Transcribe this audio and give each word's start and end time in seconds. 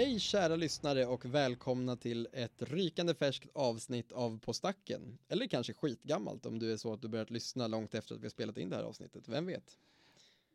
Hej 0.00 0.18
kära 0.18 0.56
lyssnare 0.56 1.06
och 1.06 1.24
välkomna 1.24 1.96
till 1.96 2.28
ett 2.32 2.62
rykande 2.62 3.14
färskt 3.14 3.48
avsnitt 3.54 4.12
av 4.12 4.38
På 4.38 4.52
stacken. 4.52 5.18
Eller 5.28 5.46
kanske 5.46 5.72
skitgammalt 5.72 6.46
om 6.46 6.58
du 6.58 6.72
är 6.72 6.76
så 6.76 6.92
att 6.92 7.02
du 7.02 7.08
börjat 7.08 7.30
lyssna 7.30 7.66
långt 7.66 7.94
efter 7.94 8.14
att 8.14 8.20
vi 8.20 8.24
har 8.24 8.30
spelat 8.30 8.58
in 8.58 8.70
det 8.70 8.76
här 8.76 8.82
avsnittet. 8.82 9.28
Vem 9.28 9.46
vet? 9.46 9.78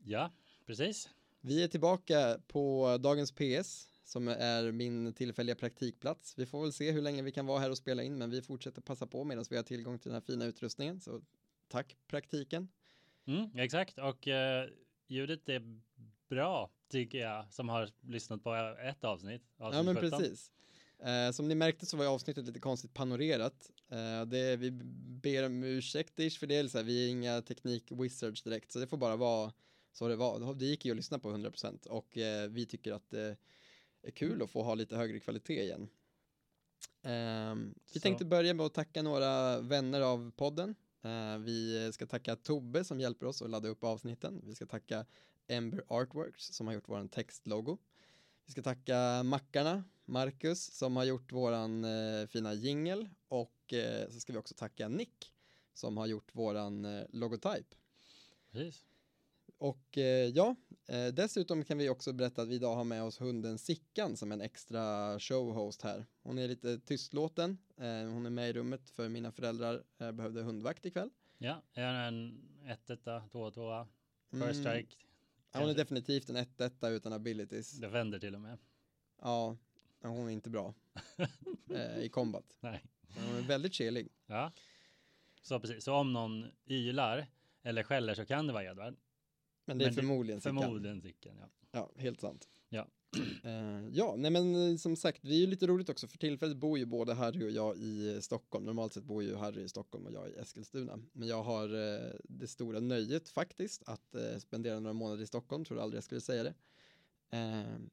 Ja, 0.03 0.31
precis. 0.65 1.09
Vi 1.41 1.63
är 1.63 1.67
tillbaka 1.67 2.39
på 2.47 2.97
dagens 2.97 3.31
PS 3.31 3.87
som 4.03 4.27
är 4.27 4.71
min 4.71 5.13
tillfälliga 5.13 5.55
praktikplats. 5.55 6.37
Vi 6.37 6.45
får 6.45 6.61
väl 6.61 6.73
se 6.73 6.91
hur 6.91 7.01
länge 7.01 7.21
vi 7.21 7.31
kan 7.31 7.45
vara 7.45 7.59
här 7.59 7.69
och 7.69 7.77
spela 7.77 8.03
in 8.03 8.17
men 8.17 8.29
vi 8.29 8.41
fortsätter 8.41 8.81
passa 8.81 9.07
på 9.07 9.23
medan 9.23 9.45
vi 9.49 9.55
har 9.55 9.63
tillgång 9.63 9.99
till 9.99 10.09
den 10.09 10.15
här 10.15 10.25
fina 10.25 10.45
utrustningen. 10.45 10.99
Så 10.99 11.21
tack 11.67 11.97
praktiken. 12.07 12.67
Mm, 13.25 13.59
exakt 13.59 13.97
och 13.97 14.27
eh, 14.27 14.69
ljudet 15.07 15.49
är 15.49 15.81
bra 16.29 16.71
jag 16.99 17.53
som 17.53 17.69
har 17.69 17.89
lyssnat 18.01 18.43
på 18.43 18.55
ett 18.55 19.03
avsnitt. 19.03 19.41
avsnitt 19.57 19.77
Ja 19.77 19.83
men 19.83 19.95
17. 19.95 20.09
precis. 20.09 20.51
Eh, 20.99 21.31
som 21.31 21.47
ni 21.47 21.55
märkte 21.55 21.85
så 21.85 21.97
var 21.97 22.05
avsnittet 22.05 22.45
lite 22.45 22.59
konstigt 22.59 22.93
panorerat. 22.93 23.71
Eh, 23.91 24.25
det, 24.25 24.55
vi 24.55 24.71
ber 25.21 25.45
om 25.45 25.63
ursäkt 25.63 26.19
ish 26.19 26.39
för 26.39 26.47
det, 26.47 26.69
så 26.69 26.77
här, 26.77 26.85
vi 26.85 27.05
är 27.05 27.09
inga 27.09 27.41
teknik-wizards 27.41 28.43
direkt, 28.43 28.71
så 28.71 28.79
det 28.79 28.87
får 28.87 28.97
bara 28.97 29.15
vara 29.15 29.53
så 29.93 30.07
det 30.07 30.15
var. 30.15 30.53
Det 30.53 30.65
gick 30.65 30.85
ju 30.85 30.91
att 30.91 30.97
lyssna 30.97 31.19
på 31.19 31.29
100% 31.29 31.87
och 31.87 32.17
eh, 32.17 32.49
vi 32.49 32.65
tycker 32.65 32.91
att 32.91 33.09
det 33.09 33.37
är 34.01 34.11
kul 34.11 34.41
att 34.41 34.49
få 34.49 34.63
ha 34.63 34.75
lite 34.75 34.95
högre 34.95 35.19
kvalitet 35.19 35.63
igen. 35.63 35.89
Ehm, 37.03 37.73
vi 37.93 37.99
Så. 37.99 37.99
tänkte 37.99 38.25
börja 38.25 38.53
med 38.53 38.65
att 38.65 38.73
tacka 38.73 39.01
några 39.01 39.61
vänner 39.61 40.01
av 40.01 40.31
podden. 40.31 40.75
Eh, 41.03 41.37
vi 41.37 41.89
ska 41.93 42.05
tacka 42.05 42.35
Tobbe 42.35 42.83
som 42.83 42.99
hjälper 42.99 43.25
oss 43.25 43.41
att 43.41 43.49
ladda 43.49 43.67
upp 43.67 43.83
avsnitten. 43.83 44.41
Vi 44.45 44.55
ska 44.55 44.65
tacka 44.65 45.05
Ember 45.47 45.83
Artworks 45.87 46.53
som 46.53 46.67
har 46.67 46.73
gjort 46.73 46.89
våran 46.89 47.09
textlogo. 47.09 47.77
Vi 48.45 48.51
ska 48.51 48.61
tacka 48.61 49.23
Mackarna, 49.23 49.83
Marcus 50.05 50.73
som 50.73 50.95
har 50.95 51.03
gjort 51.03 51.31
våran 51.31 51.85
eh, 51.85 52.27
fina 52.27 52.53
jingel 52.53 53.09
och 53.27 53.73
eh, 53.73 54.09
så 54.09 54.19
ska 54.19 54.33
vi 54.33 54.39
också 54.39 54.53
tacka 54.57 54.87
Nick 54.87 55.33
som 55.73 55.97
har 55.97 56.05
gjort 56.05 56.35
våran 56.35 56.85
eh, 56.85 57.05
logotyp. 57.09 57.75
Precis. 58.51 58.85
Och 59.57 59.97
eh, 59.97 60.27
ja, 60.27 60.55
eh, 60.87 61.07
dessutom 61.07 61.63
kan 61.63 61.77
vi 61.77 61.89
också 61.89 62.13
berätta 62.13 62.41
att 62.41 62.47
vi 62.47 62.55
idag 62.55 62.75
har 62.75 62.83
med 62.83 63.03
oss 63.03 63.21
hunden 63.21 63.57
Sickan 63.57 64.17
som 64.17 64.31
en 64.31 64.41
extra 64.41 65.19
showhost 65.19 65.81
här. 65.81 66.05
Hon 66.23 66.37
är 66.37 66.47
lite 66.47 66.79
tystlåten, 66.79 67.57
eh, 67.77 67.85
hon 67.85 68.25
är 68.25 68.29
med 68.29 68.49
i 68.49 68.53
rummet 68.53 68.89
för 68.89 69.09
mina 69.09 69.31
föräldrar 69.31 69.83
eh, 69.97 70.11
behövde 70.11 70.41
hundvakt 70.41 70.85
ikväll. 70.85 71.09
Ja, 71.37 71.61
jag 71.73 71.85
är 71.85 72.07
en 72.07 72.41
1-1, 72.87 73.29
2-2, 73.29 73.87
Mm. 74.33 74.47
first 74.47 74.59
strike. 74.59 74.95
Hon 75.59 75.69
är 75.69 75.73
definitivt 75.73 76.29
en 76.29 76.37
1-1 76.37 76.89
utan 76.89 77.13
abilities. 77.13 77.71
Det 77.71 77.87
vänder 77.87 78.19
till 78.19 78.35
och 78.35 78.41
med. 78.41 78.57
Ja, 79.21 79.57
hon 80.01 80.27
är 80.27 80.31
inte 80.31 80.49
bra 80.49 80.73
eh, 81.75 81.99
i 81.99 82.09
combat. 82.09 82.57
Nej. 82.59 82.85
Hon 83.15 83.37
är 83.37 83.41
väldigt 83.41 83.73
kelig. 83.73 84.09
Ja. 84.25 84.51
Så 85.41 85.59
precis, 85.59 85.83
så 85.83 85.93
om 85.93 86.13
någon 86.13 86.45
ylar 86.65 87.27
eller 87.63 87.83
skäller 87.83 88.13
så 88.13 88.25
kan 88.25 88.47
det 88.47 88.53
vara 88.53 88.63
Edvard. 88.63 88.95
Men 89.65 89.77
det 89.77 89.85
är 89.85 89.87
Men 89.87 89.95
förmodligen 89.95 90.41
Sickan. 90.41 90.61
Förmodligen 90.61 91.01
Sicken, 91.01 91.37
ja. 91.37 91.49
Ja, 91.71 91.91
helt 91.97 92.21
sant. 92.21 92.49
Ja. 93.15 93.49
Eh, 93.49 93.87
ja, 93.91 94.15
nej 94.17 94.31
men 94.31 94.55
eh, 94.71 94.77
som 94.77 94.95
sagt, 94.95 95.19
det 95.21 95.33
är 95.33 95.37
ju 95.37 95.47
lite 95.47 95.67
roligt 95.67 95.89
också, 95.89 96.07
för 96.07 96.17
tillfället 96.17 96.57
bor 96.57 96.77
ju 96.77 96.85
både 96.85 97.13
Harry 97.13 97.45
och 97.45 97.51
jag 97.51 97.77
i 97.77 98.13
eh, 98.13 98.19
Stockholm. 98.19 98.65
Normalt 98.65 98.93
sett 98.93 99.03
bor 99.03 99.23
ju 99.23 99.35
Harry 99.35 99.61
i 99.61 99.69
Stockholm 99.69 100.05
och 100.05 100.13
jag 100.13 100.29
i 100.29 100.35
Eskilstuna. 100.35 100.99
Men 101.13 101.27
jag 101.27 101.43
har 101.43 101.73
eh, 101.73 102.11
det 102.23 102.47
stora 102.47 102.79
nöjet 102.79 103.29
faktiskt 103.29 103.83
att 103.85 104.15
eh, 104.15 104.37
spendera 104.37 104.79
några 104.79 104.93
månader 104.93 105.23
i 105.23 105.27
Stockholm, 105.27 105.65
tror 105.65 105.79
aldrig 105.79 105.97
jag 105.97 106.03
skulle 106.03 106.21
säga 106.21 106.43
det. 106.43 106.53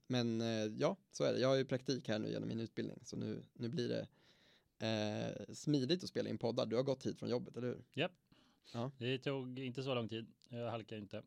Men 0.06 0.40
ja, 0.78 0.96
så 1.10 1.24
är 1.24 1.32
det. 1.32 1.40
Jag 1.40 1.48
har 1.48 1.56
ju 1.56 1.64
praktik 1.64 2.08
här 2.08 2.18
nu 2.18 2.30
genom 2.30 2.48
min 2.48 2.60
utbildning, 2.60 2.98
så 3.04 3.16
nu, 3.16 3.42
nu 3.52 3.68
blir 3.68 3.88
det 3.88 4.06
smidigt 5.54 6.02
att 6.02 6.08
spela 6.08 6.28
in 6.28 6.38
poddar. 6.38 6.66
Du 6.66 6.76
har 6.76 6.82
gått 6.82 7.06
hit 7.06 7.18
från 7.18 7.28
jobbet, 7.28 7.56
eller 7.56 7.68
hur? 7.68 7.84
Japp. 7.92 8.12
Ja. 8.72 8.90
Det 8.98 9.18
tog 9.18 9.58
inte 9.58 9.82
så 9.82 9.94
lång 9.94 10.08
tid. 10.08 10.26
Jag 10.48 10.70
halkar 10.70 10.96
inte. 10.96 11.22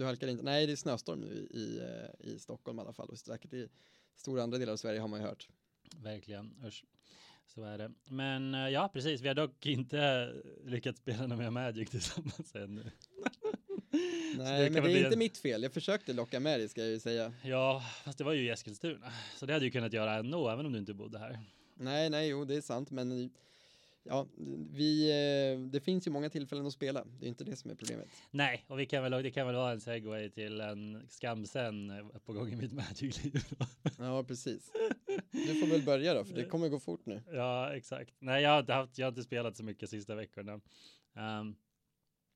Du 0.00 0.04
halkar 0.06 0.28
inte? 0.28 0.42
Nej, 0.44 0.66
det 0.66 0.72
är 0.72 0.76
snöstorm 0.76 1.20
nu 1.20 1.26
i, 1.26 1.56
i, 1.58 1.78
eh, 1.80 2.28
i 2.34 2.38
Stockholm 2.38 2.78
i 2.78 2.82
alla 2.82 2.92
fall 2.92 3.08
och 3.08 3.18
säkert 3.18 3.52
i 3.52 3.68
stora 4.16 4.42
andra 4.42 4.58
delar 4.58 4.72
av 4.72 4.76
Sverige 4.76 5.00
har 5.00 5.08
man 5.08 5.20
ju 5.20 5.26
hört. 5.26 5.48
Verkligen, 6.02 6.54
usch. 6.66 6.84
Så 7.46 7.62
är 7.64 7.78
det. 7.78 7.92
Men 8.08 8.54
eh, 8.54 8.68
ja, 8.68 8.90
precis. 8.92 9.20
Vi 9.20 9.28
har 9.28 9.34
dock 9.34 9.66
inte 9.66 10.32
lyckats 10.64 10.98
spela 11.00 11.36
mer 11.36 11.50
Magic 11.50 11.90
tillsammans 11.90 12.54
ännu. 12.54 12.82
Nej, 14.36 14.64
kan 14.66 14.72
men 14.72 14.72
det 14.74 14.80
bli 14.80 14.92
är 14.92 14.96
inte 15.04 15.12
en- 15.14 15.18
mitt 15.18 15.38
fel. 15.38 15.62
Jag 15.62 15.72
försökte 15.72 16.12
locka 16.12 16.40
med 16.40 16.60
dig 16.60 16.68
ska 16.68 16.80
jag 16.80 16.90
ju 16.90 17.00
säga. 17.00 17.32
Ja, 17.44 17.82
fast 18.04 18.18
det 18.18 18.24
var 18.24 18.32
ju 18.32 18.42
i 18.46 18.48
Eskilstuna. 18.50 19.12
Så 19.36 19.46
det 19.46 19.52
hade 19.52 19.64
ju 19.64 19.70
kunnat 19.70 19.92
göra 19.92 20.14
ändå, 20.14 20.48
även 20.48 20.66
om 20.66 20.72
du 20.72 20.78
inte 20.78 20.94
bodde 20.94 21.18
här. 21.18 21.40
Nej, 21.74 22.10
nej, 22.10 22.28
jo, 22.28 22.44
det 22.44 22.54
är 22.54 22.60
sant, 22.60 22.90
men 22.90 23.30
ja, 24.02 24.26
vi, 24.70 25.10
eh, 25.10 25.60
det 25.70 25.80
finns 25.80 26.06
ju 26.06 26.10
många 26.10 26.30
tillfällen 26.30 26.66
att 26.66 26.72
spela. 26.72 27.04
Det 27.18 27.26
är 27.26 27.28
inte 27.28 27.44
det 27.44 27.56
som 27.56 27.70
är 27.70 27.74
problemet. 27.74 28.08
Nej, 28.30 28.64
och 28.68 28.80
vi 28.80 28.86
kan 28.86 29.02
väl, 29.02 29.22
det 29.22 29.30
kan 29.30 29.46
väl 29.46 29.56
vara 29.56 29.72
en 29.72 29.80
segway 29.80 30.30
till 30.30 30.60
en 30.60 31.02
skamsen 31.08 31.90
eh, 31.90 32.06
på 32.24 32.32
gång 32.32 32.52
i 32.52 32.56
mitt 32.56 32.72
Magic-liv. 32.90 33.44
Ja, 33.98 34.24
precis. 34.24 34.72
Du 35.30 35.60
får 35.60 35.66
väl 35.66 35.82
börja 35.82 36.14
då, 36.14 36.24
för 36.24 36.34
det 36.34 36.44
kommer 36.44 36.68
gå 36.68 36.78
fort 36.80 37.06
nu. 37.06 37.22
ja, 37.32 37.74
exakt. 37.74 38.14
Nej, 38.18 38.42
jag 38.42 38.50
har 38.50 38.60
inte 38.60 38.72
haft, 38.72 38.98
jag 38.98 39.06
har 39.06 39.10
inte 39.10 39.22
spelat 39.22 39.56
så 39.56 39.64
mycket 39.64 39.90
sista 39.90 40.14
veckorna. 40.14 40.52
Um, 40.52 41.56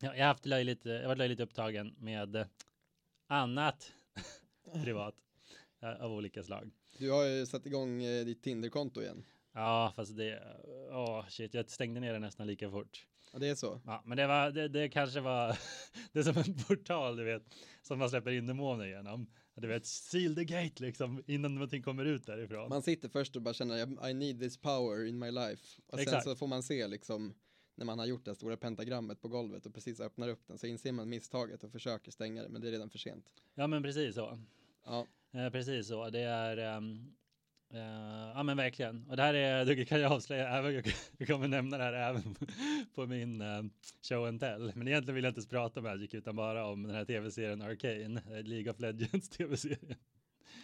ja, 0.00 0.16
jag 0.16 0.24
har 0.24 0.28
haft 0.28 0.46
löjligt, 0.46 0.84
jag 0.84 1.00
har 1.00 1.06
varit 1.06 1.18
löjligt 1.18 1.40
upptagen 1.40 1.94
med 1.98 2.36
eh, 2.36 2.46
annat 3.26 3.92
privat 4.84 5.14
eh, 5.82 6.04
av 6.04 6.12
olika 6.12 6.42
slag. 6.42 6.70
Du 6.98 7.10
har 7.10 7.24
ju 7.24 7.46
satt 7.46 7.66
igång 7.66 8.02
eh, 8.02 8.24
ditt 8.24 8.42
Tinder-konto 8.42 9.02
igen. 9.02 9.24
Ja, 9.54 9.92
fast 9.96 10.16
det, 10.16 10.42
åh 10.90 11.28
shit, 11.28 11.54
jag 11.54 11.70
stängde 11.70 12.00
ner 12.00 12.12
det 12.12 12.18
nästan 12.18 12.46
lika 12.46 12.70
fort. 12.70 13.06
Ja, 13.32 13.38
det 13.38 13.48
är 13.48 13.54
så. 13.54 13.80
Ja, 13.86 14.02
men 14.06 14.16
det 14.16 14.26
var, 14.26 14.50
det, 14.50 14.68
det 14.68 14.88
kanske 14.88 15.20
var, 15.20 15.58
det 16.12 16.18
är 16.18 16.22
som 16.22 16.36
en 16.36 16.64
portal, 16.64 17.16
du 17.16 17.24
vet, 17.24 17.42
som 17.82 17.98
man 17.98 18.10
släpper 18.10 18.30
in 18.30 18.46
demoner 18.46 18.86
genom. 18.86 19.26
Du 19.54 19.68
vet, 19.68 19.86
seal 19.86 20.34
the 20.34 20.44
gate 20.44 20.82
liksom, 20.82 21.22
innan 21.26 21.54
någonting 21.54 21.82
kommer 21.82 22.04
ut 22.04 22.26
därifrån. 22.26 22.68
Man 22.68 22.82
sitter 22.82 23.08
först 23.08 23.36
och 23.36 23.42
bara 23.42 23.54
känner 23.54 24.08
I 24.08 24.14
need 24.14 24.40
this 24.40 24.56
power 24.56 25.04
in 25.06 25.18
my 25.18 25.30
life. 25.30 25.80
Och 25.86 25.98
sen 25.98 26.02
Exakt. 26.02 26.24
så 26.24 26.36
får 26.36 26.46
man 26.46 26.62
se 26.62 26.86
liksom 26.86 27.34
när 27.74 27.84
man 27.84 27.98
har 27.98 28.06
gjort 28.06 28.24
det 28.24 28.34
stora 28.34 28.56
pentagrammet 28.56 29.20
på 29.20 29.28
golvet 29.28 29.66
och 29.66 29.74
precis 29.74 30.00
öppnar 30.00 30.28
upp 30.28 30.46
den 30.46 30.58
så 30.58 30.66
inser 30.66 30.92
man 30.92 31.08
misstaget 31.08 31.64
och 31.64 31.72
försöker 31.72 32.10
stänga 32.10 32.42
det 32.42 32.48
men 32.48 32.62
det 32.62 32.68
är 32.68 32.72
redan 32.72 32.90
för 32.90 32.98
sent. 32.98 33.32
Ja, 33.54 33.66
men 33.66 33.82
precis 33.82 34.14
så. 34.14 34.38
Ja, 34.84 35.06
Eh, 35.34 35.50
precis 35.50 35.88
så. 35.88 36.10
Det 36.10 36.20
är, 36.20 36.56
ehm, 36.56 37.14
eh, 37.74 38.32
ja 38.34 38.42
men 38.42 38.56
verkligen. 38.56 39.06
Och 39.10 39.16
det 39.16 39.22
här 39.22 39.34
är, 39.34 39.64
det 39.64 39.84
kan 39.84 40.00
jag 40.00 40.12
avslöja, 40.12 40.48
även, 40.48 40.82
jag 41.18 41.28
kommer 41.28 41.48
nämna 41.48 41.78
det 41.78 41.84
här 41.84 41.92
även 41.92 42.36
på 42.94 43.06
min 43.06 43.40
eh, 43.40 43.62
show 44.02 44.26
and 44.26 44.40
tell. 44.40 44.72
Men 44.74 44.88
egentligen 44.88 45.14
vill 45.14 45.24
jag 45.24 45.30
inte 45.30 45.38
ens 45.38 45.48
prata 45.48 45.80
om 45.80 45.84
Magic 45.84 46.14
utan 46.14 46.36
bara 46.36 46.66
om 46.66 46.82
den 46.82 46.96
här 46.96 47.04
tv-serien 47.04 47.62
Arcane, 47.62 48.22
eh, 48.30 48.44
League 48.44 48.72
of 48.72 48.80
Legends 48.80 49.28
tv-serien. 49.36 49.98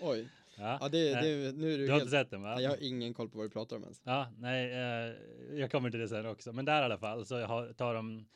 oj. 0.00 0.28
Ja, 0.56 0.78
Ja, 0.80 0.88
det, 0.88 1.14
det, 1.14 1.52
nu 1.56 1.74
är 1.74 1.78
du, 1.78 1.86
du 1.86 1.92
har 1.92 1.98
helt... 1.98 2.02
inte 2.02 2.10
sett 2.10 2.30
den 2.30 2.42
va? 2.42 2.60
Jag 2.60 2.70
har 2.70 2.82
ingen 2.82 3.14
koll 3.14 3.28
på 3.28 3.38
vad 3.38 3.46
du 3.46 3.50
pratar 3.50 3.76
om 3.76 3.82
ens. 3.82 4.00
Ja, 4.04 4.28
nej, 4.38 4.72
eh, 4.72 5.14
jag 5.58 5.70
kommer 5.70 5.90
till 5.90 6.00
det 6.00 6.08
sen 6.08 6.26
också. 6.26 6.52
Men 6.52 6.64
där 6.64 6.82
i 6.82 6.84
alla 6.84 6.98
fall 6.98 7.26
så 7.26 7.46
har, 7.46 7.72
tar 7.72 7.94
de, 7.94 8.26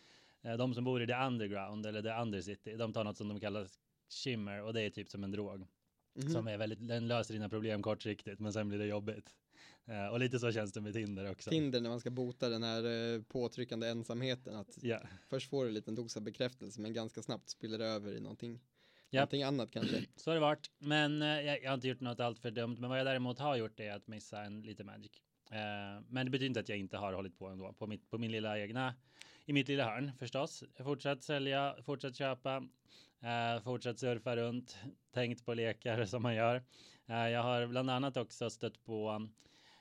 de 0.58 0.74
som 0.74 0.84
bor 0.84 1.02
i 1.02 1.06
the 1.06 1.14
underground 1.14 1.86
eller 1.86 2.02
the 2.02 2.22
undercity, 2.22 2.76
de 2.76 2.92
tar 2.92 3.04
något 3.04 3.16
som 3.16 3.28
de 3.28 3.40
kallar 3.40 3.66
shimmer 4.08 4.62
och 4.62 4.74
det 4.74 4.82
är 4.82 4.90
typ 4.90 5.08
som 5.08 5.24
en 5.24 5.30
drog. 5.30 5.66
Mhm. 6.14 6.32
Som 6.32 6.48
är 6.48 6.58
väldigt, 6.58 6.88
den 6.88 7.08
löser 7.08 7.34
dina 7.34 7.48
problem 7.48 7.82
kortsiktigt 7.82 8.40
men 8.40 8.52
sen 8.52 8.68
blir 8.68 8.78
det 8.78 8.86
jobbigt. 8.86 9.34
Eh, 9.86 10.06
och 10.06 10.20
lite 10.20 10.38
så 10.38 10.52
känns 10.52 10.72
det 10.72 10.80
med 10.80 10.92
Tinder 10.92 11.30
också. 11.30 11.50
Tinder 11.50 11.80
när 11.80 11.90
man 11.90 12.00
ska 12.00 12.10
bota 12.10 12.48
den 12.48 12.62
här 12.62 13.14
eh, 13.14 13.22
påtryckande 13.22 13.88
ensamheten 13.88 14.56
att 14.56 14.78
Ja, 14.82 15.00
först 15.28 15.50
får 15.50 15.64
du 15.64 15.68
en 15.68 15.74
liten 15.74 15.94
dos 15.94 16.16
av 16.16 16.22
bekräftelse 16.22 16.80
men 16.80 16.92
ganska 16.92 17.22
snabbt 17.22 17.48
spiller 17.48 17.78
det 17.78 17.86
över 17.86 18.12
i 18.12 18.20
någonting, 18.20 18.60
Japp. 19.10 19.20
någonting 19.20 19.42
annat 19.42 19.70
kanske. 19.70 20.04
så 20.16 20.30
har 20.30 20.34
det 20.34 20.40
varit. 20.40 20.70
Men 20.78 21.22
eh, 21.22 21.40
jag, 21.40 21.68
har 21.68 21.74
inte 21.74 21.88
gjort 21.88 22.00
något 22.00 22.20
allt 22.20 22.38
för 22.38 22.50
dumt. 22.50 22.76
Men 22.78 22.90
vad 22.90 22.98
jag 22.98 23.06
däremot 23.06 23.38
har 23.38 23.56
gjort 23.56 23.80
är 23.80 23.92
att 23.92 24.06
missa 24.06 24.42
en 24.42 24.62
lite 24.62 24.84
Magic. 24.84 25.12
Eh, 25.50 26.02
men 26.08 26.26
det 26.26 26.30
betyder 26.30 26.46
inte 26.46 26.60
att 26.60 26.68
jag 26.68 26.78
inte 26.78 26.96
har 26.96 27.12
hållit 27.12 27.38
på 27.38 27.48
ändå 27.48 27.72
på, 27.72 27.86
mitt, 27.86 28.10
på 28.10 28.18
min 28.18 28.32
lilla 28.32 28.58
egna, 28.58 28.94
i 29.44 29.52
mitt 29.52 29.68
lilla 29.68 29.84
hörn 29.84 30.12
förstås. 30.18 30.64
Fortsatt 30.78 31.22
sälja, 31.22 31.76
fortsatt 31.84 32.16
köpa, 32.16 32.68
eh, 33.24 33.62
fortsatt 33.62 33.98
surfa 33.98 34.36
runt, 34.36 34.78
tänkt 35.14 35.44
på 35.44 35.54
lekar 35.54 36.04
som 36.04 36.22
man 36.22 36.34
gör. 36.34 36.62
Eh, 37.06 37.28
jag 37.28 37.42
har 37.42 37.66
bland 37.66 37.90
annat 37.90 38.16
också 38.16 38.50
stött 38.50 38.84
på, 38.84 39.28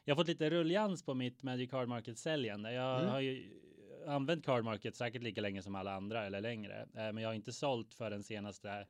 jag 0.05 0.15
har 0.15 0.21
fått 0.21 0.27
lite 0.27 0.49
rullians 0.49 1.03
på 1.05 1.13
mitt 1.13 1.43
Magic 1.43 1.69
Card 1.69 1.87
Market 1.87 2.17
säljande. 2.17 2.73
Jag 2.73 2.99
Mm. 2.99 3.11
har 3.11 3.19
ju 3.19 3.59
använt 4.07 4.45
Card 4.45 4.63
Market 4.63 4.95
säkert 4.95 5.21
lika 5.21 5.41
länge 5.41 5.61
som 5.61 5.75
alla 5.75 5.93
andra 5.93 6.25
eller 6.25 6.41
längre. 6.41 6.81
Eh, 6.81 6.87
men 6.93 7.17
jag 7.17 7.29
har 7.29 7.33
inte 7.33 7.53
sålt 7.53 7.93
för 7.93 8.09
den 8.09 8.23
senaste 8.23 8.87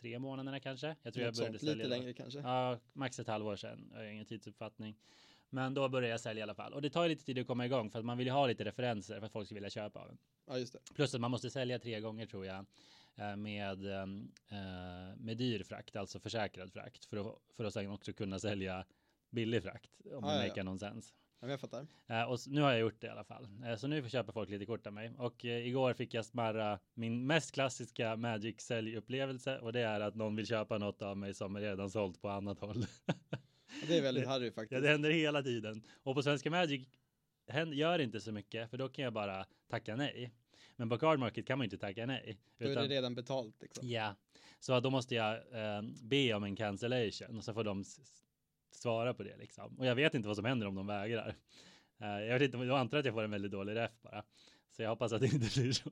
tre 0.00 0.18
månaderna 0.18 0.60
kanske. 0.60 0.96
Jag 1.02 1.14
tror 1.14 1.24
Något 1.24 1.26
jag 1.26 1.34
började 1.44 1.58
sånt, 1.58 1.62
lite 1.62 1.66
sälja 1.66 1.84
då. 1.84 1.90
längre 1.90 2.12
kanske. 2.12 2.38
Ja, 2.38 2.78
max 2.92 3.18
ett 3.18 3.28
halvår 3.28 3.56
sedan. 3.56 3.88
Jag 3.92 3.98
har 3.98 4.04
ingen 4.04 4.26
tidsuppfattning. 4.26 4.96
Men 5.50 5.74
då 5.74 5.88
började 5.88 6.08
jag 6.10 6.20
sälja 6.20 6.40
i 6.40 6.42
alla 6.42 6.54
fall. 6.54 6.72
Och 6.72 6.82
det 6.82 6.90
tar 6.90 7.08
lite 7.08 7.24
tid 7.24 7.38
att 7.38 7.46
komma 7.46 7.66
igång 7.66 7.90
för 7.90 7.98
att 7.98 8.04
man 8.04 8.18
vill 8.18 8.26
ju 8.26 8.32
ha 8.32 8.46
lite 8.46 8.64
referenser 8.64 9.18
för 9.18 9.26
att 9.26 9.32
folk 9.32 9.46
ska 9.46 9.54
vilja 9.54 9.70
köpa 9.70 10.00
av 10.00 10.08
en. 10.08 10.18
Ja, 10.46 10.58
just 10.58 10.72
det. 10.72 10.78
Plus 10.94 11.14
att 11.14 11.20
man 11.20 11.30
måste 11.30 11.50
sälja 11.50 11.78
tre 11.78 12.00
gånger 12.00 12.26
tror 12.26 12.46
jag 12.46 12.66
med, 13.36 13.86
eh, 13.86 14.06
med 15.16 15.36
dyr 15.36 15.62
frakt, 15.62 15.96
alltså 15.96 16.20
försäkrad 16.20 16.72
frakt, 16.72 17.04
för 17.04 17.16
att, 17.16 17.38
för 17.56 17.64
att 17.64 17.72
sen 17.72 17.90
också 17.90 18.12
kunna 18.12 18.38
sälja 18.38 18.84
billig 19.30 19.62
frakt, 19.62 19.90
om 20.04 20.24
Ah, 20.24 20.28
det 20.28 20.42
ja, 20.42 20.48
make 20.48 20.62
någon 20.62 20.78
sens. 20.78 21.14
Ja, 21.44 21.50
jag 21.50 21.60
fattar. 21.60 21.86
Eh, 22.06 22.22
och 22.22 22.38
nu 22.46 22.60
har 22.60 22.70
jag 22.70 22.80
gjort 22.80 23.00
det 23.00 23.06
i 23.06 23.10
alla 23.10 23.24
fall. 23.24 23.48
Eh, 23.64 23.76
så 23.76 23.86
nu 23.86 24.08
köper 24.08 24.32
folk 24.32 24.50
lite 24.50 24.66
kort 24.66 24.86
av 24.86 24.92
mig. 24.92 25.12
Och 25.18 25.44
eh, 25.44 25.66
igår 25.66 25.94
fick 25.94 26.14
jag 26.14 26.24
smarra 26.24 26.78
min 26.94 27.26
mest 27.26 27.54
klassiska 27.54 28.16
Magic 28.16 28.60
säljupplevelse 28.60 29.58
och 29.58 29.72
det 29.72 29.80
är 29.80 30.00
att 30.00 30.14
någon 30.14 30.36
vill 30.36 30.46
köpa 30.46 30.78
något 30.78 31.02
av 31.02 31.16
mig 31.16 31.34
som 31.34 31.56
är 31.56 31.60
redan 31.60 31.90
sålt 31.90 32.22
på 32.22 32.28
annat 32.28 32.58
håll. 32.58 32.86
Det 33.88 33.98
är 33.98 34.02
väldigt 34.02 34.26
harry 34.28 34.46
ja, 34.46 34.52
faktiskt. 34.52 34.82
det 34.82 34.88
händer 34.88 35.10
hela 35.10 35.42
tiden. 35.42 35.82
Och 36.02 36.14
på 36.14 36.22
Svenska 36.22 36.50
Magic 36.50 36.88
gör 37.72 37.98
inte 37.98 38.20
så 38.20 38.32
mycket 38.32 38.70
för 38.70 38.78
då 38.78 38.88
kan 38.88 39.04
jag 39.04 39.12
bara 39.12 39.46
tacka 39.70 39.96
nej. 39.96 40.32
Men 40.76 40.88
på 40.88 40.98
Card 40.98 41.18
Market 41.18 41.46
kan 41.46 41.58
man 41.58 41.64
inte 41.64 41.78
tacka 41.78 42.06
nej. 42.06 42.38
Då 42.58 42.64
är 42.64 42.70
Utan- 42.70 42.88
det 42.88 42.94
redan 42.94 43.14
betalt 43.14 43.62
liksom. 43.62 43.88
Ja, 43.88 44.14
så 44.60 44.80
då 44.80 44.90
måste 44.90 45.14
jag 45.14 45.34
eh, 45.34 45.82
be 46.02 46.34
om 46.34 46.44
en 46.44 46.56
cancellation 46.56 47.36
och 47.36 47.44
så 47.44 47.54
får 47.54 47.64
de 47.64 47.84
svara 48.70 49.14
på 49.14 49.22
det 49.22 49.36
liksom. 49.36 49.78
Och 49.78 49.86
jag 49.86 49.94
vet 49.94 50.14
inte 50.14 50.28
vad 50.28 50.36
som 50.36 50.44
händer 50.44 50.66
om 50.66 50.74
de 50.74 50.86
vägrar. 50.86 51.34
Eh, 51.98 52.08
jag 52.08 52.38
vet 52.38 52.54
inte, 52.54 52.66
jag 52.66 52.78
antar 52.78 52.98
att 52.98 53.04
jag 53.04 53.14
får 53.14 53.22
en 53.22 53.30
väldigt 53.30 53.52
dålig 53.52 53.76
ref 53.76 53.92
bara. 54.02 54.24
Så 54.70 54.82
jag 54.82 54.90
hoppas 54.90 55.12
att 55.12 55.20
det 55.20 55.26
inte 55.26 55.60
blir 55.60 55.72
så. 55.72 55.90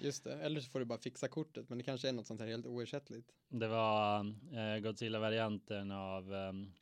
Just 0.00 0.24
det, 0.24 0.34
eller 0.34 0.60
så 0.60 0.70
får 0.70 0.78
du 0.78 0.84
bara 0.84 0.98
fixa 0.98 1.28
kortet, 1.28 1.68
men 1.68 1.78
det 1.78 1.84
kanske 1.84 2.08
är 2.08 2.12
något 2.12 2.26
sånt 2.26 2.40
här 2.40 2.48
helt 2.48 2.66
oersättligt. 2.66 3.32
Det 3.48 3.68
var 3.68 4.20
eh, 4.52 4.78
Godzilla-varianten 4.78 5.90
av, 5.90 6.32
um, 6.32 6.72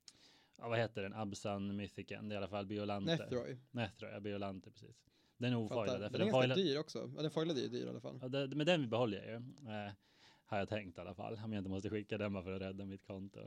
ja, 0.58 0.68
vad 0.68 0.78
heter 0.78 1.02
den, 1.02 1.14
Absan 1.14 1.76
Mythicen, 1.76 2.28
det 2.28 2.32
är 2.32 2.34
i 2.34 2.38
alla 2.38 2.48
fall 2.48 2.66
Biolante. 2.66 3.16
Nethroy. 3.16 3.58
Nethroy, 3.70 4.10
ja, 4.10 4.20
Biolante 4.20 4.70
precis. 4.70 4.96
Den 5.36 5.52
är 5.52 5.68
Fattar. 5.68 5.76
ofoilade. 5.76 5.98
Den 5.98 6.10
För 6.10 6.20
är 6.20 6.46
ganska 6.46 6.54
dyr 6.54 6.78
också. 6.78 7.10
Ja, 7.16 7.22
den 7.22 7.30
foilade 7.30 7.60
är 7.60 7.62
ju 7.62 7.68
dyr 7.68 7.86
i 7.86 7.88
alla 7.88 8.00
fall. 8.00 8.18
ja, 8.22 8.28
det, 8.28 8.56
men 8.56 8.66
den 8.66 8.88
behåller 8.88 9.18
jag 9.18 9.26
ju. 9.26 9.36
Eh, 9.72 9.92
har 10.46 10.58
jag 10.58 10.68
tänkt 10.68 10.98
i 10.98 11.00
alla 11.00 11.14
fall. 11.14 11.40
Om 11.44 11.52
jag 11.52 11.60
inte 11.60 11.70
måste 11.70 11.90
skicka 11.90 12.18
den 12.18 12.32
bara 12.32 12.44
för 12.44 12.52
att 12.52 12.60
rädda 12.60 12.84
mitt 12.84 13.06
konto. 13.06 13.40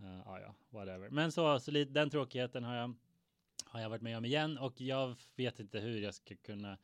Uh, 0.00 0.22
ja, 0.24 0.40
ja, 0.40 0.54
whatever. 0.70 1.10
Men 1.10 1.32
så, 1.32 1.58
så 1.60 1.70
lite, 1.70 1.92
den 1.92 2.10
tråkigheten 2.10 2.64
har 2.64 2.74
jag, 2.74 2.94
har 3.64 3.80
jag 3.80 3.88
varit 3.88 4.02
med 4.02 4.18
om 4.18 4.24
igen 4.24 4.58
och 4.58 4.80
jag 4.80 5.16
vet 5.36 5.60
inte 5.60 5.80
hur 5.80 6.00
jag 6.00 6.14
ska 6.14 6.36
kunna 6.36 6.78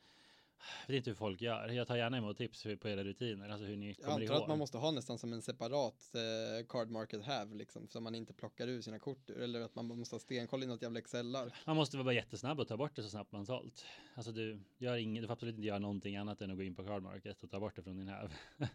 jag 0.87 0.93
vet 0.93 0.97
inte 0.97 1.09
hur 1.09 1.15
folk 1.15 1.41
gör. 1.41 1.67
Jag 1.69 1.87
tar 1.87 1.95
gärna 1.95 2.17
emot 2.17 2.37
tips 2.37 2.63
på 2.81 2.89
era 2.89 3.03
rutiner, 3.03 3.49
alltså 3.49 3.65
hur 3.65 3.75
ni 3.77 3.87
Jag 3.87 3.95
kommer 3.97 4.11
antar 4.21 4.33
ihåg. 4.33 4.41
att 4.41 4.47
man 4.47 4.57
måste 4.57 4.77
ha 4.77 4.91
nästan 4.91 5.17
som 5.17 5.33
en 5.33 5.41
separat 5.41 6.11
eh, 6.15 6.65
card 6.67 6.89
market 6.89 7.25
have 7.25 7.55
liksom, 7.55 7.87
så 7.87 8.01
man 8.01 8.15
inte 8.15 8.33
plockar 8.33 8.67
ur 8.67 8.81
sina 8.81 8.99
kort 8.99 9.29
eller 9.29 9.61
att 9.61 9.75
man 9.75 9.85
måste 9.85 10.15
ha 10.15 10.19
stenkoll 10.19 10.63
i 10.63 10.65
något 10.67 10.81
jävla 10.81 10.99
Excel-ark. 10.99 11.53
Man 11.65 11.75
måste 11.75 11.97
vara 11.97 12.13
jättesnabb 12.13 12.59
och 12.59 12.67
ta 12.67 12.77
bort 12.77 12.95
det 12.95 13.03
så 13.03 13.09
snabbt 13.09 13.31
man 13.31 13.45
sålt. 13.45 13.85
Alltså 14.15 14.31
du 14.31 14.59
gör 14.77 14.95
inget, 14.97 15.23
du 15.23 15.27
får 15.27 15.33
absolut 15.33 15.55
inte 15.55 15.67
göra 15.67 15.79
någonting 15.79 16.15
annat 16.17 16.41
än 16.41 16.51
att 16.51 16.57
gå 16.57 16.63
in 16.63 16.75
på 16.75 16.83
card 16.83 17.03
market 17.03 17.43
och 17.43 17.51
ta 17.51 17.59
bort 17.59 17.75
det 17.75 17.83
från 17.83 17.97
din 17.97 18.07
häv. 18.07 18.33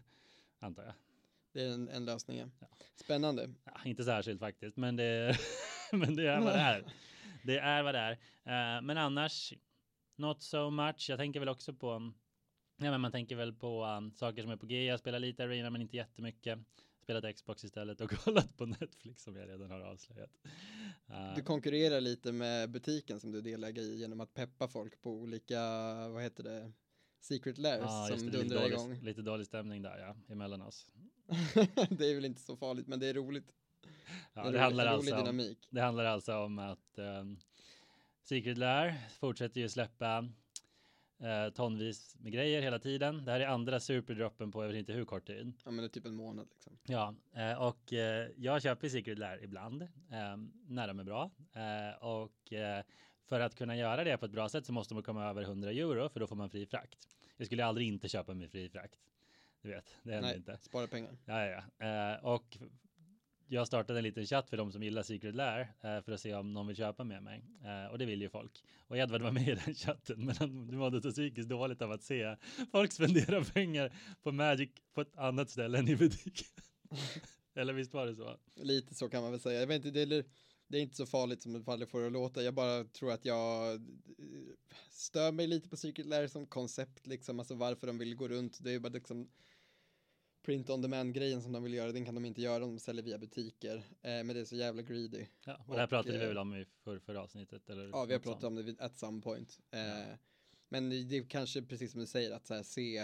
Antar 0.59 0.83
jag. 0.83 0.93
Det 1.53 1.61
är 1.61 1.73
en, 1.73 1.89
en 1.89 2.05
lösning. 2.05 2.37
ja. 2.37 2.45
Ja. 2.59 2.67
Spännande. 2.95 3.49
Ja, 3.63 3.71
inte 3.85 4.03
särskilt 4.03 4.39
faktiskt, 4.39 4.77
men 4.77 4.95
det, 4.95 5.37
men 5.91 6.15
det 6.15 6.27
är 6.27 6.39
vad 6.39 6.53
det 6.53 6.59
är. 6.59 6.83
Det 7.43 7.57
är 7.59 7.83
vad 7.83 7.95
det 7.95 7.99
är. 7.99 8.11
Eh, 8.43 8.81
men 8.81 8.97
annars, 8.97 9.53
not 10.19 10.41
so 10.43 10.69
much. 10.69 11.09
Jag 11.09 11.19
tänker 11.19 11.39
väl 11.39 11.49
också 11.49 11.73
på, 11.73 12.11
ja 12.77 12.91
men 12.91 13.01
man 13.01 13.11
tänker 13.11 13.35
väl 13.35 13.53
på 13.53 13.85
um, 13.85 14.11
saker 14.13 14.41
som 14.41 14.51
är 14.51 14.57
på 14.57 14.65
G. 14.65 14.85
Jag 14.85 14.99
spelar 14.99 15.19
lite 15.19 15.43
arena 15.43 15.69
men 15.69 15.81
inte 15.81 15.97
jättemycket. 15.97 16.59
Spelat 17.03 17.35
Xbox 17.35 17.63
istället 17.63 18.01
och 18.01 18.09
kollat 18.23 18.57
på 18.57 18.65
Netflix 18.65 19.23
som 19.23 19.35
jag 19.35 19.49
redan 19.49 19.71
har 19.71 19.79
avslöjat. 19.79 20.29
Eh, 21.07 21.35
Du 21.35 21.41
konkurrerar 21.41 22.01
lite 22.01 22.31
med 22.31 22.69
butiken 22.71 23.19
som 23.19 23.31
du 23.31 23.37
är 23.37 23.41
delägare 23.41 23.85
i 23.85 23.99
genom 23.99 24.21
att 24.21 24.33
peppa 24.33 24.67
folk 24.67 25.01
på 25.01 25.11
olika, 25.11 25.59
vad 26.09 26.23
heter 26.23 26.43
det, 26.43 26.71
secret 27.19 27.57
lairs 27.57 27.81
ja, 27.81 28.17
som 28.17 28.31
dundrar 28.31 28.67
igång. 28.67 28.99
lite 29.01 29.21
dålig 29.21 29.47
stämning 29.47 29.81
där 29.81 29.97
ja, 29.97 30.33
emellan 30.33 30.61
oss. 30.61 30.87
det 31.89 32.05
är 32.05 32.15
väl 32.15 32.25
inte 32.25 32.41
så 32.41 32.57
farligt, 32.57 32.87
men 32.87 32.99
det 32.99 33.07
är 33.07 33.13
roligt. 33.13 33.51
Ja, 34.33 34.43
det 34.43 34.51
det, 34.51 34.59
handlar 34.59 34.85
alltså 34.85 35.15
om. 35.15 35.55
Det 35.69 35.81
handlar 35.81 36.05
alltså 36.05 36.37
om 36.37 36.59
att 36.59 36.97
um, 36.97 37.39
Secret 38.29 38.57
Lair 38.57 38.95
fortsätter 39.19 39.61
ju 39.61 39.69
släppa 39.69 40.19
uh, 40.21 41.53
tonvis 41.55 42.15
med 42.19 42.31
grejer 42.31 42.61
hela 42.61 42.79
tiden. 42.79 43.25
Det 43.25 43.31
här 43.31 43.39
är 43.39 43.47
andra 43.47 43.79
superdroppen 43.79 44.51
på 44.51 44.63
jag 44.63 44.67
vet 44.67 44.77
inte 44.77 44.93
hur 44.93 45.05
kort 45.05 45.27
tid. 45.27 45.53
Ja, 45.65 45.71
men 45.71 45.77
det 45.77 45.83
är 45.83 45.87
typ 45.87 46.05
en 46.05 46.15
månad 46.15 46.47
liksom. 46.51 46.77
Ja, 46.85 47.15
eh, 47.33 47.61
och 47.61 47.93
eh, 47.93 48.29
jag 48.37 48.61
köper 48.61 48.89
Secret 48.89 49.19
Lair 49.19 49.43
ibland 49.43 49.81
eh, 49.81 50.37
när 50.67 50.87
de 50.87 50.99
är 50.99 51.03
bra. 51.03 51.31
Eh, 51.53 52.03
och 52.03 52.53
eh, 52.53 52.83
för 53.25 53.39
att 53.39 53.55
kunna 53.55 53.77
göra 53.77 54.03
det 54.03 54.17
på 54.17 54.25
ett 54.25 54.31
bra 54.31 54.49
sätt 54.49 54.65
så 54.65 54.73
måste 54.73 54.93
man 54.93 55.03
komma 55.03 55.29
över 55.29 55.41
100 55.41 55.71
euro 55.71 56.09
för 56.09 56.19
då 56.19 56.27
får 56.27 56.35
man 56.35 56.49
fri 56.49 56.65
frakt. 56.65 57.07
Jag 57.37 57.47
skulle 57.47 57.65
aldrig 57.65 57.87
inte 57.87 58.09
köpa 58.09 58.33
med 58.33 58.51
fri 58.51 58.69
frakt. 58.69 58.99
Du 59.61 59.69
vet, 59.69 59.95
det 60.03 60.11
händer 60.11 60.29
Nej, 60.29 60.37
inte. 60.37 60.57
spara 60.61 60.87
pengar. 60.87 61.17
Ja, 61.25 61.45
ja, 61.45 61.63
ja. 61.77 61.85
Eh, 61.85 62.25
och 62.25 62.57
jag 63.51 63.67
startade 63.67 63.99
en 63.99 64.03
liten 64.03 64.25
chatt 64.25 64.49
för 64.49 64.57
de 64.57 64.71
som 64.71 64.83
gillar 64.83 65.03
Secret 65.03 65.35
Lair 65.35 65.61
eh, 65.81 66.01
för 66.01 66.11
att 66.11 66.19
se 66.19 66.33
om 66.33 66.53
någon 66.53 66.67
vill 66.67 66.75
köpa 66.75 67.03
med 67.03 67.23
mig. 67.23 67.45
Eh, 67.63 67.91
och 67.91 67.97
det 67.97 68.05
vill 68.05 68.21
ju 68.21 68.29
folk. 68.29 68.63
Och 68.87 68.97
Edvard 68.97 69.21
var 69.21 69.31
med 69.31 69.47
i 69.47 69.57
den 69.65 69.75
chatten, 69.75 70.25
men 70.25 70.35
han 70.35 70.75
mådde 70.77 71.01
så 71.01 71.11
psykiskt 71.11 71.49
dåligt 71.49 71.81
av 71.81 71.91
att 71.91 72.03
se 72.03 72.35
folk 72.71 72.91
spendera 72.91 73.43
pengar 73.53 73.93
på 74.23 74.31
Magic 74.31 74.69
på 74.93 75.01
ett 75.01 75.17
annat 75.17 75.49
ställe 75.49 75.77
än 75.77 75.87
i 75.87 75.95
butiken. 75.95 76.47
Eller 77.55 77.73
visst 77.73 77.93
var 77.93 78.07
det 78.07 78.15
så? 78.15 78.37
Lite 78.55 78.95
så 78.95 79.09
kan 79.09 79.21
man 79.21 79.31
väl 79.31 79.39
säga. 79.39 79.59
Jag 79.59 79.67
vet 79.67 79.85
inte, 79.85 80.05
det 80.05 80.15
är, 80.15 80.25
det 80.67 80.77
är 80.77 80.81
inte 80.81 80.95
så 80.95 81.05
farligt 81.05 81.41
som 81.41 81.53
det 81.53 81.63
får 81.63 81.99
det 81.99 82.05
att 82.05 82.11
låta. 82.11 82.43
Jag 82.43 82.53
bara 82.53 82.83
tror 82.83 83.11
att 83.11 83.25
jag 83.25 83.73
eh, 83.73 83.79
stör 84.91 85.31
mig 85.31 85.47
lite 85.47 85.69
på 85.69 85.77
Secret 85.77 86.07
Lair 86.07 86.27
som 86.27 86.45
koncept, 86.45 87.07
liksom. 87.07 87.39
Alltså 87.39 87.55
varför 87.55 87.87
de 87.87 87.97
vill 87.97 88.15
gå 88.15 88.27
runt. 88.27 88.63
Det 88.63 88.69
är 88.69 88.73
ju 88.73 88.79
bara 88.79 88.93
liksom 88.93 89.29
print 90.41 90.69
on 90.69 90.81
demand 90.81 91.13
grejen 91.13 91.41
som 91.41 91.51
de 91.51 91.63
vill 91.63 91.73
göra. 91.73 91.91
Den 91.91 92.05
kan 92.05 92.15
de 92.15 92.25
inte 92.25 92.41
göra 92.41 92.63
om 92.65 92.69
de 92.75 92.79
säljer 92.79 93.03
via 93.03 93.17
butiker. 93.17 93.75
Eh, 93.77 93.83
men 94.01 94.27
det 94.27 94.39
är 94.39 94.45
så 94.45 94.55
jävla 94.55 94.81
greedy. 94.81 95.25
Ja, 95.45 95.55
och 95.67 95.73
det 95.73 95.77
här 95.79 95.83
Och, 95.83 95.89
pratade 95.89 96.17
vi 96.17 96.23
eh, 96.23 96.27
väl 96.27 96.37
om 96.37 96.55
i 96.55 96.65
för, 96.83 96.99
förra 96.99 97.21
avsnittet? 97.21 97.69
Eller 97.69 97.89
Ja, 97.89 98.05
vi 98.05 98.13
har 98.13 98.19
pratat 98.19 98.43
om 98.43 98.55
det 98.55 98.63
vid- 98.63 98.81
at 98.81 98.97
some 98.97 99.21
point. 99.21 99.59
Eh, 99.71 99.79
Ja. 99.79 100.17
Men 100.71 100.89
det 100.89 101.17
är 101.17 101.23
kanske 101.29 101.61
precis 101.61 101.91
som 101.91 102.01
du 102.01 102.07
säger 102.07 102.31
att 102.31 102.47
så 102.47 102.53
här, 102.53 102.63
se 102.63 102.97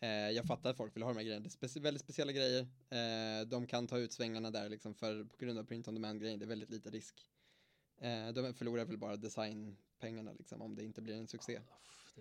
eh, 0.00 0.08
jag 0.08 0.44
fattar 0.44 0.70
att 0.70 0.76
folk 0.76 0.96
vill 0.96 1.02
ha 1.02 1.10
de 1.10 1.16
här 1.16 1.24
grejerna. 1.24 1.42
Det 1.42 1.48
är 1.48 1.68
speci- 1.68 1.80
väldigt 1.82 2.02
speciella 2.02 2.32
grejer. 2.32 2.60
Eh, 2.90 3.46
de 3.46 3.66
kan 3.66 3.86
ta 3.86 3.98
ut 3.98 4.12
svängarna 4.12 4.50
där 4.50 4.68
liksom 4.68 4.94
för 4.94 5.24
på 5.24 5.36
grund 5.38 5.58
av 5.58 5.64
print 5.64 5.88
on 5.88 5.94
demand 5.94 6.20
grejen. 6.20 6.38
Det 6.38 6.44
är 6.44 6.48
väldigt 6.48 6.70
lite 6.70 6.90
risk. 6.90 7.14
Eh, 8.00 8.28
de 8.28 8.54
förlorar 8.54 8.84
väl 8.84 8.98
bara 8.98 9.16
designpengarna 9.16 10.32
liksom 10.32 10.62
om 10.62 10.74
det 10.74 10.84
inte 10.84 11.02
blir 11.02 11.14
en 11.14 11.26
succé. 11.26 11.60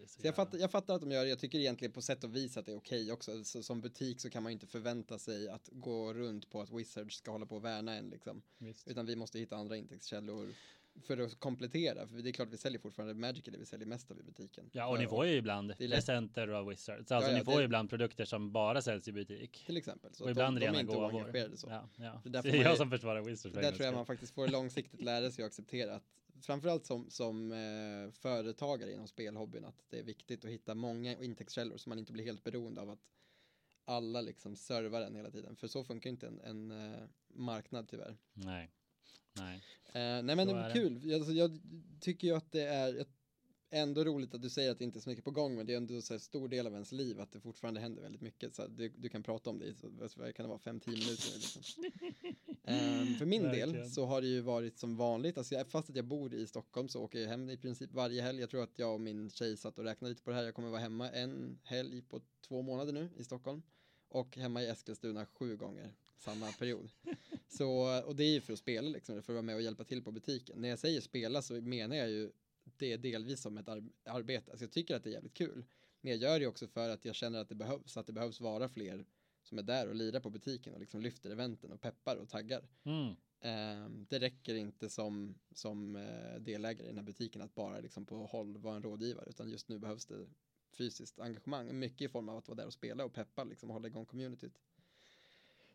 Så 0.08 0.20
jag 0.28 0.36
fattar, 0.36 0.58
jag 0.58 0.72
fattar 0.72 0.96
att 0.96 1.02
de 1.02 1.12
gör 1.12 1.24
det. 1.24 1.30
Jag 1.30 1.40
tycker 1.40 1.60
egentligen 1.60 1.92
på 1.92 2.02
sätt 2.02 2.24
och 2.24 2.36
vis 2.36 2.58
att 2.58 2.66
det 2.66 2.72
är 2.72 2.78
okej 2.78 3.12
också. 3.12 3.44
Så, 3.44 3.64
som 3.64 3.82
butik 3.82 4.22
så 4.22 4.30
kan 4.30 4.44
man 4.44 4.52
inte 4.52 4.68
förvänta 4.68 5.20
sig 5.20 5.50
att 5.50 5.70
gå 5.72 6.14
runt 6.14 6.50
på 6.50 6.62
att 6.62 6.72
Wizards 6.72 7.18
ska 7.18 7.32
hålla 7.32 7.46
på 7.46 7.56
och 7.56 7.66
värna 7.66 7.96
en 7.96 8.10
liksom. 8.10 8.42
Visst. 8.58 8.88
Utan 8.88 9.06
vi 9.06 9.16
måste 9.16 9.40
hitta 9.40 9.56
andra 9.56 9.78
intäktskällor 9.78 10.54
för 11.02 11.18
att 11.18 11.40
komplettera. 11.40 12.08
För 12.08 12.18
det 12.18 12.30
är 12.30 12.34
klart 12.34 12.50
vi 12.52 12.58
säljer 12.58 12.80
fortfarande 12.80 13.14
Magic 13.14 13.44
det 13.46 13.58
vi 13.58 13.66
säljer 13.66 13.88
mest 13.88 14.12
av 14.12 14.20
i 14.20 14.24
butiken. 14.24 14.70
Ja, 14.72 14.88
och 14.88 15.00
ni 15.00 15.08
får 15.08 15.26
ju 15.26 15.34
ibland 15.34 15.78
presenter 15.78 16.48
av 16.48 16.68
Wizards. 16.68 17.12
Alltså 17.12 17.30
Ja, 17.30 17.34
ja, 17.34 17.38
ni 17.40 17.46
får 17.46 17.60
ju 17.60 17.66
ibland 17.66 17.90
produkter 17.90 18.26
som 18.26 18.52
bara 18.52 18.82
säljs 18.82 19.08
i 19.08 19.12
butik. 19.12 19.64
Till 19.66 19.78
exempel. 19.78 20.14
Så 20.14 20.24
Och 20.24 20.32
ibland 20.32 20.56
de, 20.56 20.60
de 20.60 20.66
är 20.66 20.80
inte 20.80 20.94
gåvor. 20.94 21.14
oengagerade 21.14 21.58
så. 21.58 21.68
Ja, 21.70 21.90
ja. 21.96 22.20
För 22.24 22.30
Det 22.30 22.50
är 22.50 22.56
jag 22.56 22.78
som 22.78 22.90
försvarar 22.90 23.22
Wizards. 23.22 23.56
Där 23.56 23.72
tror 23.72 23.86
jag 23.86 23.94
man 23.94 24.06
faktiskt 24.06 24.34
får 24.34 24.48
långsiktigt 24.48 25.02
lära 25.02 25.32
sig 25.32 25.44
att 25.44 25.48
acceptera 25.48 25.96
att 25.96 26.04
framförallt 26.42 26.86
som, 26.86 27.10
som 27.10 27.52
eh, 27.52 28.12
företagare 28.12 28.92
inom 28.92 29.08
spelhobbyn 29.08 29.66
att 29.66 29.86
det 29.90 30.00
är 30.00 30.04
viktigt 30.04 30.46
att 30.46 30.52
hitta 30.52 30.76
många 30.76 31.16
intäktskällor 31.16 31.78
så 31.78 31.90
man 31.90 32.00
inte 32.00 32.12
blir 32.12 32.24
helt 32.24 32.44
beroende 32.44 32.82
av 32.82 32.90
att 32.90 33.00
alla 33.86 34.22
liksom 34.22 34.56
servar 34.56 35.02
en 35.02 35.16
hela 35.16 35.32
tiden. 35.32 35.56
För 35.56 35.68
så 35.68 35.84
funkar 35.84 36.10
inte 36.10 36.28
en, 36.28 36.42
en 36.42 36.72
eh, 36.72 37.00
marknad 37.28 37.88
tyvärr. 37.88 38.18
Nej. 38.34 38.72
Nej. 39.34 39.56
Eh, 39.86 40.24
nej 40.24 40.36
men 40.36 40.48
det 40.48 40.54
är 40.54 40.58
är 40.58 40.68
det. 40.68 40.74
kul. 40.74 41.00
Jag, 41.04 41.16
alltså, 41.16 41.34
jag 41.34 41.60
tycker 42.00 42.28
ju 42.28 42.36
att 42.36 42.52
det 42.52 42.64
är 42.64 43.02
ett, 43.02 43.17
ändå 43.70 44.04
roligt 44.04 44.34
att 44.34 44.42
du 44.42 44.50
säger 44.50 44.72
att 44.72 44.80
det 44.80 44.86
inte 44.86 45.00
är 45.00 45.02
så 45.02 45.10
mycket 45.10 45.26
på 45.26 45.32
gång 45.32 45.56
men 45.56 45.66
det 45.66 45.74
är 45.74 45.78
ändå 45.78 45.94
här 45.94 46.18
stor 46.18 46.48
del 46.48 46.68
av 46.68 46.74
ens 46.74 46.92
liv 46.92 47.22
att 47.22 47.32
det 47.32 47.40
fortfarande 47.40 47.80
händer 47.80 48.02
väldigt 48.02 48.22
mycket. 48.22 48.56
Så 48.56 48.68
du, 48.68 48.90
du 48.90 49.10
kan 49.10 49.24
prata 49.24 49.50
om 49.50 49.60
det 49.60 49.66
i, 49.66 49.74
så, 49.74 49.90
vad 49.90 50.36
kan 50.36 50.44
det 50.44 50.48
vara, 50.50 50.60
fem, 50.60 50.80
tio 50.80 50.98
minuter. 50.98 51.34
Liksom. 51.36 51.84
Ehm, 52.64 53.16
för 53.16 53.26
min 53.26 53.44
del 53.44 53.72
Verkligen. 53.72 53.90
så 53.90 54.06
har 54.06 54.22
det 54.22 54.28
ju 54.28 54.42
varit 54.42 54.78
som 54.78 54.96
vanligt, 54.96 55.38
alltså 55.38 55.56
jag, 55.56 55.68
fast 55.68 55.90
att 55.90 55.96
jag 55.96 56.06
bor 56.06 56.34
i 56.34 56.48
Stockholm 56.48 56.90
så 56.90 57.02
åker 57.02 57.20
jag 57.20 57.30
hem 57.30 57.50
i 57.50 57.58
princip 57.58 57.94
varje 57.94 58.22
helg. 58.22 58.40
Jag 58.40 58.50
tror 58.50 58.64
att 58.64 58.80
jag 58.80 58.94
och 58.94 59.02
min 59.02 59.30
tjej 59.30 59.58
satt 59.58 59.80
och 59.80 59.86
räknade 59.86 60.10
lite 60.10 60.24
på 60.24 60.30
det 60.30 60.36
här. 60.36 60.44
Jag 60.44 60.56
kommer 60.56 60.70
vara 60.70 60.82
hemma 60.82 61.12
en 61.12 61.60
helg 61.64 62.02
på 62.02 62.22
två 62.48 62.62
månader 62.62 62.94
nu 62.94 63.10
i 63.18 63.24
Stockholm 63.24 63.62
och 64.10 64.38
hemma 64.38 64.64
i 64.64 64.68
Eskilstuna 64.68 65.26
sju 65.26 65.58
gånger 65.58 65.94
samma 66.18 66.52
period. 66.52 66.90
Så, 67.48 68.02
och 68.06 68.16
det 68.16 68.24
är 68.24 68.34
ju 68.34 68.42
för 68.42 68.54
att 68.54 68.60
spela 68.60 68.90
liksom, 68.90 69.16
för 69.16 69.34
att 69.34 69.36
vara 69.36 69.42
med 69.42 69.56
och 69.56 69.62
hjälpa 69.62 69.84
till 69.84 70.04
på 70.04 70.12
butiken. 70.12 70.62
När 70.62 70.70
jag 70.70 70.80
säger 70.80 71.02
spela 71.02 71.42
så 71.42 71.54
menar 71.54 71.96
jag 71.96 72.10
ju 72.10 72.32
det 72.78 72.98
delvis 72.98 73.42
som 73.42 73.58
ett 73.58 73.70
ar- 73.70 73.90
arbete. 74.06 74.52
Alltså 74.52 74.64
jag 74.64 74.72
tycker 74.72 74.96
att 74.96 75.04
det 75.04 75.10
är 75.10 75.14
jävligt 75.14 75.34
kul. 75.34 75.66
Men 76.02 76.12
jag 76.12 76.22
gör 76.22 76.40
det 76.40 76.48
också 76.48 76.68
för 76.68 76.90
att 76.90 77.06
jag 77.06 77.16
känner 77.16 77.40
att 77.40 77.50
det 77.50 77.56
behövs, 77.56 77.98
att 77.98 78.08
det 78.08 78.14
behövs 78.14 78.42
vara 78.42 78.70
fler 78.70 79.06
som 79.44 79.58
är 79.58 79.64
där 79.64 79.88
och 79.88 79.96
lirar 79.96 80.20
på 80.20 80.30
butiken 80.30 80.74
och 80.74 80.80
liksom 80.80 81.02
lyfter 81.02 81.30
eventen 81.30 81.72
och 81.72 81.82
peppar 81.82 82.16
och 82.16 82.30
taggar. 82.30 82.70
Mm. 82.84 83.16
Ehm, 83.42 84.06
det 84.10 84.20
räcker 84.20 84.56
inte 84.56 84.90
som, 84.90 85.36
som 85.52 85.96
eh, 85.96 86.40
delägare 86.40 86.86
i 86.86 86.88
den 86.88 86.98
här 86.98 87.04
butiken 87.04 87.42
att 87.42 87.56
bara 87.56 87.80
liksom 87.80 88.06
på 88.06 88.26
håll 88.26 88.58
vara 88.58 88.76
en 88.76 88.84
rådgivare 88.84 89.30
utan 89.30 89.50
just 89.50 89.70
nu 89.70 89.80
behövs 89.80 90.06
det 90.06 90.28
fysiskt 90.72 91.20
engagemang, 91.20 91.80
mycket 91.80 92.02
i 92.02 92.08
form 92.10 92.30
av 92.30 92.38
att 92.38 92.48
vara 92.48 92.56
där 92.56 92.66
och 92.66 92.74
spela 92.74 93.06
och 93.06 93.14
peppa 93.14 93.44
liksom 93.44 93.70
och 93.70 93.74
hålla 93.74 93.88
igång 93.88 94.06
communityt. 94.06 94.60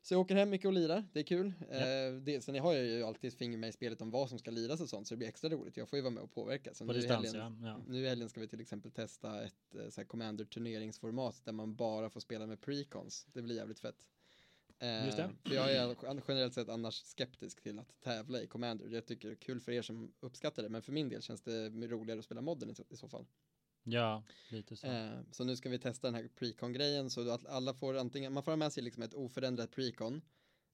Så 0.03 0.15
jag 0.15 0.21
åker 0.21 0.35
hem 0.35 0.51
mycket 0.51 0.67
och 0.67 0.73
lirar, 0.73 1.05
det 1.13 1.21
är 1.21 1.25
kul. 1.25 1.53
Ja. 1.71 1.77
Eh, 1.77 2.13
det, 2.13 2.45
sen 2.45 2.59
har 2.59 2.73
jag 2.73 2.85
ju 2.85 3.03
alltid 3.03 3.29
ett 3.29 3.39
finger 3.39 3.59
med 3.59 3.69
i 3.69 3.73
spelet 3.73 4.03
om 4.03 4.11
vad 4.11 4.29
som 4.29 4.39
ska 4.39 4.51
liras 4.51 4.81
och 4.81 4.89
sånt, 4.89 5.07
så 5.09 5.15
det 5.15 5.19
blir 5.19 5.29
extra 5.29 5.51
roligt. 5.51 5.77
Jag 5.77 5.89
får 5.89 5.97
ju 5.97 6.03
vara 6.03 6.11
med 6.11 6.23
och 6.23 6.33
påverka. 6.35 6.75
Så 6.75 6.87
På 6.87 6.93
nu 6.93 6.99
distans, 6.99 7.27
helgen, 7.27 7.61
ja. 7.65 7.81
nu 7.89 8.05
i 8.05 8.09
helgen 8.09 8.29
ska 8.29 8.41
vi 8.41 8.49
till 8.49 8.61
exempel 8.61 8.91
testa 8.91 9.45
ett 9.45 9.75
eh, 9.75 9.89
så 9.89 10.01
här 10.01 10.09
commander 10.09 10.45
turneringsformat 10.45 11.45
där 11.45 11.53
man 11.53 11.75
bara 11.75 12.11
får 12.11 12.21
spela 12.21 12.47
med 12.47 12.61
precons. 12.61 13.27
Det 13.33 13.43
blir 13.43 13.57
jävligt 13.57 13.81
fett. 13.81 14.07
Eh, 14.79 15.07
Just 15.07 15.17
det. 15.17 15.31
För 15.45 15.55
jag 15.55 15.73
är 15.73 15.97
generellt 16.29 16.55
sett 16.55 16.69
annars 16.69 16.95
skeptisk 16.95 17.63
till 17.63 17.79
att 17.79 18.01
tävla 18.01 18.43
i 18.43 18.47
commander. 18.47 18.89
Jag 18.89 19.07
tycker 19.07 19.29
det 19.29 19.35
är 19.35 19.37
kul 19.37 19.61
för 19.61 19.73
er 19.73 19.83
som 19.83 20.13
uppskattar 20.21 20.63
det, 20.63 20.69
men 20.69 20.83
för 20.83 20.93
min 20.93 21.09
del 21.09 21.23
känns 21.23 21.43
det 21.43 21.69
roligare 21.69 22.19
att 22.19 22.25
spela 22.25 22.41
modden 22.41 22.75
i 22.89 22.97
så 22.97 23.09
fall. 23.09 23.27
Ja, 23.85 24.23
lite 24.49 24.77
så. 24.77 24.87
Eh, 24.87 25.21
så 25.31 25.45
nu 25.45 25.57
ska 25.57 25.69
vi 25.69 25.79
testa 25.79 26.07
den 26.07 26.15
här 26.15 26.29
precon-grejen 26.29 27.11
så 27.11 27.31
att 27.31 27.47
alla 27.47 27.75
får 27.75 27.97
antingen, 27.97 28.33
man 28.33 28.43
får 28.43 28.53
ha 28.53 28.57
med 28.57 28.73
sig 28.73 28.83
liksom 28.83 29.03
ett 29.03 29.15
oförändrat 29.15 29.71
precon 29.71 30.23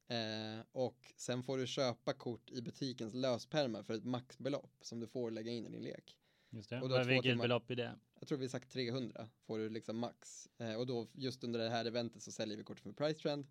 eh, 0.08 0.64
och 0.72 1.12
sen 1.16 1.42
får 1.42 1.58
du 1.58 1.66
köpa 1.66 2.12
kort 2.12 2.50
i 2.50 2.62
butikens 2.62 3.14
löspermar 3.14 3.82
för 3.82 3.94
ett 3.94 4.04
maxbelopp 4.04 4.72
som 4.80 5.00
du 5.00 5.06
får 5.06 5.30
lägga 5.30 5.52
in 5.52 5.66
i 5.66 5.70
din 5.70 5.82
lek. 5.82 6.16
Just 6.50 6.70
det. 6.70 6.80
och 6.80 6.88
då 6.88 6.98
Vilket 7.04 7.22
timmar- 7.22 7.42
belopp 7.44 7.70
är 7.70 7.76
det? 7.76 7.98
Jag 8.18 8.28
tror 8.28 8.38
vi 8.38 8.48
sagt 8.48 8.72
300 8.72 9.28
får 9.46 9.58
du 9.58 9.68
liksom 9.68 9.98
max. 9.98 10.48
Eh, 10.58 10.74
och 10.74 10.86
då 10.86 11.06
just 11.12 11.44
under 11.44 11.58
det 11.60 11.70
här 11.70 11.84
eventet 11.84 12.22
så 12.22 12.32
säljer 12.32 12.56
vi 12.56 12.64
kort 12.64 12.80
för 12.80 12.92
price 12.92 13.20
trend. 13.20 13.46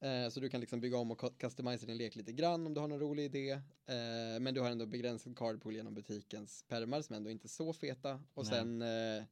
Eh, 0.00 0.28
så 0.28 0.40
du 0.40 0.48
kan 0.48 0.60
liksom 0.60 0.80
bygga 0.80 0.96
om 0.98 1.10
och 1.10 1.20
cu- 1.20 1.36
customisa 1.38 1.86
din 1.86 1.96
lek 1.96 2.16
lite 2.16 2.32
grann 2.32 2.66
om 2.66 2.74
du 2.74 2.80
har 2.80 2.88
någon 2.88 3.00
rolig 3.00 3.24
idé. 3.24 3.50
Eh, 3.50 4.40
men 4.40 4.54
du 4.54 4.60
har 4.60 4.70
ändå 4.70 4.86
begränsad 4.86 5.36
card 5.38 5.62
pool 5.62 5.74
genom 5.74 5.94
butikens 5.94 6.64
permar 6.68 7.02
som 7.02 7.16
ändå 7.16 7.30
inte 7.30 7.46
är 7.46 7.48
så 7.48 7.72
feta. 7.72 8.14
Och 8.34 8.44
Nej. 8.44 8.52
sen 8.52 8.82
eh, 8.82 9.24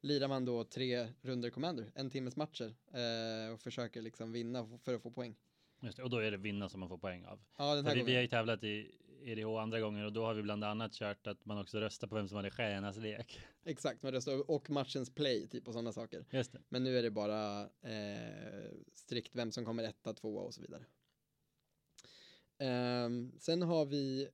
lirar 0.00 0.28
man 0.28 0.44
då 0.44 0.64
tre 0.64 1.08
runder 1.22 1.50
commander, 1.50 1.92
en 1.94 2.10
timmes 2.10 2.36
matcher. 2.36 2.74
Och 3.52 3.60
försöker 3.60 4.02
liksom 4.02 4.32
vinna 4.32 4.78
för 4.82 4.94
att 4.94 5.02
få 5.02 5.10
poäng. 5.10 5.36
Just 5.82 5.96
det. 5.96 6.02
Och 6.02 6.10
då 6.10 6.18
är 6.18 6.30
det 6.30 6.36
vinna 6.36 6.68
som 6.68 6.80
man 6.80 6.88
får 6.88 6.98
poäng 6.98 7.24
av. 7.24 7.40
Ja, 7.58 7.74
den 7.74 7.86
här 7.86 7.94
vi, 7.94 8.02
vi 8.02 8.14
har 8.14 8.22
ju 8.22 8.28
tävlat 8.28 8.64
i 8.64 8.90
EDH 9.24 9.46
andra 9.46 9.80
gånger 9.80 10.04
och 10.04 10.12
då 10.12 10.24
har 10.24 10.34
vi 10.34 10.42
bland 10.42 10.64
annat 10.64 10.92
kört 10.92 11.26
att 11.26 11.44
man 11.44 11.58
också 11.58 11.80
röstar 11.80 12.08
på 12.08 12.14
vem 12.14 12.28
som 12.28 12.36
hade 12.36 12.50
stjärnas 12.50 12.96
lek. 12.96 13.40
Exakt, 13.64 14.02
man 14.02 14.12
röstar 14.12 14.50
och 14.50 14.70
matchens 14.70 15.14
play 15.14 15.48
typ 15.48 15.66
och 15.68 15.72
sådana 15.72 15.92
saker. 15.92 16.24
Just 16.30 16.52
det. 16.52 16.60
Men 16.68 16.84
nu 16.84 16.98
är 16.98 17.02
det 17.02 17.10
bara 17.10 17.60
eh, 17.62 18.70
strikt 18.94 19.36
vem 19.36 19.52
som 19.52 19.64
kommer 19.64 19.84
etta, 19.84 20.12
tvåa 20.12 20.42
och 20.42 20.54
så 20.54 20.60
vidare. 20.60 20.84
Ehm, 22.58 23.32
sen 23.38 23.62
har 23.62 23.86
vi 23.86 24.28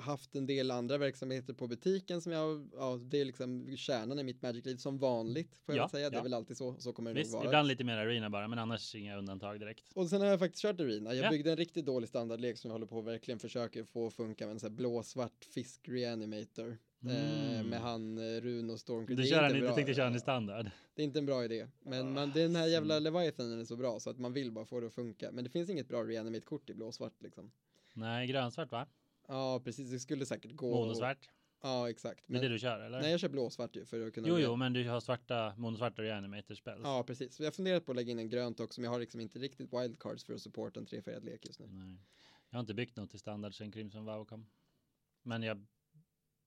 haft 0.00 0.34
en 0.36 0.46
del 0.46 0.70
andra 0.70 0.98
verksamheter 0.98 1.54
på 1.54 1.66
butiken 1.66 2.20
som 2.20 2.32
jag, 2.32 2.70
ja, 2.74 2.98
det 3.02 3.20
är 3.20 3.24
liksom 3.24 3.76
kärnan 3.76 4.18
i 4.18 4.22
mitt 4.22 4.42
Magic-liv 4.42 4.76
som 4.76 4.98
vanligt 4.98 5.58
får 5.66 5.74
jag 5.74 5.82
Ja, 5.84 5.88
säga. 5.88 6.10
Det 6.10 6.16
är 6.16 6.18
ja. 6.18 6.22
väl 6.22 6.34
alltid 6.34 6.56
så, 6.56 6.74
så 6.78 6.92
kommer 6.92 7.10
det 7.14 7.20
Visst, 7.20 7.32
nog 7.32 7.38
vara. 7.40 7.48
ibland 7.50 7.68
lite 7.68 7.84
mer 7.84 7.96
arena 7.96 8.30
bara, 8.30 8.48
men 8.48 8.58
annars 8.58 8.94
inga 8.94 9.18
undantag 9.18 9.60
direkt. 9.60 9.92
Och 9.94 10.08
sen 10.08 10.20
har 10.20 10.28
jag 10.28 10.38
faktiskt 10.38 10.62
kört 10.62 10.80
Arena. 10.80 11.14
Jag 11.14 11.24
Ja. 11.26 11.30
byggde 11.30 11.50
en 11.50 11.56
riktigt 11.56 11.86
dålig 11.86 12.08
standardlek 12.08 12.58
som 12.58 12.68
jag 12.68 12.74
håller 12.74 12.86
på 12.86 12.98
att 12.98 13.04
verkligen 13.04 13.38
försöker 13.38 13.84
få 13.84 14.06
att 14.06 14.14
funka 14.14 14.46
med 14.46 14.52
en 14.52 14.60
sån 14.60 14.70
här 14.70 14.76
blåsvart 14.76 15.44
fisk 15.54 15.88
reanimator. 15.88 16.78
Eh, 17.04 17.50
Mm. 17.54 17.66
med 17.66 17.80
han 17.80 18.18
eh, 18.18 18.40
Rune 18.40 18.72
och 18.72 18.80
Stormcrew. 18.80 19.22
Du, 19.22 19.28
kör 19.28 19.46
inte 19.46 19.60
bra. 19.60 19.68
du 19.68 19.74
tänkte 19.74 19.94
köra 19.94 20.04
den 20.04 20.16
i 20.16 20.20
standard? 20.20 20.70
Det 20.94 21.02
är 21.02 21.04
inte 21.04 21.18
en 21.18 21.26
bra 21.26 21.44
idé. 21.44 21.66
Men 21.82 22.00
Ah, 22.08 22.10
man, 22.10 22.30
den 22.34 22.56
här 22.56 22.66
jävla 22.66 22.94
synd. 22.94 23.04
Leviathanen 23.04 23.60
är 23.60 23.64
så 23.64 23.76
bra 23.76 24.00
så 24.00 24.10
att 24.10 24.18
man 24.18 24.32
vill 24.32 24.52
bara 24.52 24.64
få 24.64 24.80
det 24.80 24.86
att 24.86 24.92
funka. 24.94 25.30
Men 25.32 25.44
det 25.44 25.50
finns 25.50 25.70
inget 25.70 25.88
bra 25.88 26.04
reanimate-kort 26.04 26.70
i 26.70 26.74
blåsvart 26.74 27.22
liksom. 27.22 27.50
Nej, 27.94 28.26
grönsvart 28.26 28.72
va? 28.72 28.86
Ja, 29.30 29.60
precis. 29.64 29.90
Det 29.90 30.00
skulle 30.00 30.26
säkert 30.26 30.52
gå. 30.52 30.74
Monosvart? 30.74 31.28
Ja, 31.62 31.90
exakt. 31.90 32.24
Det 32.26 32.32
Men, 32.32 32.42
det 32.42 32.48
du 32.48 32.58
kör 32.58 32.80
eller? 32.80 33.00
nej, 33.00 33.10
jag 33.10 33.20
kör 33.20 33.28
blåsvart 33.28 33.76
ju 33.76 33.84
för 33.84 34.06
att 34.06 34.14
kunna. 34.14 34.28
jo, 34.28 34.38
jo, 34.38 34.56
men 34.56 34.72
du 34.72 34.88
har 34.88 35.00
svarta, 35.00 35.54
monosvarta 35.56 36.02
reanimator 36.02 36.54
spells. 36.54 36.80
Ja, 36.84 37.02
precis. 37.02 37.34
Så 37.34 37.42
jag 37.42 37.46
har 37.46 37.52
funderat 37.52 37.86
på 37.86 37.92
att 37.92 37.96
lägga 37.96 38.12
in 38.12 38.18
en 38.18 38.28
grönt 38.28 38.60
också, 38.60 38.80
men 38.80 38.84
jag 38.84 38.92
har 38.92 39.00
liksom 39.00 39.20
inte 39.20 39.38
riktigt 39.38 39.72
wildcards 39.72 40.24
för 40.24 40.34
att 40.34 40.42
supporta 40.42 40.80
en 40.80 40.86
trefärgad 40.86 41.24
lek 41.24 41.46
just 41.46 41.60
nu. 41.60 41.66
Nej. 41.66 41.96
Jag 42.50 42.56
har 42.56 42.60
inte 42.60 42.74
byggt 42.74 42.96
något 42.96 43.14
i 43.14 43.18
standard 43.18 43.54
sen 43.54 43.72
Crimson 43.72 44.04
WoW 44.04 44.24
kom. 44.24 44.46
Men 45.22 45.42
jag 45.42 45.66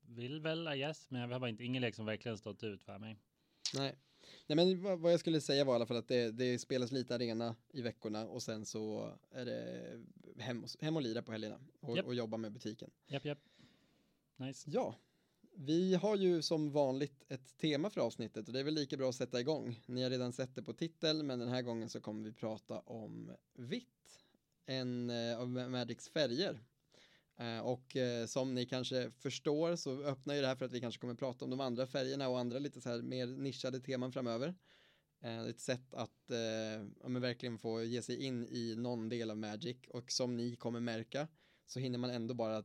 vill 0.01 0.41
väl, 0.41 0.67
I 0.67 0.77
guess, 0.77 1.09
men 1.09 1.21
jag 1.21 1.27
har 1.27 1.39
bara 1.39 1.49
inte 1.49 1.63
ingen 1.63 1.81
lek 1.81 1.95
som 1.95 2.05
verkligen 2.05 2.37
stått 2.37 2.63
ut 2.63 2.83
för 2.83 2.99
mig. 2.99 3.17
Nej. 3.73 3.95
Nej, 4.47 4.55
men 4.55 5.01
vad, 5.01 5.13
jag 5.13 5.19
skulle 5.19 5.41
säga 5.41 5.63
var 5.63 5.73
i 5.73 5.75
alla 5.75 5.85
fall 5.85 5.97
att 5.97 6.07
det, 6.07 6.31
det 6.31 6.59
spelas 6.59 6.91
lite 6.91 7.15
arena 7.15 7.55
i 7.73 7.81
veckorna 7.81 8.27
och 8.27 8.43
sen 8.43 8.65
så 8.65 9.13
är 9.31 9.45
det 9.45 9.83
hem 10.37 10.63
och, 10.63 10.69
hem 10.81 10.95
och 10.95 11.01
lira 11.01 11.21
på 11.21 11.31
helgerna 11.31 11.59
och, 11.79 11.97
Japp. 11.97 12.05
och 12.05 12.15
jobba 12.15 12.37
med 12.37 12.51
butiken. 12.51 12.89
Japp, 13.07 13.25
japp. 13.25 13.39
Nice. 14.37 14.69
Ja, 14.71 14.95
vi 15.55 15.95
har 15.95 16.15
ju 16.15 16.41
som 16.41 16.71
vanligt 16.71 17.23
ett 17.29 17.57
tema 17.57 17.89
för 17.89 18.01
avsnittet 18.01 18.47
och 18.47 18.53
det 18.53 18.59
är 18.59 18.63
väl 18.63 18.73
lika 18.73 18.97
bra 18.97 19.09
att 19.09 19.15
sätta 19.15 19.39
igång. 19.39 19.79
Ni 19.85 20.03
har 20.03 20.09
redan 20.09 20.33
sett 20.33 20.55
det 20.55 20.63
på 20.63 20.73
titel, 20.73 21.23
men 21.23 21.39
den 21.39 21.49
här 21.49 21.61
gången 21.61 21.89
så 21.89 22.01
kommer 22.01 22.23
vi 22.23 22.31
prata 22.31 22.79
om 22.79 23.31
vitt, 23.53 24.23
en 24.65 25.09
eh, 25.09 25.39
av 25.39 25.49
Magics 25.49 26.09
färger. 26.09 26.59
Eh, 27.37 27.59
och 27.59 27.95
eh, 27.95 28.25
som 28.25 28.53
ni 28.53 28.65
kanske 28.65 29.11
förstår 29.11 29.75
så 29.75 30.03
öppnar 30.03 30.35
ju 30.35 30.41
det 30.41 30.47
här 30.47 30.55
för 30.55 30.65
att 30.65 30.71
vi 30.71 30.79
kanske 30.79 31.01
kommer 31.01 31.15
prata 31.15 31.45
om 31.45 31.51
de 31.51 31.59
andra 31.59 31.87
färgerna 31.87 32.29
och 32.29 32.39
andra 32.39 32.59
lite 32.59 32.81
så 32.81 32.89
här 32.89 33.01
mer 33.01 33.27
nischade 33.27 33.79
teman 33.79 34.11
framöver. 34.11 34.55
Eh, 35.23 35.39
ett 35.41 35.59
sätt 35.59 35.93
att 35.93 36.31
ja, 37.03 37.09
verkligen 37.19 37.57
få 37.57 37.83
ge 37.83 38.01
sig 38.01 38.23
in 38.23 38.47
i 38.47 38.75
någon 38.77 39.09
del 39.09 39.31
av 39.31 39.37
Magic 39.37 39.77
och 39.89 40.11
som 40.11 40.37
ni 40.37 40.55
kommer 40.55 40.79
märka 40.79 41.27
så 41.65 41.79
hinner 41.79 41.99
man 41.99 42.09
ändå 42.09 42.33
bara 42.33 42.63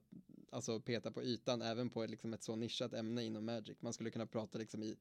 alltså 0.52 0.80
peta 0.80 1.12
på 1.12 1.22
ytan 1.22 1.62
även 1.62 1.90
på 1.90 2.06
liksom 2.06 2.34
ett 2.34 2.42
så 2.42 2.56
nischat 2.56 2.92
ämne 2.92 3.24
inom 3.24 3.44
Magic. 3.44 3.76
Man 3.82 3.92
skulle 3.92 4.10
kunna 4.10 4.26
prata 4.26 4.58
liksom 4.58 4.82
i 4.82 4.96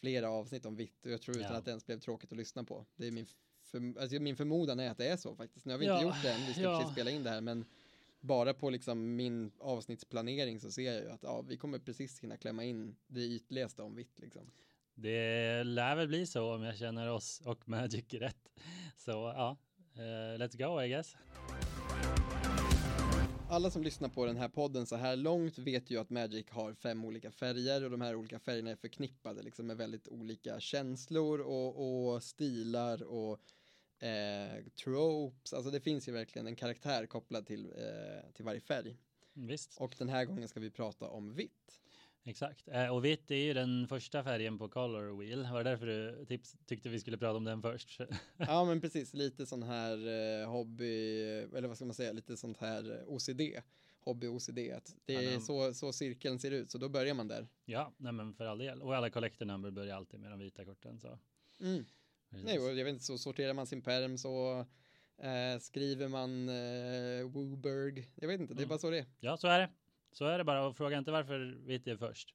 flera 0.00 0.30
avsnitt 0.30 0.66
om 0.66 0.76
vitt 0.76 1.06
och 1.06 1.12
jag 1.12 1.22
tror 1.22 1.36
utan 1.36 1.52
Ja. 1.52 1.58
att 1.58 1.64
det 1.64 1.70
ens 1.70 1.86
blev 1.86 1.98
tråkigt 2.00 2.32
att 2.32 2.38
lyssna 2.38 2.64
på. 2.64 2.86
Det 2.96 3.06
är 3.06 3.10
min, 3.10 3.26
för, 3.62 4.00
alltså 4.00 4.20
min 4.20 4.36
förmodan 4.36 4.80
är 4.80 4.90
att 4.90 4.98
det 4.98 5.08
är 5.08 5.16
så 5.16 5.36
faktiskt. 5.36 5.66
Nu 5.66 5.72
har 5.72 5.78
vi 5.78 5.86
Ja, 5.86 5.94
inte 5.94 6.06
gjort 6.06 6.22
det 6.22 6.32
än, 6.32 6.46
vi 6.46 6.52
ska 6.52 6.62
ja. 6.62 6.78
precis 6.78 6.92
spela 6.92 7.10
in 7.10 7.22
det 7.22 7.30
här 7.30 7.40
men 7.40 7.64
bara 8.20 8.54
på 8.54 8.70
liksom 8.70 9.16
min 9.16 9.52
avsnittsplanering 9.58 10.60
så 10.60 10.70
ser 10.70 10.92
jag 10.92 11.02
ju 11.02 11.10
att 11.10 11.22
ja, 11.22 11.42
vi 11.42 11.56
kommer 11.56 11.78
precis 11.78 12.20
hinna 12.20 12.36
klämma 12.36 12.64
in 12.64 12.96
det 13.06 13.20
ytligaste 13.20 13.82
om 13.82 13.94
vitt 13.94 14.18
liksom. 14.18 14.50
Det 14.94 15.64
lär 15.64 15.96
väl 15.96 16.08
bli 16.08 16.26
så 16.26 16.54
om 16.54 16.62
jag 16.62 16.76
känner 16.76 17.10
oss 17.10 17.42
och 17.44 17.68
Magic 17.68 18.14
rätt. 18.14 18.50
Så 18.96 19.10
ja, 19.10 19.56
eh, 19.94 20.38
let's 20.38 20.58
go 20.58 20.82
I 20.82 20.88
guess. 20.88 21.16
Alla 23.48 23.70
som 23.70 23.82
lyssnar 23.82 24.08
på 24.08 24.26
den 24.26 24.36
här 24.36 24.48
podden 24.48 24.86
så 24.86 24.96
här 24.96 25.16
långt 25.16 25.58
vet 25.58 25.90
ju 25.90 26.00
att 26.00 26.10
Magic 26.10 26.46
har 26.50 26.74
fem 26.74 27.04
olika 27.04 27.30
färger 27.30 27.84
och 27.84 27.90
de 27.90 28.00
här 28.00 28.14
olika 28.14 28.38
färgerna 28.38 28.70
är 28.70 28.76
förknippade 28.76 29.42
liksom 29.42 29.66
med 29.66 29.76
väldigt 29.76 30.08
olika 30.08 30.60
känslor 30.60 31.40
och, 31.40 32.12
och 32.14 32.22
stilar 32.22 33.02
och 33.02 33.40
eh, 34.00 34.64
tropes. 34.84 35.52
Alltså 35.52 35.70
det 35.70 35.80
finns 35.80 36.08
ju 36.08 36.12
verkligen 36.12 36.46
en 36.46 36.56
karaktär 36.56 37.06
kopplad 37.06 37.46
till, 37.46 37.66
eh, 37.66 38.32
till 38.34 38.44
varje 38.44 38.60
färg. 38.60 38.96
Visst, 39.32 39.76
Och 39.80 39.94
den 39.98 40.08
här 40.08 40.24
gången 40.24 40.48
ska 40.48 40.60
vi 40.60 40.70
prata 40.70 41.08
om 41.08 41.34
vitt. 41.34 41.80
exakt. 42.24 42.68
Eh, 42.68 42.94
och 42.94 43.04
vitt 43.04 43.30
är 43.30 43.34
ju 43.36 43.52
den 43.54 43.88
första 43.88 44.24
färgen 44.24 44.58
på 44.58 44.68
Color 44.68 45.18
Wheel. 45.18 45.46
Var 45.52 45.64
det 45.64 45.70
därför 45.70 45.86
du 45.86 46.24
tips, 46.26 46.56
tyckte 46.66 46.88
vi 46.88 47.00
skulle 47.00 47.18
prata 47.18 47.36
om 47.36 47.44
den 47.44 47.62
först? 47.62 48.00
Ja 48.36 48.64
men 48.64 48.80
precis, 48.80 49.14
lite 49.14 49.46
sån 49.46 49.62
här 49.62 49.96
eh, 50.42 50.50
hobby, 50.50 51.20
eller 51.56 51.68
vad 51.68 51.76
ska 51.76 51.84
man 51.86 51.94
säga, 51.94 52.12
lite 52.12 52.36
sånt 52.36 52.56
här 52.58 52.98
eh, 52.98 53.08
OCD. 53.08 53.40
Hobby 54.02 54.26
OCD, 54.26 54.58
att 54.58 54.96
det 55.04 55.14
är 55.14 55.40
så, 55.40 55.74
så 55.74 55.92
cirkeln 55.92 56.38
ser 56.38 56.50
ut, 56.50 56.70
så 56.70 56.78
då 56.78 56.88
börjar 56.88 57.14
man 57.14 57.28
där. 57.28 57.48
ja, 57.64 57.92
nej 57.96 58.12
men 58.12 58.34
för 58.34 58.46
all 58.46 58.58
del. 58.58 58.82
Och 58.82 58.96
alla 58.96 59.10
collector 59.10 59.46
number 59.46 59.70
börjar 59.70 59.96
alltid 59.96 60.20
med 60.20 60.30
de 60.30 60.38
vita 60.38 60.64
korten. 60.64 61.00
Så. 61.00 61.18
Mm. 61.60 61.84
Nej, 62.30 62.54
jag 62.56 62.84
vet 62.84 62.88
inte, 62.88 63.04
så 63.04 63.18
sorterar 63.18 63.54
man 63.54 63.66
sin 63.66 63.82
perm 63.82 64.18
så 64.18 64.66
eh, 65.18 65.58
skriver 65.60 66.08
man 66.08 66.48
eh, 66.48 67.24
Wooberg. 67.30 68.08
Jag 68.14 68.28
vet 68.28 68.40
inte, 68.40 68.54
det 68.54 68.58
är 68.58 68.62
Mm. 68.62 68.68
bara 68.68 68.78
så 68.78 68.90
det 68.90 68.98
är. 68.98 69.06
Ja, 69.20 69.36
så 69.36 69.48
är 69.48 69.58
det. 69.58 69.68
Så 70.12 70.24
är 70.26 70.38
det 70.38 70.44
bara 70.44 70.66
och 70.66 70.76
fråga 70.76 70.98
inte 70.98 71.10
varför 71.10 71.58
vitt 71.66 71.86
är 71.86 71.96
först. 71.96 72.34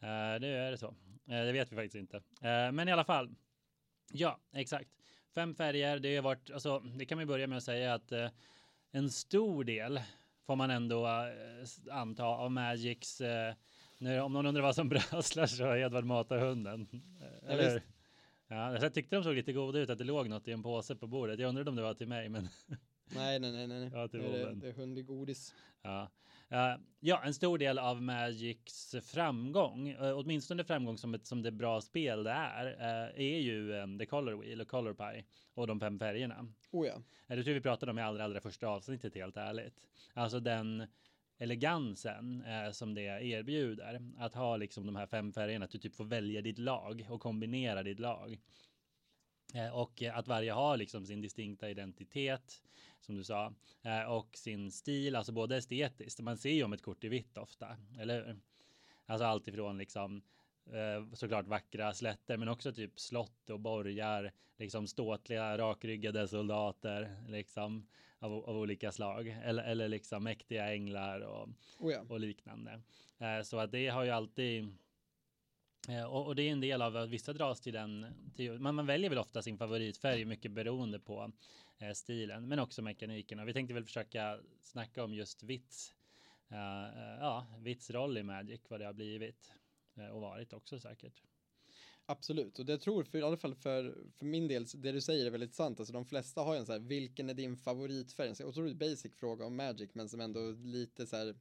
Eh, 0.00 0.40
det 0.40 0.48
är 0.48 0.70
det 0.70 0.78
så. 0.78 0.86
Eh, 1.26 1.44
det 1.44 1.52
vet 1.52 1.72
vi 1.72 1.76
faktiskt 1.76 1.94
inte. 1.94 2.16
Eh, 2.16 2.72
men 2.72 2.88
i 2.88 2.92
alla 2.92 3.04
fall. 3.04 3.34
Ja, 4.12 4.40
exakt. 4.52 4.90
Fem 5.34 5.54
färger. 5.54 5.98
Det 5.98 6.16
har 6.16 6.22
varit, 6.22 6.50
alltså, 6.50 6.78
det 6.78 7.04
kan 7.06 7.18
vi 7.18 7.26
börja 7.26 7.46
med 7.46 7.58
att 7.58 7.64
säga 7.64 7.94
att 7.94 8.12
eh, 8.12 8.28
en 8.90 9.10
stor 9.10 9.64
del 9.64 10.00
får 10.46 10.56
man 10.56 10.70
ändå 10.70 11.06
eh, 11.06 11.94
anta 11.96 12.24
av 12.24 12.50
Magics. 12.50 13.22
Nu, 13.98 14.20
om 14.20 14.32
någon 14.32 14.46
undrar 14.46 14.62
vad 14.62 14.74
som 14.74 14.88
bröslar 14.88 15.46
så 15.46 15.64
är 15.64 15.76
Edvard 15.76 16.04
matar 16.04 16.38
hunden. 16.38 16.88
Eller 17.46 17.70
hur? 17.70 17.82
Ja, 18.48 18.72
jag 18.82 18.94
tyckte 18.94 19.16
de 19.16 19.24
såg 19.24 19.34
lite 19.34 19.52
goda 19.52 19.78
ut 19.78 19.90
att 19.90 19.98
det 19.98 20.04
låg 20.04 20.28
något 20.28 20.48
i 20.48 20.52
en 20.52 20.62
påse 20.62 20.96
på 20.96 21.06
bordet. 21.06 21.38
Jag 21.38 21.48
undrade 21.48 21.70
om 21.70 21.76
det 21.76 21.82
var 21.82 21.94
till 21.94 22.08
mig, 22.08 22.28
men 22.28 22.48
Nej, 23.14 23.38
nej, 23.40 23.52
nej, 23.52 23.66
nej. 23.66 23.90
Ja, 23.92 24.08
till 24.08 24.20
Nu 24.20 24.26
är 24.26 24.46
det, 24.46 24.54
det 24.54 24.68
är 24.68 24.72
hundigodis. 24.72 25.54
Ja. 25.82 26.10
Eh, 26.48 26.74
ja, 27.00 27.22
en 27.24 27.34
stor 27.34 27.58
del 27.58 27.78
av 27.78 28.02
Magics 28.02 28.94
framgång, 29.02 29.92
uh, 29.92 30.18
åtminstone 30.18 30.64
framgång 30.64 30.98
som, 30.98 31.14
ett, 31.14 31.26
som 31.26 31.42
det 31.42 31.52
bra 31.52 31.80
spel 31.80 32.24
det 32.24 32.30
är, 32.30 32.66
eh, 32.66 33.20
är 33.26 33.38
ju 33.38 33.72
um, 33.72 33.98
The 33.98 34.06
Color 34.06 34.42
Wheel 34.42 34.60
och 34.60 34.68
Color 34.68 34.94
Pie 34.94 35.24
och 35.54 35.66
de 35.66 35.80
fem 35.80 35.98
färgerna. 35.98 36.48
Oh 36.70 36.86
ja. 36.86 36.94
Eh, 37.26 37.36
Det 37.36 37.42
tror 37.42 37.54
vi 37.54 37.60
pratade 37.60 37.92
om 37.92 37.98
i 37.98 38.02
allra, 38.02 38.24
allra 38.24 38.40
första 38.40 38.68
avsnittet 38.68 39.14
helt 39.14 39.36
ärligt. 39.36 39.86
Alltså 40.14 40.40
den 40.40 40.86
elegansen 41.38 42.42
eh, 42.42 42.70
som 42.70 42.94
det 42.94 43.02
erbjuder. 43.02 44.00
Att 44.18 44.34
ha 44.34 44.56
liksom 44.56 44.86
de 44.86 44.96
här 44.96 45.06
fem 45.06 45.32
färgerna, 45.32 45.64
att 45.64 45.70
du 45.70 45.78
typ 45.78 45.96
får 45.96 46.04
välja 46.04 46.42
ditt 46.42 46.58
lag 46.58 47.06
och 47.08 47.20
kombinera 47.20 47.82
ditt 47.82 48.00
lag. 48.00 48.38
Eh, 49.54 49.68
och 49.68 50.02
att 50.02 50.28
varje 50.28 50.52
har 50.52 50.76
liksom 50.76 51.06
sin 51.06 51.20
distinkta 51.20 51.70
identitet, 51.70 52.62
som 53.00 53.14
du 53.14 53.24
sa, 53.24 53.54
eh, 53.82 54.12
och 54.12 54.36
sin 54.36 54.72
stil, 54.72 55.16
alltså 55.16 55.32
både 55.32 55.56
estetiskt. 55.56 56.20
Man 56.20 56.38
ser 56.38 56.50
ju 56.50 56.64
om 56.64 56.72
ett 56.72 56.82
kort 56.82 57.04
är 57.04 57.08
vitt 57.08 57.38
ofta, 57.38 57.76
eller 57.98 58.26
hur? 58.26 58.36
Alltså 59.06 59.24
alltifrån 59.24 59.78
liksom 59.78 60.22
eh, 60.72 61.14
såklart 61.14 61.46
vackra 61.46 61.94
slätter, 61.94 62.36
men 62.36 62.48
också 62.48 62.72
typ 62.72 63.00
slott 63.00 63.50
och 63.50 63.60
borgar, 63.60 64.32
liksom 64.58 64.86
ståtliga 64.86 65.58
rakryggade 65.58 66.28
soldater, 66.28 67.16
liksom 67.28 67.86
av, 68.18 68.32
av 68.32 68.56
olika 68.56 68.92
slag, 68.92 69.28
eller, 69.44 69.62
eller 69.62 69.88
liksom 69.88 70.24
mäktiga 70.24 70.74
änglar 70.74 71.20
och, 71.20 71.48
Oh 71.78 71.92
ja. 71.92 72.04
och 72.08 72.20
liknande. 72.20 72.80
Eh, 73.18 73.42
så 73.42 73.58
att 73.58 73.72
det 73.72 73.88
har 73.88 74.04
ju 74.04 74.10
alltid 74.10 74.68
eh, 75.88 76.04
och, 76.04 76.26
och 76.26 76.36
det 76.36 76.42
är 76.42 76.52
en 76.52 76.60
del 76.60 76.82
av 76.82 76.96
att 76.96 77.08
vissa 77.08 77.32
dras 77.32 77.60
till 77.60 77.72
den. 77.72 78.06
Till, 78.34 78.58
man, 78.58 78.74
man 78.74 78.86
väljer 78.86 79.10
väl 79.10 79.18
ofta 79.18 79.42
sin 79.42 79.58
favoritfärg 79.58 80.24
mycket 80.24 80.52
beroende 80.52 80.98
på 80.98 81.32
eh, 81.78 81.92
stilen, 81.92 82.48
men 82.48 82.58
också 82.58 82.82
mekaniken. 82.82 83.38
Och 83.38 83.48
vi 83.48 83.52
tänkte 83.52 83.74
väl 83.74 83.84
försöka 83.84 84.40
snacka 84.62 85.04
om 85.04 85.14
just 85.14 85.42
Vitts, 85.42 85.94
eh, 86.48 86.84
eh, 86.84 87.18
ja, 87.20 87.46
Vitts 87.58 87.90
roll 87.90 88.18
i 88.18 88.22
Magic, 88.22 88.60
vad 88.68 88.80
det 88.80 88.86
har 88.86 88.92
blivit 88.92 89.52
eh, 89.96 90.08
och 90.08 90.20
varit 90.20 90.52
också 90.52 90.80
säkert. 90.80 91.22
Absolut, 92.08 92.58
och 92.58 92.66
det 92.66 92.78
tror 92.78 93.04
för 93.04 93.18
i 93.18 93.22
alla 93.22 93.36
fall 93.36 93.54
för, 93.54 93.96
för 94.18 94.26
min 94.26 94.48
del, 94.48 94.66
det 94.74 94.92
du 94.92 95.00
säger 95.00 95.26
är 95.26 95.30
väldigt 95.30 95.54
sant. 95.54 95.80
Alltså 95.80 95.92
de 95.92 96.04
flesta 96.04 96.40
har 96.40 96.54
ju 96.54 96.60
en 96.60 96.66
så 96.66 96.72
här, 96.72 96.78
vilken 96.78 97.30
är 97.30 97.34
din 97.34 97.56
favoritfärg? 97.56 98.28
En 98.28 98.46
otroligt 98.46 98.76
basic 98.76 99.14
fråga 99.14 99.46
om 99.46 99.56
Magic, 99.56 99.90
men 99.92 100.08
som 100.08 100.20
ändå 100.20 100.50
lite 100.50 101.06
så 101.06 101.16
här 101.16 101.34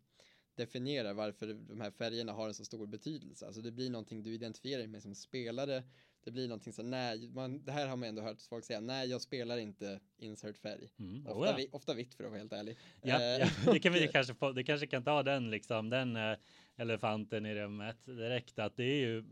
definierar 0.55 1.13
varför 1.13 1.53
de 1.53 1.81
här 1.81 1.91
färgerna 1.91 2.33
har 2.33 2.47
en 2.47 2.53
så 2.53 2.65
stor 2.65 2.87
betydelse. 2.87 3.45
Alltså 3.45 3.61
det 3.61 3.71
blir 3.71 3.89
någonting 3.89 4.23
du 4.23 4.33
identifierar 4.33 4.79
dig 4.79 4.87
med 4.87 5.01
som 5.01 5.15
spelare. 5.15 5.83
Det 6.23 6.31
blir 6.31 6.47
någonting 6.47 6.73
så 6.73 6.83
nej, 6.83 7.27
man, 7.27 7.65
det 7.65 7.71
här 7.71 7.87
har 7.87 7.95
man 7.95 8.09
ändå 8.09 8.21
hört 8.21 8.41
folk 8.41 8.65
säga, 8.65 8.79
nej 8.79 9.09
jag 9.09 9.21
spelar 9.21 9.57
inte 9.57 9.99
insert 10.17 10.57
färg. 10.57 10.89
Mm. 10.99 11.27
Ofta, 11.27 11.39
Oh, 11.39 11.47
ja. 11.47 11.55
vi, 11.57 11.69
ofta 11.71 11.93
vitt 11.93 12.13
för 12.13 12.23
att 12.23 12.29
vara 12.29 12.39
helt 12.39 12.53
ärlig. 12.53 12.77
Ja, 13.01 13.21
Eh, 13.21 13.39
ja, 13.39 13.47
det 13.73 13.79
kan 13.79 13.93
vi 13.93 14.07
kanske 14.13 14.33
få, 14.33 14.51
det 14.51 14.63
kanske 14.63 14.87
kan 14.87 15.03
ta 15.03 15.23
den 15.23 15.49
liksom, 15.49 15.89
den 15.89 16.15
eh, 16.15 16.37
elefanten 16.75 17.45
i 17.45 17.55
rummet 17.55 18.05
direkt 18.05 18.59
att 18.59 18.77
det 18.77 18.83
är 18.83 18.99
ju, 19.07 19.23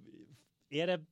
är 0.70 0.88
det, 0.88 1.06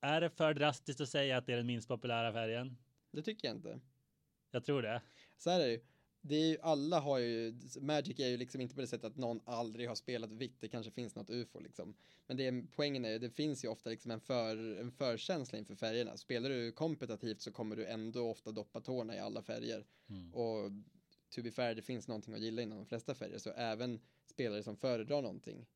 är 0.00 0.20
det 0.20 0.30
för 0.30 0.54
drastiskt 0.54 1.00
att 1.00 1.08
säga 1.08 1.36
att 1.36 1.46
det 1.46 1.52
är 1.52 1.56
den 1.56 1.66
minst 1.66 1.88
populära 1.88 2.32
färgen? 2.32 2.76
Det 3.10 3.22
tycker 3.22 3.48
jag 3.48 3.56
inte. 3.56 3.80
Jag 4.50 4.64
tror 4.64 4.82
det. 4.82 5.02
Så 5.36 5.50
här 5.50 5.60
är 5.60 5.66
det 5.66 5.72
ju. 5.72 5.80
Det 6.20 6.34
är 6.34 6.46
ju, 6.46 6.58
alla 6.62 7.00
har 7.00 7.18
ju, 7.18 7.54
Magic 7.80 8.20
är 8.20 8.28
ju 8.28 8.36
liksom 8.36 8.60
inte 8.60 8.74
på 8.74 8.80
det 8.80 8.86
sättet 8.86 9.04
att 9.04 9.16
någon 9.16 9.40
aldrig 9.44 9.88
har 9.88 9.94
spelat 9.94 10.32
vitt, 10.32 10.60
det 10.60 10.68
kanske 10.68 10.90
finns 10.92 11.14
något 11.14 11.30
ufo 11.30 11.60
liksom. 11.60 11.94
Men 12.26 12.36
det 12.36 12.46
är, 12.46 12.66
poängen 12.72 13.04
är 13.04 13.10
ju, 13.10 13.18
det 13.18 13.30
finns 13.30 13.64
ju 13.64 13.68
ofta 13.68 13.90
liksom 13.90 14.10
en, 14.10 14.20
för, 14.20 14.56
en 14.80 14.92
förkänsla 14.92 15.58
inför 15.58 15.74
färgerna. 15.74 16.16
Spelar 16.16 16.50
du 16.50 16.72
kompetitivt 16.72 17.40
så 17.40 17.52
kommer 17.52 17.76
du 17.76 17.86
ändå 17.86 18.30
ofta 18.30 18.52
doppa 18.52 18.80
tårna 18.80 19.16
i 19.16 19.18
alla 19.18 19.42
färger. 19.42 19.86
Mm. 20.08 20.34
Och 20.34 20.70
to 21.30 21.42
be 21.42 21.50
fair, 21.50 21.74
det 21.74 21.82
finns 21.82 22.08
någonting 22.08 22.34
att 22.34 22.40
gilla 22.40 22.62
inom 22.62 22.78
de 22.78 22.86
flesta 22.86 23.14
färger, 23.14 23.38
så 23.38 23.50
även 23.50 24.00
spelare 24.26 24.62
som 24.62 24.76
föredrar 24.76 25.22
någonting 25.22 25.66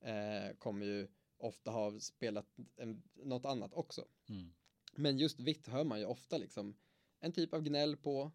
eh, 0.00 0.56
kommer 0.58 0.86
ju 0.86 1.08
ofta 1.38 1.70
ha 1.70 2.00
spelat 2.00 2.46
en, 2.76 3.02
något 3.14 3.44
annat 3.44 3.74
också. 3.74 4.04
Mm. 4.28 4.52
Men 4.94 5.18
just 5.18 5.40
vitt 5.40 5.68
hör 5.68 5.84
man 5.84 5.98
ju 5.98 6.04
ofta 6.06 6.38
liksom 6.38 6.76
en 7.20 7.32
typ 7.32 7.54
av 7.54 7.62
gnäll 7.62 7.96
på, 7.96 8.30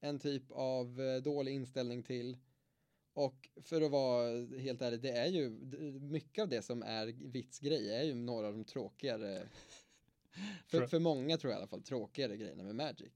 en 0.00 0.18
typ 0.18 0.50
av 0.50 1.00
eh, 1.00 1.22
dålig 1.22 1.54
inställning 1.54 2.02
till. 2.02 2.36
Och 3.12 3.48
för 3.62 3.82
att 3.82 3.90
vara 3.90 4.46
helt 4.58 4.82
ärlig, 4.82 5.00
det 5.00 5.10
är 5.10 5.26
ju 5.26 5.50
mycket 6.00 6.42
av 6.42 6.48
det 6.48 6.62
som 6.62 6.82
är 6.82 7.06
vitts 7.06 7.58
grej 7.58 7.94
är 7.94 8.02
ju 8.02 8.14
några 8.14 8.46
av 8.46 8.52
de 8.52 8.64
tråkigare, 8.64 9.48
för, 10.66 10.86
för 10.86 10.98
många 10.98 11.38
tror 11.38 11.52
jag 11.52 11.58
i 11.58 11.60
alla 11.60 11.68
fall, 11.68 11.82
tråkigare 11.82 12.36
grejerna 12.36 12.62
med 12.62 12.74
Magic. 12.74 13.12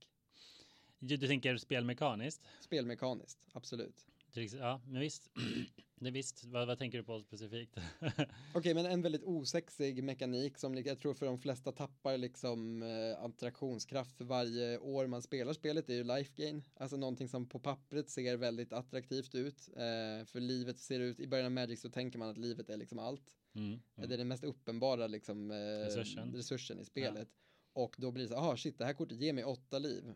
Du, 0.99 1.17
du 1.17 1.27
tänker 1.27 1.57
spelmekaniskt? 1.57 2.41
Spelmekaniskt, 2.61 3.47
absolut. 3.51 4.05
Ja, 4.33 4.81
men 4.87 5.01
visst. 5.01 5.29
Är 6.05 6.11
visst. 6.11 6.43
Vad, 6.43 6.67
vad 6.67 6.77
tänker 6.77 6.97
du 6.97 7.03
på 7.03 7.19
specifikt? 7.19 7.77
Okej, 8.55 8.73
men 8.73 8.85
en 8.85 9.01
väldigt 9.01 9.23
osexig 9.23 10.03
mekanik 10.03 10.57
som 10.57 10.75
jag 10.75 10.99
tror 10.99 11.13
för 11.13 11.25
de 11.25 11.39
flesta 11.39 11.71
tappar 11.71 12.17
liksom 12.17 12.83
eh, 12.83 13.23
attraktionskraft 13.23 14.17
för 14.17 14.25
varje 14.25 14.77
år 14.77 15.07
man 15.07 15.21
spelar 15.21 15.53
spelet 15.53 15.89
är 15.89 15.93
ju 15.93 16.03
life 16.03 16.33
gain. 16.35 16.63
Alltså 16.75 16.97
någonting 16.97 17.27
som 17.27 17.49
på 17.49 17.59
pappret 17.59 18.09
ser 18.09 18.37
väldigt 18.37 18.73
attraktivt 18.73 19.35
ut. 19.35 19.69
Eh, 19.75 20.25
för 20.25 20.39
livet 20.39 20.79
ser 20.79 20.99
ut, 20.99 21.19
i 21.19 21.27
början 21.27 21.45
av 21.45 21.51
Magic 21.51 21.81
så 21.81 21.89
tänker 21.89 22.19
man 22.19 22.29
att 22.29 22.37
livet 22.37 22.69
är 22.69 22.77
liksom 22.77 22.99
allt. 22.99 23.37
Mm. 23.53 23.67
Mm. 23.67 24.09
Det 24.09 24.15
är 24.15 24.17
den 24.17 24.27
mest 24.27 24.43
uppenbara 24.43 25.07
liksom, 25.07 25.51
eh, 25.51 25.55
Resursen. 25.55 26.33
resursen 26.33 26.79
i 26.79 26.85
spelet. 26.85 27.29
Och 27.73 27.95
då 27.97 28.11
blir 28.11 28.23
det 28.23 28.29
så, 28.29 28.35
ah 28.35 28.57
shit, 28.57 28.77
det 28.77 28.85
här 28.85 28.93
kortet 28.93 29.21
ger 29.21 29.33
mig 29.33 29.43
åtta 29.43 29.79
liv. 29.79 30.13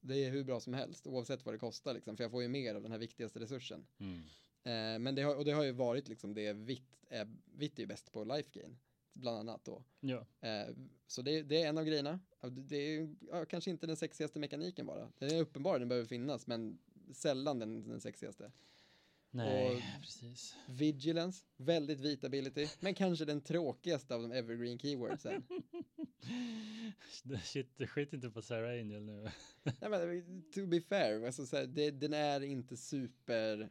Det 0.00 0.24
är 0.24 0.30
hur 0.30 0.44
bra 0.44 0.60
som 0.60 0.74
helst, 0.74 1.06
oavsett 1.06 1.44
vad 1.44 1.54
det 1.54 1.58
kostar 1.58 1.94
liksom, 1.94 2.16
för 2.16 2.24
jag 2.24 2.30
får 2.30 2.42
ju 2.42 2.48
mer 2.48 2.74
av 2.74 2.82
den 2.82 2.92
här 2.92 2.98
viktigaste 2.98 3.40
resursen. 3.40 3.86
Mm. 3.98 4.22
Eh, 4.68 4.98
men 4.98 5.14
det 5.14 5.22
har, 5.22 5.36
och 5.36 5.44
det 5.44 5.52
har 5.52 5.64
ju 5.64 5.72
varit 5.72 6.08
liksom 6.08 6.34
det 6.34 6.52
vitt 6.52 7.04
är, 7.10 7.28
vitt 7.44 7.78
är 7.78 7.82
ju 7.82 7.86
bäst 7.86 8.12
på 8.12 8.24
life 8.24 8.48
gain, 8.52 8.78
bland 9.12 9.38
annat 9.38 9.64
då. 9.64 9.84
Ja. 10.00 10.26
Eh, 10.40 10.74
så 11.06 11.22
det, 11.22 11.42
det 11.42 11.62
är 11.62 11.68
en 11.68 11.78
av 11.78 11.84
grejerna. 11.84 12.20
Det 12.50 12.76
är 12.76 13.14
ja, 13.20 13.44
kanske 13.44 13.70
inte 13.70 13.86
den 13.86 13.96
sexigaste 13.96 14.38
mekaniken 14.38 14.86
bara. 14.86 15.12
Den 15.18 15.30
är 15.34 15.40
uppenbar, 15.40 15.78
den 15.78 15.88
behöver 15.88 16.08
finnas, 16.08 16.46
men 16.46 16.78
sällan 17.14 17.58
den, 17.58 17.88
den 17.88 18.00
sexigaste. 18.00 18.52
Nej, 19.30 19.76
Och- 19.76 19.82
precis. 20.02 20.56
Vigilance, 20.68 21.44
väldigt 21.56 22.00
vit 22.00 22.24
ability, 22.24 22.66
men 22.80 22.94
kanske 22.94 23.24
den 23.24 23.40
tråkigaste 23.40 24.14
av 24.14 24.22
de 24.22 24.32
evergreen 24.32 24.78
keywordsen. 24.78 25.42
Shit, 27.44 27.88
skit 27.88 28.12
inte 28.12 28.30
på 28.30 28.42
Sarah 28.42 28.70
Angel 28.70 29.02
nu. 29.02 29.28
Nej, 29.62 29.90
men, 29.90 30.42
to 30.54 30.66
be 30.66 30.80
fair, 30.80 31.26
alltså, 31.26 31.46
så 31.46 31.56
här, 31.56 31.66
det, 31.66 31.90
den 31.90 32.14
är 32.14 32.40
inte 32.40 32.76
super, 32.76 33.70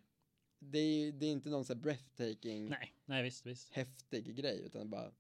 det 0.60 0.78
är, 0.80 1.12
det 1.12 1.26
är 1.26 1.32
inte 1.32 1.50
någon 1.50 1.66
så 1.66 1.74
här 1.74 1.82
breathtaking, 1.82 2.70
Nej, 2.70 2.94
nej 3.06 3.24
visst, 3.24 3.46
visst. 3.46 3.74
häftig 3.74 4.36
grej, 4.36 4.62
utan 4.66 4.90
bara 4.90 5.12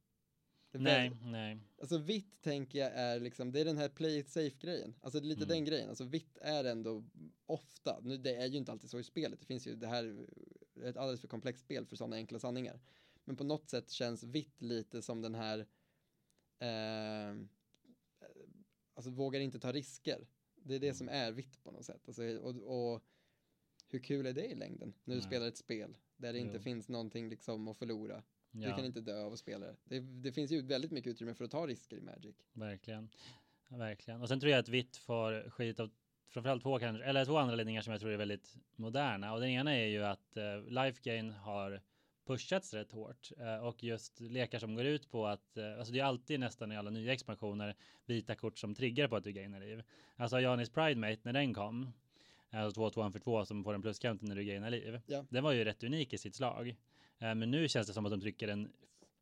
Nej, 0.72 1.10
väl- 1.10 1.18
nej. 1.32 1.58
Alltså 1.82 1.98
vitt 1.98 2.42
tänker 2.42 2.80
jag 2.80 2.92
är 2.94 3.20
liksom, 3.20 3.52
det 3.52 3.60
är 3.60 3.66
den 3.66 3.78
här 3.78 3.90
play 3.90 4.18
it 4.18 4.30
safe 4.30 4.58
grejen. 4.60 4.96
Alltså 5.02 5.20
lite 5.20 5.40
Mm. 5.44 5.48
den 5.50 5.66
grejen. 5.66 5.90
Alltså 5.90 6.04
vitt 6.04 6.38
är 6.42 6.64
ändå 6.64 7.04
ofta, 7.46 8.00
nu 8.04 8.18
det 8.18 8.36
är 8.36 8.46
ju 8.48 8.58
inte 8.58 8.72
alltid 8.72 8.90
så 8.90 9.00
i 9.00 9.04
spelet, 9.04 9.40
det 9.40 9.46
finns 9.46 9.68
ju 9.68 9.76
det 9.76 9.88
här, 9.88 10.28
är 10.76 10.90
ett 10.90 10.98
alldeles 10.98 11.22
för 11.22 11.28
komplext 11.28 11.64
spel 11.64 11.86
för 11.86 11.96
sådana 11.96 12.16
enkla 12.16 12.40
sanningar. 12.40 12.80
Men 13.26 13.36
på 13.36 13.44
något 13.44 13.70
sätt 13.70 13.90
känns 13.92 14.24
vitt 14.24 14.62
lite 14.62 15.02
som 15.02 15.22
den 15.22 15.36
här, 15.36 15.60
eh, 16.60 17.36
alltså 18.94 19.12
vågar 19.12 19.40
inte 19.40 19.60
ta 19.60 19.72
risker. 19.72 20.28
Det 20.56 20.76
är 20.76 20.80
det 20.80 20.94
som 20.94 21.10
är 21.10 21.32
vitt 21.32 21.64
på 21.64 21.72
något 21.72 21.86
sätt. 21.86 22.02
Alltså, 22.08 22.38
och, 22.38 22.56
och 22.94 23.04
hur 23.90 24.00
kul 24.00 24.26
är 24.26 24.34
det 24.34 24.46
i 24.46 24.56
längden 24.56 24.94
när 25.04 25.16
du 25.16 25.20
Nej. 25.22 25.28
spelar 25.28 25.48
ett 25.48 25.58
spel 25.58 25.98
där 26.18 26.34
det 26.34 26.40
inte 26.40 26.56
Jo. 26.58 26.62
finns 26.62 26.90
någonting 26.90 27.30
liksom 27.30 27.68
att 27.68 27.78
förlora. 27.78 28.24
Du 28.52 28.64
Ja, 28.64 28.76
kan 28.76 28.86
inte 28.86 29.02
dö 29.02 29.24
av 29.24 29.34
att 29.34 29.40
spela 29.40 29.66
det. 29.66 29.76
det. 29.84 30.00
Det 30.00 30.32
finns 30.32 30.52
ju 30.52 30.62
väldigt 30.62 30.92
mycket 30.92 31.12
utrymme 31.12 31.34
för 31.34 31.46
att 31.46 31.52
ta 31.52 31.68
risker 31.68 31.98
i 31.98 32.02
Magic. 32.02 32.36
verkligen. 32.54 33.10
Verkligen. 33.70 34.22
Och 34.22 34.28
sen 34.28 34.40
tror 34.40 34.52
jag 34.52 34.60
att 34.60 34.70
vitt 34.70 34.98
får 34.98 35.50
skit 35.50 35.80
av 35.80 35.90
framförallt 36.30 36.64
två 36.64 36.80
kanske, 36.80 37.04
eller 37.04 37.26
två 37.26 37.38
andra 37.38 37.56
ledningar 37.56 37.82
som 37.82 37.92
jag 37.92 38.02
tror 38.02 38.12
är 38.12 38.18
väldigt 38.18 38.56
moderna. 38.76 39.34
Och 39.34 39.40
den 39.40 39.50
ena 39.50 39.76
är 39.76 39.86
ju 39.88 40.04
att 40.04 40.38
eh, 40.38 40.62
life 40.64 41.02
gain 41.04 41.30
har 41.32 41.82
pushats 42.26 42.74
rätt 42.74 42.92
hårt 42.92 43.32
eh, 43.38 43.58
och 43.58 43.84
just 43.84 44.20
lekar 44.20 44.60
som 44.60 44.76
går 44.76 44.86
ut 44.86 45.12
på 45.12 45.28
att, 45.28 45.58
eh, 45.58 45.78
alltså 45.78 45.94
det 45.94 46.00
är 46.00 46.04
alltid 46.04 46.40
nästan 46.40 46.72
i 46.72 46.78
alla 46.78 46.90
nya 46.90 47.14
expansioner 47.14 47.76
vita 48.06 48.36
kort 48.36 48.58
som 48.58 48.76
triggar 48.76 49.08
på 49.08 49.16
att 49.16 49.24
du 49.24 49.32
gainar 49.32 49.60
liv. 49.60 49.84
Alltså 50.16 50.40
Janis 50.40 50.70
Pride 50.70 51.00
Mate 51.00 51.20
när 51.24 51.34
den 51.34 51.54
kom, 51.54 51.92
alltså 52.64 52.82
2 52.82 52.90
2 52.90 53.12
för 53.12 53.20
2 53.20 53.46
som 53.46 53.64
får 53.64 53.74
en 53.74 53.82
pluscounter 53.82 54.26
när 54.26 54.36
du 54.36 54.44
gainar 54.44 54.70
liv. 54.70 55.00
Ja. 55.06 55.26
Den 55.30 55.44
var 55.44 55.52
ju 55.52 55.64
rätt 55.64 55.84
unik 55.84 56.14
i 56.14 56.18
sitt 56.18 56.36
slag. 56.36 56.76
Eh, 57.20 57.36
men 57.36 57.52
nu 57.52 57.68
känns 57.68 57.88
det 57.88 57.94
som 57.94 58.06
att 58.06 58.12
de 58.12 58.22
trycker 58.22 58.48
en 58.48 58.72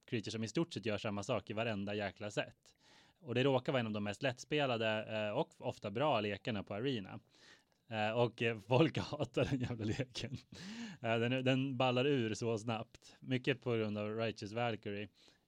creature 0.06 0.32
som 0.32 0.44
i 0.44 0.48
stort 0.48 0.74
sett 0.74 0.86
gör 0.86 0.98
samma 0.98 1.24
sak 1.24 1.50
i 1.50 1.54
varenda 1.54 1.96
jäkla 1.96 2.32
sätt. 2.32 2.74
Och 3.20 3.36
det 3.36 3.44
råkar 3.44 3.72
vara 3.72 3.80
en 3.80 3.88
av 3.88 3.94
de 3.94 4.04
mest 4.04 4.24
lättspelade 4.24 5.18
eh, 5.18 5.38
och 5.38 5.50
ofta 5.58 5.92
bra 5.92 6.22
lekarna 6.22 6.64
på 6.64 6.74
Arena. 6.74 7.20
Eh, 7.90 8.12
och 8.12 8.42
eh, 8.42 8.60
folk 8.60 8.98
hatar 9.12 9.46
den 9.46 9.60
jävla 9.60 9.86
leken. 9.86 10.38
Eh, 11.02 11.20
den, 11.20 11.46
den 11.46 11.78
ballar 11.78 12.06
ur 12.06 12.34
så 12.34 12.58
snabbt. 12.58 13.18
Mycket 13.20 13.62
på 13.62 13.76
grund 13.76 13.98
av 13.98 14.18
Righteous 14.18 14.54
Valkyrie 14.54 15.08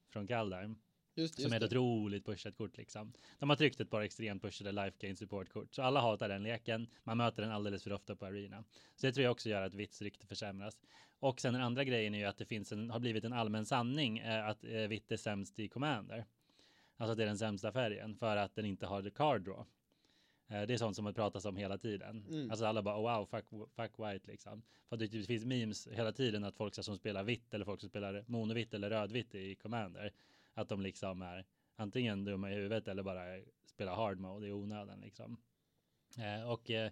från 0.09 0.27
Kaldheim. 0.27 0.75
Just, 1.17 1.35
Som 1.35 1.43
just 1.43 1.53
är 1.53 1.55
ett 1.55 1.69
det. 1.71 1.77
otroligt 1.79 2.25
pushat 2.25 2.55
kort 2.57 2.77
liksom. 2.77 3.13
De 3.39 3.49
har 3.49 3.55
tryckt 3.57 3.79
ett 3.79 3.89
par 3.89 4.01
extremt 4.01 4.41
pushade 4.41 4.71
life 4.71 4.97
gain 4.99 5.15
support 5.15 5.49
kort. 5.49 5.75
Så 5.75 5.81
alla 5.81 6.01
hatar 6.01 6.29
den 6.29 6.43
leken. 6.43 6.87
Man 7.03 7.17
möter 7.17 7.41
den 7.43 7.51
alldeles 7.51 7.83
för 7.83 7.93
ofta 7.93 8.15
på 8.15 8.25
arena. 8.25 8.63
Så 8.95 9.07
det 9.07 9.13
tror 9.13 9.23
jag 9.23 9.31
också 9.31 9.49
gör 9.49 9.61
att 9.61 9.73
Vitts 9.73 10.01
rykte 10.01 10.27
försämras. 10.27 10.77
Och 11.19 11.41
sen 11.41 11.53
den 11.53 11.61
andra 11.63 11.83
grejen 11.83 12.15
är 12.15 12.19
ju 12.19 12.25
att 12.25 12.37
det 12.37 12.45
finns 12.45 12.71
en, 12.71 12.89
har 12.89 12.99
blivit 12.99 13.23
en 13.23 13.33
allmän 13.33 13.65
sanning 13.65 14.17
eh, 14.19 14.47
att 14.47 14.63
eh, 14.63 14.71
Vitt 14.87 15.11
är 15.11 15.17
sämst 15.17 15.59
i 15.59 15.67
Commander. 15.67 16.25
Alltså 16.97 17.11
att 17.11 17.17
det 17.17 17.23
är 17.23 17.27
den 17.27 17.37
sämsta 17.37 17.71
färgen 17.71 18.15
för 18.15 18.37
att 18.37 18.55
den 18.55 18.65
inte 18.65 18.85
har 18.85 19.01
the 19.03 19.09
card 19.09 19.41
draw. 19.41 19.65
Eh, 20.47 20.67
Det 20.67 20.73
är 20.73 20.77
sånt 20.77 20.95
som 20.95 21.05
det 21.05 21.13
pratas 21.13 21.45
om 21.45 21.55
hela 21.57 21.77
tiden. 21.77 22.25
Mm. 22.29 22.51
Alltså 22.51 22.65
alla 22.65 22.81
bara 22.83 22.97
oh, 22.97 23.17
wow, 23.17 23.25
fuck, 23.25 23.45
fuck 23.75 23.91
white 23.99 24.31
liksom. 24.31 24.61
För 24.89 24.97
det 24.97 25.07
typ 25.07 25.25
finns 25.27 25.45
memes 25.45 25.87
hela 25.87 26.11
tiden 26.11 26.43
att 26.43 26.55
folk 26.57 26.75
som 26.83 26.97
spelar 26.97 27.23
vitt 27.23 27.53
eller 27.53 27.65
folk 27.65 27.79
som 27.79 27.89
spelar 27.89 28.23
monovitt 28.27 28.73
eller 28.73 28.89
rödvitt 28.89 29.35
i 29.35 29.55
Commander. 29.55 30.11
Att 30.57 30.69
de 30.69 30.81
liksom 30.81 31.21
är 31.21 31.45
antingen 31.75 32.25
dumma 32.25 32.51
i 32.51 32.55
huvudet 32.55 32.87
eller 32.87 33.03
bara 33.03 33.21
spelar 33.65 33.95
hard 33.95 34.19
mode 34.19 34.47
i 34.47 34.51
onödan 34.51 35.01
liksom. 35.01 35.37
Eh, 36.17 36.49
och 36.49 36.71
eh, 36.71 36.91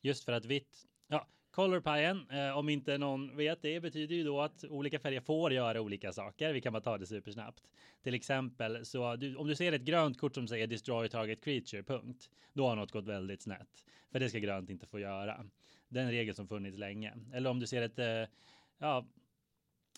just 0.00 0.24
för 0.24 0.32
att 0.32 0.44
vitt, 0.44 0.86
ja, 1.08 1.26
color 1.50 1.80
pien, 1.80 2.30
eh, 2.30 2.58
om 2.58 2.68
inte 2.68 2.98
någon 2.98 3.36
vet 3.36 3.62
det, 3.62 3.80
betyder 3.80 4.14
ju 4.14 4.24
då 4.24 4.40
att 4.40 4.64
olika 4.64 4.98
färger 4.98 5.20
får 5.20 5.52
göra 5.52 5.80
olika 5.80 6.12
saker. 6.12 6.52
Vi 6.52 6.60
kan 6.60 6.72
bara 6.72 6.82
ta 6.82 6.98
det 6.98 7.06
supersnabbt. 7.06 7.62
Till 8.02 8.14
exempel 8.14 8.84
så 8.84 9.16
du, 9.16 9.36
om 9.36 9.46
du 9.46 9.56
ser 9.56 9.72
ett 9.72 9.82
grönt 9.82 10.18
kort 10.18 10.34
som 10.34 10.48
säger 10.48 10.66
destroy 10.66 11.08
target 11.08 11.44
creature, 11.44 11.82
punkt. 11.82 12.30
Då 12.52 12.68
har 12.68 12.76
något 12.76 12.92
gått 12.92 13.06
väldigt 13.06 13.42
snett. 13.42 13.86
För 14.12 14.20
det 14.20 14.28
ska 14.28 14.38
grönt 14.38 14.70
inte 14.70 14.86
få 14.86 14.98
göra. 14.98 15.44
Den 15.88 16.10
regel 16.10 16.34
som 16.34 16.48
funnits 16.48 16.78
länge. 16.78 17.14
Eller 17.32 17.50
om 17.50 17.60
du 17.60 17.66
ser 17.66 17.82
ett, 17.82 17.98
eh, 17.98 18.34
ja, 18.78 19.06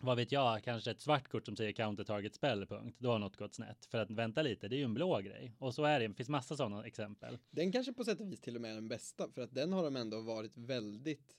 vad 0.03 0.17
vet 0.17 0.33
jag, 0.33 0.63
kanske 0.63 0.91
ett 0.91 1.01
svart 1.01 1.29
kort 1.29 1.47
som 1.47 1.57
säger 1.57 1.73
counter 1.73 2.05
target 2.05 2.35
spell, 2.35 2.67
punkt. 2.67 2.97
Då 2.99 3.11
har 3.11 3.19
något 3.19 3.37
gått 3.37 3.55
snett. 3.55 3.87
För 3.87 3.99
att 3.99 4.11
vänta 4.11 4.43
lite, 4.43 4.69
det 4.69 4.77
är 4.77 4.79
ju 4.79 4.85
en 4.85 4.95
blå 4.95 5.19
grej. 5.19 5.55
Och 5.59 5.75
så 5.75 5.85
är 5.85 6.01
det, 6.01 6.09
det 6.09 6.15
finns 6.15 6.29
massa 6.29 6.57
sådana 6.57 6.87
exempel. 6.87 7.39
Den 7.51 7.73
kanske 7.73 7.93
på 7.93 8.05
sätt 8.05 8.21
och 8.21 8.33
vis 8.33 8.41
till 8.41 8.57
och 8.57 8.63
med 8.63 8.71
är 8.71 8.75
den 8.75 8.89
bästa, 8.89 9.31
för 9.31 9.43
att 9.43 9.55
den 9.55 9.73
har 9.73 9.85
de 9.85 9.97
ändå 9.97 10.21
varit 10.21 10.57
väldigt, 10.57 11.37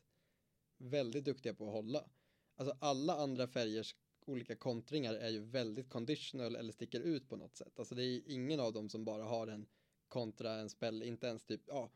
väldigt 0.77 1.25
duktiga 1.25 1.53
på 1.53 1.67
att 1.67 1.73
hålla. 1.73 2.03
Alltså 2.55 2.77
alla 2.79 3.13
andra 3.15 3.47
färgers 3.47 3.95
olika 4.25 4.55
kontringar 4.55 5.13
är 5.13 5.29
ju 5.29 5.39
väldigt 5.39 5.89
conditional 5.89 6.55
eller 6.55 6.73
sticker 6.73 6.99
ut 6.99 7.29
på 7.29 7.35
något 7.35 7.55
sätt. 7.55 7.79
Alltså 7.79 7.95
det 7.95 8.03
är 8.03 8.21
ingen 8.25 8.59
av 8.59 8.73
dem 8.73 8.89
som 8.89 9.05
bara 9.05 9.23
har 9.23 9.47
en 9.47 9.65
kontra 10.07 10.53
en 10.53 10.69
spel, 10.69 11.03
inte 11.03 11.27
ens 11.27 11.43
typ, 11.43 11.61
ja. 11.67 11.89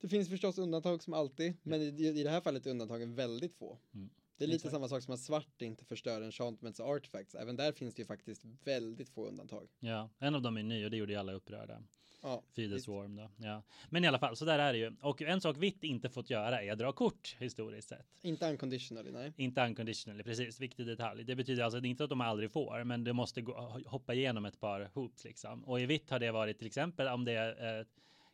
Det 0.00 0.08
finns 0.08 0.28
förstås 0.28 0.58
undantag 0.58 1.02
som 1.02 1.14
alltid, 1.14 1.54
men 1.62 1.82
i, 1.82 1.86
i 1.86 2.22
det 2.22 2.30
här 2.30 2.40
fallet 2.40 2.66
är 2.66 2.70
undantagen 2.70 3.14
väldigt 3.14 3.54
få. 3.54 3.78
Mm. 3.94 4.10
Det 4.38 4.44
är 4.44 4.46
lite 4.46 4.56
Exakt. 4.56 4.72
samma 4.72 4.88
sak 4.88 5.02
som 5.02 5.14
att 5.14 5.20
svart 5.20 5.62
inte 5.62 5.84
förstör 5.84 6.22
enchantments 6.22 6.80
och 6.80 6.96
artifacts. 6.96 7.34
Även 7.34 7.56
där 7.56 7.72
finns 7.72 7.94
det 7.94 8.02
ju 8.02 8.06
faktiskt 8.06 8.44
väldigt 8.64 9.08
få 9.08 9.26
undantag. 9.26 9.68
Ja, 9.80 10.10
en 10.18 10.34
av 10.34 10.42
dem 10.42 10.56
är 10.56 10.62
ny 10.62 10.84
och 10.84 10.90
det 10.90 10.96
gjorde 10.96 11.12
ju 11.12 11.18
alla 11.18 11.32
upprörda. 11.32 11.82
Ja, 12.22 12.42
Feed. 12.56 12.82
Swarm 12.82 13.16
då. 13.16 13.30
Ja. 13.36 13.62
Men 13.90 14.04
i 14.04 14.06
alla 14.06 14.18
fall, 14.18 14.36
så 14.36 14.44
där 14.44 14.58
är 14.58 14.72
det 14.72 14.78
ju. 14.78 14.92
Och 15.00 15.22
en 15.22 15.40
sak 15.40 15.56
vitt 15.56 15.84
inte 15.84 16.08
fått 16.08 16.30
göra 16.30 16.62
är 16.62 16.72
att 16.72 16.78
dra 16.78 16.92
kort 16.92 17.36
historiskt 17.38 17.88
sett. 17.88 18.06
Inte 18.22 18.50
unconditionally, 18.50 19.10
nej. 19.10 19.32
Inte 19.36 19.62
unconditionally, 19.62 20.22
precis, 20.22 20.60
viktig 20.60 20.86
detalj. 20.86 21.24
Det 21.24 21.34
betyder 21.34 21.62
alltså 21.62 21.84
inte 21.84 22.04
att 22.04 22.10
de 22.10 22.20
aldrig 22.20 22.50
får, 22.50 22.84
men 22.84 23.04
det 23.04 23.12
måste 23.12 23.42
gå, 23.42 23.80
hoppa 23.86 24.14
igenom 24.14 24.44
ett 24.44 24.60
par 24.60 24.90
hoops 24.94 25.24
liksom. 25.24 25.64
Och 25.64 25.80
i 25.80 25.86
vitt 25.86 26.10
har 26.10 26.18
det 26.18 26.32
varit 26.32 26.58
till 26.58 26.66
exempel 26.66 27.08
om 27.08 27.24
det 27.24 27.32
är 27.32 27.78
eh, 27.78 27.86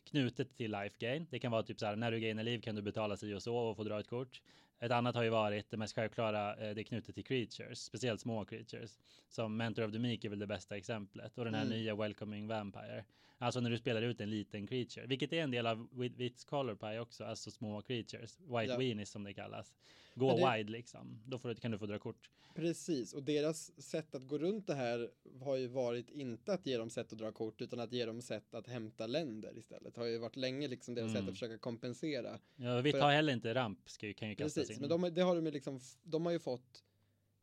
knutet 0.03 0.55
till 0.57 0.71
life 0.71 0.95
gain. 0.99 1.27
Det 1.29 1.39
kan 1.39 1.51
vara 1.51 1.63
typ 1.63 1.79
så 1.79 1.85
här, 1.85 1.95
när 1.95 2.11
du 2.11 2.19
gainar 2.19 2.43
liv 2.43 2.61
kan 2.61 2.75
du 2.75 2.81
betala 2.81 3.17
sig 3.17 3.35
och 3.35 3.43
så 3.43 3.55
och 3.57 3.75
få 3.75 3.83
dra 3.83 3.99
ett 3.99 4.07
kort. 4.07 4.41
Ett 4.83 4.91
annat 4.91 5.15
har 5.15 5.23
ju 5.23 5.29
varit 5.29 5.71
det 5.71 5.77
mest 5.77 5.95
självklara, 5.95 6.55
eh, 6.55 6.75
det 6.75 6.81
är 6.81 6.83
knutet 6.83 7.15
till 7.15 7.23
creatures, 7.25 7.79
speciellt 7.79 8.21
små 8.21 8.45
creatures. 8.45 8.99
Som 9.29 9.57
Mentor 9.57 9.85
of 9.85 9.91
the 9.91 9.99
Meek 9.99 10.25
är 10.25 10.29
väl 10.29 10.39
det 10.39 10.47
bästa 10.47 10.77
exemplet. 10.77 11.37
Och 11.37 11.45
den 11.45 11.53
här 11.53 11.61
Mm. 11.65 11.77
nya 11.77 11.95
Welcoming 11.95 12.47
Vampire. 12.47 13.05
Alltså 13.43 13.59
när 13.59 13.69
du 13.69 13.77
spelar 13.77 14.01
ut 14.01 14.21
en 14.21 14.29
liten 14.29 14.67
creature, 14.67 15.05
vilket 15.07 15.33
är 15.33 15.41
en 15.41 15.51
del 15.51 15.67
av 15.67 15.87
Wit- 15.91 16.15
Wits 16.17 16.43
Color 16.45 16.75
Pie 16.75 16.99
också, 16.99 17.23
alltså 17.23 17.51
små 17.51 17.81
creatures. 17.81 18.39
White 18.39 18.65
Ja. 18.71 18.77
Weenies 18.77 19.09
som 19.09 19.23
det 19.23 19.33
kallas. 19.33 19.73
Gå 20.15 20.37
det- 20.37 20.57
wide 20.57 20.71
liksom. 20.71 21.21
Då 21.25 21.37
får 21.37 21.49
du, 21.49 21.55
kan 21.55 21.71
du 21.71 21.77
få 21.77 21.85
dra 21.85 21.99
kort. 21.99 22.29
Precis, 22.55 23.13
och 23.13 23.23
deras 23.23 23.81
sätt 23.81 24.15
att 24.15 24.27
gå 24.27 24.37
runt 24.37 24.67
det 24.67 24.73
här 24.75 25.09
har 25.41 25.55
ju 25.55 25.67
varit 25.67 26.09
inte 26.09 26.53
att 26.53 26.65
ge 26.67 26.77
dem 26.77 26.89
sätt 26.89 27.13
att 27.13 27.19
dra 27.19 27.31
kort 27.31 27.61
utan 27.61 27.79
att 27.79 27.93
ge 27.93 28.05
dem 28.05 28.21
sätt 28.21 28.53
att 28.53 28.67
hämta 28.67 29.07
länder 29.07 29.57
istället. 29.57 29.97
Har 29.97 30.05
ju 30.05 30.17
varit 30.17 30.35
länge 30.35 30.67
liksom 30.67 30.95
deras 30.95 31.11
sätt 31.11 31.17
Mm. 31.19 31.29
att 31.29 31.35
försöka 31.35 31.57
kompensera. 31.57 32.39
Ja, 32.55 32.81
vitt 32.81 32.95
För- 32.95 33.01
har 33.01 33.11
heller 33.11 33.33
inte 33.33 33.53
ramp, 33.53 33.89
ska 33.89 34.07
ju, 34.07 34.13
kan 34.13 34.29
ju 34.29 34.35
kastas 34.35 34.53
Precis, 34.53 34.75
in. 34.77 34.81
men 34.89 35.01
de, 35.01 35.13
det 35.13 35.21
har 35.21 35.35
de 35.41 35.51
liksom, 35.51 35.79
de 36.03 36.25
har 36.25 36.33
ju 36.33 36.39
fått 36.39 36.83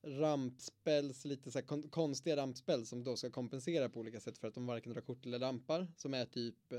rampspells, 0.02 1.24
lite 1.24 1.50
så 1.50 1.58
här 1.58 1.66
kon, 1.66 1.82
konstiga 1.82 2.36
rampspel 2.36 2.86
som 2.86 3.04
då 3.04 3.16
ska 3.16 3.30
kompensera 3.30 3.88
på 3.88 4.00
olika 4.00 4.20
sätt 4.20 4.38
för 4.38 4.48
att 4.48 4.54
de 4.54 4.66
varken 4.66 4.92
drar 4.92 5.00
kort 5.00 5.26
eller 5.26 5.38
rampar 5.38 5.86
som 5.96 6.14
är 6.14 6.24
typ 6.24 6.72
eh, 6.72 6.78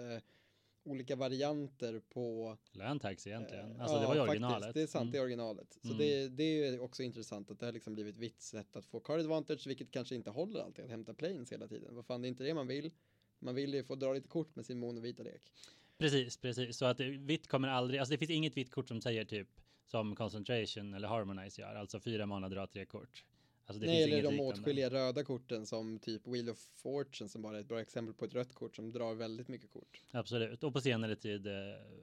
olika 0.84 1.16
varianter 1.16 2.02
på 2.10 2.58
Landtags 2.72 3.28
egentligen. 3.28 3.72
Eh, 3.76 3.82
Alltså 3.82 4.00
det 4.00 4.06
var 4.08 4.16
ju 4.16 4.20
faktiskt. 4.20 4.44
originalet. 4.44 4.74
Det 4.74 4.82
är 4.82 4.88
sant, 4.88 5.02
Mm. 5.04 5.12
det 5.12 5.18
är 5.18 5.22
originalet. 5.24 5.78
Så 5.82 5.88
Mm. 5.88 5.98
det, 5.98 6.28
det 6.30 6.44
är 6.44 6.72
ju 6.72 6.80
också 6.80 7.04
intressant 7.04 7.52
att 7.52 7.60
det 7.60 7.66
har 7.66 7.74
liksom 7.74 7.94
blivit 7.94 8.18
vitt 8.18 8.42
sätt 8.42 8.76
att 8.76 8.86
få 8.86 9.00
card 9.00 9.20
advantage, 9.20 9.68
vilket 9.68 9.92
kanske 9.92 10.16
inte 10.16 10.30
håller 10.30 10.60
alltid 10.60 10.86
att 10.86 10.92
hämta 10.92 11.14
planes 11.14 11.52
hela 11.52 11.68
tiden. 11.68 11.96
Vad 11.96 12.06
fan, 12.06 12.22
det 12.22 12.28
är 12.28 12.30
inte 12.30 12.44
det 12.44 12.54
man 12.54 12.68
vill. 12.68 12.92
Man 13.40 13.56
vill 13.56 13.74
ju 13.74 13.84
få 13.84 13.96
dra 13.96 14.14
lite 14.14 14.28
kort 14.28 14.56
med 14.56 14.66
sin 14.66 14.80
monovita 14.80 15.24
lek. 15.24 15.52
Precis, 15.98 16.38
precis. 16.38 16.78
Så 16.78 16.86
att 16.86 17.00
vitt 17.00 17.48
kommer 17.48 17.68
aldrig, 17.68 18.00
alltså 18.00 18.12
det 18.12 18.18
finns 18.18 18.32
inget 18.32 18.58
vitt 18.58 18.72
kort 18.72 18.88
som 18.88 19.02
säger 19.02 19.26
typ 19.26 19.48
som 19.92 20.16
concentration 20.16 20.94
eller 20.94 21.08
harmonize 21.08 21.62
gör, 21.62 21.76
alltså 21.76 22.00
fyra 22.00 22.26
mana 22.26 22.50
dra 22.50 22.68
tre 22.68 22.86
kort. 22.86 23.26
Alltså 23.66 23.82
det 23.82 23.88
Nej, 23.88 24.04
eller 24.04 24.32
de 24.32 24.40
åtskilliga 24.40 24.90
röda 24.90 25.24
korten 25.24 25.66
som 25.66 26.00
typ 26.00 26.28
Wheel 26.28 26.50
of 26.50 26.58
Fortune 26.58 27.30
som 27.30 27.42
bara 27.42 27.58
är 27.58 27.62
ett 27.62 27.68
bra 27.68 27.82
exempel 27.82 28.14
på 28.14 28.26
ett 28.26 28.34
rött 28.34 28.54
kort 28.54 28.76
som 28.76 28.92
drar 28.92 29.14
väldigt 29.14 29.48
mycket 29.48 29.72
kort. 29.72 30.04
Absolut. 30.12 30.64
Och 30.64 30.74
på 30.74 30.82
senare 30.82 31.16
tid 31.16 31.48
eh, 31.48 31.54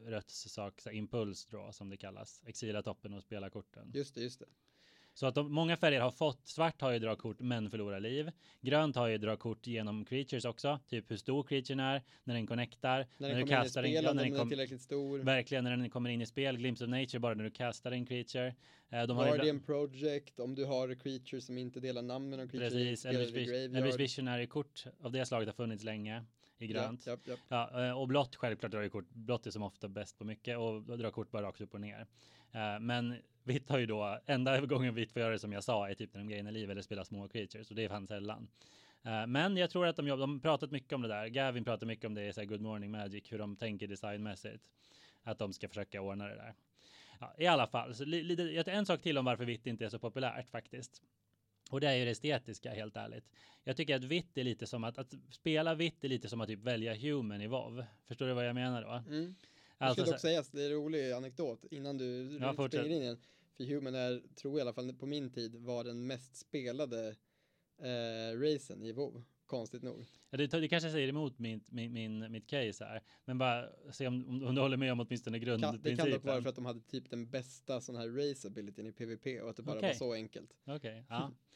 rötts 0.07 0.49
sak, 0.49 0.87
impuls 0.93 1.47
draw 1.47 1.73
som 1.73 1.91
det 1.91 1.97
kallas. 1.97 2.43
Exila 2.47 2.83
toppen 2.83 3.15
och 3.15 3.23
spela 3.23 3.51
korten. 3.51 3.93
Just 3.95 4.15
det, 4.15 4.21
just 4.21 4.41
det. 4.41 4.47
Så 5.19 5.27
att 5.27 5.35
de, 5.35 5.53
många 5.53 5.77
färger 5.77 6.01
har 6.01 6.11
fått, 6.11 6.49
svart 6.49 6.81
har 6.81 6.93
ju 6.93 6.99
dra 6.99 7.17
kort 7.17 7.41
men 7.41 7.71
förlorar 7.71 8.01
liv. 8.01 8.31
Grönt 8.61 8.97
har 8.97 9.07
ju 9.09 9.19
dra 9.19 9.37
kort 9.37 9.67
genom 9.67 10.05
creatures 10.05 10.45
också, 10.45 10.79
typ 10.89 11.11
hur 11.11 11.17
stor 11.17 11.43
creaturen 11.43 11.81
är, 11.81 12.03
när 12.25 12.35
den 12.35 12.47
connectar, 12.47 13.07
När 13.19 13.29
när, 13.29 13.29
den 13.29 13.39
du 13.39 13.43
kommer 13.45 13.57
in 13.57 13.61
i 13.61 13.65
kastar 13.65 13.83
en, 13.83 13.91
spel, 13.91 14.07
om 14.07 14.17
när 14.17 14.23
den 14.23 14.33
den 14.33 14.35
är 14.35 14.39
kom, 14.39 14.49
tillräckligt 14.49 14.81
stor. 14.81 15.19
verkligen 15.19 15.65
när 15.65 15.77
den 15.77 15.91
kommer 15.91 16.11
in 16.11 16.21
i 16.21 16.27
spel, 16.27 16.57
Glimpse 16.57 16.85
of 16.85 16.91
Nature 16.91 17.19
bara 17.19 17.35
när 17.35 17.45
du 17.45 17.51
kastar 17.51 17.93
en 17.93 18.07
creature. 18.07 18.55
Eh, 18.91 19.03
de 19.03 19.17
har 19.17 19.27
Guardian 19.27 19.61
Project, 19.61 20.41
om 20.41 20.55
du 20.55 20.65
har 20.65 20.95
creatures 20.95 21.47
som 21.47 21.59
inte 21.59 21.81
delar 21.81 22.03
namn 22.03 22.31
med 22.31 22.39
någon 22.39 22.49
creature. 22.49 22.71
Precis, 22.71 23.01
spelar 23.01 23.21
Elvish, 23.21 23.37
i 23.37 23.39
Vis- 23.39 23.49
graveyard. 23.49 23.77
Elvish 23.77 23.99
Visionary 23.99 24.47
kort 24.47 24.85
av 25.01 25.13
det 25.13 25.27
slaget 25.27 25.49
har 25.49 25.55
funnits 25.55 25.85
länge 25.85 26.25
i 26.59 26.67
grönt. 26.67 27.07
Ja, 27.07 27.17
ja, 27.25 27.37
ja. 27.49 27.69
Ja, 27.73 27.87
eh, 27.87 27.99
och 28.01 28.09
blått 28.09 28.37
självklart 28.37 28.73
drar 28.73 28.83
ju 28.83 28.91
kort. 28.91 29.09
Blått 29.11 29.47
är 29.47 29.51
som 29.51 29.63
ofta 29.63 29.89
bäst 29.89 30.19
på 30.19 30.25
mycket 30.25 30.59
och 30.59 30.83
drar 30.99 31.11
kort 31.11 31.31
bara 31.31 31.43
rakt 31.43 31.61
upp 31.61 31.75
och 31.75 31.81
ner. 31.81 32.07
Eh, 32.53 32.81
men 32.81 33.17
vitt 33.45 33.69
har 33.69 33.79
ju 33.79 33.87
då, 33.87 34.19
enda 34.27 34.61
gången 34.61 34.95
vitt 34.95 35.13
får 35.13 35.23
göra 35.23 35.33
det 35.33 35.39
som 35.39 35.53
jag 35.53 35.65
sa 35.65 35.89
är 35.89 35.95
typ 35.95 36.15
när 36.15 36.21
de 36.21 36.29
gainar 36.29 36.53
liv 36.53 36.71
eller 36.71 36.83
spelar 36.83 37.05
små 37.05 37.29
creatures 37.29 37.71
och 37.71 37.77
det 37.77 37.85
är 37.85 37.89
fan 37.89 38.07
sällan. 38.07 38.49
Eh, 39.03 39.27
men 39.27 39.57
jag 39.57 39.71
tror 39.71 39.87
att 39.87 39.97
de 39.97 40.09
jobbar, 40.09 40.21
de 40.21 40.41
pratat 40.41 40.71
mycket 40.71 40.93
om 40.93 41.03
det 41.03 41.09
där. 41.09 41.27
Gavin 41.27 41.65
pratar 41.65 41.87
mycket 41.87 42.05
om 42.05 42.15
det 42.15 42.39
i 42.39 42.47
Good 42.47 42.61
Morning 42.61 42.91
Magic, 42.91 43.33
hur 43.33 43.39
de 43.39 43.57
tänker 43.57 43.87
designmässigt. 43.87 44.65
Att 45.23 45.39
de 45.39 45.53
ska 45.53 45.69
försöka 45.69 46.01
ordna 46.01 46.29
det 46.29 46.35
där. 46.35 46.55
Ja, 47.21 47.35
I 47.39 47.47
alla 47.47 47.67
fall, 47.67 47.95
så 47.95 48.05
li, 48.05 48.23
lite, 48.23 48.43
jag 48.43 48.65
tar 48.65 48.73
en 48.73 48.87
sak 48.87 49.03
till 49.03 49.19
om 49.19 49.25
varför 49.25 49.45
vitt 49.45 49.67
inte 49.67 49.85
är 49.85 49.89
så 49.89 49.99
populärt 49.99 50.49
faktiskt. 50.49 51.03
Och 51.71 51.81
det 51.81 51.89
är 51.89 51.95
ju 51.95 52.05
det 52.05 52.11
estetiska 52.11 52.75
helt 52.75 52.97
ärligt. 52.97 53.25
Jag 53.65 53.77
tycker 53.77 53.97
att 53.97 54.05
vitt 54.05 54.39
är 54.39 54.45
lite 54.45 54.67
som 54.67 54.85
att, 54.85 54.99
att 54.99 55.15
spela 55.31 55.75
vitt 55.75 56.05
är 56.05 56.09
lite 56.09 56.29
som 56.29 56.41
att 56.41 56.49
typ 56.49 56.63
välja 56.63 56.95
human 56.95 57.41
i 57.41 57.47
WoW. 57.47 57.85
Förstår 58.07 58.27
du 58.27 58.33
vad 58.33 58.47
jag 58.47 58.55
menar 58.55 58.83
då? 58.83 59.15
Mm. 59.15 59.35
Det 59.79 59.85
Alltså, 59.85 60.03
ska 60.05 60.13
dock 60.13 60.21
sägas, 60.21 60.51
det 60.51 60.63
är 60.63 60.67
en 60.67 60.73
rolig 60.77 61.13
anekdot 61.13 61.65
innan 61.71 61.99
du 61.99 62.39
Ja, 62.41 62.53
springer 62.53 62.85
in 62.87 63.03
igen. 63.03 63.19
För 63.57 63.65
Human 63.65 63.95
är, 63.95 64.23
tror 64.35 64.53
jag 64.53 64.59
i 64.59 64.61
alla 64.61 64.73
fall 64.73 64.93
på 64.93 65.07
min 65.07 65.31
tid, 65.31 65.55
var 65.55 65.85
den 65.85 66.07
mest 66.07 66.37
spelade 66.37 67.17
eh, 67.83 68.39
racen 68.41 68.83
i 68.83 68.93
WoW. 68.93 69.23
Konstigt 69.47 69.83
nog. 69.83 70.07
ja, 70.31 70.39
det, 70.39 70.47
det 70.47 70.69
kanske 70.69 70.91
säger 70.91 71.09
emot 71.09 71.39
min, 71.39 71.61
min, 71.69 71.93
min, 71.93 72.33
mitt 72.33 72.47
case 72.47 72.85
här. 72.85 73.03
Men 73.25 73.39
bara 73.39 73.69
se 73.93 74.07
om, 74.07 74.29
om, 74.29 74.45
om 74.45 74.55
du 74.55 74.61
håller 74.61 74.77
med 74.77 74.93
om 74.93 75.01
åtminstone 75.01 75.39
Kan, 75.39 75.45
grundprincipen. 75.45 75.91
det 75.97 76.03
kan 76.03 76.11
dock 76.11 76.25
vara 76.25 76.43
för 76.43 76.49
att 76.49 76.55
de 76.55 76.67
hade 76.67 76.81
typ 76.81 77.11
den 77.11 77.31
bästa 77.31 77.81
sån 77.81 77.97
här 77.97 78.09
race 78.09 78.49
abilityn 78.49 78.87
i 78.87 78.93
PVP 78.93 79.43
och 79.43 79.51
att 79.51 79.57
det 79.57 79.63
bara 79.63 79.77
Okej. 79.77 79.89
var 79.89 79.95
så 79.95 80.13
enkelt. 80.13 80.55
Okej, 80.67 81.05
ja. 81.09 81.15
ja. 81.17 81.33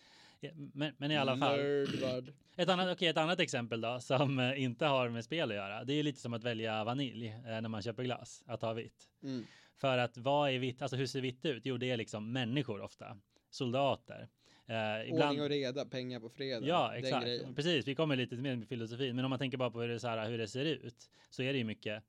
Men, 0.73 0.95
men 0.99 1.11
i 1.11 1.17
alla 1.17 1.37
fall. 1.37 1.57
Nerdbud. 1.57 2.35
Ett 2.57 2.69
annat, 2.69 2.93
okej, 2.93 3.09
ett 3.09 3.17
annat 3.17 3.41
exempel 3.41 3.81
då 3.81 4.01
som 4.01 4.39
eh, 4.39 4.63
inte 4.63 4.87
har 4.87 5.09
med 5.09 5.25
spel 5.25 5.51
att 5.51 5.57
göra. 5.57 5.85
Det 5.85 5.93
är 5.93 6.03
lite 6.03 6.21
som 6.21 6.35
att 6.35 6.45
välja 6.45 6.85
vanilj 6.85 7.29
eh, 7.29 7.43
när 7.45 7.69
man 7.69 7.83
köper 7.83 8.03
glass, 8.03 8.43
att 8.47 8.63
ha 8.63 8.73
vitt. 8.73 9.09
Mm. 9.23 9.47
För 9.77 9.99
att 9.99 10.17
vad 10.17 10.51
är 10.51 10.59
vitt, 10.59 10.83
alltså 10.83 10.97
hur 10.97 11.07
ser 11.07 11.21
vitt 11.21 11.45
ut? 11.45 11.67
Jo, 11.67 11.77
det 11.77 11.91
är 11.91 11.97
liksom 11.97 12.33
människor 12.33 12.81
ofta, 12.81 13.19
soldater. 13.51 14.29
Eh, 14.67 15.09
ibland, 15.09 15.23
Ordning 15.23 15.43
och 15.43 15.49
reda, 15.49 15.85
pengar 15.85 16.21
på 16.21 16.29
fredag. 16.29 16.67
Ja, 16.67 16.95
exakt. 16.95 17.57
Precis, 17.57 17.87
vi 17.87 17.95
kommer 17.95 18.17
lite 18.17 18.37
mer 18.37 18.57
med 18.57 18.69
filosofin, 18.69 19.17
men 19.17 19.25
om 19.25 19.31
man 19.31 19.39
tänker 19.39 19.59
bara 19.59 19.71
på 19.71 19.81
hur 19.81 19.89
det, 19.89 20.01
så 20.01 20.09
här, 20.09 20.31
hur 20.31 20.39
det 20.39 20.49
ser 20.49 20.65
ut 20.65 21.11
så 21.31 21.43
är 21.43 21.53
det 21.53 21.59
ju 21.59 21.65
mycket. 21.65 22.03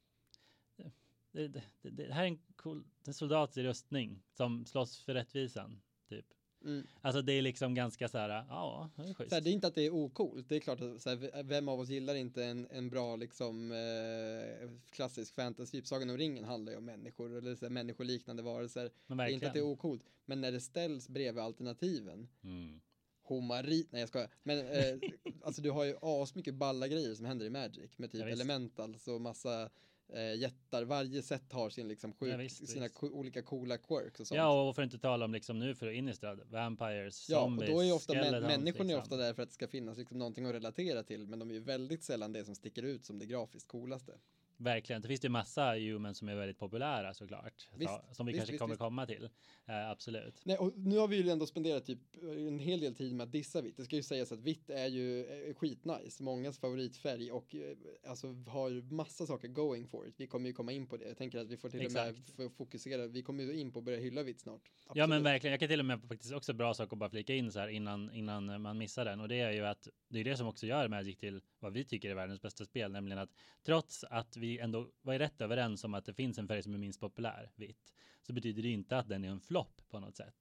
Det, 1.32 1.48
det, 1.48 1.63
det, 1.82 1.89
det 1.89 2.13
här 2.13 2.24
är 2.24 2.28
en, 2.28 2.39
cool, 2.56 2.84
en 3.08 3.13
soldat 3.13 3.58
i 3.58 3.63
rustning 3.63 4.24
som 4.34 4.65
slåss 4.65 5.00
för 5.00 5.13
rättvisan, 5.13 5.82
typ. 6.10 6.26
Mm. 6.63 6.88
Alltså 7.02 7.21
det 7.21 7.34
är 7.34 7.41
liksom 7.41 7.76
ganska 7.76 8.10
så 8.10 8.17
här, 8.17 8.30
ja, 8.30 8.89
det 8.95 9.02
är 9.02 9.13
schysst. 9.13 9.30
Så 9.30 9.36
här, 9.36 9.41
det 9.41 9.49
är 9.49 9.54
inte 9.54 9.67
att 9.67 9.76
det 9.76 9.86
är 9.86 9.93
ocoolt. 9.93 10.49
Det 10.49 10.56
är 10.56 10.60
klart 10.60 10.82
att 10.82 11.02
så 11.02 11.10
här, 11.10 11.43
vem 11.43 11.67
av 11.67 11.80
oss 11.80 11.89
gillar 11.89 12.15
inte 12.15 12.45
en, 12.45 12.67
en 12.71 12.89
bra 12.89 13.15
liksom 13.15 13.71
eh, 13.71 14.69
klassisk 14.91 15.36
fantasy. 15.36 15.71
Typ 15.71 15.88
Sagan 15.88 16.10
om 16.10 16.17
ringen 16.17 16.43
handlar 16.43 16.71
ju 16.71 16.78
om 16.78 16.86
människor 16.86 17.38
eller 17.38 17.56
så 17.56 17.65
här, 17.65 17.69
människoliknande 17.69 18.43
varelser. 18.43 18.91
Det 19.08 19.23
är 19.23 19.28
inte 19.28 19.47
att 19.47 19.54
det 19.54 19.60
är 19.60 19.63
ocoolt. 19.63 20.04
Men 20.26 20.41
när 20.41 20.52
det 20.52 20.62
ställs 20.62 21.10
bredvid 21.10 21.43
alternativen. 21.43 22.28
Mm. 22.43 22.82
Homari, 23.23 23.88
nej 23.89 23.99
jag 23.99 24.10
skojar. 24.10 24.30
Men 24.43 24.60
eh, 24.60 25.10
alltså 25.43 25.62
du 25.62 25.71
har 25.71 25.84
ju 25.84 25.95
asmycket 26.02 26.56
balla 26.56 26.88
grejer 26.88 27.15
som 27.15 27.26
händer 27.26 27.45
i 27.45 27.49
Magic 27.49 27.97
med 27.97 28.12
typ 28.12 28.21
Ja, 28.21 28.28
elementals 28.28 29.08
och 29.08 29.21
massa 29.21 29.69
eh, 30.10 30.36
jättar. 30.36 30.84
Varje 30.84 31.22
set 31.22 31.52
har 31.52 31.70
sin 31.70 31.88
liksom 31.88 32.13
sjuk, 32.13 32.34
Ja, 32.34 32.38
visst, 32.38 32.68
sina 32.70 32.86
visst. 32.86 33.04
olika 33.04 33.42
coola 33.42 33.78
quirks 33.78 34.20
och 34.20 34.28
sånt. 34.28 34.38
Ja, 34.38 34.70
och 34.70 34.76
för 34.76 34.82
att 34.82 34.86
inte 34.86 35.00
tala 35.00 35.26
om 35.26 35.34
liksom 35.34 35.60
nu 35.60 35.76
för 35.76 35.88
Innistrad, 35.89 36.42
Vampires, 36.50 37.30
Ja, 37.30 37.39
Zombies, 37.42 37.70
och 37.70 37.76
då 37.76 37.82
är 37.82 37.86
ju 37.86 37.92
ofta 37.92 38.13
män, 38.13 38.32
människorna 38.32 38.63
är 38.66 38.96
liksom. 38.96 39.00
ofta 39.00 39.18
där 39.18 39.34
för 39.34 39.44
att 39.44 39.50
det 39.50 39.54
ska 39.54 39.68
finnas 39.68 39.98
liksom 39.98 40.18
någonting 40.18 40.46
att 40.46 40.54
relatera 40.54 41.04
till, 41.04 41.28
men 41.28 41.39
de 41.39 41.50
är 41.50 41.54
ju 41.54 41.60
väldigt 41.60 42.04
sällan 42.04 42.34
det 42.34 42.46
som 42.46 42.56
sticker 42.56 42.84
ut 42.84 43.06
som 43.06 43.20
det 43.20 43.26
grafiskt 43.26 43.68
coolaste. 43.68 44.13
Verkligen, 44.58 45.02
det 45.02 45.08
finns 45.08 45.22
det 45.22 45.26
ju 45.26 45.32
massa 45.32 45.74
humans 45.76 46.18
som 46.18 46.30
är 46.30 46.36
väldigt 46.36 46.60
populära 46.60 47.13
såklart. 47.13 47.70
Visst, 47.76 47.92
så, 47.92 48.16
som 48.16 48.26
vi 48.26 48.32
visst, 48.32 48.39
kanske 48.39 48.54
visst, 48.54 48.62
kommer 48.62 48.76
komma 48.76 49.06
till. 49.06 49.30
Eh, 49.66 49.89
absolut. 49.89 50.42
Nej, 50.44 50.58
och 50.58 50.78
nu 50.78 50.98
har 50.98 51.08
vi 51.08 51.22
ju 51.22 51.30
ändå 51.30 51.46
spenderat 51.46 51.86
typ 51.86 52.00
en 52.22 52.60
hel 52.60 52.80
del 52.80 52.96
tid 52.96 53.16
med 53.16 53.24
att 53.24 53.32
dissa 53.32 53.62
vitt. 53.62 53.78
Det 53.78 53.86
ska 53.86 53.96
ju 53.96 54.04
sägas 54.04 54.32
att 54.32 54.39
vitt 54.39 54.70
är 54.70 54.88
ju 54.88 55.26
eh, 55.26 55.54
skitnice, 55.54 56.24
mångas 56.24 56.60
favoritfärg 56.60 57.32
och 57.32 57.56
eh, 57.56 57.78
alltså 58.08 58.28
har 58.28 58.94
massa 58.94 59.26
saker 59.26 59.48
going 59.48 59.88
for 59.88 60.08
it. 60.08 60.13
Vi 60.18 60.28
kommer 60.28 60.48
ju 60.48 60.54
komma 60.54 60.72
in 60.72 60.88
på 60.88 60.98
det. 60.98 61.08
Jag 61.08 61.18
tänker 61.18 61.39
att 61.39 61.50
vi 61.50 61.58
får 61.58 61.70
till 61.70 61.86
och 61.86 61.92
med 61.92 62.10
Exakt. 62.10 62.56
fokusera. 62.58 63.08
Vi 63.08 63.22
kommer 63.22 63.44
ju 63.44 63.60
in 63.60 63.72
på 63.72 63.80
att 63.80 63.86
börja 63.86 64.00
hylla 64.00 64.24
vitt 64.24 64.39
snart. 64.39 64.62
Ja 64.88 64.94
men 64.94 65.04
Absolut. 65.04 65.26
verkligen, 65.26 65.52
jag 65.52 65.60
kan 65.60 65.70
till 65.70 65.80
och 65.80 65.86
med 65.86 66.02
faktiskt 66.08 66.34
också 66.34 66.54
bra 66.54 66.74
sak 66.74 66.94
att 66.94 67.00
bara 67.00 67.10
flika 67.10 67.34
in 67.34 67.52
så 67.52 67.60
här 67.60 67.68
innan, 67.68 68.13
innan 68.13 68.62
man 68.62 68.78
missar 68.78 69.06
den 69.06 69.20
och 69.20 69.28
det 69.28 69.39
är 69.39 69.52
ju 69.52 69.66
att 69.66 69.88
det 70.10 70.20
är 70.20 70.24
det 70.24 70.38
som 70.38 70.48
också 70.48 70.66
gör 70.66 70.88
Magic 70.88 71.18
till 71.18 71.42
vad 71.60 71.74
vi 71.74 71.84
tycker 71.84 72.10
är 72.10 72.16
världens 72.16 72.42
bästa 72.42 72.66
spel, 72.66 72.92
nämligen 72.92 73.20
att 73.20 73.30
trots 73.66 74.04
att 74.04 74.38
vi 74.44 74.60
ändå 74.60 74.88
var 75.02 75.20
rätt 75.20 75.42
överens 75.42 75.84
om 75.84 75.94
att 75.94 76.06
det 76.06 76.14
finns 76.14 76.38
en 76.38 76.48
färg 76.48 76.64
som 76.64 76.74
är 76.74 76.78
minst 76.78 77.00
populär, 77.00 77.52
vitt, 77.56 77.94
så 78.22 78.34
betyder 78.34 78.64
det 78.64 78.70
inte 78.70 78.98
att 78.98 79.10
den 79.10 79.24
är 79.26 79.30
en 79.30 79.42
flopp 79.42 79.82
på 79.90 80.00
något 80.00 80.18
sätt. 80.18 80.36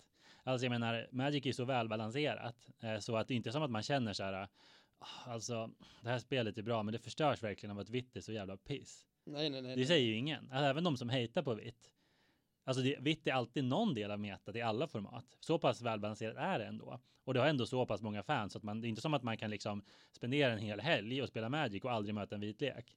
Alltså 0.44 0.64
jag 0.64 0.70
menar, 0.70 1.08
Magic 1.12 1.46
är 1.46 1.52
så 1.52 1.64
välbalanserat 1.64 2.56
eh, 2.80 2.98
så 2.98 3.16
att 3.16 3.28
det 3.28 3.34
inte 3.34 3.48
är 3.48 3.52
som 3.52 3.62
att 3.62 3.70
man 3.70 3.82
känner 3.82 4.12
så 4.12 4.22
här, 4.22 4.48
"Ah, 4.98 5.30
alltså 5.30 5.70
det 6.02 6.08
här 6.08 6.18
spelet 6.18 6.58
är 6.58 6.62
bra 6.62 6.82
men 6.82 6.92
det 6.92 6.98
förstörs 6.98 7.42
verkligen 7.42 7.70
av 7.70 7.78
att 7.78 7.90
vitt 7.90 8.16
är 8.16 8.20
så 8.20 8.32
jävla 8.32 8.56
piss. 8.56 9.06
Nej, 9.24 9.50
nej, 9.50 9.62
nej. 9.62 9.76
Det 9.76 9.86
säger 9.86 10.06
ju 10.06 10.14
ingen. 10.14 10.52
Alltså, 10.52 10.64
även 10.64 10.84
de 10.84 10.96
som 10.96 11.08
hatar 11.08 11.42
på 11.42 11.54
vitt. 11.54 11.90
Alltså 12.64 12.82
det, 12.82 12.96
vitt 13.00 13.26
är 13.26 13.32
alltid 13.32 13.64
någon 13.64 13.94
del 13.94 14.10
av 14.10 14.20
metat 14.20 14.56
i 14.56 14.60
alla 14.60 14.88
format. 14.88 15.36
Så 15.40 15.58
pass 15.58 15.82
välbalanserat 15.82 16.36
är 16.36 16.58
det 16.58 16.64
ändå. 16.64 17.00
Och 17.24 17.34
det 17.34 17.40
har 17.40 17.46
ändå 17.46 17.66
så 17.66 17.86
pass 17.86 18.02
många 18.02 18.22
fans 18.22 18.56
att 18.56 18.62
man, 18.62 18.80
det 18.80 18.86
är 18.86 18.88
inte 18.88 19.02
som 19.02 19.14
att 19.14 19.22
man 19.22 19.36
kan 19.36 19.50
liksom 19.50 19.84
spendera 20.12 20.52
en 20.52 20.58
hel 20.58 20.80
helg 20.80 21.22
och 21.22 21.28
spela 21.28 21.48
Magic 21.48 21.84
och 21.84 21.92
aldrig 21.92 22.14
möta 22.14 22.34
en 22.34 22.40
vit 22.40 22.60
lek. 22.60 22.96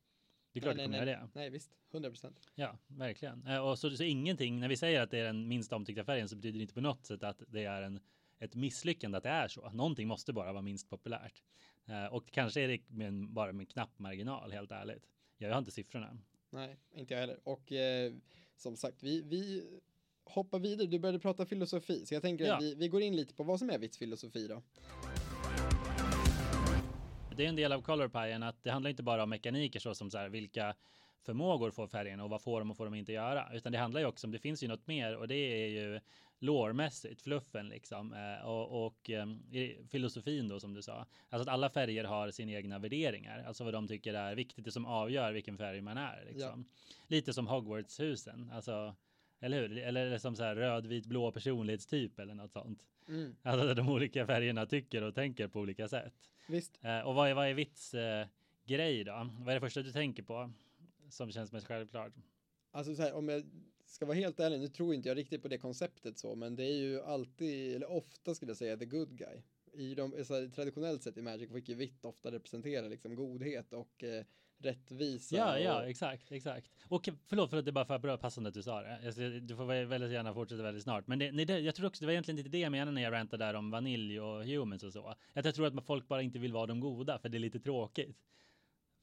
Det 0.56 0.60
är 0.60 0.62
klart 0.62 0.76
nej, 0.78 0.88
det 0.88 0.94
kommer 0.94 1.06
nej. 1.06 1.14
göra 1.14 1.22
det. 1.24 1.30
nej, 1.40 1.50
visst. 1.50 1.72
100 1.92 2.10
procent. 2.10 2.40
Ja, 2.56 2.78
verkligen. 2.88 3.48
Eh, 3.48 3.58
Och 3.68 3.80
så, 3.80 3.90
så 3.92 4.04
ingenting, 4.04 4.60
när 4.60 4.68
vi 4.68 4.78
säger 4.78 5.02
att 5.02 5.12
det 5.12 5.20
är 5.20 5.24
den 5.24 5.48
minst 5.48 5.74
omtyckta 5.74 6.04
färgen 6.04 6.30
så 6.30 6.36
betyder 6.36 6.58
det 6.58 6.62
inte 6.62 6.74
på 6.74 6.82
något 6.82 7.06
sätt 7.06 7.24
att 7.24 7.44
det 7.48 7.64
är 7.66 7.82
en, 7.82 8.00
ett 8.40 8.56
misslyckande 8.56 9.18
att 9.18 9.24
det 9.24 9.30
är 9.30 9.48
så. 9.48 9.70
Någonting 9.70 10.08
måste 10.08 10.34
bara 10.34 10.52
vara 10.54 10.62
minst 10.62 10.90
populärt. 10.90 11.44
Eh, 11.86 12.06
Och 12.06 12.32
kanske 12.32 12.62
är 12.62 12.68
det 12.68 12.90
med 12.90 13.08
en, 13.08 13.34
bara 13.34 13.52
med 13.54 13.60
en 13.62 13.66
knapp 13.66 14.00
marginal, 14.00 14.52
helt 14.52 14.72
ärligt. 14.72 15.04
Jag 15.38 15.50
har 15.52 15.60
inte 15.60 15.72
siffrorna. 15.72 16.18
Nej, 16.50 16.78
inte 16.96 17.14
jag 17.14 17.22
heller. 17.22 17.40
Och 17.44 17.72
eh, 17.72 18.14
som 18.58 18.78
sagt, 18.78 19.04
vi, 19.04 19.22
vi 19.22 19.64
hoppar 20.24 20.60
vidare. 20.60 20.88
Du 20.88 21.00
började 21.00 21.20
prata 21.20 21.46
filosofi, 21.46 22.06
så 22.06 22.14
jag 22.14 22.22
tänker 22.22 22.46
Ja. 22.46 22.56
att 22.58 22.64
vi, 22.64 22.76
vi 22.76 22.88
går 22.88 23.02
in 23.02 23.16
lite 23.16 23.34
på 23.34 23.44
vad 23.44 23.60
som 23.60 23.70
är 23.70 23.78
vitt 23.80 23.96
filosofi 23.96 24.48
då. 24.48 24.62
Det 27.38 27.46
är 27.46 27.50
en 27.50 27.56
del 27.56 27.72
av 27.72 27.82
color 27.82 28.08
pien 28.08 28.44
att 28.44 28.64
det 28.64 28.72
handlar 28.72 28.90
inte 28.90 29.04
bara 29.04 29.24
om 29.24 29.30
mekaniker 29.30 29.80
så 29.80 29.96
som 29.96 30.12
så 30.12 30.18
här 30.18 30.30
vilka 30.30 30.76
förmågor 31.26 31.72
får 31.72 31.88
färgerna 31.88 32.24
och 32.24 32.30
vad 32.30 32.42
får 32.42 32.60
de 32.60 32.72
och 32.72 32.78
får 32.78 32.86
de 32.86 32.94
inte 32.94 33.12
göra, 33.12 33.50
utan 33.54 33.72
det 33.72 33.78
handlar 33.78 34.02
ju 34.02 34.08
också 34.08 34.28
om 34.28 34.32
det 34.32 34.40
finns 34.40 34.64
ju 34.64 34.68
något 34.68 34.88
mer 34.88 35.16
och 35.16 35.28
det 35.28 35.36
är 35.36 35.68
ju 35.68 36.00
lårmässigt, 36.40 37.22
fluffen 37.22 37.70
liksom 37.70 38.14
eh, 38.14 38.48
och, 38.48 38.86
och 38.86 39.10
eh, 39.10 39.28
i 39.52 39.86
filosofin 39.92 40.48
då 40.48 40.60
som 40.60 40.74
du 40.74 40.82
sa. 40.82 41.06
Alltså 41.30 41.50
att 41.50 41.54
alla 41.54 41.70
färger 41.70 42.04
har 42.04 42.32
sina 42.32 42.52
egna 42.52 42.80
värderingar, 42.80 43.44
alltså 43.48 43.64
vad 43.64 43.74
de 43.74 43.88
tycker 43.88 44.14
är 44.14 44.36
viktigt, 44.36 44.66
det 44.66 44.72
som 44.72 44.86
avgör 44.86 45.32
vilken 45.32 45.58
färg 45.58 45.82
man 45.82 45.98
är 45.98 46.26
liksom. 46.32 46.66
Lite 47.08 47.34
som 47.34 47.48
Hogwarts-husen, 47.48 48.52
alltså 48.54 48.96
eller 49.46 49.62
hur? 49.62 49.78
Eller 49.78 50.18
som 50.18 50.36
så 50.36 50.44
här 50.44 50.56
röd, 50.56 50.86
vit, 50.86 51.06
blå 51.06 51.32
personlighetstyp 51.32 52.20
eller 52.20 52.34
något 52.34 52.52
sånt. 52.52 52.80
Mm. 53.08 53.36
Alltså 53.44 53.74
de 53.74 53.90
olika 53.90 54.26
färgerna 54.26 54.66
tycker 54.66 55.02
och 55.02 55.16
tänker 55.16 55.48
på 55.48 55.60
olika 55.60 55.88
sätt. 55.88 56.14
Visst. 56.48 56.80
Eh, 56.82 57.00
och 57.00 57.16
vad 57.16 57.30
är, 57.30 57.34
vad 57.34 57.48
är 57.48 57.54
vits 57.54 57.94
eh, 57.94 58.28
grej 58.66 59.04
då? 59.04 59.30
Vad 59.40 59.50
är 59.50 59.54
det 59.54 59.60
första 59.60 59.82
du 59.82 59.92
tänker 59.92 60.24
på? 60.24 60.52
Som 61.10 61.32
känns 61.32 61.52
mest 61.52 61.68
självklart. 61.68 62.14
Alltså 62.72 62.96
så 62.96 63.02
här, 63.02 63.14
om 63.14 63.30
jag 63.30 63.44
ska 63.86 64.06
vara 64.06 64.18
helt 64.18 64.40
ärlig, 64.40 64.60
nu 64.60 64.68
tror 64.68 64.94
inte 64.94 65.10
jag 65.10 65.18
riktigt 65.18 65.42
på 65.42 65.48
det 65.48 65.58
konceptet 65.58 66.18
så, 66.18 66.36
men 66.36 66.56
det 66.56 66.64
är 66.64 66.78
ju 66.78 67.02
alltid, 67.02 67.76
eller 67.76 67.92
ofta 67.92 68.36
skulle 68.36 68.50
jag 68.50 68.58
säga, 68.58 68.78
the 68.78 68.86
good 68.86 69.18
guy. 69.18 69.42
I 69.74 69.96
de, 69.96 70.12
här, 70.12 70.50
traditionellt 70.50 71.04
sett 71.04 71.18
i 71.18 71.22
Magic 71.22 71.52
fick 71.52 71.70
ju 71.70 71.76
vitt 71.76 72.06
ofta 72.06 72.32
representera 72.32 72.88
liksom 72.88 73.16
godhet 73.16 73.74
och 73.74 74.04
eh, 74.04 74.26
rättvisa. 74.58 75.36
Ja, 75.36 75.60
ja, 75.60 75.82
och, 75.82 75.90
exakt, 75.90 76.32
exakt. 76.32 76.70
Och 76.88 77.10
förlåt 77.28 77.50
för 77.50 77.58
att 77.58 77.66
det 77.66 77.72
bara 77.72 77.86
för 77.86 78.00
bra 78.00 78.18
passande 78.18 78.48
att 78.48 78.54
du 78.54 78.64
sa 78.64 78.82
det. 78.82 79.40
Du 79.40 79.56
får 79.56 79.66
väl- 79.66 79.86
väldigt 79.86 80.12
gärna 80.12 80.34
fortsätta 80.34 80.64
väldigt 80.64 80.84
snart. 80.84 81.08
Men 81.08 81.20
det, 81.20 81.32
nej, 81.32 81.46
det, 81.46 81.60
jag 81.60 81.76
tror 81.76 81.88
också 81.88 82.00
det 82.00 82.06
var 82.06 82.12
egentligen 82.12 82.38
inte 82.38 82.50
det 82.50 82.60
jag 82.60 82.72
menade 82.72 82.92
när 82.92 83.02
jag 83.02 83.14
rantade 83.14 83.46
där 83.46 83.54
om 83.54 83.72
vanilj 83.72 84.20
och 84.20 84.46
humans 84.46 84.84
och 84.84 84.94
så. 84.94 85.16
Att 85.34 85.46
jag 85.46 85.56
tror 85.56 85.68
att 85.80 85.86
folk 85.86 86.08
bara 86.08 86.22
inte 86.22 86.40
vill 86.40 86.54
vara 86.54 86.66
de 86.66 86.80
goda 86.80 87.20
för 87.20 87.30
det 87.30 87.38
är 87.38 87.40
lite 87.40 87.60
tråkigt. 87.60 88.18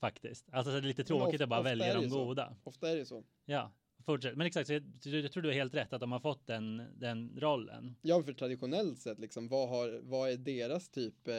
Faktiskt. 0.01 0.49
Alltså 0.53 0.71
så 0.73 0.77
är 0.77 0.81
det 0.81 0.88
lite 0.88 1.05
tråkigt 1.05 1.35
ofta- 1.35 1.45
att 1.45 1.51
bara 1.51 1.62
välja 1.62 1.95
det 1.95 2.01
de 2.01 2.11
så. 2.11 2.25
goda. 2.25 2.57
Ofta 2.65 2.91
är 2.91 2.97
det 2.97 3.07
så. 3.07 3.25
Ja, 3.45 3.73
fortsätt. 4.05 4.37
Men 4.37 4.47
exakt, 4.47 4.67
så 4.67 4.73
jag, 4.73 4.83
jag 5.05 5.33
tror 5.33 5.43
du 5.43 5.49
har 5.49 5.55
helt 5.55 5.75
rätt 5.75 5.93
att 5.93 6.01
de 6.01 6.12
har 6.12 6.21
fått 6.21 6.47
den, 6.47 6.83
den 6.99 7.37
rollen. 7.41 7.97
Ja, 8.03 8.23
för 8.23 8.33
traditionellt 8.33 8.99
sett 9.01 9.19
liksom, 9.19 9.49
vad, 9.49 9.69
har, 9.69 10.01
vad 10.03 10.31
är 10.31 10.37
deras 10.37 10.88
typ 10.88 11.29
eh, 11.29 11.35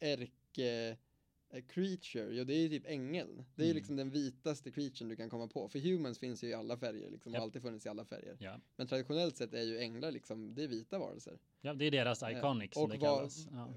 ärke 0.00 0.96
creature? 1.68 2.34
Jo, 2.34 2.44
det 2.44 2.54
är 2.54 2.58
ju 2.58 2.68
typ 2.68 2.86
ängeln. 2.86 3.44
Det 3.54 3.62
är 3.62 3.66
ju 3.66 3.70
Mm. 3.70 3.76
liksom 3.76 3.96
den 3.96 4.10
vitaste 4.10 4.70
creaturen 4.70 5.08
du 5.08 5.16
kan 5.16 5.30
komma 5.30 5.46
på. 5.48 5.68
För 5.68 5.78
humans 5.78 6.18
finns 6.18 6.44
ju 6.44 6.48
i 6.48 6.54
alla 6.54 6.76
färger, 6.76 7.10
liksom, 7.10 7.32
Japp. 7.32 7.38
har 7.40 7.46
alltid 7.46 7.62
funnits 7.62 7.86
i 7.86 7.88
alla 7.88 8.04
färger. 8.04 8.36
Ja. 8.40 8.60
Men 8.76 8.86
traditionellt 8.86 9.36
sett 9.36 9.54
är 9.54 9.62
ju 9.62 9.78
änglar 9.78 10.10
liksom, 10.12 10.54
det 10.54 10.62
är 10.62 10.68
vita 10.68 10.98
varelser. 10.98 11.38
Ja, 11.60 11.74
det 11.74 11.84
är 11.84 11.90
deras 11.90 12.22
Eh, 12.22 12.38
iconic 12.38 12.74
som 12.74 12.82
och 12.82 12.88
det 12.88 12.98
kallas. 12.98 13.46
Ja. 13.50 13.68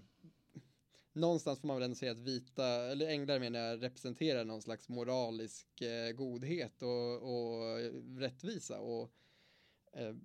Någonstans 1.14 1.60
får 1.60 1.68
man 1.68 1.76
väl 1.78 1.84
ändå 1.84 1.96
säga 1.96 2.12
att 2.12 2.20
vita, 2.20 2.66
eller 2.68 3.08
änglar 3.08 3.40
menar 3.40 3.60
jag, 3.60 3.84
representerar 3.84 4.46
någon 4.46 4.62
slags 4.62 4.90
moralisk 4.90 5.82
eh, 5.82 6.12
godhet 6.12 6.82
och, 6.82 7.16
och 7.22 7.78
rättvisa. 8.20 8.80
Och 8.80 9.12
eh, 9.94 10.16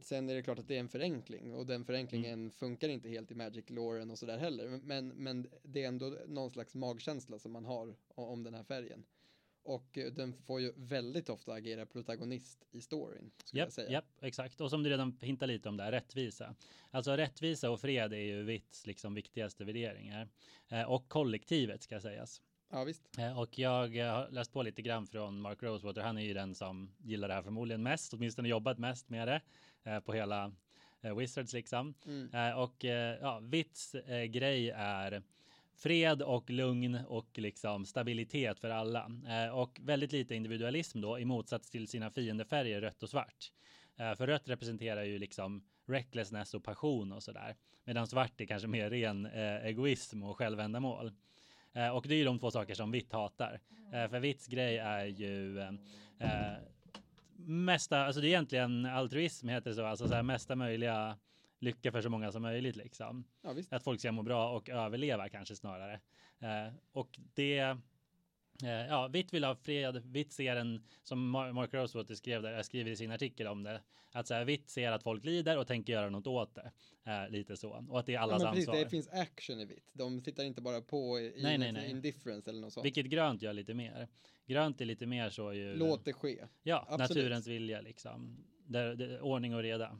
sen 0.00 0.30
är 0.30 0.34
det 0.34 0.42
klart 0.42 0.58
att 0.58 0.68
det 0.68 0.76
är 0.76 0.80
en 0.80 0.88
förenkling 0.88 1.54
och 1.54 1.66
den 1.66 1.84
förenklingen 1.84 2.32
Mm. 2.40 2.50
funkar 2.50 2.88
inte 2.88 3.08
helt 3.08 3.30
i 3.30 3.34
Magic-loren 3.34 4.10
och 4.10 4.18
sådär 4.18 4.38
heller. 4.38 4.68
Men, 4.68 5.08
men 5.08 5.50
det 5.62 5.82
är 5.84 5.88
ändå 5.88 6.16
någon 6.26 6.50
slags 6.50 6.74
magkänsla 6.74 7.38
som 7.38 7.52
man 7.52 7.64
har 7.64 7.94
om 8.14 8.42
den 8.42 8.54
här 8.54 8.62
färgen. 8.64 9.04
Och 9.62 9.98
eh, 9.98 10.12
den 10.12 10.32
får 10.32 10.60
ju 10.60 10.72
väldigt 10.76 11.28
ofta 11.28 11.52
agera 11.52 11.86
protagonist 11.86 12.66
i 12.70 12.80
storyn, 12.80 13.30
Japp, 13.52 13.72
säga. 13.72 13.90
japp, 13.90 14.04
exakt. 14.20 14.60
Och 14.60 14.70
som 14.70 14.82
du 14.82 14.90
redan 14.90 15.18
hintar 15.20 15.46
lite 15.46 15.68
om 15.68 15.76
där, 15.76 15.92
rättvisa. 15.92 16.54
Alltså 16.90 17.16
rättvisa 17.16 17.70
och 17.70 17.80
fred 17.80 18.12
är 18.12 18.16
ju 18.18 18.42
Vitts 18.42 18.86
liksom 18.86 19.14
viktigaste 19.14 19.64
värderingar. 19.64 20.28
Eh, 20.68 20.82
och 20.82 21.08
kollektivet 21.08 21.82
ska 21.82 22.00
sägas. 22.00 22.42
Ja, 22.72 22.84
visst. 22.84 23.18
Eh, 23.18 23.40
och 23.40 23.58
jag 23.58 23.70
har 23.70 24.30
läst 24.30 24.52
på 24.52 24.62
lite 24.62 24.82
grann 24.82 25.06
från 25.06 25.40
Mark 25.40 25.62
Rosewater. 25.62 26.00
Han 26.02 26.18
är 26.18 26.22
ju 26.22 26.34
den 26.34 26.54
som 26.54 26.90
gillar 26.98 27.28
det 27.28 27.34
här 27.34 27.42
förmodligen 27.42 27.82
mest, 27.82 28.12
åtminstone 28.14 28.48
jobbat 28.48 28.78
mest 28.78 29.08
med 29.08 29.28
det 29.28 29.40
på 30.04 30.12
hela 30.12 30.52
eh, 31.00 31.16
Wizards 31.16 31.52
liksom. 31.52 31.94
Mm. 32.06 32.34
Eh, 32.34 32.58
och 32.58 32.84
eh, 32.84 33.18
ja, 33.20 33.40
Vitts 33.42 33.94
eh, 33.94 34.24
grej 34.24 34.70
är 34.70 35.22
fred 35.76 36.22
och 36.22 36.50
lugn 36.50 36.94
och 36.94 37.38
liksom 37.38 37.86
stabilitet 37.86 38.60
för 38.60 38.70
alla. 38.70 39.10
Eh, 39.28 39.58
och 39.58 39.80
väldigt 39.82 40.12
lite 40.12 40.34
individualism 40.34 41.00
då 41.00 41.18
i 41.18 41.24
motsats 41.24 41.70
till 41.70 41.88
sina 41.88 42.10
fiendefärger 42.10 42.80
rött 42.80 43.02
och 43.02 43.10
svart. 43.10 43.52
Eh, 43.96 44.14
för 44.14 44.26
rött 44.26 44.48
representerar 44.48 45.02
ju 45.04 45.18
liksom 45.18 45.64
recklessness 45.86 46.54
och 46.54 46.64
passion 46.64 47.12
och 47.12 47.22
sådär. 47.22 47.56
Medan 47.84 48.06
svart 48.06 48.40
är 48.40 48.46
kanske 48.46 48.68
mer 48.68 48.90
ren 48.90 49.26
eh, 49.26 49.66
egoism 49.66 50.22
och 50.22 50.36
självändamål. 50.36 51.12
Eh, 51.72 51.88
och 51.88 52.04
det 52.08 52.14
är 52.14 52.18
ju 52.18 52.24
de 52.24 52.38
två 52.38 52.50
saker 52.50 52.74
som 52.74 52.90
vitt 52.90 53.12
hatar. 53.12 53.60
Eh, 53.92 54.08
för 54.10 54.20
vitts 54.20 54.46
grej 54.46 54.78
är 54.78 55.06
ju 55.06 55.58
eh, 55.58 55.68
eh, 56.18 56.58
mesta, 57.46 58.04
alltså 58.04 58.20
det 58.20 58.26
är 58.26 58.28
egentligen 58.28 58.86
altruism 58.86 59.48
heter 59.48 59.70
det 59.70 59.76
så, 59.76 59.86
alltså 59.86 60.08
så 60.08 60.14
här 60.14 60.22
mesta 60.22 60.56
möjliga 60.56 61.18
lycka 61.60 61.92
för 61.92 62.02
så 62.02 62.08
många 62.08 62.32
som 62.32 62.42
möjligt 62.42 62.76
liksom. 62.76 63.24
Ja. 63.42 63.54
Att 63.70 63.84
folk 63.84 64.00
ska 64.00 64.12
må 64.12 64.22
bra 64.22 64.50
och 64.50 64.68
överleva 64.68 65.28
kanske 65.28 65.56
snarare. 65.56 66.00
Eh, 66.40 66.74
och 66.92 67.20
det, 67.34 67.76
ja, 68.62 69.08
vitt 69.08 69.34
vill 69.34 69.44
ha 69.44 69.54
fred, 69.54 70.02
vitt 70.06 70.32
ser 70.32 70.56
en, 70.56 70.82
som 71.02 71.36
Mar- 71.36 71.52
Mark 71.52 71.74
Rosewater 71.74 72.14
skrev 72.14 72.42
där, 72.42 72.62
skriver 72.62 72.90
i 72.90 72.96
sin 72.96 73.10
artikel 73.10 73.46
om 73.46 73.62
det, 73.62 73.80
att 74.12 74.26
så 74.26 74.34
här, 74.34 74.44
vitt 74.44 74.70
ser 74.70 74.92
att 74.92 75.02
folk 75.02 75.24
lider 75.24 75.58
och 75.58 75.66
tänker 75.66 75.92
göra 75.92 76.10
något 76.10 76.26
åt 76.26 76.54
det. 76.54 76.70
Eh, 77.04 77.28
lite 77.30 77.56
så. 77.56 77.86
Och 77.88 77.98
att 78.00 78.06
det 78.06 78.12
är 78.12 78.14
Ja, 78.14 78.20
allas 78.20 78.42
men 78.42 78.52
precis, 78.52 78.68
ansvar. 78.68 78.84
det 78.84 78.90
finns 78.90 79.08
action 79.08 79.60
i 79.60 79.64
vitt. 79.64 79.90
De 79.92 80.22
tittar 80.22 80.44
inte 80.44 80.60
bara 80.60 80.80
på 80.80 81.18
i, 81.20 81.32
Nej, 81.42 81.58
nej, 81.58 81.72
nej. 81.72 81.90
indifference 81.90 82.50
eller 82.50 82.60
något 82.60 82.72
sånt. 82.72 82.86
Vilket 82.86 83.06
grönt 83.06 83.42
gör 83.42 83.52
lite 83.52 83.74
mer. 83.74 84.08
Grönt 84.46 84.80
är 84.80 84.84
lite 84.84 85.06
mer 85.06 85.30
så 85.30 85.52
ju. 85.52 85.74
Låt 85.76 86.04
det 86.04 86.12
ske. 86.12 86.44
Ja, 86.62 86.86
Absolut. 86.88 87.08
naturens 87.16 87.46
vilja 87.46 87.80
liksom. 87.80 88.44
Där, 88.66 88.94
där, 88.94 89.20
ordning 89.20 89.54
och 89.54 89.62
reda. 89.62 89.98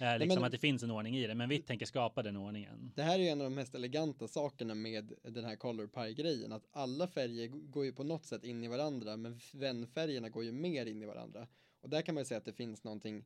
Eh, 0.00 0.18
liksom 0.18 0.34
men- 0.34 0.44
att 0.44 0.52
det 0.52 0.58
finns 0.58 0.82
en 0.82 0.90
ordning 0.90 1.16
i 1.16 1.26
det, 1.26 1.34
men 1.34 1.48
vitt 1.48 1.66
tänker 1.66 1.86
skapa 1.86 2.22
den 2.22 2.36
ordningen. 2.36 2.92
Det 2.96 3.02
här 3.02 3.18
är 3.18 3.22
ju 3.22 3.28
en 3.28 3.40
av 3.40 3.44
de 3.44 3.54
mest 3.54 3.74
eleganta 3.74 4.28
sakerna 4.28 4.74
med 4.74 5.12
den 5.22 5.44
här 5.44 5.56
color 5.56 5.86
pie 5.86 6.12
grejen 6.14 6.52
att 6.52 6.66
alla 6.72 7.08
färger 7.08 7.48
går 7.48 7.84
ju 7.84 7.92
på 7.92 8.04
något 8.04 8.24
sätt 8.26 8.44
in 8.44 8.64
i 8.64 8.68
varandra 8.68 9.16
men 9.16 9.40
vänfärgerna 9.52 10.28
går 10.28 10.44
ju 10.44 10.52
mer 10.52 10.86
in 10.86 11.02
i 11.02 11.06
varandra 11.06 11.46
och 11.80 11.90
där 11.90 12.02
kan 12.02 12.14
man 12.14 12.20
ju 12.22 12.26
säga 12.26 12.38
att 12.38 12.44
det 12.44 12.52
finns 12.52 12.84
någonting 12.84 13.24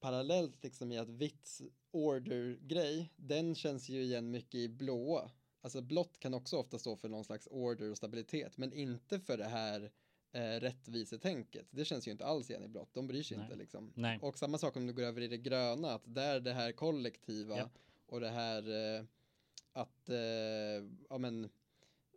parallellt 0.00 0.62
liksom 0.64 0.92
i 0.92 0.98
att 0.98 1.08
vitts 1.08 1.62
order 1.90 2.58
grej 2.62 3.12
den 3.16 3.54
känns 3.54 3.88
ju 3.88 4.02
igen 4.02 4.30
mycket 4.30 4.54
i 4.54 4.68
blåa 4.68 5.30
alltså 5.60 5.80
blått 5.80 6.18
kan 6.18 6.34
också 6.34 6.56
ofta 6.56 6.78
stå 6.78 6.96
för 6.96 7.08
någon 7.08 7.24
slags 7.24 7.48
order 7.50 7.90
och 7.90 7.96
stabilitet 7.96 8.56
men 8.58 8.72
inte 8.72 9.20
för 9.20 9.36
det 9.36 9.48
här 9.48 9.90
eh, 10.32 10.40
rättvisetänket 10.60 11.66
det 11.70 11.84
känns 11.84 12.08
ju 12.08 12.12
inte 12.12 12.24
alls 12.26 12.50
igen 12.50 12.64
i 12.64 12.68
blått 12.68 12.94
de 12.94 13.06
bryr 13.06 13.22
sig 13.22 13.36
Nej. 13.36 13.44
inte 13.46 13.56
liksom 13.56 13.92
Nej. 13.94 14.18
och 14.22 14.38
samma 14.38 14.58
sak 14.58 14.76
om 14.76 14.86
du 14.86 14.92
går 14.92 15.02
över 15.02 15.20
i 15.20 15.28
det 15.28 15.38
gröna, 15.38 15.92
att 15.94 16.02
där 16.14 16.40
det 16.40 16.52
här 16.52 16.72
kollektiva 16.72 17.56
Japp. 17.56 17.78
och 18.06 18.20
det 18.20 18.28
här 18.30 18.96
eh, 18.98 19.04
att, 19.72 20.08
eh, 20.08 20.16
ja 21.08 21.18
men, 21.18 21.44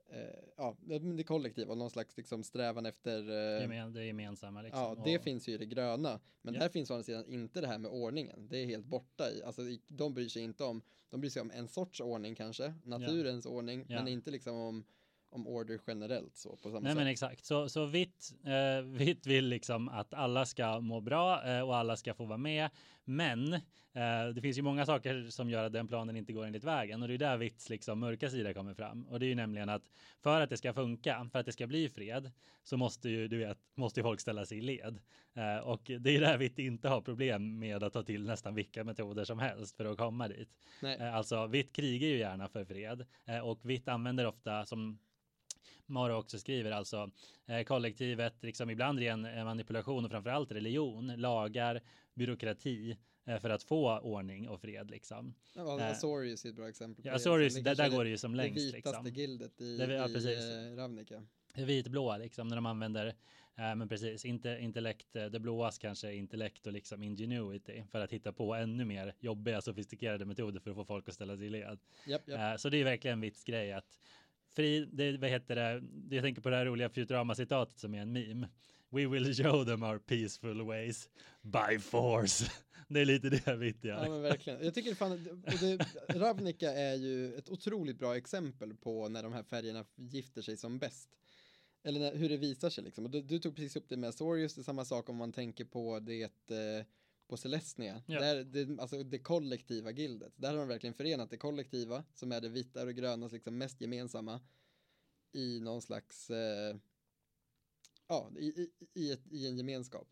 eh, 0.09 0.39
ja, 0.57 0.75
det 0.79 1.23
kollektiva 1.23 1.71
och 1.71 1.77
någon 1.77 1.89
slags 1.89 2.17
liksom 2.17 2.43
strävan 2.43 2.85
efter, 2.85 3.29
eh, 3.29 3.61
Gemen, 3.61 3.93
det 3.93 4.05
gemensamma 4.05 4.61
liksom. 4.61 4.81
ja, 4.81 4.95
det 5.05 5.17
Och- 5.17 5.23
finns 5.23 5.47
ju 5.47 5.53
i 5.53 5.57
det 5.57 5.65
gröna. 5.65 6.19
Men 6.41 6.53
Japp. 6.53 6.61
där 6.61 6.69
finns 6.69 6.91
å 6.91 6.93
andra 6.93 7.03
sidan 7.03 7.25
inte 7.25 7.61
det 7.61 7.67
här 7.67 7.77
med 7.77 7.91
ordningen. 7.91 8.47
Det 8.49 8.57
är 8.57 8.65
helt 8.65 8.85
borta 8.85 9.31
i, 9.31 9.43
alltså 9.43 9.61
de 9.87 10.13
bryr 10.13 10.29
sig 10.29 10.41
inte 10.43 10.63
om, 10.63 10.81
de 11.09 11.19
bryr 11.21 11.29
sig 11.29 11.41
om 11.41 11.51
en 11.51 11.67
sorts 11.67 12.01
ordning 12.01 12.35
kanske, 12.35 12.73
naturens 12.83 13.45
ordning, 13.45 13.85
Ja. 13.89 13.95
men 13.99 14.07
inte 14.07 14.31
liksom 14.31 14.55
om, 14.55 14.83
om 15.31 15.47
order 15.47 15.79
generellt 15.87 16.35
så 16.37 16.49
på 16.55 16.69
samma 16.69 16.79
Nej 16.79 16.91
sätt. 16.91 16.97
men 16.97 17.07
exakt, 17.07 17.45
så, 17.45 17.69
så 17.69 17.85
vitt, 17.85 18.33
eh, 18.45 18.85
vitt 18.85 19.27
vill 19.27 19.47
liksom 19.47 19.89
att 19.89 20.13
alla 20.13 20.45
ska 20.45 20.79
må 20.79 21.01
bra 21.01 21.47
eh, 21.47 21.61
och 21.61 21.75
alla 21.75 21.95
ska 21.95 22.13
få 22.13 22.25
vara 22.25 22.37
med. 22.37 22.69
Men 23.03 23.53
eh, 23.53 24.27
det 24.35 24.41
finns 24.41 24.57
ju 24.57 24.61
många 24.61 24.85
saker 24.85 25.29
som 25.29 25.49
gör 25.49 25.63
att 25.65 25.73
den 25.73 25.87
planen 25.87 26.17
inte 26.17 26.33
går 26.33 26.45
enligt 26.45 26.63
vägen 26.63 27.01
och 27.01 27.07
det 27.07 27.13
är 27.13 27.17
där 27.17 27.37
vitts 27.37 27.69
liksom 27.69 27.99
mörka 27.99 28.29
sida 28.29 28.53
kommer 28.53 28.73
fram. 28.73 29.07
Och 29.07 29.19
det 29.19 29.25
är 29.25 29.27
ju 29.27 29.35
nämligen 29.35 29.69
att 29.69 29.91
för 30.23 30.41
att 30.41 30.49
det 30.49 30.57
ska 30.57 30.73
funka, 30.73 31.29
för 31.31 31.39
att 31.39 31.45
det 31.45 31.51
ska 31.51 31.67
bli 31.67 31.89
fred, 31.89 32.31
så 32.63 32.77
måste 32.77 33.09
ju, 33.09 33.27
du 33.27 33.37
vet, 33.37 33.57
måste 33.75 33.99
ju 33.99 34.03
folk 34.03 34.19
ställa 34.19 34.45
sig 34.45 34.57
i 34.57 34.61
led. 34.61 34.99
Eh, 35.33 35.57
och 35.67 35.81
det 35.99 36.15
är 36.15 36.21
där 36.21 36.37
vitt 36.37 36.59
inte 36.59 36.89
har 36.89 37.01
problem 37.01 37.59
med 37.59 37.83
att 37.83 37.93
ta 37.93 38.03
till 38.03 38.25
nästan 38.25 38.55
vilka 38.55 38.83
metoder 38.83 39.23
som 39.23 39.39
helst 39.39 39.77
för 39.77 39.85
att 39.85 39.97
komma 39.97 40.27
dit. 40.27 40.49
Nej. 40.81 40.97
Eh, 40.99 41.15
Alltså 41.15 41.47
vitt 41.47 41.73
krigar 41.75 42.07
ju 42.07 42.17
gärna 42.17 42.47
för 42.47 42.65
fred 42.65 43.05
eh, 43.25 43.39
och 43.39 43.69
vitt 43.69 43.87
använder 43.87 44.25
ofta 44.27 44.65
som 44.65 44.99
Mara 45.85 46.17
också 46.17 46.39
skriver 46.39 46.71
alltså 46.71 47.11
eh, 47.45 47.63
kollektivet 47.63 48.43
liksom 48.43 48.69
ibland 48.69 48.99
ren 48.99 49.25
eh, 49.25 49.43
manipulation 49.45 50.05
och 50.05 50.11
framförallt 50.11 50.51
religion, 50.51 51.07
lagar, 51.17 51.81
byråkrati 52.13 52.97
eh, 53.25 53.39
för 53.39 53.49
att 53.49 53.63
få 53.63 53.99
ordning 53.99 54.49
och 54.49 54.61
fred 54.61 54.91
liksom. 54.91 55.33
Ja, 55.55 55.83
Azorius 55.89 56.45
är 56.45 56.49
ett 56.49 56.55
bra 56.55 56.69
exempel. 56.69 57.05
Ja, 57.05 57.11
det, 57.11 57.15
Azorius, 57.15 57.53
liksom. 57.55 57.63
där, 57.63 57.75
där 57.75 57.83
är 57.85 57.89
går 57.97 58.03
det 58.03 58.09
ju 58.09 58.17
som 58.17 58.31
det 58.31 58.37
längst 58.37 58.73
vitaste 58.75 59.03
liksom. 59.03 59.21
gildet 59.21 59.61
i, 59.61 59.77
Det- 59.77 59.93
ja, 59.93 60.07
i 60.09 60.75
Ravnica. 60.75 61.23
Vitblåa 61.55 62.17
liksom 62.17 62.47
när 62.47 62.55
de 62.55 62.65
använder, 62.65 63.07
eh, 63.07 63.13
men 63.75 63.89
precis, 63.89 64.25
inte 64.25 64.57
intellekt, 64.61 65.13
det 65.13 65.39
blåas 65.39 65.77
kanske 65.77 66.13
intellekt 66.13 66.67
och 66.67 66.73
liksom 66.73 67.03
ingenuity 67.03 67.83
för 67.91 67.99
att 68.01 68.13
hitta 68.13 68.33
på 68.33 68.53
ännu 68.55 68.85
mer 68.85 69.15
jobbiga 69.19 69.61
sofistikerade 69.61 70.25
metoder 70.25 70.59
för 70.59 70.69
att 70.71 70.75
få 70.75 70.85
folk 70.85 71.09
att 71.09 71.15
ställa 71.15 71.37
sig 71.37 71.45
i 71.45 71.49
led. 71.49 71.79
Japp, 72.07 72.27
japp. 72.27 72.39
Eh, 72.39 72.55
Så 72.57 72.69
det 72.69 72.77
är 72.77 72.83
verkligen 72.83 73.21
Vitts 73.21 73.43
grej 73.43 73.71
att 73.73 73.99
fri, 74.55 74.89
det, 74.91 75.17
vad 75.17 75.29
heter 75.29 75.55
det, 75.55 76.15
jag 76.15 76.23
tänker 76.23 76.41
på 76.41 76.49
det 76.49 76.55
här 76.55 76.65
roliga 76.65 76.89
Futurama-citatet 76.89 77.79
som 77.79 77.95
är 77.95 78.01
en 78.01 78.13
meme. 78.13 78.49
We 78.89 79.07
will 79.07 79.35
show 79.35 79.65
them 79.65 79.83
our 79.83 79.97
peaceful 79.97 80.61
ways 80.61 81.09
by 81.41 81.79
force. 81.79 82.51
Det 82.87 82.99
är 83.01 83.05
lite 83.05 83.29
det 83.29 83.55
Vitt 83.55 83.77
Ja 83.81 83.89
gör. 83.89 84.09
men 84.09 84.21
verkligen. 84.21 84.63
Jag 84.63 84.73
tycker 84.73 84.95
fan, 84.95 85.41
det, 85.59 85.85
Ravnica 86.19 86.73
är 86.73 86.95
ju 86.95 87.35
ett 87.35 87.49
otroligt 87.49 87.99
bra 87.99 88.17
exempel 88.17 88.73
på 88.73 89.09
när 89.09 89.23
de 89.23 89.33
här 89.33 89.43
färgerna 89.43 89.85
gifter 89.95 90.41
sig 90.41 90.57
som 90.57 90.79
bäst. 90.79 91.09
Eller 91.83 91.99
när, 91.99 92.15
hur 92.15 92.29
det 92.29 92.37
visar 92.37 92.69
sig 92.69 92.83
liksom. 92.83 93.11
Du, 93.11 93.21
du 93.21 93.39
tog 93.39 93.55
precis 93.55 93.75
upp 93.75 93.89
det 93.89 93.97
med 93.97 94.07
Azorius, 94.07 94.55
det 94.55 94.61
är 94.61 94.63
samma 94.63 94.85
sak 94.85 95.09
om 95.09 95.15
man 95.15 95.31
tänker 95.31 95.65
på 95.65 95.99
det 95.99 96.23
eh, 96.23 96.85
på 97.31 97.37
Celestia. 97.37 98.03
Ja. 98.05 98.19
Där, 98.19 98.43
det, 98.43 98.81
alltså 98.81 99.03
det 99.03 99.19
kollektiva 99.19 99.91
gildet. 99.91 100.33
Där 100.35 100.51
har 100.51 100.57
de 100.57 100.67
verkligen 100.67 100.93
förenat 100.93 101.29
det 101.29 101.37
kollektiva, 101.37 102.03
som 102.13 102.31
är 102.31 102.41
det 102.41 102.49
vita 102.49 102.83
och 102.83 102.93
grönas 102.93 103.31
liksom 103.31 103.57
mest 103.57 103.81
gemensamma, 103.81 104.41
i 105.31 105.59
någon 105.59 105.81
slags, 105.81 106.29
eh, 106.29 106.75
ja, 108.07 108.31
i, 108.39 108.45
i, 108.45 108.69
i, 108.93 109.11
ett, 109.11 109.27
i 109.31 109.47
en 109.47 109.57
gemenskap. 109.57 110.07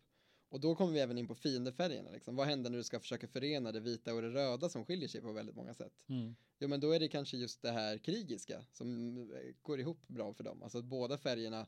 Och 0.48 0.60
då 0.60 0.74
kommer 0.74 0.92
vi 0.92 1.00
även 1.00 1.18
in 1.18 1.28
på 1.28 1.34
fiendefärgerna. 1.34 2.10
Liksom. 2.10 2.36
Vad 2.36 2.46
händer 2.46 2.70
när 2.70 2.78
du 2.78 2.84
ska 2.84 3.00
försöka 3.00 3.28
förena 3.28 3.72
det 3.72 3.80
vita 3.80 4.14
och 4.14 4.22
det 4.22 4.30
röda 4.30 4.68
som 4.68 4.84
skiljer 4.84 5.08
sig 5.08 5.20
på 5.20 5.32
väldigt 5.32 5.56
många 5.56 5.74
sätt? 5.74 6.04
Mm. 6.08 6.36
Jo, 6.58 6.68
men 6.68 6.80
då 6.80 6.92
är 6.92 7.00
det 7.00 7.08
kanske 7.08 7.36
just 7.36 7.62
det 7.62 7.70
här 7.70 7.98
krigiska 7.98 8.64
som 8.72 9.16
eh, 9.18 9.54
går 9.62 9.80
ihop 9.80 10.08
bra 10.08 10.34
för 10.34 10.44
dem. 10.44 10.62
Alltså 10.62 10.78
att 10.78 10.84
båda 10.84 11.18
färgerna 11.18 11.66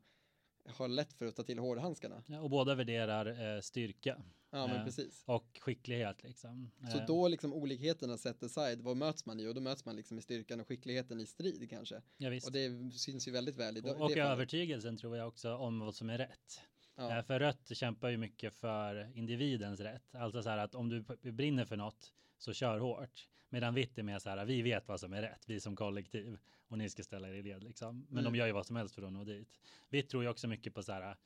har 0.66 0.88
lätt 0.88 1.12
för 1.12 1.26
att 1.26 1.36
ta 1.36 1.42
till 1.42 1.58
hårdhandskarna. 1.58 2.24
Ja, 2.26 2.40
och 2.40 2.50
båda 2.50 2.74
värderar 2.74 3.56
eh, 3.56 3.60
styrka 3.60 4.22
Ja, 4.54 4.66
men 4.66 4.76
Eh, 4.76 4.84
precis. 4.84 5.22
och 5.26 5.58
skicklighet 5.60 6.22
liksom. 6.22 6.70
Så 6.92 6.98
Eh, 6.98 7.06
då 7.06 7.28
liksom 7.28 7.52
olikheterna 7.52 8.18
set 8.18 8.42
aside, 8.42 8.80
vad 8.80 8.96
möts 8.96 9.26
man 9.26 9.40
i? 9.40 9.46
Och 9.46 9.54
då 9.54 9.60
möts 9.60 9.84
man 9.84 9.96
liksom 9.96 10.18
i 10.18 10.22
styrkan 10.22 10.60
och 10.60 10.68
skickligheten 10.68 11.20
i 11.20 11.26
strid 11.26 11.70
kanske. 11.70 12.02
ja, 12.16 12.30
visst. 12.30 12.46
Och 12.46 12.52
det 12.52 12.92
syns 12.92 13.28
ju 13.28 13.32
väldigt 13.32 13.56
väl 13.56 13.76
i 13.76 13.80
och, 13.80 13.84
och 13.88 13.98
fallet. 13.98 14.16
övertygelsen 14.18 14.96
tror 14.96 15.16
jag 15.16 15.28
också 15.28 15.54
om 15.56 15.78
vad 15.80 15.94
som 15.94 16.10
är 16.10 16.18
rätt. 16.18 16.60
Ja. 16.96 17.18
Eh, 17.18 17.24
För 17.24 17.40
rött 17.40 17.76
kämpar 17.76 18.08
ju 18.08 18.16
mycket 18.16 18.54
för 18.54 19.12
individens 19.18 19.80
rätt. 19.80 20.14
Alltså 20.14 20.42
så 20.42 20.48
här 20.48 20.58
att 20.58 20.74
om 20.74 20.88
du 20.88 21.02
brinner 21.32 21.64
för 21.64 21.76
något 21.76 22.12
så 22.38 22.52
kör 22.52 22.78
hårt. 22.78 23.28
Medan 23.48 23.74
vitt 23.74 23.98
är 23.98 24.02
mer 24.02 24.18
så 24.18 24.30
här, 24.30 24.44
vi 24.44 24.62
vet 24.62 24.88
vad 24.88 25.00
som 25.00 25.12
är 25.12 25.22
rätt, 25.22 25.44
vi 25.46 25.60
som 25.60 25.76
kollektiv. 25.76 26.38
Och 26.68 26.78
ni 26.78 26.90
ska 26.90 27.02
ställa 27.02 27.28
er 27.28 27.32
i 27.34 27.42
led 27.42 27.62
liksom. 27.64 28.06
Men 28.08 28.18
Mm. 28.18 28.32
de 28.32 28.38
gör 28.38 28.46
ju 28.46 28.52
vad 28.52 28.66
som 28.66 28.76
helst 28.76 28.94
för 28.94 29.02
att 29.02 29.12
nå 29.12 29.24
dit. 29.24 29.48
Vitt 29.88 30.08
tror 30.08 30.22
ju 30.22 30.28
också 30.28 30.48
mycket 30.48 30.74
på 30.74 30.82
så 30.82 30.92
här, 30.92 31.16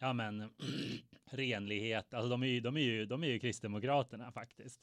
ja 0.00 0.12
men 0.12 0.50
renlighet. 1.30 2.14
Alltså 2.14 2.28
de 2.28 2.42
är 2.42 2.46
ju, 2.46 2.60
de 2.60 2.76
är 2.76 2.80
ju, 2.80 3.06
de 3.06 3.24
är 3.24 3.28
ju 3.28 3.38
kristdemokraterna 3.38 4.32
faktiskt. 4.32 4.80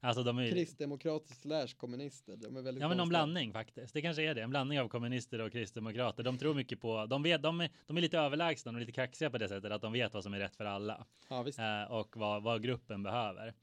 Alltså 0.00 0.22
de 0.22 0.38
är 0.38 0.42
ju, 0.42 0.50
Kristdemokrater 0.50 1.34
slash 1.34 1.66
kommunister, 1.76 2.36
de 2.36 2.56
är 2.56 2.62
väldigt 2.62 2.82
Ja 2.82 2.88
men 2.88 2.96
någon 2.96 3.08
blandning 3.08 3.52
faktiskt. 3.52 3.94
Det 3.94 4.02
kanske 4.02 4.22
är 4.22 4.34
det. 4.34 4.42
En 4.42 4.50
blandning 4.50 4.80
av 4.80 4.88
kommunister 4.88 5.38
och 5.40 5.52
kristdemokrater. 5.52 6.22
De 6.22 6.38
tror 6.38 6.54
mycket 6.54 6.80
på, 6.80 7.06
de 7.06 7.22
vet, 7.22 7.42
de 7.42 7.60
är, 7.60 7.70
de 7.86 7.96
är 7.96 8.00
lite 8.00 8.18
överlägsna 8.18 8.72
och 8.72 8.78
lite 8.78 8.92
kaxiga 8.92 9.30
på 9.30 9.38
det 9.38 9.48
sättet 9.48 9.72
att 9.72 9.82
de 9.82 9.92
vet 9.92 10.14
vad 10.14 10.22
som 10.22 10.34
är 10.34 10.38
rätt 10.38 10.56
för 10.56 10.64
alla. 10.64 11.06
Ja, 11.28 11.42
visst. 11.42 11.58
Eh, 11.58 11.82
och 11.82 12.16
vad, 12.16 12.42
vad 12.42 12.62
gruppen 12.62 13.02
behöver. 13.02 13.54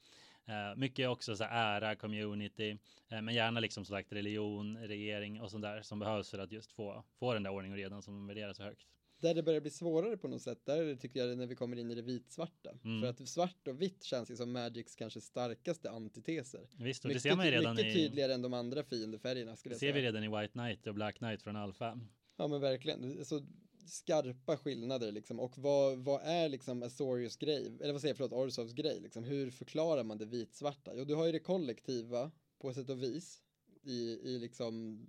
Eh, 0.46 0.76
mycket 0.76 1.08
också 1.08 1.36
så 1.36 1.44
här 1.44 1.82
ära, 1.82 1.96
community, 1.96 2.70
eh, 3.08 3.22
men 3.22 3.34
gärna 3.34 3.60
liksom 3.60 3.84
som 3.84 3.96
sagt 3.96 4.12
religion, 4.12 4.78
regering 4.78 5.40
och 5.40 5.50
sånt 5.50 5.62
där 5.62 5.82
som 5.82 5.98
behövs 5.98 6.30
för 6.30 6.38
att 6.38 6.52
just 6.52 6.72
få, 6.72 7.04
få 7.18 7.34
den 7.34 7.42
där 7.42 7.50
ordning 7.50 7.72
och 7.72 7.78
redan 7.78 8.02
som 8.02 8.14
de 8.14 8.26
värderar 8.26 8.52
så 8.52 8.62
högt. 8.62 8.95
Där 9.18 9.34
det 9.34 9.42
börjar 9.42 9.60
bli 9.60 9.70
svårare 9.70 10.16
på 10.16 10.28
något 10.28 10.42
sätt, 10.42 10.58
där 10.64 10.96
tycker 10.96 11.20
jag 11.20 11.28
det 11.28 11.32
är 11.32 11.36
när 11.36 11.46
vi 11.46 11.54
kommer 11.54 11.76
in 11.76 11.90
i 11.90 11.94
det 11.94 12.02
vitsvarta. 12.02 12.78
Mm. 12.84 13.00
För 13.00 13.08
att 13.08 13.28
svart 13.28 13.68
och 13.68 13.82
vitt 13.82 14.04
känns 14.04 14.30
ju 14.30 14.36
som 14.36 14.52
Magics 14.52 14.94
kanske 14.94 15.20
starkaste 15.20 15.90
antiteser. 15.90 16.68
Visst, 16.78 17.04
och 17.04 17.08
det 17.08 17.14
Mycket, 17.14 17.22
ser 17.22 17.36
man 17.36 17.46
ju 17.46 17.52
redan 17.52 17.76
mycket 17.76 17.90
i, 17.90 17.94
tydligare 17.94 18.34
än 18.34 18.42
de 18.42 18.54
andra 18.54 18.84
fiendefärgerna 18.84 19.56
skulle 19.56 19.74
det 19.74 19.78
ser 19.78 19.92
vi 19.92 20.02
redan 20.02 20.24
i 20.24 20.28
White 20.28 20.52
Knight 20.52 20.86
och 20.86 20.94
Black 20.94 21.18
Knight 21.18 21.42
från 21.42 21.56
Alpha. 21.56 22.00
Ja 22.36 22.48
men 22.48 22.60
verkligen, 22.60 23.24
så 23.24 23.46
skarpa 23.86 24.56
skillnader 24.56 25.12
liksom. 25.12 25.40
Och 25.40 25.58
vad, 25.58 25.98
vad 25.98 26.22
är 26.22 26.48
liksom 26.48 26.82
Azorius 26.82 27.36
grej, 27.36 27.72
eller 27.80 27.92
vad 27.92 28.00
säger 28.00 28.10
jag, 28.10 28.16
förlåt, 28.16 28.32
Orsovs 28.32 28.72
grej 28.72 29.00
liksom. 29.00 29.24
Hur 29.24 29.50
förklarar 29.50 30.04
man 30.04 30.18
det 30.18 30.26
vitsvarta? 30.26 30.92
Jo, 30.94 31.04
du 31.04 31.14
har 31.14 31.26
ju 31.26 31.32
det 31.32 31.38
kollektiva 31.38 32.30
på 32.58 32.74
sätt 32.74 32.90
och 32.90 33.02
vis 33.02 33.42
i, 33.82 34.18
i 34.22 34.38
liksom 34.38 35.06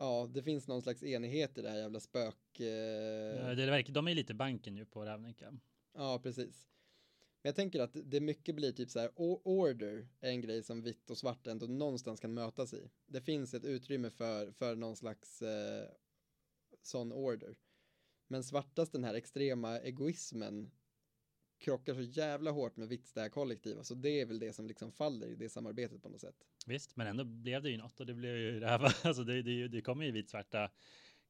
Ja, 0.00 0.30
det 0.34 0.42
finns 0.42 0.68
någon 0.68 0.82
slags 0.82 1.02
enighet 1.02 1.58
i 1.58 1.62
det 1.62 1.70
här 1.70 1.78
jävla 1.78 2.00
spök... 2.00 2.60
Eh... 2.60 2.66
Ja, 2.66 3.54
det 3.54 3.66
verkar, 3.66 3.92
de 3.92 4.08
är 4.08 4.14
lite 4.14 4.34
banken 4.34 4.76
ju 4.76 4.84
på 4.84 5.04
Ravnica. 5.04 5.58
Ja, 5.94 6.20
precis. 6.22 6.68
Men 7.42 7.48
jag 7.48 7.56
tänker 7.56 7.80
att 7.80 7.96
det 8.04 8.20
mycket 8.20 8.54
blir 8.54 8.72
typ 8.72 8.90
så 8.90 9.00
här, 9.00 9.10
order 9.14 10.08
är 10.20 10.30
en 10.30 10.40
grej 10.40 10.62
som 10.62 10.82
vitt 10.82 11.10
och 11.10 11.18
svart 11.18 11.46
ändå 11.46 11.66
någonstans 11.66 12.20
kan 12.20 12.34
mötas 12.34 12.74
i. 12.74 12.90
Det 13.06 13.20
finns 13.20 13.54
ett 13.54 13.64
utrymme 13.64 14.10
för, 14.10 14.50
för 14.50 14.76
någon 14.76 14.96
slags 14.96 15.42
eh, 15.42 15.88
sån 16.82 17.12
order. 17.12 17.56
Men 18.28 18.44
svartast 18.44 18.92
den 18.92 19.04
här 19.04 19.14
extrema 19.14 19.78
egoismen 19.78 20.70
krockar 21.60 21.94
så 21.94 22.02
jävla 22.02 22.50
hårt 22.50 22.76
med 22.76 22.88
vitts 22.88 23.12
det 23.12 23.20
här 23.20 23.28
kollektiva, 23.28 23.74
så 23.74 23.78
alltså, 23.78 23.94
det 23.94 24.20
är 24.20 24.26
väl 24.26 24.38
det 24.38 24.52
som 24.52 24.66
liksom 24.66 24.92
faller 24.92 25.26
i 25.26 25.34
det 25.34 25.48
samarbetet 25.48 26.02
på 26.02 26.08
något 26.08 26.20
sätt. 26.20 26.36
Visst, 26.66 26.96
men 26.96 27.06
ändå 27.06 27.24
blev 27.24 27.62
det 27.62 27.70
ju 27.70 27.76
något 27.76 28.00
och 28.00 28.06
det 28.06 28.14
blev 28.14 28.36
ju 28.36 28.60
det 28.60 28.66
här. 28.66 28.80
Alltså 29.06 29.24
det, 29.24 29.42
det, 29.42 29.68
det 29.68 29.80
kommer 29.80 30.04
ju 30.04 30.10
vitsvarta 30.10 30.70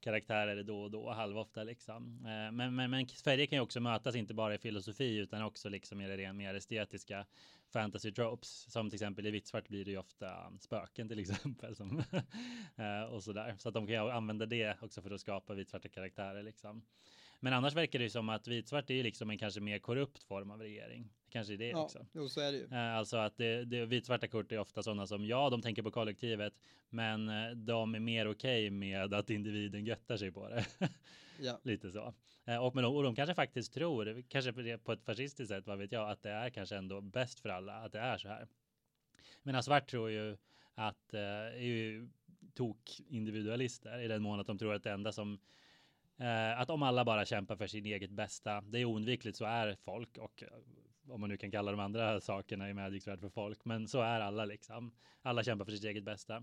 karaktärer 0.01 0.63
då 0.63 0.83
och 0.83 0.91
då, 0.91 1.11
halvofta 1.11 1.63
liksom. 1.63 2.27
Eh, 2.27 2.53
men, 2.53 2.75
men, 2.75 2.91
men 2.91 3.07
färger 3.07 3.47
kan 3.47 3.57
ju 3.57 3.63
också 3.63 3.81
mötas, 3.81 4.15
inte 4.15 4.35
bara 4.35 4.55
i 4.55 4.59
filosofi 4.59 5.17
utan 5.17 5.43
också 5.43 5.69
liksom 5.69 6.01
i 6.01 6.09
det 6.09 6.17
ren- 6.17 6.37
mer 6.37 6.55
estetiska 6.55 7.27
fantasy 7.73 8.13
tropes. 8.13 8.73
Som 8.73 8.91
till 8.91 8.97
exempel 8.97 9.27
i 9.27 9.31
vittsvart 9.31 9.69
blir 9.69 9.85
det 9.85 9.91
ju 9.91 9.99
ofta 9.99 10.53
spöken 10.61 11.09
till 11.09 11.19
exempel. 11.31 11.77
Som, 11.77 12.03
eh, 12.77 13.03
och 13.13 13.23
sådär. 13.23 13.55
Så 13.59 13.69
att 13.69 13.75
de 13.75 13.87
kan 13.87 13.95
ju 13.95 14.11
använda 14.11 14.47
det 14.47 14.83
också 14.83 15.03
för 15.03 15.11
att 15.11 15.21
skapa 15.21 15.55
vitsvarta 15.55 15.89
karaktärer 15.89 16.43
liksom. 16.43 16.83
Men 17.41 17.53
annars 17.53 17.75
verkar 17.75 17.99
det 17.99 18.03
ju 18.03 18.11
som 18.11 18.29
att 18.29 18.49
vitsvart 18.49 18.91
är 18.91 19.03
liksom 19.03 19.31
en 19.31 19.39
kanske 19.39 19.61
mer 19.61 19.79
korrupt 19.79 20.23
form 20.23 20.51
av 20.51 20.61
regering. 20.61 21.11
Kanske 21.31 21.57
det 21.57 21.69
Ja, 21.69 21.83
också. 21.85 22.07
jo, 22.13 22.29
så 22.29 22.41
är 22.41 22.53
det 22.53 22.59
ju. 22.59 22.65
Eh, 22.65 22.95
Alltså 22.97 23.17
att 23.17 23.37
det, 23.37 23.65
det 23.65 23.87
vitsvarta 23.87 24.29
kort 24.29 24.53
är 24.53 24.59
ofta 24.59 24.83
sådana 24.83 25.07
som 25.07 25.25
ja, 25.25 25.51
de 25.51 25.63
tänker 25.63 25.83
på 25.83 25.91
kollektivet, 25.91 26.55
men 26.89 27.29
eh, 27.29 27.51
de 27.51 27.95
är 27.95 28.01
mer 28.01 28.29
okej 28.31 28.71
med 28.71 29.15
att 29.15 29.31
individen 29.31 29.85
göttar 29.85 30.17
sig 30.17 30.33
på 30.33 30.49
det. 30.49 30.65
Ja, 31.43 31.61
Lite 31.63 31.91
så. 31.91 32.15
Eh, 32.45 32.65
Och, 32.65 32.75
men, 32.75 32.85
och 32.85 33.03
de 33.03 33.15
kanske 33.15 33.35
faktiskt 33.35 33.75
tror, 33.75 34.23
kanske 34.29 34.79
på 34.79 34.93
ett 34.93 35.05
fascistiskt 35.05 35.49
sätt, 35.49 35.67
vad 35.67 35.79
vet 35.79 35.93
jag, 35.93 36.11
att 36.11 36.23
det 36.23 36.31
är 36.31 36.51
kanske 36.51 36.77
ändå 36.77 37.01
bäst 37.01 37.41
för 37.41 37.49
alla, 37.49 37.73
att 37.75 37.93
det 37.93 37.99
är 37.99 38.19
så 38.19 38.29
här. 38.29 38.47
Men 39.43 39.63
svart 39.63 39.91
tror 39.91 40.11
ju 40.11 40.37
att 40.75 41.15
eh, 41.15 41.21
är 41.21 41.59
ju 41.63 42.09
tok 42.55 43.01
individualister 43.09 43.99
i 44.01 44.09
den 44.09 44.23
mån 44.23 44.41
att 44.41 44.47
de 44.47 44.59
tror 44.59 44.75
att 44.75 44.83
det 44.83 44.91
enda 44.91 45.13
som 45.13 45.39
eh, 46.21 46.61
att 46.61 46.71
om 46.71 46.83
alla 46.83 47.05
bara 47.05 47.25
kämpar 47.25 47.57
för 47.57 47.67
sin 47.67 47.87
eget 47.87 48.11
bästa, 48.11 48.61
det 48.61 48.79
är 48.79 48.85
oundvikligt 48.85 49.37
så 49.37 49.45
är 49.45 49.77
folk 49.85 50.19
och 50.19 50.43
eh, 50.43 50.49
om 51.09 51.21
man 51.21 51.31
nu 51.31 51.37
kan 51.37 51.51
kalla 51.51 51.71
de 51.71 51.81
andra 51.81 52.21
sakerna 52.21 52.71
i 52.71 52.75
Magics 52.75 53.09
värld 53.09 53.21
för 53.21 53.29
folk, 53.29 53.65
men 53.65 53.89
så 53.89 54.01
är 54.01 54.21
alla 54.21 54.45
liksom. 54.45 54.93
Alla 55.23 55.43
kämpar 55.45 55.65
för 55.65 55.73
sitt 55.73 55.85
eget 55.85 56.05
bästa. 56.05 56.37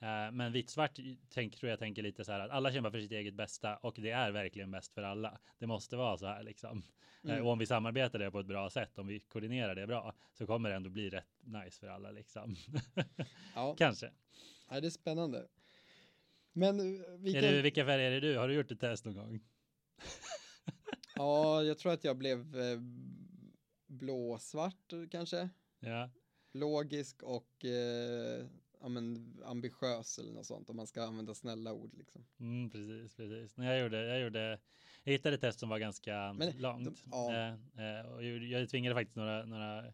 Eh, 0.00 0.32
men 0.32 0.52
vitsvart 0.52 0.98
tänk, 1.28 1.56
tror 1.56 1.70
jag 1.70 1.78
tänker 1.78 2.02
lite 2.02 2.24
så 2.24 2.32
här 2.32 2.40
att 2.40 2.50
alla 2.50 2.72
kämpar 2.72 2.90
för 2.90 3.00
sitt 3.00 3.12
eget 3.12 3.34
bästa 3.34 3.76
och 3.76 3.94
det 3.98 4.10
är 4.10 4.30
verkligen 4.30 4.70
bäst 4.70 4.94
för 4.94 5.02
alla. 5.02 5.38
Det 5.58 5.66
måste 5.66 5.96
vara 5.96 6.18
så 6.18 6.26
här 6.26 6.42
liksom. 6.42 6.78
Eh, 6.78 7.30
Mm. 7.30 7.46
och 7.46 7.52
om 7.52 7.58
vi 7.58 7.66
samarbetar 7.66 8.18
det 8.18 8.30
på 8.30 8.40
ett 8.40 8.46
bra 8.46 8.70
sätt, 8.70 8.98
om 8.98 9.06
vi 9.06 9.20
koordinerar 9.20 9.74
det 9.74 9.86
bra, 9.86 10.14
så 10.32 10.46
kommer 10.46 10.68
det 10.70 10.76
ändå 10.76 10.90
bli 10.90 11.10
rätt 11.10 11.40
nice 11.44 11.80
för 11.80 11.88
alla 11.88 12.10
liksom. 12.10 12.56
ja. 13.54 13.74
Kanske. 13.78 14.10
ja 14.70 14.80
det 14.80 14.86
är 14.86 14.90
spännande. 14.90 15.46
Men 16.56 16.80
eh, 16.80 17.02
vi 17.18 17.36
Är 17.36 17.42
du, 17.42 17.62
vilka 17.62 17.84
färger 17.84 18.10
är 18.10 18.20
du? 18.20 18.36
Har 18.38 18.48
du 18.48 18.54
gjort 18.54 18.70
ett 18.70 18.80
test 18.80 19.04
någon 19.04 19.14
gång? 19.14 19.40
Ja, 21.18 21.62
jag 21.62 21.78
tror 21.78 21.92
att 21.92 22.04
jag 22.04 22.16
blev 22.16 22.56
eh, 22.60 22.78
blåsvart 23.86 24.92
kanske. 25.10 25.48
Ja, 25.80 26.10
Logisk 26.52 27.22
och 27.22 27.64
eh, 27.64 28.46
ja, 28.80 28.88
men, 28.88 29.36
ambitiös 29.44 30.18
eller 30.18 30.32
något 30.32 30.46
sånt 30.46 30.70
om 30.70 30.76
man 30.76 30.86
ska 30.86 31.02
använda 31.02 31.34
snälla 31.34 31.72
ord 31.72 31.94
liksom. 31.94 32.26
mm, 32.40 32.70
precis, 32.70 33.14
precis. 33.14 33.58
Jag 33.58 33.80
gjorde, 33.80 34.06
jag 34.06 34.20
gjorde, 34.20 34.58
jag 35.04 35.12
hittade 35.12 35.34
ett 35.34 35.40
test 35.40 35.60
som 35.60 35.68
var 35.68 35.78
ganska 35.78 36.32
Men, 36.32 36.52
långt. 36.58 36.84
de- 36.84 36.96
ja. 37.10 37.32
Eh, 37.34 37.98
eh, 37.98 38.06
och 38.06 38.24
jag, 38.24 38.42
jag 38.44 38.68
tvingade 38.68 38.94
faktiskt 38.94 39.16
några, 39.16 39.44
några 39.44 39.92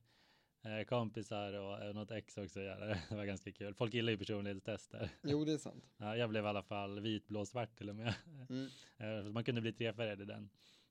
kompisar 0.89 1.53
och 1.53 1.83
eh, 1.85 1.95
något 1.95 2.11
ex 2.11 2.39
också 2.39 2.61
göra 2.61 2.87
det. 2.87 3.03
Det 3.09 3.15
var 3.15 3.25
ganska 3.25 3.53
kul. 3.53 3.75
Folk 3.75 3.95
gillar 3.95 4.11
ju 4.13 4.19
personlighetstester. 4.19 5.11
Jo, 5.23 5.45
det 5.45 5.53
är 5.53 5.59
sant. 5.59 5.85
Ja, 5.97 6.17
jag 6.17 6.31
blev 6.31 6.45
i 6.45 6.49
alla 6.49 6.63
fall 6.63 7.01
vit, 7.01 7.29
blå, 7.29 7.47
svart 7.47 7.77
till 7.79 7.89
och 7.89 7.97
med. 7.97 8.15
Mm. 8.51 8.69
Eh, 8.99 9.33
Man 9.33 9.45
kunde 9.45 9.61
bli 9.61 9.73
trefärgad 9.73 10.21
i 10.21 10.25
den. 10.25 10.51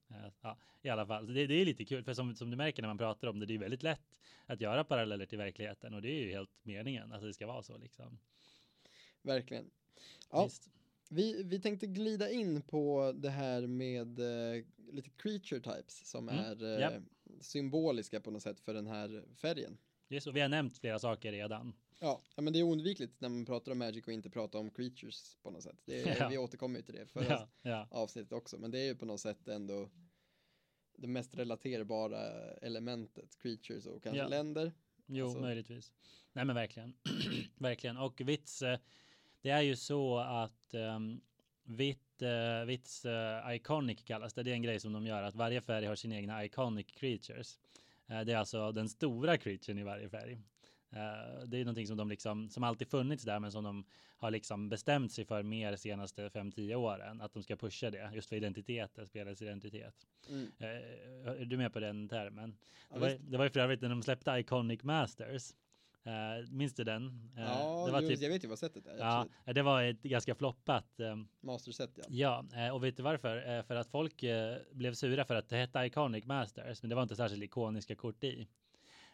Eh, 0.10 0.32
Ja, 0.42 0.58
i 0.82 0.90
alla 0.90 1.06
fall. 1.06 1.34
Det, 1.34 1.48
det 1.48 1.54
är 1.54 1.66
lite 1.66 1.86
kul, 1.86 2.04
för 2.04 2.14
som, 2.14 2.36
som 2.36 2.50
du 2.50 2.58
märker 2.58 2.82
när 2.82 2.90
man 2.90 2.98
pratar 2.98 3.28
om 3.28 3.40
det, 3.40 3.46
det 3.46 3.54
är 3.54 3.58
väldigt 3.60 3.84
lätt 3.84 4.18
att 4.46 4.62
göra 4.62 4.84
paralleller 4.84 5.26
till 5.26 5.38
verkligheten 5.38 5.94
och 5.94 6.02
det 6.02 6.10
är 6.10 6.22
ju 6.26 6.32
helt 6.32 6.52
meningen 6.64 7.12
att 7.12 7.22
det 7.22 7.34
ska 7.34 7.48
vara 7.48 7.64
så 7.64 7.78
liksom. 7.78 8.20
Verkligen. 9.22 9.72
Ja, 10.32 10.44
Visst. 10.44 10.70
vi, 11.10 11.44
vi 11.44 11.60
tänkte 11.62 11.88
glida 11.88 12.30
in 12.32 12.62
på 12.62 13.12
det 13.16 13.30
här 13.30 13.68
med 13.68 14.20
eh, 14.20 14.64
lite 14.92 15.10
creature 15.10 15.60
types 15.62 16.10
som 16.10 16.30
Mm, 16.30 16.46
är 16.46 16.64
eh, 16.76 16.80
japp. 16.82 16.94
Symboliska 17.40 18.20
på 18.22 18.32
något 18.32 18.44
sätt 18.44 18.60
för 18.60 18.74
den 18.74 18.88
här 18.88 19.24
färgen. 19.36 19.78
Det 20.08 20.16
är 20.16 20.20
så. 20.20 20.32
Vi 20.32 20.40
har 20.42 20.50
nämnt 20.50 20.78
flera 20.78 21.00
saker 21.00 21.32
redan. 21.32 21.74
Ja, 22.00 22.22
men 22.36 22.54
det 22.54 22.60
är 22.60 22.64
oundvikligt 22.64 23.22
när 23.22 23.30
man 23.30 23.46
pratar 23.46 23.72
om 23.72 23.78
Magic 23.78 24.08
och 24.08 24.14
inte 24.14 24.30
prata 24.30 24.58
om 24.58 24.70
creatures 24.70 25.38
på 25.42 25.52
något 25.52 25.64
sätt. 25.64 25.90
Är, 25.90 26.16
Ja. 26.20 26.28
Vi 26.30 26.38
återkommer 26.38 26.80
ju 26.80 26.86
till 26.86 26.96
det 26.96 27.06
förra 27.06 27.26
Ja, 27.30 27.48
ja. 27.62 27.88
avsnittet 27.92 28.34
också, 28.34 28.58
men 28.58 28.72
det 28.72 28.80
är 28.80 28.86
ju 28.86 28.96
på 28.96 29.06
något 29.06 29.20
sätt 29.22 29.48
ändå 29.48 29.90
det 30.98 31.08
mest 31.08 31.36
relaterbara 31.36 32.22
elementet, 32.54 33.38
creatures 33.38 33.86
och 33.86 34.04
kanske 34.04 34.28
länder. 34.28 34.74
Jo, 35.06 35.26
Alltså- 35.26 35.42
möjligtvis. 35.42 35.92
Nej, 36.34 36.46
men 36.46 36.56
verkligen. 36.56 36.94
verkligen. 37.58 37.98
Och 37.98 38.22
vits, 38.22 38.62
eh, 38.62 38.80
det 39.42 39.50
är 39.50 39.62
ju 39.62 39.76
så 39.76 40.18
att 40.18 40.74
um, 40.74 41.22
vitt, 41.64 42.11
uh, 42.22 42.66
vits 42.66 43.06
eh, 43.06 43.56
iconic 43.56 44.04
kallas 44.04 44.34
det. 44.34 44.44
Det 44.44 44.52
är 44.52 44.56
en 44.56 44.62
grej 44.62 44.80
som 44.80 44.94
de 44.94 45.06
gör, 45.06 45.24
att 45.24 45.36
varje 45.36 45.62
färg 45.62 45.86
har 45.86 45.96
sina 45.96 46.16
egna 46.16 46.46
iconic 46.46 46.88
creatures. 46.92 47.60
Eh, 48.12 48.22
det 48.22 48.34
är 48.34 48.38
alltså 48.38 48.72
den 48.72 48.90
stora 48.90 49.38
creaturen 49.38 49.80
i 49.80 49.84
varje 49.84 50.10
färg. 50.10 50.32
Eh, 50.92 51.46
det 51.46 51.58
är 51.58 51.66
någonting 51.66 51.88
som 51.88 51.98
de 51.98 52.10
liksom, 52.10 52.50
som 52.50 52.64
alltid 52.64 52.88
funnits 52.88 53.24
där, 53.24 53.40
men 53.40 53.52
som 53.52 53.64
de 53.64 53.86
har 54.18 54.32
liksom 54.32 54.70
bestämt 54.70 55.12
sig 55.12 55.26
för 55.26 55.44
mer 55.44 55.76
senaste 55.76 56.30
5-10 56.30 56.76
åren, 56.76 57.22
att 57.22 57.34
de 57.34 57.44
ska 57.44 57.56
pusha 57.56 57.92
det, 57.92 58.12
just 58.14 58.30
för 58.30 58.36
identiteten, 58.36 59.08
spelets 59.08 59.42
identitet. 59.42 59.96
Mm. 60.30 60.52
Eh, 60.58 61.42
är 61.42 61.46
du 61.46 61.58
med 61.58 61.74
på 61.74 61.80
den 61.80 62.10
termen? 62.10 62.58
Ja, 62.90 62.96
Det 62.96 63.00
var, 63.00 63.18
det 63.20 63.38
var 63.38 63.46
ju 63.46 63.52
för 63.52 63.60
övrigt 63.60 63.82
när 63.82 63.90
de 63.90 64.04
släppte 64.04 64.32
Iconic 64.32 64.84
Masters. 64.84 65.54
Uh, 66.08 66.52
minns 66.52 66.74
du 66.74 66.84
den? 66.84 67.32
Eh, 67.38 67.44
ja 67.44 67.84
det 67.86 67.92
var 67.92 68.02
typ, 68.02 68.22
jag 68.22 68.30
vet 68.30 68.44
ju 68.44 68.48
vad 68.48 68.60
sättet 68.60 68.88
är. 68.88 68.98
ja, 68.98 69.20
absolut. 69.20 69.56
det 69.56 69.62
var 69.62 69.84
ett 69.84 70.02
ganska 70.02 70.36
floppat. 70.36 71.00
eh, 71.00 71.16
Masterset 71.42 71.90
ja. 71.96 72.04
ja, 72.10 72.66
eh, 72.66 72.76
och 72.76 72.84
vet 72.84 72.98
du 72.98 73.04
varför? 73.04 73.58
Eh, 73.58 73.64
för 73.64 73.76
att 73.76 73.88
folk 73.88 74.24
eh, 74.24 74.58
blev 74.72 74.94
sura 74.94 75.26
för 75.26 75.36
att 75.36 75.50
det 75.50 75.58
hette 75.58 75.80
Iconic 75.80 76.26
Masters, 76.26 76.84
men 76.84 76.90
det 76.90 76.96
var 76.96 77.04
inte 77.04 77.16
särskilt 77.16 77.44
ikoniska 77.44 77.96
kort 77.96 78.24
i. 78.24 78.48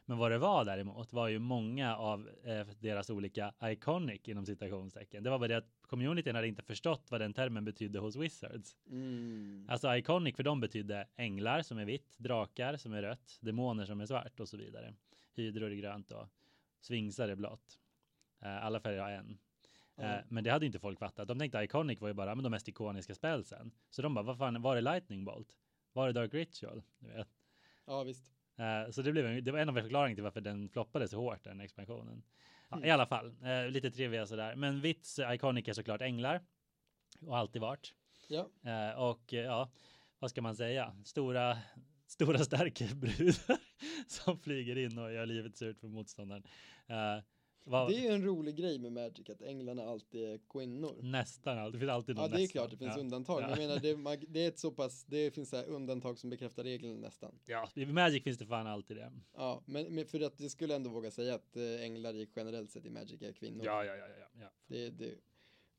Men 0.10 0.18
vad 0.18 0.32
det 0.32 0.38
var 0.38 0.66
däremot 0.66 1.14
var 1.14 1.28
ju 1.28 1.40
många 1.40 1.96
av 1.96 2.30
eh, 2.44 2.68
deras 2.80 3.10
olika 3.10 3.54
iconic 3.64 4.22
inom 4.24 4.46
citationstecken. 4.46 5.24
Det 5.24 5.30
var 5.30 5.40
bara 5.40 5.48
det 5.48 5.58
att 5.58 5.72
communityn 5.82 6.36
hade 6.36 6.48
inte 6.48 6.64
förstått 6.64 7.08
vad 7.10 7.22
den 7.22 7.34
termen 7.34 7.66
betydde 7.66 8.00
hos 8.00 8.16
Wizards. 8.16 8.78
Mm. 8.90 9.66
Alltså 9.70 9.96
iconic 9.96 10.36
för 10.36 10.44
dem 10.44 10.60
betydde 10.60 11.08
änglar 11.16 11.62
som 11.62 11.78
är 11.78 11.86
vitt, 11.86 12.14
drakar 12.18 12.78
som 12.78 12.94
är 12.94 13.02
rött, 13.02 13.38
demoner 13.42 13.86
som 13.86 14.02
är 14.02 14.06
svart 14.06 14.40
och 14.40 14.50
så 14.50 14.58
vidare. 14.58 14.94
Hydror 15.36 15.72
är 15.72 15.76
grönt 15.76 16.12
och 16.12 16.28
svingsar 16.88 17.30
är 17.30 17.36
blått. 17.36 17.80
Eh, 18.42 18.66
alla 18.66 18.80
färger 18.80 19.00
har 19.00 19.12
en. 19.12 19.38
Ja. 20.00 20.22
men 20.30 20.44
det 20.44 20.52
hade 20.52 20.66
inte 20.66 20.80
folk 20.80 21.00
fattat. 21.00 21.28
De 21.28 21.40
tänkte 21.40 21.58
iconic 21.64 22.02
var 22.02 22.08
ju 22.08 22.14
bara 22.14 22.36
men 22.36 22.44
de 22.44 22.50
mest 22.50 22.68
ikoniska 22.68 23.16
spelsen. 23.16 23.72
Så 23.90 24.02
de 24.02 24.14
bara, 24.14 24.26
vad 24.26 24.38
fan, 24.38 24.62
var 24.62 24.78
är 24.78 24.82
lightning 24.82 25.26
bolt? 25.26 25.58
Var 25.94 26.10
är 26.10 26.14
dark 26.14 26.34
ritual? 26.34 26.84
Du 27.00 27.08
vet. 27.08 27.28
ja, 27.86 28.04
visst. 28.04 28.32
Eh, 28.56 28.92
så 28.92 29.02
det, 29.02 29.12
blev 29.12 29.26
en, 29.26 29.44
det 29.44 29.52
var 29.52 29.60
en 29.60 29.70
av 29.70 29.74
förklaringarna 29.74 30.16
till 30.16 30.24
varför 30.24 30.42
den 30.42 30.70
floppade 30.70 31.08
så 31.08 31.18
hårt, 31.18 31.44
den 31.44 31.62
expansionen. 31.62 32.24
Ja, 32.70 32.78
Mm. 32.78 32.88
I 32.88 32.92
alla 32.92 33.06
fall, 33.06 33.36
lite 33.70 33.92
trivia 33.92 34.26
sådär. 34.26 34.56
Men 34.56 34.82
Vits 34.82 35.20
Iconic 35.20 35.68
är 35.68 35.74
såklart 35.74 36.02
änglar. 36.02 36.42
Och 37.22 37.38
alltid 37.38 37.62
varit. 37.62 37.94
Ja, 38.28 38.96
och 38.96 39.34
ja, 39.34 39.72
vad 40.20 40.30
ska 40.30 40.42
man 40.42 40.56
säga? 40.56 40.96
Stora, 41.06 41.58
stora 42.08 42.38
starka 42.38 42.86
brudar 42.96 43.60
som 44.08 44.40
flyger 44.40 44.78
in 44.78 44.98
och 44.98 45.14
gör 45.14 45.26
livet 45.26 45.58
surt 45.58 45.80
för 45.80 45.88
motståndaren. 45.88 46.44
Eh, 46.88 47.24
vad, 47.70 47.90
det 47.90 47.96
är 47.96 48.02
ju 48.02 48.08
en 48.08 48.24
rolig 48.24 48.56
grej 48.56 48.80
med 48.80 48.92
Magic 48.92 49.30
att 49.30 49.42
änglarna 49.42 49.84
alltid 49.84 50.24
är 50.24 50.40
kvinnor. 50.50 51.00
Nästan 51.02 51.60
allt. 51.60 51.74
Det 51.74 51.80
finns 51.80 51.92
alltid 51.92 52.16
någon 52.16 52.24
Ja, 52.24 52.28
det 52.30 52.36
är 52.36 52.42
nästan. 52.42 52.60
klart 52.60 52.72
det 52.72 52.78
finns 52.78 52.96
ja. 52.96 53.02
undantag. 53.02 53.42
Ja. 53.42 53.50
jag 53.50 53.58
menar, 53.58 53.80
det, 53.80 54.26
det 54.28 54.40
är 54.40 54.48
ett 54.48 54.60
så 54.60 54.72
pass, 54.72 55.06
det 55.06 55.32
finns 55.32 55.50
så 55.50 55.62
undantag 55.62 56.20
som 56.20 56.30
bekräftar 56.30 56.64
regeln 56.64 57.02
nästan. 57.02 57.40
Ja, 57.46 57.70
i 57.76 57.86
Magic 57.86 58.24
finns 58.24 58.38
det 58.38 58.46
fan 58.46 58.68
alltid 58.68 58.98
det. 58.98 59.12
Ja, 59.34 59.64
men, 59.66 59.96
men 59.96 60.06
för 60.06 60.20
att 60.20 60.38
det 60.38 60.50
skulle 60.50 60.76
ändå 60.76 60.90
våga 60.90 61.12
säga 61.12 61.36
att 61.36 61.56
eh, 61.58 61.82
änglar 61.82 62.16
i 62.16 62.30
generellt 62.36 62.72
sett 62.72 62.86
i 62.86 62.90
Magic 62.90 63.22
är 63.22 63.32
kvinnor. 63.32 63.66
Ja, 63.66 63.86
ja, 63.86 63.96
ja, 63.96 64.08
ja, 64.08 64.28
ja. 64.42 64.50
Det, 64.68 64.90
det, 64.90 65.14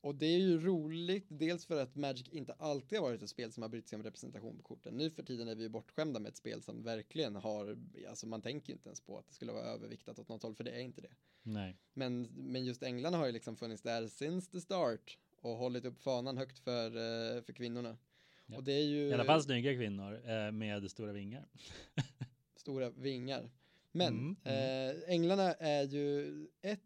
och 0.01 0.15
det 0.15 0.27
är 0.27 0.39
ju 0.39 0.61
roligt, 0.61 1.27
dels 1.29 1.67
för 1.67 1.83
att 1.83 1.97
Magic 1.97 2.29
inte 2.29 2.53
alltid 2.53 2.99
har 2.99 3.07
varit 3.07 3.23
ett 3.23 3.31
spel 3.31 3.53
som 3.53 3.63
har 3.63 3.71
brytt 3.71 3.89
sig 3.89 3.97
om 3.97 4.03
representation 4.03 4.57
på 4.57 4.63
korten. 4.63 4.97
Nu 4.97 5.11
för 5.11 5.23
tiden 5.23 5.49
är 5.49 5.55
vi 5.55 5.63
ju 5.63 5.69
bortskämda 5.69 6.21
med 6.21 6.29
ett 6.29 6.37
spel 6.37 6.63
som 6.63 6.83
verkligen 6.83 7.37
har, 7.37 7.79
alltså 8.09 8.27
man 8.27 8.43
tänker 8.43 8.73
inte 8.73 8.89
ens 8.89 9.01
på 9.01 9.19
att 9.19 9.27
det 9.27 9.35
skulle 9.35 9.53
vara 9.53 9.65
överviktat 9.65 10.19
åt 10.19 10.29
något 10.29 10.43
håll, 10.43 10.55
för 10.55 10.65
det 10.65 10.71
är 10.71 10.81
inte 10.81 11.01
det. 11.01 11.15
Nej. 11.43 11.77
Men, 11.95 12.23
men 12.23 12.65
just 12.65 12.83
änglarna 12.83 13.17
har 13.17 13.27
ju 13.27 13.33
liksom 13.33 13.57
funnits 13.57 13.83
där 13.83 14.09
since 14.09 14.51
the 14.53 14.61
start 14.61 15.19
och 15.41 15.57
hållit 15.57 15.85
upp 15.85 16.03
fanan 16.03 16.39
högt 16.39 16.59
för, 16.59 16.87
eh, 16.87 17.43
för 17.43 17.53
kvinnorna. 17.53 17.99
Ja. 18.47 18.57
Och 18.57 18.65
det 18.65 18.73
är 18.73 18.85
ju 18.85 19.09
I 19.09 19.13
alla 19.13 19.25
fall 19.25 19.43
snygga 19.43 19.75
kvinnor 19.75 20.21
eh, 20.31 20.53
med 20.53 20.91
stora 20.91 21.13
vingar. 21.13 21.49
stora 22.57 22.91
vingar. 22.91 23.51
Men 23.93 24.15
Mm, 24.15 24.37
Eh, 24.45 24.97
änglarna 25.15 25.53
är 25.55 25.83
ju 25.85 26.47
ett 26.63 26.81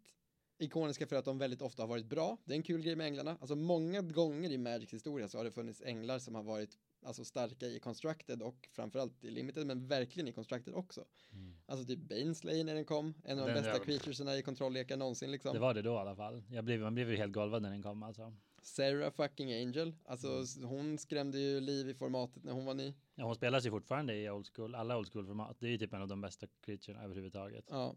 ikoniska 0.62 1.06
för 1.06 1.16
att 1.16 1.24
de 1.24 1.38
väldigt 1.38 1.62
ofta 1.62 1.82
har 1.82 1.88
varit 1.88 2.06
bra. 2.06 2.38
Det 2.44 2.52
är 2.52 2.56
en 2.56 2.62
kul 2.62 2.82
grej 2.82 2.96
med 2.96 3.06
änglarna. 3.06 3.36
Alltså 3.40 3.56
många 3.56 4.00
gånger 4.02 4.50
i 4.50 4.58
Magics 4.58 4.92
historia 4.94 5.28
så 5.28 5.38
har 5.38 5.44
det 5.44 5.50
funnits 5.50 5.82
änglar 5.82 6.18
som 6.18 6.34
har 6.34 6.42
varit 6.42 6.78
alltså 7.04 7.24
starka 7.24 7.66
i 7.66 7.80
Constructed 7.80 8.42
och 8.42 8.68
framförallt 8.72 9.24
i 9.24 9.30
Limited, 9.30 9.66
men 9.66 9.86
verkligen 9.86 10.28
i 10.28 10.32
Constructed 10.32 10.74
också. 10.74 11.04
Mm. 11.32 11.54
Alltså 11.66 11.86
typ 11.86 11.98
Baneslayer 11.98 12.64
när 12.64 12.74
den 12.74 12.84
kom, 12.84 13.14
en 13.24 13.38
av 13.38 13.46
de 13.46 13.52
Den- 13.54 13.62
bästa 13.62 13.78
ja. 13.78 13.84
creaturesarna 13.84 14.36
i 14.36 14.42
kontrolllekar 14.42 14.96
någonsin 14.96 15.30
liksom. 15.30 15.52
Det 15.54 15.60
var 15.60 15.74
det 15.74 15.82
då 15.82 15.92
i 15.94 15.96
alla 15.96 16.16
fall. 16.16 16.42
Jag 16.50 16.64
blev, 16.64 16.80
man 16.80 16.94
blev 16.94 17.10
ju 17.10 17.16
helt 17.16 17.32
golvad 17.32 17.62
när 17.62 17.70
den 17.70 17.82
kom 17.82 18.02
alltså. 18.02 18.32
Sarah 18.62 19.10
fucking 19.12 19.52
Angel, 19.52 19.94
alltså 20.04 20.28
Mm. 20.28 20.68
hon 20.68 20.98
skrämde 20.98 21.38
ju 21.38 21.60
liv 21.60 21.88
i 21.88 21.94
formatet 21.94 22.44
när 22.44 22.52
hon 22.52 22.64
var 22.64 22.74
ny. 22.74 22.94
Ja, 23.14 23.24
hon 23.24 23.34
spelas 23.34 23.66
ju 23.66 23.70
fortfarande 23.70 24.14
i 24.14 24.30
old 24.30 24.46
school, 24.56 24.74
alla 24.74 24.98
old 24.98 25.12
school 25.12 25.26
format. 25.26 25.56
Det 25.60 25.66
är 25.66 25.70
ju 25.70 25.78
typ 25.78 25.92
en 25.92 26.02
av 26.02 26.08
de 26.08 26.20
bästa 26.20 26.46
creaturena 26.60 27.02
överhuvudtaget. 27.04 27.64
Ja. 27.70 27.94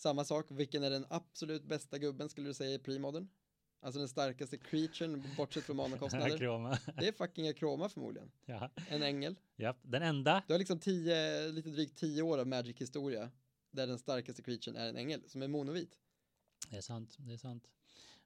Samma 0.00 0.24
sak, 0.24 0.46
vilken 0.50 0.82
är 0.82 0.90
den 0.90 1.06
absolut 1.10 1.64
bästa 1.64 1.98
gubben 1.98 2.28
skulle 2.28 2.48
du 2.48 2.54
säga 2.54 2.74
i 2.74 2.78
premodern? 2.78 3.28
Alltså 3.80 3.98
den 3.98 4.08
starkaste 4.08 4.58
creaturen, 4.58 5.24
bortsett 5.36 5.64
från 5.64 5.76
manakostnader. 5.76 6.34
Akroma. 6.34 6.78
Det 6.96 7.08
är 7.08 7.12
fucking 7.12 7.48
Akroma 7.48 7.88
förmodligen. 7.88 8.32
ja. 8.44 8.70
En 8.88 9.02
ängel. 9.02 9.36
Japp. 9.56 9.76
Den 9.82 10.02
enda. 10.02 10.42
Du 10.46 10.54
har 10.54 10.58
liksom 10.58 10.78
tio, 10.78 11.48
lite 11.48 11.68
drygt 11.70 11.98
tio 11.98 12.22
år 12.22 12.38
av 12.38 12.46
Magic-historia. 12.46 13.30
Där 13.70 13.86
den 13.86 13.98
starkaste 13.98 14.42
creaturen 14.42 14.76
är 14.76 14.88
en 14.88 14.96
ängel, 14.96 15.22
som 15.28 15.42
är 15.42 15.48
monovit. 15.48 15.98
Det 16.70 16.76
är 16.76 16.80
sant. 16.80 17.16
Det 17.18 17.32
är 17.32 17.36
sant. 17.36 17.68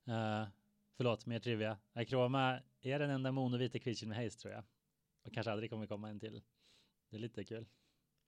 Uh, 0.08 0.48
förlåt, 0.96 1.26
mer 1.26 1.40
trivia. 1.40 1.78
Akroma 1.92 2.60
är 2.80 2.98
den 2.98 3.10
enda 3.10 3.32
monovita 3.32 3.78
creaturen 3.78 4.08
med 4.08 4.24
haste 4.24 4.42
tror 4.42 4.54
jag. 4.54 4.64
Och 5.22 5.34
kanske 5.34 5.52
aldrig 5.52 5.70
kommer 5.70 5.86
komma 5.86 6.08
en 6.08 6.20
till. 6.20 6.42
Det 7.10 7.16
är 7.16 7.20
lite 7.20 7.44
kul. 7.44 7.66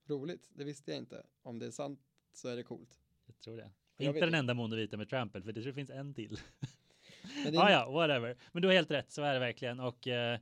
Roligt, 0.07 0.51
det 0.55 0.65
visste 0.65 0.91
jag 0.91 0.99
inte. 0.99 1.27
Om 1.43 1.59
det 1.59 1.67
är 1.67 1.71
sant 1.71 2.01
så 2.33 2.49
är 2.49 2.57
det 2.57 2.63
coolt. 2.63 3.01
Jag 3.27 3.39
tror 3.39 3.57
det. 3.57 3.71
Jag 3.97 4.15
inte 4.15 4.27
den 4.27 4.35
enda 4.35 4.55
monovita 4.55 4.97
med 4.97 5.09
trample, 5.09 5.43
för 5.43 5.53
det 5.53 5.61
tror 5.61 5.67
jag 5.67 5.75
finns 5.75 5.91
en 5.91 6.15
till. 6.15 6.39
Men 7.45 7.53
det 7.53 7.59
ah, 7.63 7.71
ja, 7.71 7.91
whatever. 7.91 8.37
Men 8.53 8.63
du 8.63 8.69
har 8.69 8.75
helt 8.75 8.91
rätt, 8.91 9.13
så 9.13 9.23
är 9.23 9.35
det 9.35 9.41
verkligen. 9.41 9.81
Och, 9.81 10.09
eh, 10.09 10.39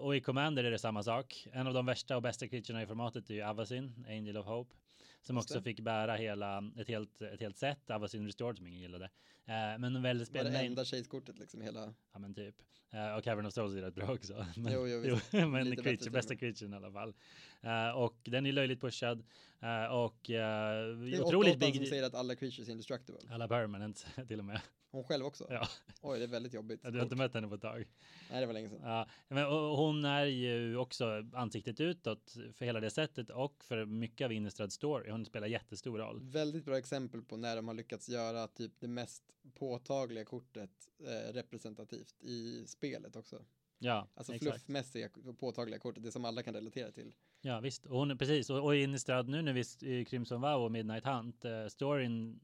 och 0.00 0.16
i 0.16 0.20
Commander 0.20 0.64
är 0.64 0.70
det 0.70 0.78
samma 0.78 1.02
sak. 1.02 1.48
En 1.52 1.66
av 1.66 1.74
de 1.74 1.86
värsta 1.86 2.16
och 2.16 2.22
bästa 2.22 2.48
creaturerna 2.48 2.82
i 2.82 2.86
formatet 2.86 3.30
är 3.30 3.34
ju 3.34 3.42
Avacyn, 3.42 4.06
Angel 4.08 4.36
of 4.36 4.46
Hope. 4.46 4.74
Som 5.22 5.36
Just 5.36 5.46
också 5.46 5.58
det. 5.58 5.64
fick 5.64 5.80
bära 5.80 6.16
hela, 6.16 6.62
ett 6.78 6.88
helt, 6.88 7.22
ett 7.22 7.40
helt 7.40 7.56
set, 7.56 7.90
Avacyn 7.90 8.26
Restored 8.26 8.56
som 8.56 8.66
ingen 8.66 8.80
gillade. 8.80 9.04
Eh, 9.44 9.78
men 9.78 10.02
väldigt 10.02 10.34
var 10.34 10.44
det 10.44 10.58
enda 10.58 10.84
chase-kortet 10.84 11.38
liksom 11.38 11.60
hela... 11.60 11.94
Ja 12.12 12.18
men 12.18 12.34
typ. 12.34 12.54
Eh, 12.90 13.16
och 13.16 13.24
Cavern 13.24 13.46
of 13.46 13.52
Souls 13.52 13.74
är 13.74 13.82
rätt 13.82 13.94
bra 13.94 14.12
också. 14.12 14.46
Men, 14.56 14.72
Jo, 14.72 14.86
jo. 14.86 15.14
Lite 15.32 15.46
men 15.46 15.76
creature, 15.76 16.10
bästa 16.10 16.36
creaturen 16.36 16.72
i 16.72 16.76
alla 16.76 16.92
fall. 16.92 17.14
Eh, 17.60 17.90
och 17.90 18.16
den 18.24 18.46
är 18.46 18.52
löjligt 18.52 18.80
pushad. 18.80 19.24
Eh, 19.60 19.84
och 19.84 20.30
uh, 20.30 20.34
Det 20.34 21.16
är 21.16 21.22
otroligt 21.24 21.58
big. 21.58 21.76
som 21.76 21.86
säger 21.86 22.02
att 22.02 22.14
alla 22.14 22.34
creatures 22.34 22.68
är 22.68 22.72
indestructible. 22.72 23.20
Alla 23.30 23.48
permanent 23.48 24.06
till 24.28 24.38
och 24.38 24.44
med. 24.44 24.60
Hon 24.92 25.04
själv 25.04 25.24
också? 25.26 25.46
Ja, 25.50 25.68
Oj, 26.02 26.18
det 26.18 26.24
är 26.24 26.28
väldigt 26.28 26.54
jobbigt. 26.54 26.82
du 26.82 26.96
har 26.96 27.02
inte 27.02 27.16
mött 27.16 27.34
henne 27.34 27.48
på 27.48 27.54
ett 27.54 27.60
tag. 27.60 27.88
Nej, 28.30 28.40
det 28.40 28.46
var 28.46 28.52
länge 28.52 28.68
sedan. 28.68 28.80
Ja, 28.82 29.08
men 29.28 29.44
hon 29.76 30.04
är 30.04 30.24
ju 30.24 30.76
också 30.76 31.24
ansiktet 31.32 31.80
utåt 31.80 32.36
för 32.52 32.64
hela 32.64 32.80
det 32.80 32.90
sättet 32.90 33.30
och 33.30 33.64
för 33.64 33.84
mycket 33.84 34.24
av 34.24 34.32
Innistrad 34.32 34.72
story. 34.72 35.10
Hon 35.10 35.24
spelar 35.24 35.46
jättestor 35.46 35.98
roll. 35.98 36.20
Väldigt 36.22 36.64
bra 36.64 36.78
exempel 36.78 37.22
på 37.22 37.36
när 37.36 37.56
de 37.56 37.68
har 37.68 37.74
lyckats 37.74 38.08
göra 38.08 38.46
typ 38.48 38.72
det 38.80 38.88
mest 38.88 39.22
påtagliga 39.54 40.24
kortet 40.24 40.70
eh, 41.06 41.32
representativt 41.32 42.22
i 42.22 42.64
spelet 42.66 43.16
också. 43.16 43.44
Ja, 43.78 44.08
Alltså 44.14 44.34
exakt. 44.34 44.52
fluffmässiga 44.52 45.08
påtagliga 45.38 45.78
kortet, 45.78 46.02
det 46.02 46.12
som 46.12 46.24
alla 46.24 46.42
kan 46.42 46.54
relatera 46.54 46.90
till. 46.92 47.14
Ja, 47.40 47.60
visst. 47.60 47.86
Och 47.86 47.98
hon, 47.98 48.18
precis. 48.18 48.50
Och, 48.50 48.64
och 48.64 48.76
Innistrad 48.76 49.28
nu 49.28 49.42
när 49.42 49.52
vi 49.52 49.64
i 50.00 50.04
Crimson 50.04 50.40
Vow 50.40 50.62
och 50.64 50.72
Midnight 50.72 51.04
Hunt, 51.04 51.44
eh, 51.44 51.66
storyn 51.66 52.40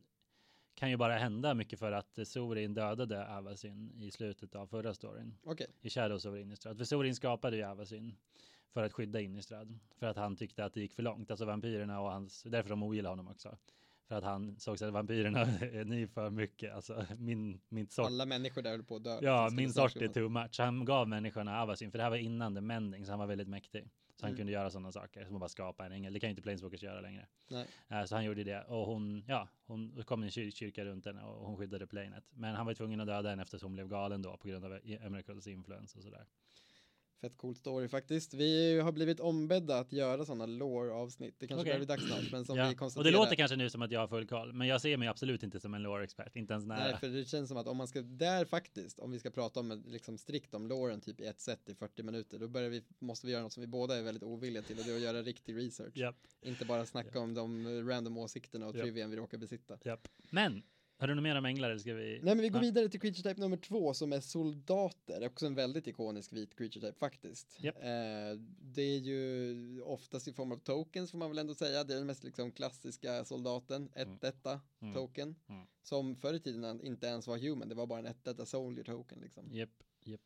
kan 0.79 0.91
ju 0.91 0.97
bara 0.97 1.19
hända 1.19 1.55
mycket 1.55 1.79
för 1.79 1.93
att 1.93 2.19
Sorin 2.25 2.75
dödade 2.75 3.37
Avacyn 3.37 3.93
i 4.01 4.11
slutet 4.11 4.55
av 4.55 4.67
förra 4.67 4.95
storyn. 4.95 5.35
Okej, 5.45 5.67
I 5.81 5.91
Shadows 5.91 6.25
of 6.25 6.37
Innistrad. 6.37 6.79
För 6.79 6.85
Sorin 6.85 7.15
skapade 7.15 7.57
ju 7.57 7.63
Avacyn 7.63 8.17
för 8.73 8.83
att 8.83 8.93
skydda 8.93 9.21
Innistrad. 9.21 9.79
För 9.99 10.07
att 10.07 10.17
han 10.17 10.37
tyckte 10.37 10.65
att 10.65 10.75
det 10.75 10.81
gick 10.81 10.95
för 10.95 11.03
långt. 11.03 11.31
Alltså 11.31 11.45
vampyrerna 11.45 12.01
och 12.01 12.11
hans, 12.11 12.43
därför 12.43 12.71
de 12.71 12.83
ogillar 12.83 13.11
honom 13.11 13.29
också. 13.29 13.57
För 14.09 14.15
att 14.15 14.25
han 14.25 14.59
såg 14.59 14.83
att 14.83 14.93
vampyrerna 14.93 15.41
är 15.61 15.85
ni 15.85 16.07
för 16.07 16.31
mycket. 16.31 16.75
Alltså 16.75 17.07
min, 17.17 17.61
min 17.69 17.89
sort. 17.89 18.07
alla 18.07 18.27
människor 18.27 18.63
där 18.63 18.71
höll 18.71 18.85
på 18.85 18.97
att 18.97 19.05
dö. 19.05 19.19
Ja, 19.23 19.49
min 19.53 19.73
sort 19.73 19.97
är 19.97 20.09
too 20.09 20.29
much. 20.29 20.59
Han 20.59 20.85
gav 20.85 21.09
människorna 21.09 21.63
Avacyn, 21.63 21.91
för 21.91 21.99
det 21.99 22.05
här 22.05 22.11
var 22.11 22.17
innan 22.17 22.55
The 22.55 22.61
Mending, 22.61 23.07
så 23.07 23.13
han 23.13 23.19
var 23.19 23.27
väldigt 23.27 23.49
mäktig. 23.49 23.89
Så 24.21 24.27
han 24.27 24.31
Mm. 24.31 24.37
kunde 24.37 24.53
göra 24.53 24.71
sådana 24.71 24.93
saker, 24.93 25.25
som 25.25 25.35
att 25.35 25.41
bara 25.41 25.49
skapa 25.49 25.87
en 25.87 25.93
ängel. 25.93 26.13
Det 26.13 26.21
kan 26.21 26.29
ju 26.29 26.31
inte 26.31 26.43
Planeswalkers 26.43 26.83
göra 26.83 27.01
längre. 27.01 27.27
Nej. 27.49 27.67
Eh, 27.89 28.05
Så 28.05 28.15
han 28.15 28.25
gjorde 28.25 28.45
det. 28.45 28.63
Och 28.63 28.87
hon, 28.87 29.25
ja, 29.27 29.49
hon 29.67 30.03
kom 30.05 30.23
en 30.23 30.31
kyr 30.31 30.51
kyrka 30.51 30.85
runt 30.85 31.07
henne 31.07 31.23
och 31.23 31.47
hon 31.47 31.57
skyddade 31.57 31.87
planet. 31.87 32.25
Men 32.31 32.55
han 32.55 32.67
var 32.67 32.75
tvungen 32.75 33.01
att 33.01 33.07
döda 33.07 33.31
henne 33.31 33.43
eftersom 33.43 33.67
hon 33.67 33.75
blev 33.75 33.89
galen 33.89 34.23
då 34.23 34.37
på 34.37 34.49
grund 34.49 34.65
av 34.65 34.79
Emeralds 34.85 35.47
influens 35.47 35.97
och 35.97 36.03
sådär. 36.03 36.27
Fett 37.21 37.37
cool 37.37 37.55
story 37.55 37.89
faktiskt. 37.89 38.35
Vi 38.35 38.81
har 38.81 38.93
blivit 38.93 39.21
ombedda 39.21 39.79
att 39.79 39.93
göra 39.93 40.25
sådana 40.25 40.47
lore-avsnitt. 40.47 41.35
Det 41.39 41.47
kanske 41.47 41.63
Okej. 41.63 41.71
börjar 41.71 41.79
bli 41.79 41.87
dags 41.87 42.07
snart, 42.07 42.33
men 42.33 42.45
som 42.45 42.57
Ja. 42.57 42.63
vi 42.65 42.69
Och 42.69 42.71
det 42.75 42.79
konstaterar. 42.79 43.13
låter 43.13 43.35
kanske 43.37 43.57
nu 43.57 43.71
som 43.71 43.83
att 43.83 43.91
jag 43.91 44.01
har 44.01 44.09
full 44.09 44.27
koll, 44.27 44.53
men 44.53 44.69
jag 44.69 44.81
ser 44.81 44.97
mig 44.97 45.09
absolut 45.09 45.43
inte 45.43 45.61
som 45.61 45.75
en 45.75 45.83
lore-expert, 45.83 46.37
inte 46.37 46.53
ens 46.53 46.67
nära. 46.67 46.79
Nej, 46.85 46.97
för 47.01 47.09
det 47.09 47.25
känns 47.25 47.49
som 47.49 47.57
att 47.59 47.67
om 47.67 47.77
man 47.77 47.89
ska, 47.89 48.03
där 48.03 48.45
faktiskt, 48.45 48.99
om 48.99 49.11
vi 49.11 49.19
ska 49.19 49.31
prata 49.31 49.61
om 49.61 49.83
liksom 49.87 50.19
strikt 50.19 50.55
om 50.55 50.67
loren 50.69 51.01
typ 51.01 51.21
i 51.21 51.25
ett 51.27 51.41
set 51.41 51.69
i 51.69 51.75
40 51.75 52.03
minuter, 52.03 52.39
då 52.39 52.49
börjar 52.49 52.71
vi, 52.71 52.83
måste 52.99 53.27
vi 53.27 53.33
göra 53.33 53.43
något 53.43 53.53
som 53.53 53.61
vi 53.61 53.67
båda 53.67 53.97
är 53.99 54.03
väldigt 54.03 54.23
ovilliga 54.23 54.63
till 54.63 54.79
och 54.79 54.85
det 54.85 54.93
är 54.93 54.97
att 54.97 55.03
göra 55.03 55.23
riktig 55.23 55.57
research. 55.57 55.97
Japp, 55.97 56.17
Inte 56.43 56.65
bara 56.65 56.87
snacka 56.87 57.21
om 57.21 57.35
de 57.35 57.67
random 57.89 58.19
åsikterna 58.19 58.67
och 58.67 58.75
Japp. 58.77 58.83
trivian 58.85 59.11
vi 59.11 59.17
råkar 59.17 59.39
besitta. 59.39 59.79
japp. 59.85 60.09
Men, 60.31 60.63
har 60.99 61.09
du 61.09 61.15
något 61.15 61.23
mer 61.23 61.37
om 61.39 61.45
änglar 61.45 61.71
eller 61.71 61.79
ska 61.81 61.95
vi? 61.95 62.11
Nej 62.23 62.35
men 62.35 62.39
vi 62.43 62.49
går 62.49 62.59
Ja. 62.59 62.63
vidare 62.63 62.89
till 62.89 63.01
creature 63.01 63.23
type 63.31 63.41
nummer 63.41 63.57
två 63.57 63.95
som 63.95 64.13
är 64.13 64.21
soldater, 64.21 65.27
också 65.27 65.47
en 65.47 65.55
väldigt 65.55 65.87
ikonisk 65.87 66.33
vit 66.33 66.57
creature 66.59 66.87
type 66.87 66.99
faktiskt. 66.99 67.57
Japp. 67.61 67.77
Eh, 67.77 68.41
det 68.61 68.83
är 68.83 68.99
ju 68.99 69.81
oftast 69.83 70.29
i 70.29 70.33
form 70.33 70.53
av 70.53 70.57
tokens 70.57 71.11
får 71.11 71.19
man 71.19 71.29
väl 71.31 71.39
ändå 71.39 71.55
säga, 71.55 71.85
det 71.85 71.95
är 71.95 71.99
den 71.99 72.07
mest 72.07 72.25
liksom 72.25 72.53
klassiska 72.53 73.25
soldaten, 73.25 73.89
ett 73.95 74.07
Mm. 74.07 74.19
etta 74.23 74.61
Mm. 74.83 74.95
token, 74.95 75.35
Mm. 75.49 75.67
som 75.83 76.17
förr 76.17 76.35
i 76.35 76.41
tiden 76.41 76.81
inte 76.81 77.07
ens 77.07 77.27
var 77.27 77.39
human, 77.39 77.69
det 77.69 77.75
var 77.75 77.87
bara 77.87 77.99
en 77.99 78.07
ett 78.07 78.27
etta 78.29 78.47
soldier 78.47 78.85
token 78.85 79.19
liksom. 79.21 79.49
Japp, 79.53 79.71
japp. 80.05 80.21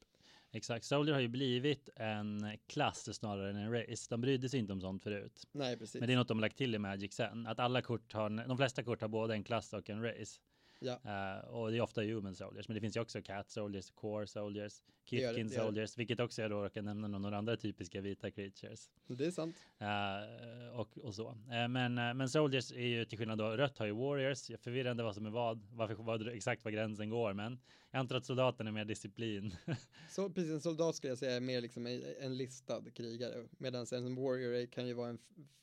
Exakt, 0.55 0.85
Soldier 0.85 1.15
har 1.15 1.21
ju 1.23 1.29
blivit 1.29 1.89
en 1.97 2.59
klass 2.67 3.15
snarare 3.17 3.51
än 3.51 3.57
en 3.57 3.73
race. 3.73 4.07
De 4.11 4.21
brydde 4.21 4.49
sig 4.49 4.61
inte 4.61 4.73
om 4.73 4.81
sånt 4.81 5.03
förut. 5.03 5.47
Nej 5.53 5.77
precis. 5.79 6.01
Men 6.01 6.07
det 6.07 6.13
är 6.13 6.17
något 6.17 6.29
de 6.29 6.41
lagt 6.41 6.57
till 6.59 6.75
i 6.75 6.79
Magic 6.79 7.13
sen. 7.15 7.47
Att 7.47 7.59
alla 7.59 7.83
kort 7.83 8.13
har, 8.13 8.49
de 8.49 8.57
flesta 8.57 8.83
kort 8.83 9.01
har 9.01 9.09
både 9.09 9.35
en 9.35 9.45
klass 9.45 9.73
och 9.73 9.91
en 9.91 10.03
race. 10.03 10.41
Ja. 10.83 11.01
Eh, 11.05 11.49
och 11.49 11.71
det 11.71 11.77
är 11.77 11.81
ofta 11.81 12.03
human 12.03 12.35
soldiers, 12.35 12.69
men 12.69 12.75
det 12.75 12.81
finns 12.81 12.97
ju 12.97 13.01
också 13.01 13.23
cat 13.23 13.51
soldiers, 13.51 13.91
core 13.91 14.27
soldiers, 14.27 14.83
det. 15.11 15.51
soldiers, 15.51 15.99
vilket 15.99 16.21
också 16.21 16.43
jag 16.43 16.51
då 16.51 16.69
kan 16.69 16.85
nämna 16.85 17.09
några 17.09 17.39
andra 17.39 17.57
typiska 17.57 18.01
vita 18.01 18.31
creatures. 18.31 18.91
Det 19.07 19.27
är 19.27 19.31
sant. 19.31 19.57
Eh, 19.79 20.81
och, 20.81 20.99
och 20.99 21.15
så. 21.15 21.29
Eh, 21.29 21.69
men, 21.69 21.95
men 21.95 22.29
soldiers 22.29 22.73
är 22.73 22.87
ju 22.87 23.05
till 23.05 23.19
skillnad 23.19 23.39
då, 23.39 23.57
rött 23.57 23.79
har 23.79 23.87
ju 23.87 23.93
warriors, 23.93 24.51
jag 24.51 24.61
förvirrande 24.61 25.03
vad 25.03 25.15
som 25.15 25.27
är 25.27 25.31
vad, 25.31 25.63
varför, 25.73 25.95
vad, 25.95 26.29
exakt 26.29 26.65
var 26.65 26.73
gränsen 26.73 27.11
går, 27.11 27.33
men 27.33 27.59
jag 27.95 28.01
antar 28.01 28.17
att 28.17 28.25
soldaten 28.27 28.67
är 28.67 28.71
mer 28.73 28.85
disciplin. 28.85 29.55
Så 30.11 30.31
precis, 30.31 30.53
en 30.53 30.61
soldat 30.61 30.97
skulle 30.97 31.11
jag 31.11 31.19
säga 31.19 31.37
är 31.37 31.41
mer 31.41 31.61
liksom 31.61 31.87
en- 31.87 32.37
listad 32.37 32.83
krigare, 32.95 33.49
medan 33.59 33.87
en 33.93 34.15
warrior 34.15 34.67
kan 34.67 34.87
ju 34.87 34.93
vara 34.95 35.09
en 35.09 35.19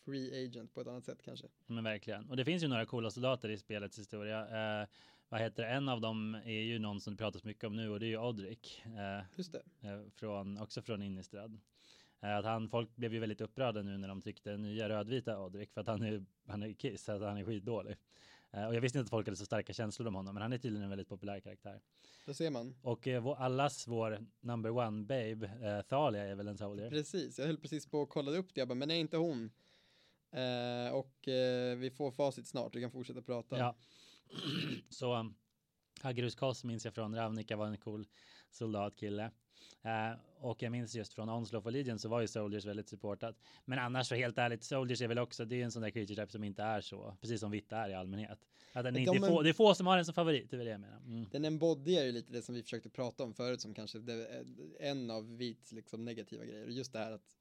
free 0.05 0.45
agent 0.45 0.73
på 0.73 0.81
ett 0.81 0.87
annat 0.87 1.05
sätt 1.05 1.21
kanske. 1.23 1.47
Men 1.67 1.83
verkligen. 1.83 2.29
Och 2.29 2.37
det 2.37 2.45
finns 2.45 2.63
ju 2.63 2.67
några 2.67 2.85
coola 2.85 3.11
soldater 3.11 3.49
i 3.49 3.57
spelets 3.57 3.99
historia. 3.99 4.81
Eh, 4.81 4.87
vad 5.29 5.41
heter 5.41 5.63
det? 5.63 5.69
En 5.69 5.89
av 5.89 6.01
dem 6.01 6.35
är 6.35 6.61
ju 6.61 6.79
någon 6.79 7.01
som 7.01 7.13
det 7.13 7.17
pratas 7.17 7.43
mycket 7.43 7.63
om 7.63 7.75
nu 7.75 7.89
och 7.89 7.99
det 7.99 8.05
är 8.05 8.07
ju 8.09 8.17
Odrik. 8.17 8.81
Eh, 8.85 9.25
Just 9.35 9.51
det. 9.51 9.87
eh, 9.89 10.01
från, 10.15 10.57
också 10.61 10.81
från 10.81 11.01
Innistrad. 11.01 11.59
Eh, 12.21 12.37
att 12.37 12.45
han, 12.45 12.69
folk 12.69 12.95
blev 12.95 13.13
ju 13.13 13.19
väldigt 13.19 13.41
upprörda 13.41 13.81
nu 13.81 13.97
när 13.97 14.07
de 14.07 14.21
tyckte 14.21 14.57
nya 14.57 14.89
rödvita 14.89 15.39
Odrik 15.45 15.71
för 15.71 15.81
att 15.81 15.87
han 15.87 16.03
är, 16.03 16.25
han 16.47 16.63
är 16.63 16.73
kiss, 16.73 17.09
att 17.09 17.21
han 17.21 17.37
är 17.37 17.45
skitdålig. 17.45 17.95
Eh, 18.51 18.65
och 18.65 18.75
jag 18.75 18.81
visste 18.81 18.99
inte 18.99 19.05
att 19.05 19.09
folk 19.09 19.27
hade 19.27 19.37
så 19.37 19.45
starka 19.45 19.73
känslor 19.73 20.07
om 20.07 20.15
honom, 20.15 20.33
men 20.33 20.41
han 20.41 20.53
är 20.53 20.57
tydligen 20.57 20.83
en 20.83 20.89
väldigt 20.89 21.09
populär 21.09 21.39
karaktär. 21.39 21.81
Då 22.25 22.33
ser 22.33 22.49
man. 22.49 22.75
Och 22.81 23.07
eh, 23.07 23.21
vår, 23.21 23.35
allas 23.35 23.87
vår 23.87 24.19
number 24.39 24.69
one 24.69 25.05
babe, 25.05 25.45
eh, 25.61 25.81
Thalia 25.81 26.23
är 26.23 26.35
väl 26.35 26.47
en 26.47 26.57
soldier? 26.57 26.89
Precis, 26.89 27.39
jag 27.39 27.45
höll 27.45 27.57
precis 27.57 27.85
på 27.85 28.01
att 28.01 28.09
kolla 28.09 28.31
upp 28.31 28.53
det, 28.53 28.61
jag 28.61 28.67
bara, 28.67 28.75
men 28.75 28.87
nej 28.87 28.99
inte 28.99 29.17
hon. 29.17 29.51
Eh, 30.31 30.93
och 30.93 31.27
eh, 31.27 31.77
vi 31.77 31.91
får 31.91 32.11
facit 32.11 32.47
snart, 32.47 32.75
vi 32.75 32.81
kan 32.81 32.91
fortsätta 32.91 33.21
prata. 33.21 33.57
Ja. 33.57 33.75
Så 34.89 35.15
um, 35.15 35.35
Agrus 36.01 36.35
Kos 36.35 36.63
minns 36.63 36.85
jag 36.85 36.93
från 36.93 37.15
Ravnica 37.15 37.55
var 37.55 37.67
en 37.67 37.77
cool 37.77 38.07
soldatkille. 38.51 39.31
Eh, 39.81 40.19
och 40.41 40.63
jag 40.63 40.71
minns 40.71 40.95
just 40.95 41.13
från 41.13 41.29
Onslaught 41.29 41.65
och 41.65 41.71
Legion 41.71 41.99
så 41.99 42.09
var 42.09 42.21
ju 42.21 42.27
Soldiers 42.27 42.65
väldigt 42.65 42.89
supportat. 42.89 43.35
Men 43.65 43.79
annars 43.79 44.07
så 44.07 44.15
helt 44.15 44.37
ärligt, 44.37 44.63
Soldiers 44.63 45.01
är 45.01 45.07
väl 45.07 45.19
också, 45.19 45.45
det 45.45 45.55
är 45.55 45.63
en 45.63 45.71
sån 45.71 45.81
där 45.81 45.89
creature 45.89 46.15
type 46.15 46.31
som 46.31 46.43
inte 46.43 46.63
är 46.63 46.81
så, 46.81 47.17
precis 47.21 47.39
som 47.39 47.51
vita 47.51 47.77
är 47.77 47.89
i 47.89 47.93
allmänhet. 47.93 48.39
Att 48.73 48.83
den 48.83 48.97
inte, 48.97 49.11
de 49.11 49.19
det, 49.19 49.27
är 49.27 49.29
få, 49.29 49.41
det 49.41 49.49
är 49.49 49.53
få 49.53 49.75
som 49.75 49.87
har 49.87 49.95
den 49.95 50.05
som 50.05 50.13
favorit, 50.13 50.49
det 50.49 50.55
är 50.55 50.57
väl 50.57 50.65
det 50.65 50.71
jag 50.71 50.81
menar. 50.81 50.97
Mm. 50.97 51.25
Den 51.31 51.45
embodiar 51.45 52.03
ju 52.03 52.11
lite 52.11 52.31
det 52.31 52.41
som 52.41 52.55
vi 52.55 52.63
försökte 52.63 52.89
prata 52.89 53.23
om 53.23 53.33
förut 53.33 53.61
som 53.61 53.73
kanske 53.73 53.97
är 53.97 54.45
en 54.79 55.11
av 55.11 55.37
vits 55.37 55.71
liksom 55.71 56.05
negativa 56.05 56.45
grejer. 56.45 56.67
Just 56.67 56.93
det 56.93 56.99
här 56.99 57.11
att, 57.11 57.37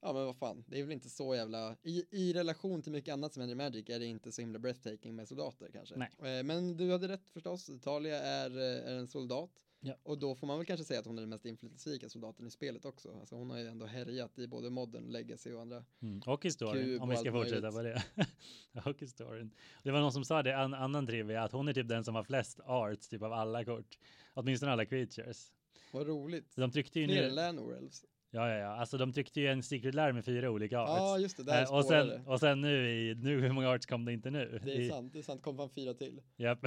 ja 0.00 0.12
men 0.12 0.24
vad 0.24 0.36
fan, 0.36 0.64
det 0.66 0.78
är 0.78 0.82
väl 0.82 0.92
inte 0.92 1.10
så 1.10 1.34
jävla, 1.34 1.76
i, 1.82 2.04
i 2.10 2.32
relation 2.32 2.82
till 2.82 2.92
mycket 2.92 3.12
annat 3.12 3.32
som 3.32 3.40
händer 3.40 3.54
i 3.54 3.56
Magic 3.56 3.88
är 3.88 3.98
det 3.98 4.06
inte 4.06 4.32
så 4.32 4.40
himla 4.42 4.58
breathtaking 4.58 5.16
med 5.16 5.28
soldater 5.28 5.70
kanske. 5.72 5.96
Nej. 5.96 6.38
Eh, 6.38 6.44
Men 6.44 6.76
du 6.76 6.92
hade 6.92 7.08
rätt 7.08 7.30
förstås, 7.30 7.70
Talia 7.82 8.22
är, 8.22 8.50
eh, 8.50 8.92
är 8.92 8.94
en 8.94 9.08
soldat. 9.08 9.50
Ja. 9.84 9.94
Och 10.02 10.18
då 10.18 10.34
får 10.34 10.46
man 10.46 10.58
väl 10.58 10.66
kanske 10.66 10.84
säga 10.84 11.00
att 11.00 11.06
hon 11.06 11.18
är 11.18 11.22
den 11.22 11.30
mest 11.30 11.44
inflytelserika 11.44 12.08
soldaten 12.08 12.46
i 12.46 12.50
spelet 12.50 12.84
också. 12.84 13.16
Alltså 13.20 13.34
hon 13.34 13.50
har 13.50 13.58
ju 13.58 13.66
ändå 13.66 13.86
härjat 13.86 14.38
i 14.38 14.46
både 14.46 14.70
modern, 14.70 15.08
legacy 15.08 15.52
och 15.52 15.60
andra. 15.60 15.84
Mm. 16.02 16.20
Och 16.26 16.44
historien, 16.44 17.00
om 17.00 17.08
vi 17.08 17.16
ska 17.16 17.32
fortsätta 17.32 17.72
på 17.72 17.82
det. 17.82 18.02
och 18.84 19.00
historien. 19.00 19.50
Det 19.82 19.90
var 19.90 20.00
någon 20.00 20.12
som 20.12 20.24
sa 20.24 20.42
det, 20.42 20.52
en 20.52 20.74
annan 20.74 21.06
trivia, 21.06 21.42
att 21.42 21.52
hon 21.52 21.68
är 21.68 21.72
typ 21.72 21.88
den 21.88 22.04
som 22.04 22.14
har 22.14 22.24
flest 22.24 22.60
arts, 22.60 23.08
typ 23.08 23.22
av 23.22 23.32
alla 23.32 23.64
kort. 23.64 23.98
Åtminstone 24.34 24.72
alla 24.72 24.84
creatures. 24.84 25.52
Vad 25.92 26.06
roligt. 26.06 26.56
De 26.56 26.70
tryckte 26.70 27.00
ju 27.00 27.06
Fler 27.06 27.30
nu, 27.30 27.40
än 27.40 27.90
ja 28.34 28.48
ja 28.48 28.56
ja, 28.56 28.68
alltså 28.68 28.98
de 28.98 29.12
tryckte 29.12 29.40
ju 29.40 29.46
en 29.46 29.62
Secret 29.62 29.94
Lair 29.94 30.12
med 30.12 30.24
fyra 30.24 30.50
olika 30.50 30.80
arts. 30.80 30.90
Ja, 30.98 31.18
just 31.18 31.36
det, 31.36 31.42
där 31.42 31.62
Eh, 31.62 31.74
och, 31.74 31.84
sen, 31.84 32.26
och 32.26 32.40
sen 32.40 32.60
nu 32.60 32.90
i, 32.90 33.14
nu 33.14 33.40
hur 33.40 33.52
många 33.52 33.70
arts 33.70 33.86
kom 33.86 34.04
det 34.04 34.12
inte 34.12 34.30
nu? 34.30 34.60
Det 34.64 34.72
är 34.72 34.80
I, 34.80 34.88
sant, 34.88 35.12
det 35.12 35.18
är 35.18 35.22
sant, 35.22 35.42
kom 35.42 35.56
fan 35.56 35.70
fyra 35.70 35.94
till. 35.94 36.22
Japp. 36.36 36.58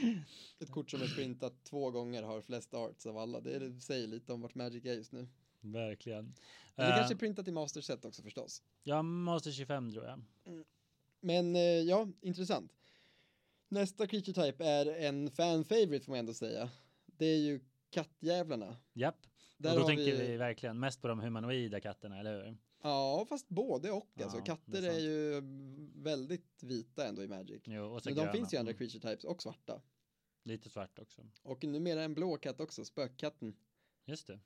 Ett 0.58 0.70
kort 0.70 0.90
som 0.90 1.02
är 1.02 1.06
printat 1.16 1.64
två 1.64 1.90
gånger 1.90 2.22
har 2.22 2.40
flest 2.40 2.74
arts 2.74 3.06
av 3.06 3.18
alla. 3.18 3.40
Det, 3.40 3.80
säger 3.80 4.06
lite 4.06 4.32
om 4.32 4.40
vart 4.40 4.54
Magic 4.54 4.84
är 4.84 4.94
just 4.94 5.12
nu. 5.12 5.28
Verkligen. 5.60 6.24
Men 6.76 6.86
det 6.86 6.92
Eh, 6.92 6.96
kanske 6.98 7.14
är 7.14 7.18
printat 7.18 7.48
i 7.48 7.52
Master 7.52 7.80
Set 7.80 8.04
också 8.04 8.22
förstås. 8.22 8.62
Ja, 8.82 9.02
Master 9.02 9.50
25 9.52 9.92
tror 9.92 10.04
jag. 10.04 10.20
Men 11.20 11.56
eh, 11.56 11.62
ja, 11.62 12.08
intressant. 12.20 12.72
Nästa 13.68 14.06
creature 14.06 14.32
type 14.46 14.64
är 14.64 14.86
en 14.86 15.30
fan 15.30 15.64
favorite 15.64 16.04
får 16.04 16.12
man 16.12 16.18
ändå 16.18 16.34
säga. 16.34 16.70
Det 17.06 17.26
är 17.26 17.38
ju 17.38 17.60
kattjävlarna. 17.90 18.76
Japp. 18.92 19.26
Där 19.56 19.74
och 19.74 19.80
då 19.80 19.86
tänker 19.86 20.04
vi- 20.04 20.26
vi 20.26 20.36
verkligen 20.36 20.78
mest 20.80 21.02
på 21.02 21.08
de 21.08 21.20
humanoida 21.20 21.80
katterna, 21.80 22.20
eller 22.20 22.44
hur? 22.44 22.56
Ja, 22.82 23.26
fast 23.28 23.48
både 23.48 23.90
och. 23.90 24.08
Ja, 24.14 24.22
alltså, 24.24 24.38
är 24.38 24.44
katter 24.44 24.82
är, 24.82 24.90
sant. 24.90 25.02
ju 25.02 25.40
väldigt 26.02 26.62
vita 26.62 27.06
ändå 27.08 27.22
i 27.22 27.28
Magic. 27.28 27.62
Jo, 27.64 28.00
Men 28.04 28.14
de 28.14 28.32
finns 28.32 28.54
ju 28.54 28.58
andra 28.58 28.72
Mm. 28.72 28.78
creature 28.78 29.00
types 29.10 29.24
och 29.24 29.42
svarta. 29.42 29.82
Lite 30.44 30.70
svart 30.70 30.98
också. 30.98 31.22
Och 31.42 31.64
numera 31.64 32.02
en 32.02 32.14
blå 32.14 32.36
katt 32.36 32.60
också, 32.60 32.84
spökkatten. 32.84 33.54
Just 34.04 34.26
det. 34.26 34.40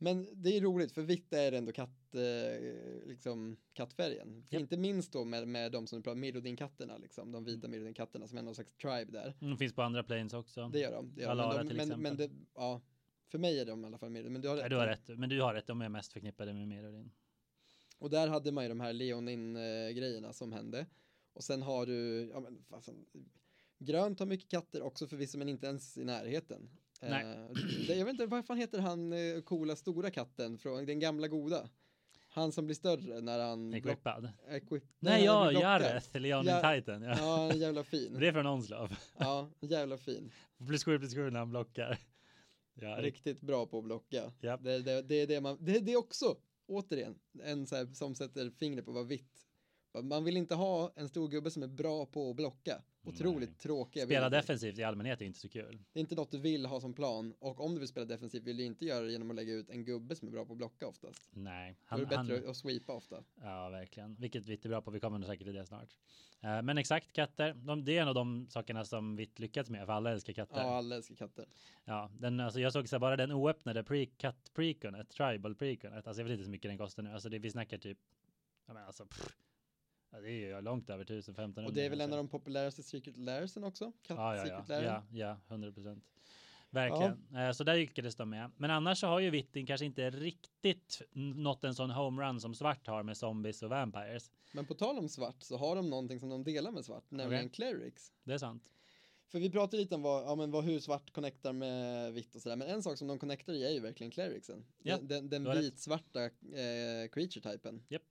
Men 0.00 0.28
det 0.42 0.56
är 0.56 0.60
roligt 0.60 0.92
för 0.92 1.02
vitt 1.02 1.32
är 1.32 1.52
ändå 1.52 1.72
katt, 1.72 2.14
eh, 2.14 2.62
liksom 3.06 3.56
kattfärgen. 3.72 4.46
Japp. 4.50 4.60
Inte 4.60 4.76
minst 4.76 5.12
då 5.12 5.24
med, 5.24 5.48
med 5.48 5.72
de 5.72 5.86
som 5.86 5.98
du 5.98 6.02
pratar 6.02 6.16
Mirrodin-katterna, 6.20 6.98
liksom. 6.98 7.32
De 7.32 7.44
vita 7.44 7.66
Mm. 7.66 7.70
Mirrodin-katterna 7.70 8.26
som 8.28 8.38
är 8.38 8.42
någon 8.42 8.54
slags 8.54 8.72
tribe 8.76 9.12
där. 9.12 9.34
Mm, 9.40 9.56
finns 9.58 9.72
på 9.74 9.82
andra 9.82 10.02
planes 10.02 10.32
också. 10.34 10.68
Det 10.68 10.78
gör 10.78 10.92
de. 10.92 11.14
Det 11.14 11.20
gör 11.22 11.28
de. 11.28 11.32
Alara 11.32 11.56
Men, 11.56 11.66
de, 11.66 11.68
till 11.68 11.76
men, 11.76 11.88
men 12.02 12.12
exempel. 12.12 12.38
det, 12.38 12.44
ja, 12.54 12.80
för 13.28 13.38
mig 13.38 13.60
är 13.60 13.64
de 13.66 13.84
i 13.84 13.86
alla 13.86 13.98
fall 13.98 14.10
Mirrodin. 14.10 14.32
Men 14.32 14.42
du 14.42 14.48
har 14.48 14.56
Ja, 14.56 14.62
rätt. 14.64 14.70
du 14.70 14.76
har 14.76 14.86
rätt. 14.86 15.08
Men 15.18 15.28
du 15.28 15.40
har 15.42 15.54
rätt. 15.54 15.66
De 15.66 15.82
är 15.82 15.88
mest 15.88 16.12
förknippade 16.12 16.52
med 16.52 16.68
Mirrodin. 16.68 17.10
Och 17.98 18.10
där 18.10 18.28
hade 18.28 18.52
man 18.52 18.64
ju 18.64 18.68
de 18.68 18.80
här 18.80 18.92
Leonin-grejerna 18.92 20.32
som 20.32 20.52
hände. 20.52 20.86
Och 21.32 21.44
sen 21.44 21.62
har 21.62 21.86
du, 21.86 22.28
ja 22.32 22.40
men 22.40 22.64
fasen, 22.70 23.06
grönt 23.78 24.18
har 24.18 24.26
mycket 24.26 24.50
katter 24.50 24.82
också 24.82 25.06
förvisso 25.06 25.38
men 25.38 25.48
inte 25.48 25.66
ens 25.66 25.98
i 25.98 26.04
närheten. 26.04 26.70
Nej. 27.00 27.24
Eh, 27.26 27.50
det, 27.86 27.94
jag 27.94 28.04
vet 28.04 28.12
inte, 28.12 28.26
vad 28.26 28.46
fan 28.46 28.58
heter 28.58 28.78
han 28.78 29.12
eh, 29.12 29.40
coola 29.40 29.76
stora 29.76 30.10
katten 30.10 30.58
från 30.58 30.86
den 30.86 30.98
gamla 30.98 31.28
goda? 31.28 31.68
Han 32.30 32.52
som 32.52 32.66
blir 32.66 32.74
större 32.74 33.20
när 33.20 33.38
han 33.38 33.74
Equippad. 33.74 34.30
equip, 34.48 34.84
Nej, 34.98 35.24
ja, 35.24 35.48
blir. 35.48 35.60
Jareth, 35.60 36.18
Leonin 36.18 36.54
Ja. 36.62 36.74
Titan. 36.74 37.02
Ja. 37.02 37.16
Ja, 37.18 37.54
jävla 37.54 37.84
fin. 37.84 38.16
Det 38.20 38.28
är 38.28 38.32
från 38.32 38.46
Onslav. 38.46 38.96
Ja, 39.18 39.50
jävla 39.60 39.98
fin. 39.98 40.32
Plus 40.66 40.84
sju, 40.84 40.98
plus 40.98 41.14
sju 41.14 41.30
när 41.30 41.38
han 41.38 41.50
blockar. 41.50 41.98
Ja, 42.74 42.96
riktigt. 43.02 43.40
Bra 43.40 43.66
på 43.66 43.78
att 43.78 43.84
blocka. 43.84 44.32
Japp. 44.40 44.62
Det, 44.62 44.78
det, 44.78 45.02
det 45.02 45.14
är 45.14 45.26
det 45.26 45.40
man, 45.40 45.56
det, 45.60 45.78
det 45.78 45.92
är 45.92 45.96
också, 45.96 46.36
återigen, 46.68 47.18
en 47.42 47.66
så 47.66 47.76
här, 47.76 47.86
som 47.86 48.14
sätter 48.14 48.50
fingret 48.50 48.84
på 48.84 48.92
vad 48.92 49.06
vitt. 49.06 49.46
Man 50.02 50.24
vill 50.24 50.36
inte 50.36 50.54
ha 50.54 50.92
en 50.96 51.08
stor 51.08 51.28
gubbe 51.28 51.50
som 51.50 51.62
är 51.62 51.68
bra 51.68 52.06
på 52.06 52.30
att 52.30 52.36
blocka. 52.36 52.82
Otroligt 53.08 53.48
Nej. 53.48 53.58
tråkiga. 53.58 54.04
Spela 54.04 54.30
defensivt 54.30 54.78
i 54.78 54.84
allmänhet 54.84 55.20
är 55.20 55.24
inte 55.24 55.38
så 55.38 55.48
kul. 55.48 55.78
Det 55.92 55.98
är 55.98 56.00
inte 56.00 56.14
något 56.14 56.30
du 56.30 56.38
vill 56.38 56.66
ha 56.66 56.80
som 56.80 56.94
plan. 56.94 57.34
Och 57.38 57.60
om 57.60 57.74
du 57.74 57.78
vill 57.78 57.88
spela 57.88 58.06
defensivt 58.06 58.42
vill 58.42 58.56
du 58.56 58.64
inte 58.64 58.84
göra 58.84 59.04
det 59.04 59.12
genom 59.12 59.30
att 59.30 59.36
lägga 59.36 59.52
ut 59.52 59.70
en 59.70 59.84
gubbe 59.84 60.16
som 60.16 60.28
är 60.28 60.32
bra 60.32 60.44
på 60.44 60.52
att 60.52 60.58
blocka 60.58 60.86
oftast. 60.86 61.28
Nej, 61.32 61.76
Då 61.90 61.96
är 61.96 61.98
han, 61.98 62.08
det 62.08 62.16
han, 62.16 62.26
bättre 62.26 62.50
att 62.50 62.56
sweepa 62.56 62.92
ofta. 62.92 63.24
ja 63.42 63.68
verkligen. 63.68 64.16
Vilket 64.18 64.46
vitt 64.48 64.64
är 64.64 64.68
bra 64.68 64.80
på. 64.82 64.90
Vi 64.90 65.00
kommer 65.00 65.18
nog 65.18 65.28
säkert 65.28 65.46
till 65.46 65.54
det 65.54 65.66
snart. 65.66 65.88
Eh, 66.40 66.62
men 66.62 66.78
exakt, 66.78 67.12
katter. 67.12 67.54
De, 67.54 67.84
det 67.84 67.98
är 67.98 68.02
en 68.02 68.08
av 68.08 68.14
de 68.14 68.46
sakerna 68.50 68.84
som 68.84 69.16
vitt 69.16 69.38
lyckats 69.38 69.70
med. 69.70 69.86
För 69.86 69.92
alla 69.92 70.12
älskar 70.12 70.32
katter. 70.32 70.60
Ja, 70.60 70.76
alla 70.76 70.96
älskar 70.96 71.14
katter. 71.14 71.46
Ja, 71.84 72.10
den, 72.18 72.40
alltså 72.40 72.60
jag 72.60 72.72
såg 72.72 72.88
så 72.88 72.96
här, 72.96 73.00
bara 73.00 73.16
den 73.16 73.32
oöppnade 73.32 73.82
pre-cut 73.82 74.52
preconet, 74.54 75.10
tribal 75.10 75.54
preconet. 75.54 76.06
Alltså 76.06 76.20
jag 76.20 76.24
vet 76.24 76.32
inte 76.32 76.44
hur 76.44 76.50
mycket 76.50 76.70
den 76.70 76.78
kostar 76.78 77.02
nu. 77.02 77.12
Alltså 77.12 77.28
det, 77.28 77.38
vi 77.38 77.50
snackar 77.50 77.78
typ, 77.78 77.98
ja 78.66 78.74
men 78.74 78.84
alltså, 78.84 79.06
pff, 79.06 79.36
ja, 80.10 80.20
det 80.20 80.30
är 80.30 80.56
ju 80.56 80.60
långt 80.60 80.90
över 80.90 81.04
1000, 81.04 81.32
1500. 81.34 81.68
Och 81.68 81.74
det 81.74 81.82
är 81.82 81.90
väl 81.90 82.00
en 82.00 82.12
av 82.12 82.16
de 82.16 82.28
populäraste 82.28 82.82
Secret 82.82 83.16
Lairsen 83.16 83.64
också? 83.64 83.92
Katt 84.02 84.16
Ja, 84.16 84.36
ja, 84.36 84.64
ja, 84.68 84.82
ja, 84.82 85.02
ja, 85.10 85.38
100 85.48 85.72
procent. 85.72 86.04
Verkligen. 86.70 87.36
Eh, 87.36 87.52
Så 87.52 87.64
där 87.64 87.76
lyckades 87.76 88.16
de 88.16 88.30
med. 88.30 88.50
Men 88.56 88.70
annars 88.70 88.98
så 88.98 89.06
har 89.06 89.20
ju 89.20 89.30
Vittin 89.30 89.66
kanske 89.66 89.86
inte 89.86 90.10
riktigt 90.10 91.02
nått 91.14 91.64
en 91.64 91.74
sån 91.74 91.90
homerun 91.90 92.40
som 92.40 92.54
svart 92.54 92.86
har 92.86 93.02
med 93.02 93.16
zombies 93.16 93.62
och 93.62 93.70
vampires. 93.70 94.30
Men 94.52 94.66
på 94.66 94.74
tal 94.74 94.98
om 94.98 95.08
svart 95.08 95.42
så 95.42 95.56
har 95.56 95.76
de 95.76 95.90
någonting 95.90 96.20
som 96.20 96.28
de 96.28 96.44
delar 96.44 96.70
med 96.70 96.84
svart, 96.84 97.10
nämligen 97.10 97.46
Okej. 97.46 97.54
clerics. 97.54 98.12
Det 98.24 98.34
är 98.34 98.38
sant. 98.38 98.72
För 99.28 99.38
vi 99.38 99.50
pratade 99.50 99.76
lite 99.82 99.94
om 99.94 100.02
vad, 100.02 100.24
ja, 100.24 100.34
men 100.34 100.50
vad, 100.50 100.64
hur 100.64 100.80
svart 100.80 101.10
connectar 101.12 101.52
med 101.52 102.12
vitt 102.12 102.34
och 102.34 102.42
sådär, 102.42 102.56
men 102.56 102.68
en 102.68 102.82
sak 102.82 102.98
som 102.98 103.08
de 103.08 103.18
connectar 103.18 103.52
i 103.52 103.64
är 103.64 103.70
ju 103.70 103.80
verkligen 103.80 104.10
clericsen. 104.10 104.64
Ja, 104.82 104.98
den 105.02 105.28
den, 105.28 105.44
den 105.44 105.58
vitsvarta 105.58 106.24
eh, 106.24 107.08
creature-typen. 107.12 107.82
Japp. 107.88 108.02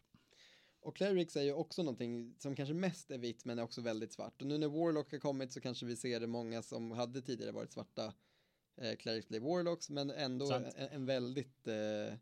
Och 0.88 0.96
clerics 0.96 1.36
är 1.36 1.42
ju 1.42 1.54
också 1.54 1.84
någonting 1.84 2.36
som 2.38 2.56
kanske 2.56 2.74
mest 2.74 3.12
är 3.12 3.18
vitt 3.18 3.46
men 3.46 3.60
är 3.60 3.64
också 3.64 3.82
väldigt 3.82 4.14
svart. 4.14 4.42
Och 4.42 4.48
nu 4.48 4.58
när 4.58 4.68
Warlock 4.68 5.12
har 5.12 5.20
kommit 5.20 5.52
så 5.52 5.62
kanske 5.62 5.86
vi 5.86 5.96
ser 5.96 6.20
det 6.20 6.28
många 6.28 6.62
som 6.62 6.92
hade 6.92 7.22
tidigare 7.22 7.52
varit 7.52 7.72
svarta 7.72 8.14
eh, 8.82 8.96
clerics 8.96 9.28
blev 9.28 9.42
Warlocks, 9.42 9.90
men 9.90 10.12
ändå 10.12 10.52
en, 10.54 10.66
en 10.92 11.06
väldigt 11.06 11.68
eh, 11.68 12.14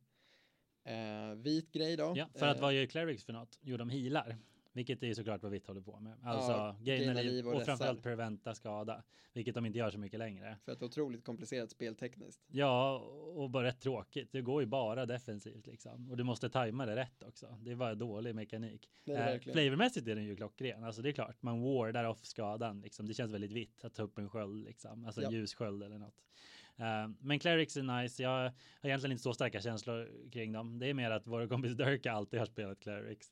eh, 0.95 1.35
vit 1.35 1.71
grej 1.71 1.97
då. 1.97 2.13
Ja, 2.15 2.27
för 2.35 2.47
att 2.47 2.57
Eh, 2.57 2.61
vad 2.61 2.73
gör 2.73 2.85
clerics 2.85 3.23
för 3.23 3.33
något? 3.33 3.59
Jo, 3.61 3.77
de 3.77 3.89
healar. 3.89 4.37
Vilket 4.75 5.03
är 5.03 5.07
ju 5.07 5.15
såklart 5.15 5.43
vad 5.43 5.51
vitt 5.51 5.67
håller 5.67 5.81
på 5.81 5.99
med. 5.99 6.13
Alltså 6.23 6.51
Ja, 6.51 6.75
gaina 6.81 7.21
liv 7.21 7.47
och 7.47 7.55
och, 7.55 7.63
framförallt 7.63 8.03
preventa 8.03 8.53
skada. 8.53 9.03
Vilket 9.33 9.55
de 9.55 9.65
inte 9.65 9.79
gör 9.79 9.89
så 9.89 9.99
mycket 9.99 10.19
längre. 10.19 10.57
För 10.65 10.71
att 10.71 10.79
det 10.79 10.83
är 10.83 10.87
otroligt 10.87 11.23
komplicerat 11.23 11.71
speltekniskt. 11.71 12.41
Ja, 12.51 12.97
och 13.35 13.49
bara 13.49 13.63
rätt 13.63 13.79
tråkigt. 13.79 14.31
Det 14.31 14.41
går 14.41 14.61
ju 14.61 14.67
bara 14.67 15.05
defensivt 15.05 15.67
liksom. 15.67 16.11
Och 16.11 16.17
du 16.17 16.23
måste 16.23 16.49
tajma 16.49 16.85
det 16.85 16.95
rätt 16.95 17.23
också. 17.23 17.57
Det 17.61 17.71
är 17.71 17.75
bara 17.75 17.95
dålig 17.95 18.35
mekanik. 18.35 18.89
Eh, 19.05 19.39
flavormässigt 19.39 20.07
är 20.07 20.15
den 20.15 20.25
ju 20.25 20.35
klockren. 20.35 20.83
Alltså 20.83 21.01
det 21.01 21.09
är 21.09 21.13
klart, 21.13 21.41
man 21.41 21.61
wardar 21.61 22.05
off 22.05 22.25
skadan 22.25 22.81
liksom. 22.81 23.07
Det 23.07 23.13
känns 23.13 23.33
väldigt 23.33 23.51
vitt 23.51 23.85
att 23.85 23.93
ta 23.93 24.03
upp 24.03 24.17
en 24.17 24.29
sköld 24.29 24.65
liksom. 24.65 25.05
Alltså 25.05 25.21
en 25.21 25.31
Ja. 25.31 25.37
ljussköld 25.37 25.83
eller 25.83 25.97
något. 25.97 26.15
Eh, 26.77 27.07
men 27.19 27.39
Clerics 27.39 27.77
är 27.77 28.01
nice. 28.01 28.23
Jag 28.23 28.29
har 28.29 28.53
egentligen 28.89 29.11
inte 29.11 29.23
så 29.23 29.33
starka 29.33 29.61
känslor 29.61 30.29
kring 30.31 30.51
dem. 30.51 30.79
Det 30.79 30.87
är 30.87 30.93
mer 30.93 31.11
att 31.11 31.27
vår 31.27 31.47
kompis 31.47 31.73
Dirk 31.73 32.05
alltid 32.05 32.39
har 32.39 32.45
spelat 32.45 32.79
Clerics. 32.79 33.31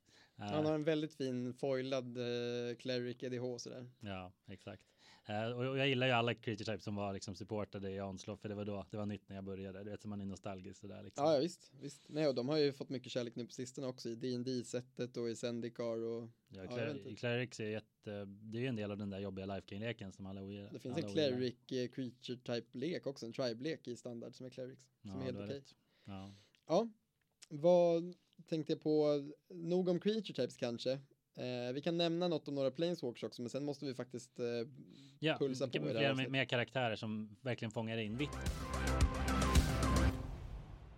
Eh, 0.49 0.55
Han 0.55 0.65
har 0.65 0.75
en 0.75 0.83
väldigt 0.83 1.13
fin 1.13 1.53
foilad 1.53 2.17
eh, 2.17 2.75
cleric 2.75 3.23
EDH 3.23 3.57
sådär. 3.57 3.89
Ja, 3.99 4.31
exakt. 4.47 4.83
Eh, 5.25 5.45
och 5.45 5.65
och 5.69 5.77
jag 5.77 5.87
gillar 5.87 6.07
ju 6.07 6.13
alla 6.13 6.33
creature 6.33 6.65
types 6.65 6.83
som 6.83 6.95
var 6.95 7.13
liksom 7.13 7.35
supportade 7.35 7.91
i 7.91 8.01
Onslaught 8.01 8.41
för 8.41 8.49
det 8.49 8.55
var 8.55 8.65
då 8.65 8.85
det 8.91 8.97
var 8.97 9.05
nytt 9.05 9.29
när 9.29 9.35
jag 9.35 9.43
började. 9.45 9.83
Du 9.83 9.89
vet, 9.89 10.01
så 10.01 10.07
man 10.07 10.21
är 10.21 10.25
nostalgisk 10.25 10.79
sådär 10.79 11.03
liksom. 11.03 11.25
Ja, 11.25 11.33
ja 11.33 11.39
visst, 11.39 11.71
visst. 11.81 12.05
Nej, 12.09 12.27
och 12.27 12.35
de 12.35 12.49
har 12.49 12.57
ju 12.57 12.73
fått 12.73 12.89
mycket 12.89 13.11
kärlek 13.11 13.35
nu 13.35 13.45
på 13.45 13.51
sistone 13.51 13.87
också 13.87 14.09
i 14.09 14.15
dd 14.15 14.63
sättet 14.65 15.17
och 15.17 15.29
i 15.29 15.35
Zendikar 15.35 16.03
och 16.03 16.29
Ja, 16.47 16.63
Ja, 16.63 16.71
Cler- 16.71 16.97
inte. 16.97 17.15
Clerics 17.15 17.59
är 17.59 17.65
jätte, 17.69 18.25
det 18.25 18.57
är 18.57 18.61
ju 18.61 18.67
en 18.67 18.75
del 18.75 18.91
av 18.91 18.97
den 18.97 19.09
där 19.09 19.19
jobbiga 19.19 19.45
Life 19.45 19.67
King-leken 19.67 20.11
som 20.13 20.25
alla 20.25 20.41
ogillar. 20.41 20.69
det 20.71 20.79
finns 20.79 20.97
en 20.97 21.09
cleric 21.13 21.55
eh, 21.71 21.87
creature 21.89 22.37
type 22.37 22.77
lek 22.77 23.07
också, 23.07 23.25
en 23.25 23.33
tribe-lek 23.33 23.87
i 23.87 23.95
standard 23.95 24.35
som 24.35 24.45
är 24.45 24.49
clerics. 24.49 24.81
Ja, 25.01 25.11
som 25.11 25.21
är 25.21 25.25
helt 25.25 25.37
okej. 25.39 25.55
rätt. 25.57 25.75
Ja. 26.05 26.33
Ja, 26.67 26.89
vad 27.49 28.15
tänkte 28.49 28.73
jag 28.73 28.81
på? 28.81 29.23
Nog 29.49 29.89
om 29.89 29.99
creature 29.99 30.33
types 30.33 30.57
kanske. 30.57 30.91
Eh, 31.35 31.73
vi 31.73 31.81
kan 31.81 31.97
nämna 31.97 32.27
något 32.27 32.47
om 32.47 32.55
några 32.55 32.71
planeswalkers 32.71 33.23
också, 33.23 33.41
men 33.41 33.49
sen 33.49 33.65
måste 33.65 33.85
vi 33.85 33.93
faktiskt 33.93 34.39
eh, 34.39 34.45
Ja, 35.19 35.37
Pulsa 35.39 35.67
på 35.67 35.77
i 35.77 35.79
det 35.79 35.99
här 35.99 36.15
fler 36.15 36.29
med, 36.29 36.49
karaktärer 36.49 36.95
som 36.95 37.35
verkligen 37.41 37.71
fångar 37.71 37.97
in 37.97 38.17
vitt. 38.17 38.29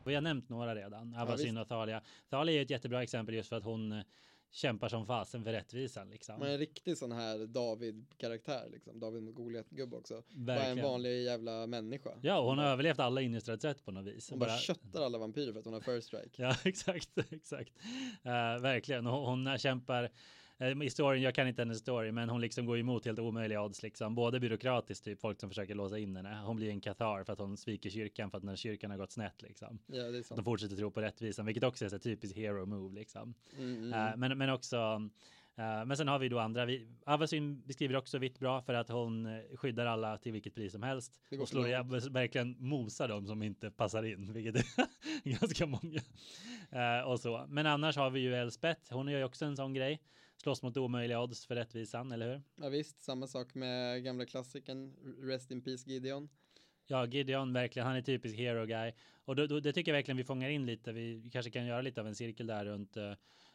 Vi 0.06 0.16
har 0.16 0.22
nämnt 0.22 0.50
några 0.50 0.76
redan. 0.76 1.16
Avacyn 1.16 1.58
och 1.58 1.68
Thalia. 1.68 2.02
Thalia 2.30 2.56
är 2.56 2.62
ett 2.62 2.70
jättebra 2.70 3.04
exempel 3.04 3.36
just 3.36 3.50
för 3.50 3.56
att 3.56 3.64
hon 3.64 3.92
eh, 3.92 4.04
kämpar 4.52 4.90
som 4.90 5.06
fasen 5.08 5.44
för 5.44 5.52
rättvisan 5.52 6.10
liksom. 6.10 6.40
man 6.40 6.48
är 6.48 6.52
en 6.52 6.58
riktig 6.58 6.98
sån 6.98 7.12
här 7.12 7.48
David-karaktär, 7.48 8.70
liksom. 8.72 9.00
David 9.00 9.24
mot 9.24 9.36
Goliat-gubbe 9.36 9.96
också. 9.96 10.14
Bara 10.14 10.56
en 10.56 10.62
Verkligen. 10.62 10.90
vanlig 10.90 11.24
jävla 11.24 11.68
människa. 11.68 12.10
Ja, 12.22 12.40
och 12.40 12.46
hon 12.46 12.58
har 12.58 12.66
överlevt 12.66 13.00
alla 13.00 13.22
innistrade 13.22 13.62
sätt 13.62 13.86
på 13.86 13.92
något 13.92 14.06
vis. 14.06 14.30
Hon 14.30 14.40
bara 14.40 14.58
köttar 14.58 15.02
alla 15.02 15.18
vampyrer 15.18 15.52
för 15.52 15.60
att 15.60 15.66
hon 15.66 15.74
har 15.74 15.82
first 15.82 16.08
strike. 16.08 16.30
Ja, 16.42 16.56
exakt, 16.64 17.18
exakt. 17.32 17.72
Uh, 18.26 18.62
verkligen. 18.62 19.06
Hon, 19.06 19.46
hon 19.46 19.58
kämpar 19.58 20.12
eh, 20.58 20.84
i 20.84 20.90
storyn, 20.90 21.22
jag 21.22 21.36
kan 21.36 21.48
inte 21.48 21.62
hennes 21.62 21.80
story, 21.80 22.12
men 22.12 22.30
hon 22.30 22.42
liksom 22.42 22.66
går 22.66 22.80
emot 22.80 23.06
helt 23.06 23.20
omöjliga 23.20 23.62
odds 23.62 23.84
liksom. 23.84 24.16
Både 24.16 24.40
byråkratiskt, 24.40 25.06
typ 25.06 25.22
folk 25.22 25.40
som 25.40 25.50
försöker 25.50 25.76
låsa 25.76 26.00
in 26.00 26.16
henne. 26.16 26.42
Hon 26.46 26.56
blir 26.56 26.70
en 26.70 26.82
kathar 26.82 27.24
för 27.24 27.34
att 27.34 27.40
hon 27.40 27.58
sviker 27.58 27.90
kyrkan 27.90 28.32
för 28.32 28.38
att 28.38 28.44
när 28.44 28.56
kyrkan 28.56 28.92
har 28.92 28.98
gått 28.98 29.12
snett 29.12 29.42
liksom. 29.42 29.80
Ja, 29.88 30.04
det 30.04 30.18
är 30.18 30.36
De 30.36 30.44
fortsätter 30.44 30.76
tro 30.76 30.92
på 30.92 31.02
rättvisan, 31.02 31.46
vilket 31.46 31.64
också 31.64 31.86
är 31.86 31.90
så 31.90 32.00
typiskt 32.00 32.38
hero 32.38 32.66
move 32.66 32.96
liksom. 32.96 33.34
Mm, 33.58 33.78
mm. 33.78 33.94
Eh, 33.94 34.18
men, 34.18 34.38
men 34.38 34.50
också 34.50 34.78
eh, 35.56 35.86
men 35.86 35.98
sen 35.98 36.08
har 36.08 36.20
vi 36.20 36.30
då 36.30 36.40
andra. 36.40 36.66
Vi, 36.66 36.88
Avasyn 37.06 37.62
beskriver 37.66 37.96
också 37.96 38.18
vitt 38.18 38.40
bra 38.40 38.62
för 38.62 38.74
att 38.74 38.90
hon 38.90 39.26
eh, 39.26 39.42
skyddar 39.56 39.86
alla 39.86 40.18
till 40.18 40.32
vilket 40.32 40.56
pris 40.56 40.72
som 40.72 40.84
helst. 40.84 41.20
Och 41.40 41.50
slår 41.50 41.68
ihjäl, 41.68 41.84
verkligen 42.10 42.56
mosar 42.60 43.08
dem 43.08 43.28
som 43.28 43.44
inte 43.44 43.72
passar 43.72 44.04
in, 44.04 44.34
vilket 44.34 44.56
är 44.56 44.66
ganska 45.40 45.66
många. 45.66 46.02
Eh, 46.72 47.08
och 47.08 47.20
så. 47.20 47.46
Men 47.50 47.66
annars 47.66 47.98
har 47.98 48.10
vi 48.10 48.20
ju 48.20 48.36
Elspeth. 48.36 48.94
Hon 48.94 49.08
gör 49.08 49.20
ju 49.20 49.26
också 49.26 49.46
en 49.46 49.56
sån 49.56 49.74
grej. 49.74 50.02
Slåss 50.46 50.64
mot 50.64 50.78
omöjliga 50.78 51.22
odds 51.22 51.46
för 51.46 51.56
rättvisan, 51.56 52.12
eller 52.12 52.34
hur? 52.34 52.42
Ja 52.56 52.70
visst, 52.70 53.02
samma 53.02 53.28
sak 53.28 53.56
med 53.56 54.04
gamla 54.04 54.26
klassikern 54.26 54.96
Rest 55.22 55.52
in 55.52 55.62
Peace 55.62 55.90
Gideon. 55.90 56.30
Ja, 56.88 57.06
Gideon 57.06 57.54
verkligen. 57.54 57.88
Han 57.88 57.96
är 57.96 58.02
typisk 58.02 58.38
hero 58.38 58.66
guy. 58.66 58.92
Och 59.24 59.36
då, 59.36 59.48
då, 59.48 59.60
det 59.60 59.74
tycker 59.74 59.92
jag 59.92 59.98
verkligen 59.98 60.18
vi 60.18 60.24
fångar 60.24 60.50
in 60.50 60.66
lite. 60.66 60.92
Vi 60.92 61.30
kanske 61.34 61.52
kan 61.52 61.66
göra 61.66 61.82
lite 61.82 62.02
av 62.02 62.08
en 62.08 62.16
cirkel 62.16 62.48
där 62.48 62.66
runt 62.66 62.98
uh, 62.98 63.14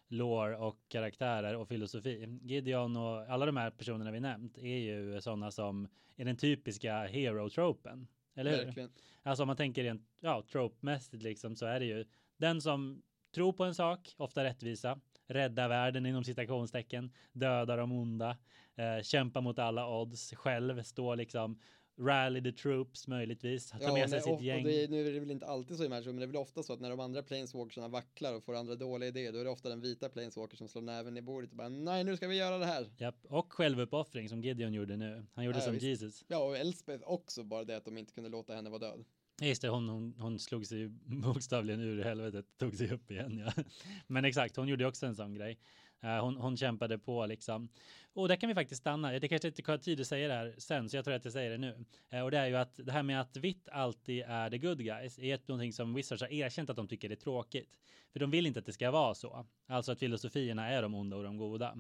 lore 0.09 0.57
och 0.57 0.79
karaktärer 0.89 1.57
och 1.57 1.69
filosofi. 1.69 2.39
Gideon 2.43 2.97
och 2.97 3.21
alla 3.21 3.47
de 3.47 3.57
här 3.57 3.71
personerna 3.71 4.11
vi 4.11 4.21
nämnt 4.21 4.59
är 4.59 4.79
ju 4.79 5.21
sådana 5.21 5.51
som 5.51 5.89
är 6.17 6.25
den 6.25 6.37
typiska 6.37 7.07
hero-tropen. 7.07 8.09
Eller 8.35 8.51
hur? 8.57 8.65
Verkligen. 8.65 8.93
Alltså 9.23 9.43
om 9.43 9.47
man 9.47 9.57
tänker 9.57 9.83
rent 9.83 10.09
ja, 10.21 10.43
trope-mässigt 10.53 11.23
liksom 11.23 11.57
så 11.57 11.67
är 11.67 11.81
det 11.81 11.87
ju 11.87 12.05
den 12.37 12.61
som 12.61 13.03
tror 13.35 13.53
på 13.53 13.65
en 13.65 13.75
sak, 13.75 14.15
ofta 14.17 14.45
rättvisa, 14.45 15.01
rädda 15.31 15.69
världen 15.69 16.07
inom 16.07 16.25
citationstecken, 16.25 17.13
döda 17.33 17.77
de 17.77 17.93
onda, 17.93 18.37
eh, 18.77 19.03
kämpa 19.03 19.41
mot 19.41 19.59
alla 19.59 19.89
odds, 20.01 20.33
själv 20.35 20.83
stå 20.83 21.15
liksom 21.15 21.61
rally 21.99 22.43
the 22.43 22.53
troops 22.53 23.09
möjligtvis, 23.09 23.71
ta 23.71 23.79
Ja, 23.81 23.93
med 23.95 24.11
sig 24.11 24.19
när- 24.19 24.25
sitt 24.25 24.33
och, 24.35 24.43
gäng. 24.43 24.65
och 24.65 24.71
det 24.71 24.91
nu 24.91 25.09
är 25.09 25.13
det 25.13 25.21
väl 25.21 25.31
inte 25.31 25.47
alltid 25.47 25.77
så 25.77 25.85
i 25.85 25.89
matchen, 25.89 26.05
men 26.07 26.17
det 26.17 26.23
är 26.25 26.27
väl 26.27 26.37
ofta 26.37 26.63
så 26.63 26.73
att 26.73 26.81
när 26.81 26.91
de 26.91 27.01
andra 27.01 27.23
planeswalkersarna 27.23 27.89
vacklar 27.89 28.35
och 28.35 28.45
får 28.45 28.55
andra 28.57 28.75
dåliga 28.75 29.09
idéer, 29.09 29.33
då 29.33 29.39
är 29.39 29.45
det 29.45 29.51
ofta 29.51 29.69
den 29.69 29.81
vita 29.81 30.09
planeswalker 30.09 30.57
som 30.57 30.69
slår 30.69 30.83
näven 30.83 31.17
i 31.17 31.23
bordet 31.23 31.51
och 31.51 31.57
bara 31.57 31.69
nej, 31.69 32.05
nu 32.05 32.17
ska 32.17 32.29
vi 32.29 32.37
göra 32.37 32.59
det 32.59 32.67
här. 32.67 32.87
Japp, 32.99 33.17
och 33.29 33.53
självuppoffring 33.53 34.29
som 34.29 34.43
Gideon 34.43 34.73
gjorde 34.75 34.97
nu. 34.97 35.27
Han 35.35 35.45
gjorde 35.45 35.59
Ja, 35.59 35.65
som 35.65 35.73
visst. 35.73 35.85
Jesus. 35.87 36.25
Ja, 36.29 36.39
och 36.39 36.57
Elspeth 36.57 37.05
också, 37.11 37.45
bara 37.45 37.65
det 37.65 37.77
att 37.77 37.85
de 37.85 37.99
inte 37.99 38.13
kunde 38.13 38.31
låta 38.31 38.55
henne 38.55 38.71
vara 38.71 38.79
död. 38.81 39.05
Just 39.41 39.63
det, 39.63 39.69
hon, 39.69 39.89
hon, 39.89 40.15
hon 40.19 40.39
slog 40.39 40.67
sig 40.67 40.89
bokstavligen 41.05 41.81
ur 41.81 42.05
helvetet, 42.05 42.47
tog 42.59 42.75
sig 42.75 42.93
upp 42.93 43.11
igen. 43.11 43.39
Ja. 43.47 43.63
Men 44.07 44.25
exakt, 44.25 44.57
hon 44.57 44.69
gjorde 44.69 44.87
också 44.87 45.07
en 45.07 45.17
sån 45.17 45.35
grej. 45.35 45.59
Eh, 46.03 46.25
hon, 46.25 46.37
hon 46.37 46.57
kämpade 46.57 46.99
på 46.99 47.27
liksom. 47.27 47.69
Och 48.13 48.29
där 48.29 48.37
kan 48.37 48.49
vi 48.49 48.55
faktiskt 48.55 48.81
stanna. 48.81 49.19
Det 49.19 49.29
kanske 49.29 49.49
inte 49.49 49.73
har 49.73 49.79
tid 49.79 50.01
att 50.01 50.07
säga 50.07 50.29
det 50.29 50.35
här 50.35 50.55
sen, 50.59 50.91
så 50.91 50.97
jag 50.97 51.05
tror 51.05 51.15
att 51.15 51.25
jag 51.25 51.33
säger 51.33 51.51
det 51.51 51.59
nu. 51.59 51.85
Eh, 52.11 52.21
och 52.21 52.31
det 52.31 52.39
är 52.39 52.47
ju 52.47 52.57
att 52.57 52.81
det 52.87 52.93
här 52.93 53.03
med 53.03 53.21
att 53.21 53.37
vitt 53.37 53.69
alltid 53.69 54.25
är 54.27 54.51
the 54.51 54.59
good 54.59 54.79
guys 54.79 55.19
är 55.19 55.35
ett, 55.35 55.49
någonting 55.49 55.73
som 55.73 55.95
Wizards 55.95 56.23
har 56.23 56.33
erkänt 56.33 56.71
att 56.71 56.77
de 56.77 56.89
tycker 56.89 57.11
är 57.11 57.17
tråkigt. 57.17 57.79
För 58.13 58.21
de 58.21 58.31
vill 58.31 58.47
inte 58.47 58.59
att 58.59 58.67
det 58.67 58.73
ska 58.73 58.91
vara 58.91 59.15
så. 59.15 59.47
Alltså 59.67 59.93
att 59.93 59.99
filosofierna 59.99 60.69
är 60.69 60.83
de 60.83 60.95
onda 60.95 61.17
och 61.17 61.25
de 61.25 61.37
goda. 61.37 61.79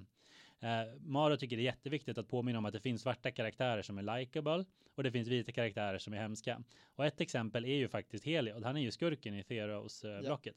Eh, 0.60 0.94
Maro 1.00 1.36
tycker 1.36 1.56
det 1.56 1.62
är 1.62 1.64
jätteviktigt 1.64 2.18
att 2.18 2.28
påminna 2.28 2.58
om 2.58 2.64
att 2.64 2.72
det 2.72 2.80
finns 2.80 3.02
svarta 3.02 3.30
karaktärer 3.30 3.82
som 3.82 3.98
är 3.98 4.18
likable 4.18 4.64
och 4.94 5.02
det 5.02 5.12
finns 5.12 5.28
vita 5.28 5.52
karaktärer 5.52 5.98
som 5.98 6.12
är 6.12 6.18
hemska. 6.18 6.62
Och 6.84 7.06
ett 7.06 7.20
exempel 7.20 7.64
är 7.64 7.76
ju 7.76 7.88
faktiskt 7.88 8.24
Heliod. 8.24 8.64
Han 8.64 8.76
är 8.76 8.80
ju 8.80 8.90
skurken 8.90 9.34
i 9.34 9.42
Theros-blocket. 9.42 10.56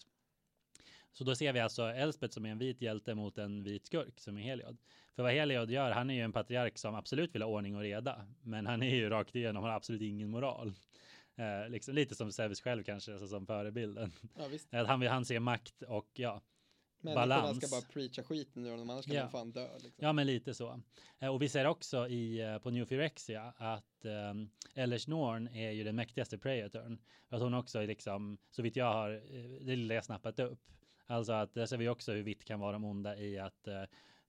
Så 1.12 1.24
då 1.24 1.36
ser 1.36 1.54
vi 1.54 1.60
alltså 1.60 1.84
Elspeth 1.84 2.34
som 2.34 2.46
är 2.46 2.50
en 2.50 2.58
vit 2.58 2.82
hjälte 2.82 3.16
mot 3.16 3.38
en 3.38 3.64
vit 3.64 3.86
skurk 3.86 4.20
som 4.20 4.38
är 4.38 4.42
Heliod. 4.42 4.78
För 5.16 5.24
vad 5.24 5.32
Heliod 5.32 5.72
gör, 5.72 5.92
han 5.92 6.10
är 6.10 6.14
ju 6.14 6.22
en 6.22 6.34
patriark 6.34 6.78
som 6.78 6.96
absolut 6.96 7.36
vill 7.36 7.42
ha 7.42 7.50
ordning 7.50 7.76
och 7.76 7.82
reda. 7.82 8.26
Men 8.42 8.68
han 8.68 8.84
är 8.84 8.96
ju 8.96 9.10
rakt 9.10 9.36
igenom, 9.36 9.64
han 9.64 9.70
har 9.70 9.78
absolut 9.78 10.02
ingen 10.02 10.30
moral. 10.30 10.74
Eh, 11.36 11.70
liksom, 11.70 11.96
lite 11.96 12.16
som 12.16 12.32
Zeus 12.32 12.62
själv 12.62 12.84
kanske, 12.84 13.12
alltså 13.12 13.28
som 13.28 13.46
förebilden. 13.46 14.12
Ja, 14.38 14.48
visst. 14.48 14.74
Att 14.74 14.88
han, 14.88 15.02
han 15.02 15.26
ser 15.26 15.40
makt 15.40 15.82
och 15.82 16.10
ja, 16.14 16.42
Människorna 17.04 17.28
balans. 17.28 17.58
ska 17.58 17.68
bara 17.82 17.94
preacha 17.94 18.24
skiten 18.24 18.66
honom, 18.66 18.90
annars 18.90 19.06
kan 19.06 19.16
Ja. 19.16 19.22
de 19.24 19.30
fan 19.32 19.52
dö. 19.52 19.68
Liksom. 19.74 20.06
Ja, 20.06 20.14
men 20.14 20.28
lite 20.28 20.54
så. 20.54 20.82
Eh, 21.20 21.28
Och 21.30 21.42
vi 21.42 21.50
ser 21.50 21.66
också 21.66 22.08
i, 22.08 22.42
eh, 22.42 22.58
på 22.58 22.70
New 22.70 22.86
Phyrexia 22.86 23.54
att 23.58 24.06
um, 24.32 24.50
Ellers 24.76 25.08
Norn 25.08 25.48
är 25.48 25.72
ju 25.72 25.84
den 25.84 25.96
mäktigaste 25.96 26.38
Praetorn. 26.38 26.98
Att 27.30 27.42
hon 27.42 27.54
också 27.54 27.80
är 27.80 27.88
liksom, 27.88 28.38
så 28.52 28.62
vitt 28.62 28.76
jag 28.76 28.94
har, 28.94 29.12
eh, 29.14 29.66
det 29.66 29.76
lilla 29.76 29.94
jag 29.94 30.06
snappat 30.06 30.40
upp. 30.40 30.60
Alltså 31.06 31.34
att 31.34 31.54
där 31.54 31.66
ser 31.66 31.78
vi 31.78 31.90
också 31.90 32.12
hur 32.12 32.24
vitt 32.24 32.46
kan 32.46 32.60
vara 32.60 32.72
de 32.72 32.84
onda 32.86 33.18
i 33.18 33.40
att 33.40 33.68
eh, 33.68 33.84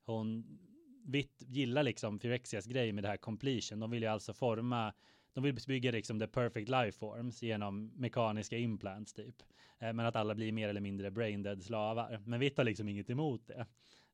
hon, 0.04 0.58
vitt 1.06 1.36
gillar 1.38 1.82
liksom 1.82 2.18
Phyrexias 2.18 2.66
grej 2.66 2.92
med 2.92 3.04
det 3.04 3.08
här 3.08 3.16
completion. 3.16 3.80
De 3.80 3.90
vill 3.90 4.02
ju 4.02 4.08
alltså 4.08 4.32
forma 4.32 4.92
de 5.34 5.44
vill 5.44 5.58
bygga 5.66 5.90
liksom 5.90 6.20
the 6.20 6.26
perfect 6.26 6.68
life 6.68 6.98
forms 6.98 7.42
genom 7.42 7.92
mekaniska 7.96 8.58
implants 8.58 9.12
typ. 9.12 9.42
Eh, 9.78 9.92
men 9.92 10.06
att 10.06 10.16
alla 10.16 10.34
blir 10.34 10.52
mer 10.52 10.68
eller 10.68 10.80
mindre 10.80 11.10
brain 11.10 11.42
dead 11.42 11.62
slavar. 11.62 12.20
Men 12.24 12.40
Vitt 12.40 12.56
har 12.56 12.64
liksom 12.64 12.88
inget 12.88 13.10
emot 13.10 13.46
det. 13.46 13.66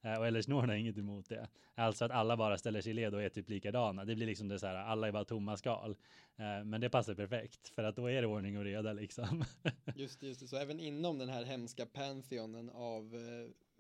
Eh, 0.03 0.19
och 0.19 0.27
Ellers 0.27 0.49
Norn 0.49 0.69
har 0.69 0.77
inget 0.77 0.99
emot 0.99 1.29
det. 1.29 1.49
Alltså 1.75 2.05
att 2.05 2.11
alla 2.11 2.37
bara 2.37 2.59
ställer 2.59 2.81
sig 2.81 2.91
i 2.91 2.95
led 2.95 3.15
och 3.15 3.23
är 3.23 3.29
typ 3.29 3.49
likadana. 3.49 4.05
Det 4.05 4.15
blir 4.15 4.27
liksom 4.27 4.49
det 4.49 4.59
så 4.59 4.67
här, 4.67 4.75
alla 4.75 5.09
är 5.09 5.13
bara 5.13 5.25
tomma 5.25 5.57
skal. 5.57 5.91
Eh, 6.37 6.65
men 6.65 6.81
det 6.81 6.91
passar 6.91 7.15
perfekt 7.15 7.69
för 7.69 7.85
att 7.85 7.97
då 7.97 8.11
är 8.11 8.23
det 8.23 8.29
ordning 8.29 8.59
och 8.59 8.65
reda 8.65 8.93
liksom. 8.93 9.45
Just 9.97 10.21
det, 10.21 10.27
just 10.27 10.41
det. 10.41 10.49
Så 10.49 10.57
även 10.57 10.81
inom 10.81 11.19
den 11.19 11.29
här 11.29 11.45
hemska 11.45 11.87
pantheonen 11.87 12.71
av, 12.71 13.15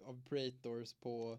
av 0.04 0.24
Praetors 0.28 0.92
på 0.92 1.38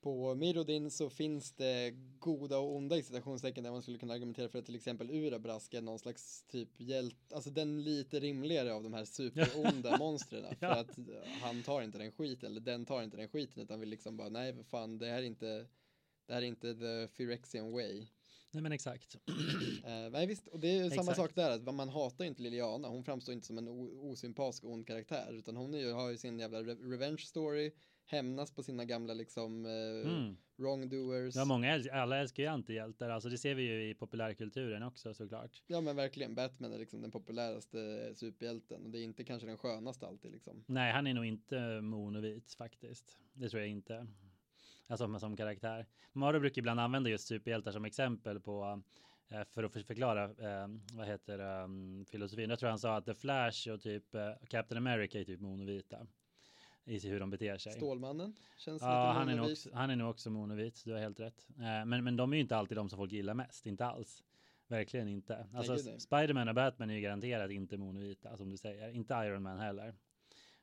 på 0.00 0.34
Mirrodin 0.34 0.90
så 0.90 1.10
finns 1.10 1.52
det 1.52 1.90
goda 2.18 2.58
och 2.58 2.76
onda 2.76 2.96
i 2.96 3.02
citationstecken 3.02 3.64
där 3.64 3.70
man 3.70 3.82
skulle 3.82 3.98
kunna 3.98 4.14
argumentera 4.14 4.48
för 4.48 4.58
att 4.58 4.66
till 4.66 4.74
exempel 4.74 5.10
Urabrask 5.10 5.74
är 5.74 5.82
någon 5.82 5.98
slags 5.98 6.42
typ 6.42 6.68
hjälte, 6.80 7.34
alltså 7.34 7.50
den 7.50 7.84
lite 7.84 8.20
rimligare 8.20 8.72
av 8.74 8.82
de 8.82 8.92
här 8.94 9.04
superonda 9.04 9.96
monstren. 9.98 10.56
För 10.56 10.66
Ja. 10.66 10.76
att 10.80 10.98
han 11.42 11.62
tar 11.62 11.82
inte 11.82 11.98
den 11.98 12.12
skiten, 12.12 12.50
eller 12.50 12.60
den 12.60 12.86
tar 12.86 13.02
inte 13.02 13.16
den 13.16 13.28
skiten 13.28 13.62
utan 13.62 13.80
vill 13.80 13.88
liksom 13.88 14.16
bara 14.16 14.28
nej 14.28 14.54
för 14.54 14.62
fan 14.62 14.98
det 14.98 15.06
här 15.06 15.18
är 15.18 15.22
inte 15.22 15.66
det 16.26 16.34
här 16.34 16.42
är 16.42 16.46
inte 16.46 16.74
the 16.74 17.08
Phyrexian 17.16 17.72
way. 17.72 18.06
Nej 18.52 18.62
men 18.62 18.72
exakt. 18.72 19.16
Eh, 19.84 20.10
nej 20.10 20.26
visst, 20.26 20.46
och 20.48 20.60
det 20.60 20.68
är 20.68 20.84
ju 20.84 20.90
samma 20.90 21.14
sak 21.14 21.34
där, 21.34 21.50
att 21.50 21.74
man 21.74 21.88
hatar 21.88 22.24
ju 22.24 22.28
inte 22.28 22.42
Liliana, 22.42 22.88
hon 22.88 23.04
framstår 23.04 23.32
inte 23.34 23.46
som 23.46 23.58
en 23.58 23.68
osympatisk 23.68 24.64
ond 24.64 24.86
karaktär, 24.86 25.32
utan 25.32 25.56
hon 25.56 25.74
är 25.74 25.78
ju, 25.78 25.92
har 25.92 26.10
ju 26.10 26.16
sin 26.18 26.38
jävla 26.38 26.62
re- 26.62 26.90
revenge 26.90 27.18
story, 27.26 27.72
hämnas 28.10 28.50
på 28.54 28.62
sina 28.62 28.84
gamla 28.84 29.14
liksom 29.14 29.66
eh, 29.66 30.10
Mm. 30.10 30.36
wrongdoers. 30.56 31.36
Ja, 31.36 31.44
många 31.44 31.76
äls- 31.78 31.90
alla 31.92 32.16
älskar 32.18 32.42
ju 32.42 32.48
antihjältar. 32.48 33.10
Alltså 33.10 33.28
det 33.28 33.38
ser 33.38 33.54
vi 33.54 33.62
ju 33.62 33.90
i 33.90 33.94
populärkulturen 33.94 34.82
också 34.82 35.14
såklart. 35.14 35.62
Ja 35.66 35.80
men 35.80 35.96
verkligen, 35.96 36.34
Batman 36.34 36.72
är 36.72 36.78
liksom 36.78 37.02
den 37.02 37.10
populäraste 37.10 38.12
superhjälten 38.14 38.84
och 38.84 38.90
det 38.90 38.98
är 38.98 39.04
inte 39.04 39.24
kanske 39.24 39.46
den 39.48 39.58
skönaste 39.58 40.06
alltid 40.06 40.32
liksom. 40.32 40.64
Nej, 40.66 40.92
han 40.92 41.06
är 41.06 41.14
nog 41.14 41.26
inte 41.26 41.80
monovit 41.80 42.54
faktiskt. 42.54 43.18
Det 43.32 43.48
tror 43.48 43.60
jag 43.60 43.70
inte. 43.70 44.06
Alltså 44.86 45.04
som, 45.04 45.20
som 45.20 45.36
karaktär. 45.36 45.86
Maro 46.12 46.40
brukar 46.40 46.58
ibland 46.62 46.80
använda 46.80 47.10
just 47.10 47.26
superhjältar 47.28 47.72
som 47.72 47.84
exempel 47.84 48.40
på 48.40 48.82
eh, 49.28 49.42
för 49.50 49.64
att 49.64 49.72
för- 49.72 49.80
förklara 49.82 50.24
eh, 50.24 50.68
vad 50.92 51.06
heter 51.06 51.62
um, 51.62 52.04
filosofin. 52.10 52.50
Jag 52.50 52.58
tror 52.58 52.68
han 52.70 52.78
sa 52.78 52.96
att 52.96 53.06
The 53.06 53.14
Flash 53.14 53.68
och 53.70 53.80
typ 53.80 54.14
eh, 54.14 54.30
Captain 54.48 54.76
America 54.86 55.18
är 55.20 55.24
typ 55.24 55.40
monovita 55.40 56.06
i 56.90 57.08
hur 57.08 57.20
de 57.20 57.30
beter 57.30 57.58
sig. 57.58 57.72
Stålmannen 57.72 58.34
känns 58.56 58.82
Ja, 58.82 58.88
lite 58.88 59.18
han 59.18 59.28
är, 59.28 59.36
nog 59.36 59.50
också, 59.50 59.70
han 59.72 59.90
är 59.90 59.96
nog 59.96 60.10
också 60.10 60.30
monovit. 60.30 60.82
Du 60.84 60.92
har 60.92 61.00
helt 61.00 61.20
rätt. 61.20 61.46
Eh, 61.48 61.84
men, 61.86 62.04
men 62.04 62.16
de 62.16 62.32
är 62.32 62.36
ju 62.36 62.42
inte 62.42 62.56
alltid 62.56 62.76
de 62.76 62.88
som 62.88 62.96
folk 62.96 63.12
gillar 63.12 63.34
mest. 63.34 63.66
Inte 63.66 63.86
alls. 63.86 64.22
Verkligen 64.66 65.08
inte. 65.08 65.46
Alltså. 65.54 65.98
Spiderman 65.98 66.48
och 66.48 66.54
Batman 66.54 66.90
är 66.90 66.94
ju 66.94 67.00
garanterat 67.00 67.50
inte 67.50 67.76
monovita 67.76 68.36
som 68.36 68.50
du 68.50 68.56
säger. 68.56 68.90
Inte 68.90 69.14
Iron 69.14 69.42
Man 69.42 69.58
heller. 69.58 69.94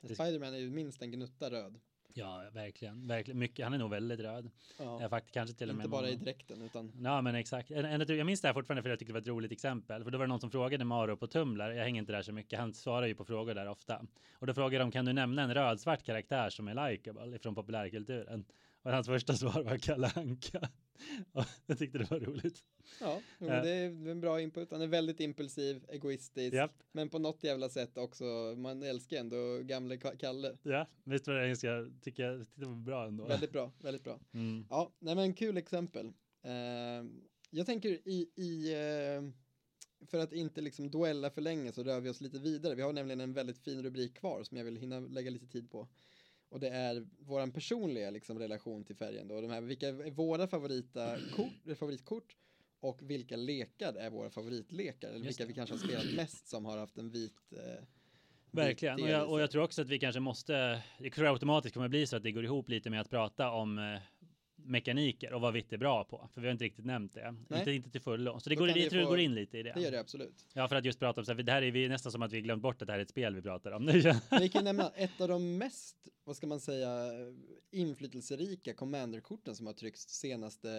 Spiderman 0.04 0.54
är 0.54 0.58
ju 0.58 0.70
minst 0.70 1.02
en 1.02 1.12
gnutta 1.12 1.50
röd. 1.50 1.80
Ja, 2.18 2.44
verkligen. 2.54 3.08
verkligen. 3.08 3.40
Mycket, 3.40 3.66
han 3.66 3.74
är 3.74 3.78
nog 3.78 3.90
väldigt 3.90 4.20
röd. 4.20 4.50
Ja. 4.80 5.02
Ja, 5.02 5.10
faktiskt 5.10 5.34
kanske 5.34 5.56
till 5.56 5.70
och 5.70 5.76
med. 5.76 5.84
inte 5.84 5.90
bara 5.90 6.10
i 6.10 6.12
mono. 6.12 6.24
dräkten 6.24 6.62
utan 6.62 6.92
Ja, 7.04 7.22
men 7.22 7.36
exakt. 7.36 7.72
En, 7.72 7.86
en, 7.86 8.18
jag 8.18 8.26
minns 8.26 8.42
det 8.42 8.48
här 8.48 8.54
fortfarande 8.54 8.84
för 8.84 8.90
jag 8.90 9.00
tyckte 9.00 9.10
det 9.10 9.14
var 9.14 9.22
ett 9.22 9.28
roligt 9.28 9.52
exempel. 9.52 10.04
För 10.04 10.12
då 10.12 10.18
var 10.18 10.26
det 10.26 10.30
någon 10.30 10.40
som 10.40 10.52
frågade 10.52 10.86
Maro 10.86 11.18
på 11.18 11.28
Tumblr. 11.28 11.72
Jag 11.72 11.84
hänger 11.84 12.00
inte 12.00 12.12
där 12.12 12.22
så 12.22 12.32
mycket. 12.32 12.60
Han 12.60 12.74
svarar 12.74 13.08
ju 13.08 13.16
på 13.16 13.26
frågor 13.26 13.56
där 13.56 13.68
ofta. 13.68 14.02
Och 14.34 14.48
då 14.48 14.54
frågade 14.54 14.84
de, 14.84 14.92
kan 14.92 15.06
du 15.06 15.14
nämna 15.14 15.42
en 15.42 15.54
rödsvart 15.54 16.04
karaktär 16.04 16.50
som 16.50 16.68
är 16.68 16.90
likable 16.90 17.40
från 17.40 17.56
populärkulturen? 17.56 18.46
Och 18.88 18.94
hans 18.94 19.08
första 19.08 19.34
svar 19.34 19.64
var 19.64 19.78
Kalle 19.78 20.12
Anka. 20.16 20.70
Jag 21.66 21.78
tyckte 21.78 21.98
det 21.98 22.12
var 22.12 22.20
roligt. 22.20 22.64
ja, 23.02 23.22
Ja. 23.40 23.62
det 23.64 23.70
är 23.70 23.86
en 24.08 24.22
bra 24.22 24.42
input. 24.42 24.72
Han 24.72 24.82
är 24.82 24.88
väldigt 24.88 25.20
impulsiv, 25.20 25.86
egoistisk, 25.90 26.54
Japp. 26.54 26.72
men 26.92 27.10
på 27.10 27.20
något 27.20 27.44
jävla 27.44 27.70
sätt 27.70 27.98
också, 27.98 28.24
man 28.58 28.84
älskar 28.84 29.18
ändå 29.18 29.60
gamle 29.64 29.96
Ka- 29.96 30.18
Kalle. 30.18 30.58
Ja, 30.64 30.88
visst 31.04 31.28
var 31.28 31.34
det 31.36 31.44
engelska? 31.46 31.90
Tycker 32.02 32.24
jag 32.24 32.46
det 32.56 32.66
var 32.66 32.76
bra 32.76 33.08
ändå. 33.08 33.26
Väldigt 33.26 33.52
bra, 33.52 33.72
väldigt 33.82 34.04
bra. 34.04 34.20
Mm. 34.34 34.66
Ja, 34.70 34.92
nej 35.00 35.16
men 35.16 35.34
kul 35.34 35.58
exempel. 35.58 36.06
Eh, 36.44 37.06
jag 37.50 37.66
tänker 37.66 37.90
i, 37.90 38.30
i 38.36 38.74
eh, 38.74 39.32
för 40.08 40.18
att 40.20 40.34
inte 40.34 40.62
liksom 40.62 40.92
duella 40.92 41.30
för 41.30 41.42
länge 41.42 41.72
så 41.72 41.84
rör 41.84 42.00
vi 42.02 42.10
oss 42.10 42.22
lite 42.22 42.40
vidare. 42.40 42.76
Vi 42.76 42.82
har 42.82 42.94
nämligen 42.94 43.22
en 43.22 43.34
väldigt 43.34 43.58
fin 43.58 43.84
rubrik 43.84 44.18
kvar 44.18 44.44
som 44.44 44.58
jag 44.58 44.66
vill 44.66 44.76
hinna 44.78 45.00
lägga 45.00 45.32
lite 45.32 45.48
tid 45.48 45.72
på. 45.72 45.88
Och 46.50 46.60
det 46.60 46.70
är 46.70 47.08
våran 47.20 47.52
personliga 47.52 48.10
liksom, 48.10 48.40
relation 48.40 48.84
till 48.84 48.96
färgen 48.96 49.28
då. 49.28 49.42
De 49.42 49.50
här, 49.50 49.62
vilka 49.62 49.88
är 49.88 50.12
våra 50.12 50.48
favorita 50.48 51.18
kort, 51.36 51.78
favoritkort 51.78 52.36
och 52.80 53.02
vilka 53.02 53.36
lekar 53.36 53.94
är 53.94 54.10
våra 54.10 54.30
favoritlekar? 54.30 55.10
Eller 55.10 55.26
vilka 55.26 55.44
det. 55.44 55.48
vi 55.48 55.54
kanske 55.54 55.76
har 55.76 55.80
spelat 55.80 56.16
mest 56.16 56.48
som 56.48 56.66
har 56.66 56.78
haft 56.78 56.98
en 56.98 57.10
vit 57.10 57.52
eh, 57.52 57.84
Verkligen, 58.52 59.02
och 59.02 59.10
jag, 59.10 59.30
och 59.30 59.42
jag 59.42 59.52
tror 59.52 59.64
också 59.64 59.82
att 59.82 59.90
vi 59.90 60.00
kanske 60.00 60.20
måste, 60.20 60.82
jag 60.98 61.14
tror 61.14 61.34
automatiskt 61.34 61.74
kommer 61.74 61.88
bli 61.88 62.08
så 62.08 62.16
att 62.16 62.24
det 62.24 62.32
går 62.32 62.44
ihop 62.46 62.70
lite 62.70 62.90
med 62.90 63.02
att 63.02 63.10
prata 63.10 63.52
om 63.52 63.78
eh, 63.78 64.00
mekaniker 64.68 65.34
och 65.34 65.42
vad 65.42 65.54
vitt 65.54 65.74
är 65.74 65.78
bra 65.78 66.04
på. 66.04 66.30
För 66.34 66.42
vi 66.42 66.48
har 66.48 66.52
inte 66.52 66.66
riktigt 66.66 66.86
nämnt 66.86 67.14
det. 67.14 67.36
Nej. 67.48 67.60
Inte, 67.60 67.72
inte 67.72 67.90
till 67.90 68.02
fullo. 68.02 68.40
Så 68.40 68.50
det 68.50 68.56
Då 68.56 68.60
går, 68.60 68.78
jag 68.78 68.90
tror 68.90 69.04
få- 69.04 69.10
går 69.10 69.20
in 69.20 69.36
lite 69.36 69.58
i 69.58 69.64
det. 69.64 69.74
Det 69.76 69.82
gör 69.82 69.92
det 69.92 70.00
absolut. 70.00 70.48
Ja, 70.54 70.68
för 70.68 70.76
att 70.76 70.86
just 70.86 71.00
prata 71.00 71.22
om 71.22 71.26
så 71.26 71.34
här, 71.34 71.44
det 71.44 71.52
här 71.52 71.62
är 71.62 71.72
vi 71.72 71.90
nästan 71.90 72.12
som 72.12 72.22
att 72.22 72.32
vi 72.34 72.42
glömt 72.42 72.62
bort 72.62 72.82
att 72.82 72.88
det 72.88 72.94
här 72.94 73.00
är 73.00 73.04
ett 73.04 73.10
spel 73.10 73.36
vi 73.36 73.42
pratar 73.42 73.72
om. 73.72 73.86
Nu 73.86 74.02
vi 74.40 74.50
kan 74.50 74.64
nämna 74.64 74.90
ett 74.90 75.22
av 75.22 75.28
de 75.28 75.58
mest, 75.58 75.98
vad 76.24 76.36
ska 76.36 76.48
man 76.48 76.60
säga, 76.60 77.12
inflytelserika 77.72 78.74
commanderkorten 78.74 79.56
som 79.56 79.66
har 79.66 79.74
tryckts 79.74 80.10
senaste 80.10 80.70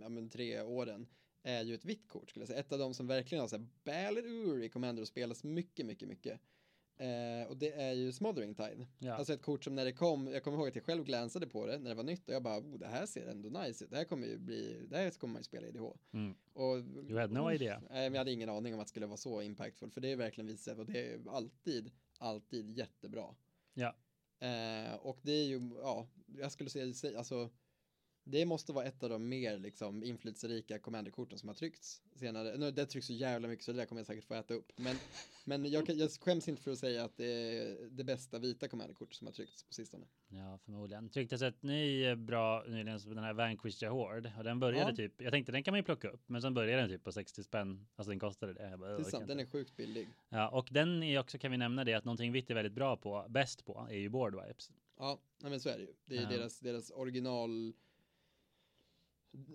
ja, 0.00 0.08
men, 0.08 0.30
tre 0.30 0.62
åren 0.62 1.06
är 1.42 1.62
ju 1.62 1.74
ett 1.74 1.84
vitt 1.84 2.08
kort 2.08 2.30
skulle 2.30 2.42
jag 2.42 2.48
säga. 2.48 2.60
Ett 2.60 2.72
av 2.72 2.78
de 2.78 2.94
som 2.94 3.06
verkligen 3.06 3.40
har 3.40 3.48
så 3.48 3.56
här 3.56 3.66
Balor 3.84 4.62
i 4.62 4.68
commander 4.68 5.02
och 5.02 5.08
spelas 5.08 5.44
mycket, 5.44 5.86
mycket, 5.86 6.08
mycket 6.08 6.40
Eh, 6.98 7.48
och 7.48 7.56
det 7.56 7.72
är 7.72 7.92
ju 7.92 8.12
Smothering 8.12 8.54
Tide. 8.54 8.86
Ja. 8.98 9.14
Alltså 9.14 9.32
ett 9.32 9.42
kort 9.42 9.64
som 9.64 9.74
när 9.74 9.84
det 9.84 9.92
kom, 9.92 10.26
jag 10.26 10.44
kommer 10.44 10.58
ihåg 10.58 10.68
att 10.68 10.74
jag 10.74 10.84
själv 10.84 11.04
glänsade 11.04 11.46
på 11.46 11.66
det 11.66 11.78
när 11.78 11.90
det 11.90 11.94
var 11.94 12.04
nytt 12.04 12.28
och 12.28 12.34
jag 12.34 12.42
bara, 12.42 12.58
oh, 12.58 12.78
det 12.78 12.86
här 12.86 13.06
ser 13.06 13.26
ändå 13.26 13.60
nice 13.60 13.84
ut. 13.84 13.90
Det 13.90 13.96
här 13.96 14.04
kommer 14.04 14.26
ju 14.26 14.38
bli, 14.38 14.86
det 14.90 14.96
här 14.96 15.10
kommer 15.10 15.32
man 15.32 15.40
ju 15.40 15.44
spela 15.44 15.66
i 15.66 15.70
IDH. 15.70 15.84
Mm. 16.12 16.34
Och, 16.52 16.76
You 16.78 17.18
had 17.18 17.32
no 17.32 17.52
idea. 17.52 17.82
Nej, 17.90 18.10
men 18.10 18.12
jag 18.12 18.20
hade 18.20 18.32
ingen 18.32 18.48
aning 18.48 18.74
om 18.74 18.80
att 18.80 18.86
det 18.86 18.90
skulle 18.90 19.06
vara 19.06 19.16
så 19.16 19.42
impactful, 19.42 19.90
för 19.90 20.00
det 20.00 20.12
är 20.12 20.16
verkligen 20.16 20.48
visat 20.48 20.78
och 20.78 20.86
det 20.86 21.12
är 21.12 21.20
alltid, 21.28 21.90
alltid 22.18 22.70
jättebra. 22.70 23.34
Ja. 23.74 23.96
Eh, 24.46 24.94
och 24.94 25.18
det 25.22 25.32
är 25.32 25.46
ju, 25.46 25.70
ja, 25.82 26.08
jag 26.26 26.52
skulle 26.52 26.70
säga, 26.70 27.18
alltså, 27.18 27.50
det 28.30 28.44
måste 28.46 28.72
vara 28.72 28.84
ett 28.84 29.02
av 29.02 29.08
de 29.10 29.28
mer 29.28 29.58
liksom 29.58 30.04
inflytelserika 30.04 30.78
commanderkorten 30.78 31.38
som 31.38 31.48
har 31.48 31.54
tryckts 31.56 32.02
senare. 32.14 32.56
Nu, 32.56 32.70
det 32.70 32.86
trycks 32.86 33.06
så 33.06 33.12
jävla 33.12 33.48
mycket 33.48 33.64
så 33.64 33.72
det 33.72 33.78
där 33.78 33.86
kommer 33.86 34.00
jag 34.00 34.06
säkert 34.06 34.24
få 34.24 34.34
äta 34.34 34.54
upp. 34.54 34.72
Men, 34.76 34.96
men 35.44 35.70
jag, 35.70 35.86
kan- 35.86 35.98
jag 35.98 36.10
skäms 36.10 36.48
inte 36.48 36.62
för 36.62 36.70
att 36.70 36.78
säga 36.78 37.04
att 37.04 37.16
det 37.16 37.26
är 37.26 37.88
det 37.90 38.04
bästa 38.04 38.38
vita 38.38 38.68
commanderkortet 38.68 39.14
som 39.16 39.26
har 39.26 39.34
tryckts 39.34 39.62
på 39.64 39.72
sistone. 39.74 40.04
Ja, 40.28 40.58
förmodligen. 40.64 41.08
Trycktes 41.08 41.42
ett 41.42 41.62
ny 41.62 42.14
bra 42.14 42.64
nyligen, 42.68 42.98
den 43.06 43.18
här 43.24 43.32
Vanquish 43.32 43.84
Horde. 43.88 44.32
Och 44.38 44.44
den 44.44 44.60
började 44.60 44.90
Ja. 44.90 44.96
typ, 44.96 45.22
jag 45.22 45.32
tänkte 45.32 45.52
den 45.52 45.62
kan 45.62 45.72
man 45.72 45.78
ju 45.78 45.84
plocka 45.84 46.08
upp, 46.10 46.22
men 46.26 46.42
sen 46.42 46.54
började 46.54 46.82
den 46.82 46.90
typ 46.90 47.04
på 47.04 47.12
60 47.12 47.42
spänn. 47.44 47.86
Alltså 47.96 48.10
den 48.10 48.18
kostade 48.20 48.52
det. 48.52 48.76
Bara, 48.78 48.88
Det 48.90 48.94
är 48.94 48.96
"Åh, 48.96 49.00
jag 49.02 49.06
sant, 49.10 49.26
den 49.28 49.40
inte." 49.40 49.50
är 49.50 49.58
sjukt 49.60 49.76
billig. 49.76 50.08
Ja, 50.28 50.48
och 50.48 50.68
den 50.70 51.02
är 51.02 51.18
också, 51.20 51.38
kan 51.38 51.50
vi 51.50 51.56
nämna 51.56 51.84
det, 51.84 51.94
att 51.94 52.04
någonting 52.04 52.32
vitt 52.32 52.50
är 52.50 52.54
väldigt 52.54 52.72
bra 52.72 52.96
på, 52.96 53.26
bäst 53.28 53.64
på, 53.64 53.86
är 53.90 53.96
ju 53.96 54.08
board 54.08 54.34
wipes. 54.46 54.70
Ja, 54.98 55.18
men 55.42 55.60
så 55.60 55.68
är 55.68 55.76
det 55.78 55.82
ju. 55.84 55.92
Det 56.06 56.16
är 56.16 56.22
Ja. 56.22 56.28
deras, 56.28 56.60
deras 56.60 56.90
original. 56.90 57.72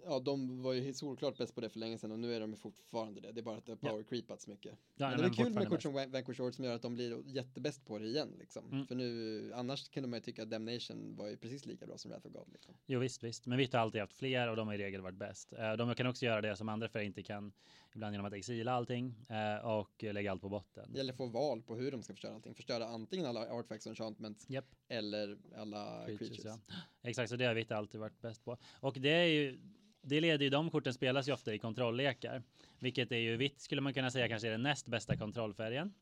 Ja, 0.05 0.19
de 0.19 0.61
var 0.63 0.73
ju 0.73 0.93
solklart 0.93 1.37
bäst 1.37 1.55
på 1.55 1.61
det 1.61 1.69
för 1.69 1.79
länge 1.79 1.97
sedan 1.97 2.11
och 2.11 2.19
nu 2.19 2.33
är 2.35 2.39
de 2.39 2.55
fortfarande 2.55 3.21
det. 3.21 3.31
Det 3.31 3.41
är 3.41 3.43
bara 3.43 3.57
att 3.57 3.65
det 3.65 3.71
har 3.71 3.77
power 3.77 4.03
creepats 4.03 4.47
mycket. 4.47 4.77
Ja, 4.95 5.09
men 5.09 5.19
det 5.19 5.25
är 5.25 5.29
kul 5.29 5.53
med 5.53 5.69
kort 5.69 5.81
som 5.81 5.93
Van- 5.93 6.11
Vanquish 6.11 6.39
Horde 6.39 6.53
som 6.55 6.65
gör 6.65 6.75
att 6.75 6.81
de 6.81 6.93
blir 6.93 7.21
jättebäst 7.25 7.85
på 7.85 7.99
det 7.99 8.05
igen 8.05 8.35
liksom. 8.39 8.71
Mm. 8.71 8.85
För 8.87 8.95
nu, 8.95 9.51
annars 9.55 9.89
kunde 9.89 10.09
man 10.09 10.17
ju 10.17 10.23
tycka 10.23 10.43
att 10.43 10.49
Damnation 10.49 11.15
var 11.15 11.27
ju 11.27 11.37
precis 11.37 11.65
lika 11.65 11.85
bra 11.85 11.97
som 11.97 12.11
Wrath 12.11 12.27
of 12.27 12.33
God 12.33 12.47
liksom. 12.51 12.73
Jo 12.85 12.99
visst, 12.99 13.23
visst. 13.23 13.45
Men 13.45 13.57
vitt 13.57 13.73
har 13.73 13.79
alltid 13.79 14.01
haft 14.01 14.13
fler 14.13 14.47
och 14.49 14.55
de 14.55 14.67
har 14.67 14.75
i 14.75 14.77
regel 14.77 15.01
varit 15.01 15.17
bäst. 15.17 15.53
Eh, 15.53 15.73
De 15.73 15.95
kan 15.95 16.07
också 16.07 16.25
göra 16.25 16.41
det 16.41 16.55
som 16.55 16.69
andra 16.69 16.89
färger 16.89 17.05
inte 17.07 17.23
kan. 17.23 17.53
Ibland 17.95 18.13
genom 18.13 18.25
att 18.25 18.33
exila 18.33 18.71
allting 18.71 19.15
eh, 19.29 19.65
och 19.65 20.03
lägga 20.03 20.31
allt 20.31 20.41
på 20.41 20.49
botten. 20.49 21.09
Att 21.09 21.17
få 21.17 21.25
val 21.25 21.61
på 21.61 21.75
hur 21.75 21.91
de 21.91 22.03
ska 22.03 22.13
förstöra 22.13 22.35
allting. 22.35 22.55
Förstöra 22.55 22.85
antingen 22.85 23.25
alla 23.25 23.49
artifacts 23.51 23.85
och 23.85 23.89
enchantments 23.89 24.49
Japp. 24.49 24.65
eller 24.87 25.37
alla 25.55 26.05
Creatures, 26.05 26.29
creatures. 26.29 26.61
ja. 26.67 26.75
Exakt, 27.09 27.29
så 27.29 27.35
det 27.35 27.45
har 27.45 27.53
vitt 27.53 27.71
alltid 27.71 27.99
varit 27.99 28.21
bäst 28.21 28.45
på. 28.45 28.57
Och 28.79 28.97
det 28.99 29.09
är 29.09 29.25
ju 29.25 29.59
det 30.01 30.21
leder 30.21 30.43
ju, 30.43 30.49
de 30.49 30.69
korten 30.69 30.93
spelas 30.93 31.27
ju 31.27 31.33
ofta 31.33 31.53
i 31.53 31.59
kontrolllekar. 31.59 32.43
Vilket 32.79 33.11
är 33.11 33.17
ju 33.17 33.37
vitt 33.37 33.61
skulle 33.61 33.81
man 33.81 33.93
kunna 33.93 34.11
säga 34.11 34.27
kanske 34.27 34.47
är 34.47 34.51
den 34.51 34.63
näst 34.63 34.87
bästa 34.87 35.17
kontrollfärgen. 35.17 35.93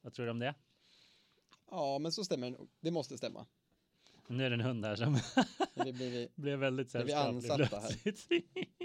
Vad 0.00 0.12
tror 0.12 0.26
du 0.26 0.30
om 0.30 0.38
det? 0.38 0.54
Ja, 1.70 1.98
men 1.98 2.12
så 2.12 2.24
stämmer 2.24 2.50
det. 2.50 2.58
Det 2.80 2.90
måste 2.90 3.18
stämma. 3.18 3.46
Nu 4.26 4.44
är 4.46 4.50
det 4.50 4.54
en 4.54 4.60
hund 4.60 4.84
här 4.84 4.96
som 4.96 5.18
vi... 5.74 6.28
blev 6.34 6.58
väldigt 6.58 6.94
är 6.94 7.04
vi 7.04 7.12
sällskaplig 7.12 7.50
ansatta 7.50 7.80
här? 7.80 8.77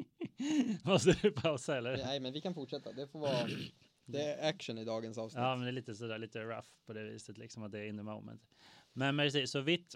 Måste 0.84 1.18
du 1.22 1.32
pausa 1.32 1.78
eller? 1.78 1.98
Nej, 1.98 2.20
men 2.20 2.34
vi 2.34 2.42
kan 2.42 2.54
fortsätta. 2.54 2.92
Det 2.92 3.08
får 3.08 3.20
vara... 3.20 3.48
Det 4.06 4.24
är 4.24 4.50
action 4.50 4.78
i 4.78 4.86
dagens 4.86 5.18
avsnitt. 5.18 5.42
Ja, 5.42 5.56
men 5.56 5.66
det 5.66 5.70
är 5.70 5.74
lite 5.74 5.96
sådär 5.96 6.18
lite 6.18 6.40
rough 6.40 6.68
på 6.86 6.94
det 6.94 7.04
viset 7.04 7.38
liksom 7.38 7.64
att 7.64 7.72
det 7.72 7.80
är 7.80 7.86
in 7.86 7.98
the 7.98 8.04
moment. 8.04 8.42
Men 8.94 9.18
precis, 9.18 9.52
så 9.52 9.62
vitt. 9.62 9.96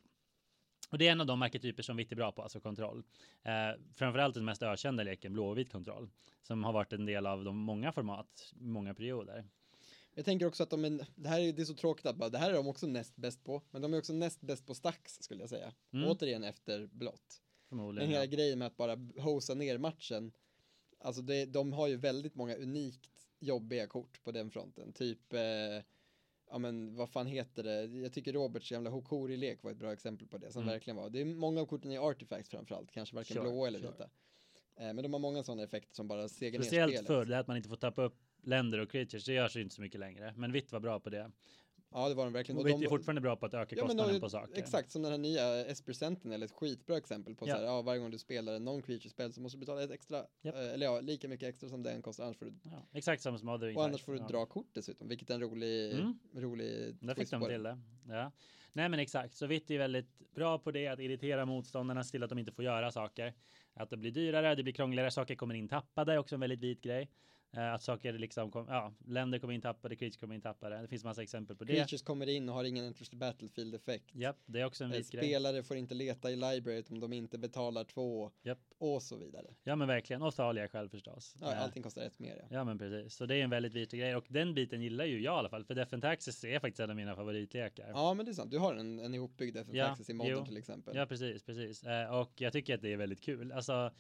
Och 0.90 0.98
det 0.98 1.08
är 1.08 1.12
en 1.12 1.22
av 1.22 1.28
de 1.28 1.42
arketyper 1.42 1.84
som 1.84 1.98
vitt 1.98 2.12
är 2.12 2.16
bra 2.16 2.32
på, 2.32 2.42
alltså 2.42 2.60
kontroll. 2.60 3.04
Eh, 3.44 3.82
framförallt 3.96 4.36
den 4.36 4.46
mest 4.46 4.64
ökända 4.64 5.04
leken 5.04 5.34
blåvit 5.34 5.72
kontroll, 5.72 6.10
som 6.44 6.64
har 6.64 6.74
varit 6.74 6.94
en 6.94 7.06
del 7.06 7.26
av 7.26 7.44
de 7.44 7.58
många 7.58 7.92
format, 7.92 8.54
många 8.56 8.94
perioder. 8.94 9.46
Jag 10.14 10.26
tänker 10.26 10.46
också 10.46 10.64
att 10.64 10.70
de 10.70 10.86
är, 10.86 11.06
det 11.16 11.30
här 11.30 11.40
är, 11.40 11.54
det 11.54 11.62
är 11.62 11.66
så 11.66 11.74
tråkigt 11.74 12.06
att 12.06 12.16
bara, 12.16 12.30
det 12.30 12.38
här 12.38 12.50
är 12.50 12.54
de 12.54 12.68
också 12.68 12.88
näst 12.88 13.16
bäst 13.16 13.44
på, 13.44 13.62
men 13.72 13.82
de 13.82 13.94
är 13.94 13.98
också 13.98 14.14
näst 14.14 14.42
bäst 14.42 14.66
på 14.66 14.74
stacks 14.74 15.18
skulle 15.22 15.42
jag 15.42 15.50
säga. 15.50 15.74
Mm. 15.94 16.10
Återigen 16.10 16.44
efter 16.44 16.88
blått. 16.88 17.42
Den 17.70 17.98
här 17.98 18.20
Ja. 18.20 18.26
grejen 18.26 18.60
med 18.60 18.66
att 18.68 18.78
bara 18.78 18.96
hosa 19.18 19.54
ner 19.54 19.78
matchen, 19.78 20.32
alltså 21.00 21.22
det, 21.22 21.46
de 21.46 21.74
har 21.74 21.88
ju 21.88 21.96
väldigt 21.96 22.36
många 22.36 22.56
unikt 22.56 23.10
jobbiga 23.40 23.88
kort 23.88 24.24
på 24.24 24.32
den 24.32 24.52
fronten, 24.52 24.94
typ 24.94 25.34
eh, 25.34 25.40
Ja 26.50 26.58
men 26.58 26.96
vad 26.96 27.10
fan 27.10 27.28
heter 27.28 27.64
det? 27.64 27.82
Jag 27.86 28.14
tycker 28.14 28.34
Roberts 28.34 28.70
gamla 28.70 28.90
Hokori-lek 28.90 29.64
var 29.64 29.72
ett 29.72 29.78
bra 29.78 29.94
exempel 29.94 30.28
på 30.28 30.38
det 30.38 30.52
som 30.52 30.62
Mm. 30.62 30.72
verkligen 30.74 30.98
var. 30.98 31.10
Det 31.10 31.22
är 31.22 31.26
många 31.26 31.62
av 31.62 31.66
korten 31.66 31.92
i 31.92 31.98
Artifacts 31.98 32.50
framförallt, 32.50 32.92
kanske 32.92 33.16
varken 33.16 33.34
Sure, 33.34 33.42
blå 33.42 33.66
eller 33.66 33.80
sure. 33.80 33.92
vita. 33.92 34.04
Eh, 34.76 34.94
men 34.94 34.96
de 35.04 35.14
har 35.14 35.20
många 35.20 35.44
sådana 35.44 35.64
effekter 35.64 35.96
som 35.96 36.08
bara 36.08 36.30
segar 36.30 36.60
ner 36.60 36.66
Speciellt 36.66 36.92
spelet. 36.94 37.08
förr, 37.08 37.26
det 37.26 37.34
här 37.34 37.42
att 37.42 37.48
man 37.48 37.58
inte 37.58 37.70
får 37.70 37.76
tappa 37.76 38.02
upp 38.04 38.18
länder 38.44 38.80
och 38.80 38.92
creatures, 38.92 39.26
det 39.26 39.34
görs 39.34 39.56
ju 39.58 39.62
inte 39.62 39.76
så 39.76 39.82
mycket 39.82 40.00
längre. 40.00 40.34
Men 40.38 40.52
vitt 40.52 40.72
var 40.72 40.80
bra 40.80 41.00
på 41.00 41.10
det. 41.10 41.32
Ja 41.92 42.10
det 42.10 42.16
var 42.16 42.24
de 42.24 42.34
verkligen. 42.34 42.58
Och 42.58 42.66
Och 42.66 42.80
de- 42.80 42.86
är 42.86 42.90
fortfarande 42.90 43.22
bra 43.22 43.36
på 43.36 43.46
att 43.46 43.54
öka 43.54 43.76
Ja, 43.76 43.82
men 43.84 43.88
kostnaden 43.88 44.14
då- 44.14 44.20
på 44.20 44.30
saker. 44.30 44.60
Exakt 44.60 44.92
som 44.92 45.02
den 45.02 45.12
här 45.12 45.18
nya 45.20 45.66
Esper 45.66 45.94
Sentinel, 45.94 46.44
ett 46.44 46.52
skitbra 46.52 46.98
exempel 46.98 47.36
på 47.36 47.48
Ja. 47.48 47.54
så 47.54 47.60
här, 47.60 47.66
ja, 47.68 47.82
varje 47.82 48.00
gång 48.00 48.12
du 48.12 48.18
spelar 48.18 48.54
en 48.54 48.68
non-creature 48.70 49.10
spel 49.10 49.34
så 49.34 49.42
måste 49.42 49.58
du 49.58 49.60
betala 49.60 49.84
ett 49.84 49.92
extra, 49.92 50.26
Japp. 50.42 50.56
eh, 50.56 50.62
eller 50.74 50.86
ja, 50.86 51.00
lika 51.02 51.28
mycket 51.28 51.50
extra 51.50 51.70
som 51.70 51.84
den 51.84 52.02
kostar, 52.02 52.24
annars 52.24 52.38
får 52.38 52.46
du, 52.46 52.54
Ja, 52.64 52.88
exakt 52.94 53.22
som 53.24 53.38
Smothering 53.40 53.78
och 53.78 53.84
annars 53.86 54.04
får 54.04 54.14
du 54.14 54.20
dra 54.20 54.46
kort 54.46 54.68
dessutom, 54.74 55.08
vilket 55.08 55.30
är 55.30 55.34
en 55.36 55.42
rolig, 55.42 55.92
Mm. 55.94 56.20
rolig 56.36 56.96
Där 57.02 57.16
fick 57.16 57.32
de 57.32 57.42
till 57.48 57.64
det. 57.64 57.80
Ja. 58.08 58.32
Nej 58.74 58.90
men 58.90 59.00
exakt, 59.00 59.34
så 59.34 59.48
vitt 59.48 59.72
är 59.72 59.78
väldigt 59.78 60.34
bra 60.36 60.60
på 60.60 60.72
det, 60.72 60.88
att 60.88 61.00
irritera 61.00 61.46
motståndarna 61.46 62.04
till 62.04 62.24
att 62.24 62.30
de 62.30 62.40
inte 62.40 62.52
får 62.52 62.66
göra 62.66 62.92
saker. 62.92 63.34
Att 63.74 63.90
det 63.90 63.98
blir 63.98 64.12
dyrare, 64.12 64.56
det 64.56 64.64
blir 64.64 64.74
krångligare, 64.74 65.12
saker 65.12 65.36
kommer 65.36 65.54
in 65.56 65.68
tappade, 65.68 66.20
också 66.20 66.36
en 66.36 66.42
väldigt 66.42 66.60
vit 66.60 66.82
grej. 66.82 67.10
Eh, 67.54 67.74
Att 67.74 67.84
saker 67.84 68.14
liksom, 68.14 68.52
kom, 68.52 68.66
ja, 68.70 68.94
länder 69.06 69.40
kommer 69.40 69.54
in 69.54 69.62
tappade, 69.62 69.96
creatures 69.96 70.18
kommer 70.18 70.36
in 70.36 70.42
tappade. 70.42 70.82
Det 70.82 70.88
finns 70.88 71.04
massa 71.04 71.24
exempel 71.24 71.56
på 71.56 71.64
det. 71.64 71.74
Creatures 71.74 72.02
kommer 72.02 72.30
in 72.30 72.50
och 72.50 72.56
har 72.56 72.64
ingen 72.64 72.86
Enters 72.86 73.10
the 73.10 73.16
Battlefield-effekt. 73.16 74.06
Japp, 74.16 74.38
det 74.46 74.60
är 74.60 74.66
också 74.66 74.84
en 74.84 74.92
Eh, 74.92 74.98
vit 74.98 75.12
grej. 75.12 75.24
Spelare 75.24 75.64
får 75.64 75.78
inte 75.78 75.96
leta 75.96 76.32
i 76.32 76.36
libraryt 76.36 76.92
om 76.92 77.00
de 77.00 77.14
inte 77.14 77.38
betalar 77.38 77.84
två 77.84 78.32
Japp. 78.44 78.60
och 78.78 79.04
så 79.04 79.18
vidare. 79.18 79.48
Ja 79.64 79.76
men 79.76 79.88
verkligen, 79.88 80.22
och 80.22 80.36
Thalia 80.36 80.68
själv 80.68 80.90
förstås. 80.90 81.36
Ja, 81.42 81.52
Eh, 81.52 81.64
allting 81.64 81.84
kostar 81.84 82.02
ett 82.02 82.20
mer 82.20 82.36
ja. 82.40 82.48
Ja 82.50 82.64
men 82.64 82.78
precis, 82.78 83.14
så 83.16 83.26
det 83.26 83.36
är 83.36 83.44
en 83.44 83.50
väldigt 83.50 83.74
vit 83.74 83.92
grej 83.92 84.16
och 84.16 84.26
den 84.30 84.54
biten 84.54 84.82
gillar 84.82 85.06
ju 85.06 85.22
jag 85.22 85.36
i 85.36 85.38
alla 85.38 85.50
fall 85.50 85.64
för 85.66 85.94
and 85.94 86.02
Taxes 86.04 86.44
är 86.44 86.60
faktiskt 86.60 86.80
en 86.80 86.90
av 86.90 86.96
mina 86.96 87.16
favoritlekar. 87.16 87.88
Ja 87.90 88.14
men 88.14 88.26
det 88.26 88.32
är 88.32 88.34
sant, 88.34 88.52
du 88.52 88.58
har 88.58 88.76
en, 88.76 89.00
en 89.00 89.14
ihopbyggd 89.14 89.58
FF 89.58 89.74
Ja, 89.76 89.86
Access 89.86 90.10
i 90.10 90.14
modden 90.14 90.46
till 90.46 90.58
exempel. 90.58 90.96
Ja, 90.96 91.06
precis, 91.06 91.44
precis. 91.44 91.84
Och 92.12 92.42
jag 92.42 92.54
tycker 92.54 92.76
att 92.76 92.82
det 92.82 92.94
är 92.94 92.98
väldigt 92.98 93.22
kul. 93.22 93.52
Alltså, 93.52 93.92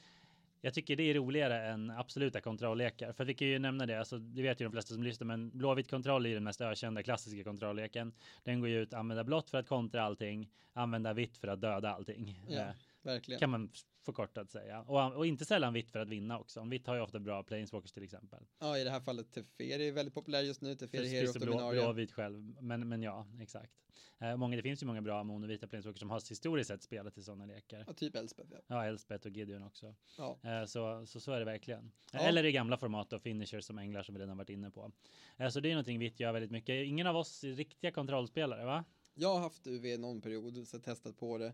jag 0.62 0.74
tycker 0.74 0.96
det 0.96 1.04
är 1.04 1.14
roligare 1.14 1.68
än 1.68 1.92
absoluta 1.92 2.42
kontrolllekar. 2.42 3.14
För 3.14 3.26
vi 3.26 3.34
kan 3.34 3.48
ju 3.48 3.60
nämna 3.60 3.86
det, 3.86 4.00
alltså, 4.00 4.18
det 4.18 4.42
vet 4.42 4.62
ju 4.62 4.66
de 4.66 4.72
flesta 4.72 4.94
som 4.94 5.04
lyssnar, 5.04 5.28
men 5.28 5.50
blåvitt 5.50 5.90
kontroll 5.90 6.26
är 6.26 6.30
ju 6.30 6.36
den 6.36 6.44
mest 6.44 6.62
ökända 6.62 7.04
klassiska 7.04 7.44
kontrollleken. 7.44 8.14
Den 8.44 8.60
går 8.60 8.70
ju 8.70 8.82
ut 8.82 8.94
använda 8.94 9.24
blått 9.24 9.50
för 9.50 9.58
att 9.58 9.68
kontra 9.68 10.04
allting, 10.04 10.50
använda 10.74 11.14
vitt 11.14 11.38
för 11.38 11.48
att 11.48 11.62
döda 11.62 11.90
allting. 11.94 12.40
Eh, 12.50 12.76
Verkligen. 13.08 13.40
kan 13.40 13.50
man 13.50 13.72
förkortat 14.06 14.52
säga. 14.52 14.82
Och, 14.82 15.16
och 15.16 15.26
inte 15.28 15.46
sällan 15.46 15.74
vitt 15.74 15.92
för 15.92 16.00
att 16.00 16.10
vinna 16.10 16.40
också. 16.40 16.64
Vitt 16.64 16.88
har 16.88 16.96
ju 16.96 17.02
ofta 17.02 17.20
bra 17.20 17.44
planeswalkers 17.44 17.92
till 17.92 18.04
exempel. 18.04 18.40
Ja, 18.60 18.78
i 18.78 18.84
det 18.84 18.90
här 18.90 19.00
fallet 19.00 19.32
Teferi 19.32 19.88
är 19.88 19.92
väldigt 19.92 20.14
populär 20.14 20.42
just 20.42 20.62
nu. 20.62 20.76
Teferi 20.76 21.08
Hero 21.08 21.28
of 21.28 21.34
det, 21.34 21.40
blå, 21.40 21.52
Dominaria. 21.52 21.82
blåvit 21.84 22.12
själv. 22.12 22.56
Men, 22.62 22.90
men 22.90 23.04
ja, 23.04 23.28
exakt. 23.42 23.74
Eh, 24.20 24.38
många, 24.38 24.56
det 24.56 24.62
finns 24.62 24.84
ju 24.84 24.88
många 24.88 25.02
bra 25.02 25.24
monovita 25.24 25.68
planeswalkers 25.68 26.00
som 26.00 26.10
har 26.10 26.30
historiskt 26.30 26.68
sett 26.68 26.84
spelat 26.84 27.18
i 27.18 27.24
sådana 27.24 27.46
lekar. 27.46 27.84
Ja, 27.88 27.94
typ 27.94 28.16
Elspeth. 28.16 28.50
Ja. 28.52 28.58
Ja, 28.68 28.86
Elspeth 28.86 29.28
och 29.28 29.32
Gideon 29.34 29.64
också. 29.64 29.96
Ja. 30.18 30.40
Eh, 30.44 30.66
Så, 30.66 31.06
så, 31.06 31.20
så 31.20 31.32
är 31.32 31.40
det 31.40 31.46
verkligen. 31.46 31.92
Ja. 32.12 32.20
Eller 32.20 32.46
i 32.46 32.52
gamla 32.52 32.78
format 32.78 33.14
och 33.14 33.22
finishers 33.22 33.66
som 33.66 33.78
änglar 33.78 34.04
som 34.04 34.16
vi 34.16 34.22
redan 34.22 34.38
varit 34.38 34.50
inne 34.50 34.72
på. 34.72 34.92
Eh, 35.38 35.50
Så 35.50 35.60
det 35.60 35.70
är 35.70 35.74
någonting 35.74 36.00
vitt 36.00 36.20
gör 36.20 36.32
väldigt 36.34 36.52
mycket. 36.52 36.86
Ingen 36.86 37.08
av 37.08 37.16
oss 37.16 37.44
är 37.44 37.54
riktiga 37.54 37.92
kontrollspelare, 37.92 38.66
va? 38.66 38.84
Jag 39.14 39.34
har 39.34 39.40
haft 39.40 39.68
UV 39.68 40.00
någon 40.00 40.22
period, 40.22 40.68
så 40.68 40.80
testat 40.80 41.18
på 41.18 41.38
det. 41.38 41.54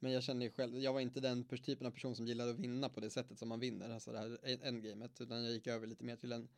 Men 0.00 0.12
jag 0.12 0.22
känner 0.22 0.46
ju 0.46 0.50
själv, 0.52 0.78
jag 0.78 0.92
var 0.92 1.00
inte 1.00 1.20
den 1.20 1.44
typen 1.44 1.86
av 1.86 1.90
person 1.90 2.16
som 2.16 2.26
gillade 2.26 2.50
att 2.50 2.58
vinna 2.58 2.88
på 2.88 3.00
det 3.00 3.10
sättet 3.10 3.38
som 3.38 3.48
man 3.48 3.60
vinner, 3.60 3.90
alltså 3.90 4.12
det 4.12 4.18
här 4.18 4.38
en- 4.42 4.62
endgamet, 4.62 5.20
utan 5.20 5.44
jag 5.44 5.52
gick 5.52 5.66
över 5.66 5.86
lite 5.86 6.04
mer 6.04 6.16
till 6.16 6.32
en, 6.32 6.48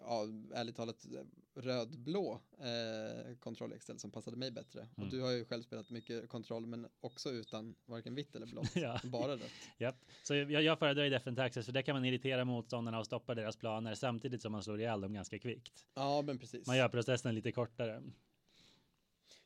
ja, 0.00 0.24
ärligt 0.54 0.76
talat, 0.76 1.06
rödblå 1.54 2.40
eh, 2.58 3.36
kontrollextel 3.36 3.98
som 3.98 4.10
passade 4.10 4.36
mig 4.36 4.50
bättre. 4.50 4.80
Mm. 4.80 4.90
Och 4.96 5.08
du 5.14 5.20
har 5.20 5.30
ju 5.30 5.44
själv 5.44 5.62
spelat 5.62 5.90
mycket 5.90 6.28
kontroll, 6.28 6.66
men 6.66 6.86
också 7.00 7.30
utan 7.30 7.74
varken 7.86 8.14
vitt 8.14 8.36
eller 8.36 8.46
blått, 8.46 8.70
Ja. 8.76 9.00
bara 9.04 9.32
rött. 9.36 9.50
Japp. 9.78 9.96
Så 10.22 10.34
jag, 10.34 10.62
jag 10.62 10.78
föredrar 10.78 11.04
ju 11.04 11.10
Defend 11.10 11.36
Taxes 11.36 11.66
för 11.66 11.72
där 11.72 11.82
kan 11.82 11.94
man 11.96 12.04
irritera 12.04 12.44
motståndarna 12.44 12.98
och 12.98 13.06
stoppa 13.06 13.34
deras 13.34 13.56
planer 13.56 13.94
samtidigt 13.94 14.42
som 14.42 14.52
man 14.52 14.62
slår 14.62 14.80
ihjäl 14.80 15.00
dem 15.00 15.12
ganska 15.14 15.38
kvickt. 15.38 15.86
Ja, 15.94 16.22
men 16.22 16.38
precis. 16.38 16.66
Man 16.66 16.76
gör 16.76 16.88
processen 16.88 17.34
lite 17.34 17.52
kortare. 17.52 18.02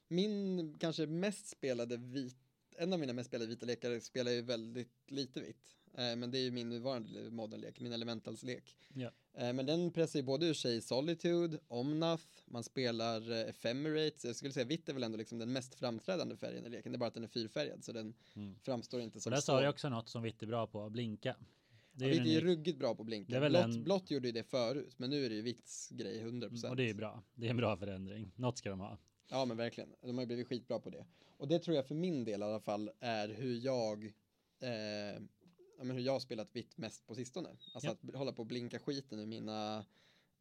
Min 0.08 0.74
kanske 0.78 1.06
mest 1.06 1.46
spelade 1.48 1.96
vit, 1.96 2.36
en 2.78 2.92
av 2.92 2.98
mina 3.00 3.12
mest 3.12 3.28
spelade 3.28 3.50
vita 3.50 3.66
lekar 3.66 4.00
spelar 4.00 4.32
ju 4.32 4.42
väldigt 4.42 4.92
lite 5.06 5.40
vitt. 5.40 5.76
Eh, 5.94 6.16
men 6.16 6.30
det 6.30 6.38
är 6.38 6.42
ju 6.42 6.50
min 6.50 6.68
nuvarande 6.68 7.30
modernlek, 7.30 7.80
min 7.80 7.92
elementalslek. 7.92 8.76
Ja. 8.94 9.10
Eh, 9.34 9.52
men 9.52 9.66
den 9.66 9.90
pressar 9.92 10.18
ju 10.18 10.22
både 10.22 10.46
ur 10.46 10.54
sig 10.54 10.80
Solitude, 10.80 11.58
Omnath, 11.68 12.24
man 12.46 12.64
spelar 12.64 13.30
eh, 13.30 13.48
Ephemerate, 13.48 14.18
så 14.20 14.26
jag 14.28 14.36
skulle 14.36 14.52
säga 14.52 14.64
vitt 14.66 14.88
är 14.88 14.92
väl 14.92 15.02
ändå 15.02 15.18
liksom 15.18 15.38
den 15.38 15.52
mest 15.52 15.74
framträdande 15.74 16.36
färgen 16.36 16.66
i 16.66 16.68
leken, 16.68 16.92
det 16.92 16.96
är 16.96 16.98
bara 16.98 17.06
att 17.08 17.14
den 17.14 17.24
är 17.24 17.28
fyrfärgad 17.28 17.84
så 17.84 17.92
den 17.92 18.14
Mm. 18.36 18.54
framstår 18.62 19.00
inte 19.00 19.20
som 19.20 19.30
där 19.32 19.40
sa 19.40 19.62
jag 19.62 19.70
också 19.70 19.88
något 19.88 20.08
som 20.08 20.22
vitt 20.22 20.42
är 20.42 20.46
bra 20.46 20.66
på, 20.66 20.90
blinka. 20.90 21.36
Det 21.92 22.04
Ja, 22.04 22.10
är 22.10 22.18
vitt 22.18 22.28
är 22.28 22.32
ju 22.32 22.40
ruggigt 22.40 22.78
bra 22.78 22.94
på 22.94 23.02
att 23.02 23.06
blinka. 23.06 23.40
Blått, 23.48 23.64
en- 23.64 23.84
blått 23.84 24.10
gjorde 24.10 24.28
ju 24.28 24.32
det 24.32 24.44
förut, 24.44 24.94
men 24.96 25.10
nu 25.10 25.24
är 25.24 25.28
det 25.28 25.34
ju 25.34 25.42
vitts 25.42 25.88
grej 25.90 26.18
100%. 26.24 26.70
och 26.70 26.76
det 26.76 26.90
är 26.90 26.94
bra. 26.94 27.22
Det 27.34 27.46
är 27.46 27.50
en 27.50 27.56
bra 27.56 27.76
förändring. 27.76 28.32
Något 28.36 28.58
ska 28.58 28.70
de 28.70 28.80
ha. 28.80 28.98
Ja 29.28 29.44
men 29.44 29.56
verkligen, 29.56 29.94
de 30.00 30.14
har 30.14 30.22
ju 30.22 30.26
blivit 30.26 30.46
skitbra 30.48 30.78
på 30.80 30.90
det. 30.90 31.04
Och 31.36 31.48
det 31.48 31.58
tror 31.58 31.76
jag 31.76 31.86
för 31.86 31.94
min 31.94 32.24
del 32.24 32.40
i 32.40 32.44
alla 32.44 32.60
fall 32.60 32.90
är 33.00 33.28
hur 33.28 33.54
jag, 33.64 34.04
eh, 34.60 35.20
men 35.78 35.90
hur 35.90 36.00
jag 36.00 36.12
har 36.12 36.20
spelat 36.20 36.56
vitt 36.56 36.78
mest 36.78 37.06
på 37.06 37.14
sistone. 37.14 37.48
Alltså 37.48 37.86
Ja. 38.02 38.10
att 38.10 38.14
hålla 38.14 38.32
på 38.32 38.42
och 38.42 38.46
blinka 38.46 38.78
skiten 38.78 39.18
ur 39.20 39.26
mina 39.26 39.84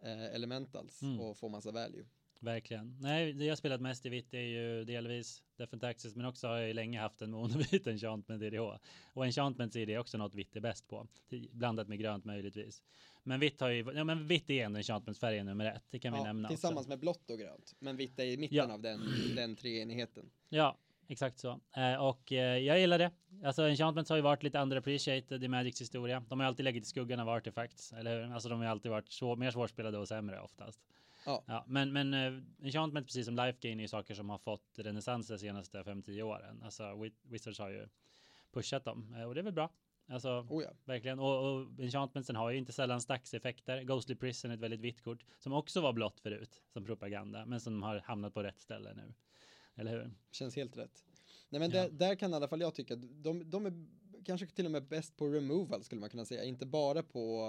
eh, 0.03 0.25
elementals 0.35 1.01
Mm. 1.01 1.19
och 1.19 1.37
få 1.37 1.49
massa 1.49 1.71
value. 1.71 2.05
Verkligen. 2.39 2.97
Nej, 3.01 3.33
det 3.33 3.45
jag 3.45 3.57
spelat 3.57 3.81
mest 3.81 4.05
i 4.05 4.09
vitt 4.09 4.33
är 4.33 4.39
ju 4.41 4.83
delvis 4.83 5.43
Defent 5.55 5.83
Access, 5.83 6.15
men 6.15 6.25
också 6.25 6.47
har 6.47 6.57
jag 6.57 6.67
ju 6.67 6.73
länge 6.73 6.99
haft 6.99 7.21
en 7.21 7.31
monovit 7.31 7.87
enchantment 7.87 8.41
DDH. 8.41 8.79
Och 9.13 9.25
enchantments 9.25 9.75
är 9.75 9.85
det 9.85 9.97
också 9.97 10.17
något 10.17 10.33
vitt 10.35 10.55
är 10.55 10.59
bäst 10.59 10.87
på, 10.87 11.07
blandat 11.51 11.87
med 11.87 11.99
grönt 11.99 12.25
möjligtvis. 12.25 12.83
Men 13.27 13.39
vitt 13.39 13.61
har 13.61 13.69
ju, 13.69 13.85
ja 13.95 14.03
men 14.03 14.27
vitt 14.27 14.49
är 14.49 14.65
ändå 14.65 14.77
enchantmentsfärgen 14.77 15.45
nummer 15.45 15.65
ett, 15.65 15.83
det 15.89 15.99
kan 15.99 16.13
vi 16.13 16.19
Ja, 16.19 16.23
nämna 16.23 16.47
tillsammans 16.49 16.77
också. 16.79 16.89
med 16.89 16.99
blått 16.99 17.29
och 17.29 17.39
grönt. 17.39 17.75
Men 17.79 17.97
vitt 17.97 18.19
är 18.19 18.23
i 18.23 18.37
mitten 18.37 18.57
Ja. 18.57 18.73
av 18.73 18.81
den, 18.81 18.99
den 19.35 19.55
treenigheten. 19.55 20.29
Ja, 20.49 20.77
exakt 21.07 21.39
så. 21.39 21.59
Eh, 21.75 21.95
och 21.95 22.31
eh, 22.31 22.57
jag 22.57 22.79
gillar 22.79 22.99
det. 22.99 23.11
Alltså 23.43 23.63
enchantments 23.69 24.09
har 24.09 24.15
ju 24.17 24.21
varit 24.21 24.43
lite 24.43 24.59
underappreciated 24.59 25.43
i 25.43 25.47
Magics 25.47 25.81
historia. 25.81 26.23
De 26.29 26.39
har 26.39 26.47
alltid 26.47 26.63
legat 26.63 26.83
i 26.83 26.85
skuggan 26.85 27.19
av 27.19 27.29
artefacts, 27.29 27.93
eller 27.93 28.21
hur? 28.25 28.33
Alltså 28.33 28.49
de 28.49 28.59
har 28.59 28.67
alltid 28.67 28.91
varit 28.91 29.09
så, 29.11 29.35
mer 29.35 29.51
svårspelade 29.51 29.97
och 29.97 30.07
sämre 30.07 30.39
oftast. 30.41 30.79
Ja. 31.25 31.63
men 31.67 31.93
men 31.93 32.13
uh, 32.13 32.43
enchantment 32.63 33.07
precis 33.07 33.25
som 33.25 33.35
life 33.35 33.57
gain 33.61 33.79
är 33.79 33.83
ju 33.83 33.87
saker 33.87 34.13
som 34.15 34.29
har 34.29 34.37
fått 34.37 34.63
renässans 34.75 35.27
de 35.27 35.37
senaste 35.37 35.77
5-10 35.83 36.21
åren. 36.21 36.61
Alltså 36.63 36.83
Wi- 36.83 37.13
Wizards 37.23 37.59
har 37.59 37.69
ju 37.69 37.87
pushat 38.53 38.85
dem 38.85 39.15
eh, 39.17 39.23
och 39.23 39.33
det 39.35 39.41
är 39.41 39.43
väl 39.43 39.53
bra. 39.53 39.69
Alltså 40.09 40.45
Oh 40.49 40.63
ja. 40.63 40.69
verkligen. 40.85 41.19
Och, 41.19 41.53
och 41.53 41.79
enchantmentsen 41.79 42.35
har 42.35 42.51
ju 42.51 42.57
inte 42.57 42.73
sällan 42.73 43.01
stackseffekter. 43.01 43.81
Ghostly 43.83 44.15
Prison 44.15 44.51
är 44.51 44.55
ett 44.55 44.61
väldigt 44.61 44.79
vitt 44.79 45.01
kort 45.01 45.25
som 45.39 45.53
också 45.53 45.81
var 45.81 45.93
blått 45.93 46.19
förut 46.19 46.61
som 46.73 46.85
propaganda, 46.85 47.45
men 47.45 47.59
som 47.59 47.83
har 47.83 47.99
hamnat 47.99 48.33
på 48.33 48.43
rätt 48.43 48.59
ställe 48.59 48.93
nu. 48.93 49.13
Eller 49.75 49.91
hur? 49.91 50.11
Känns 50.31 50.55
helt 50.55 50.77
rätt. 50.77 51.05
Nej 51.49 51.59
men 51.59 51.71
Ja. 51.71 51.81
där, 51.81 51.89
där 51.89 52.15
kan 52.15 52.31
i 52.31 52.35
alla 52.35 52.47
fall 52.47 52.61
jag 52.61 52.75
tycka 52.75 52.93
att 52.93 53.23
de, 53.23 53.49
de 53.49 53.65
är 53.65 53.73
kanske 54.25 54.47
till 54.47 54.65
och 54.65 54.71
med 54.71 54.87
bäst 54.87 55.17
på 55.17 55.27
removal 55.27 55.83
skulle 55.83 56.01
man 56.01 56.09
kunna 56.09 56.25
säga, 56.25 56.43
inte 56.43 56.65
bara 56.65 57.03
på 57.03 57.41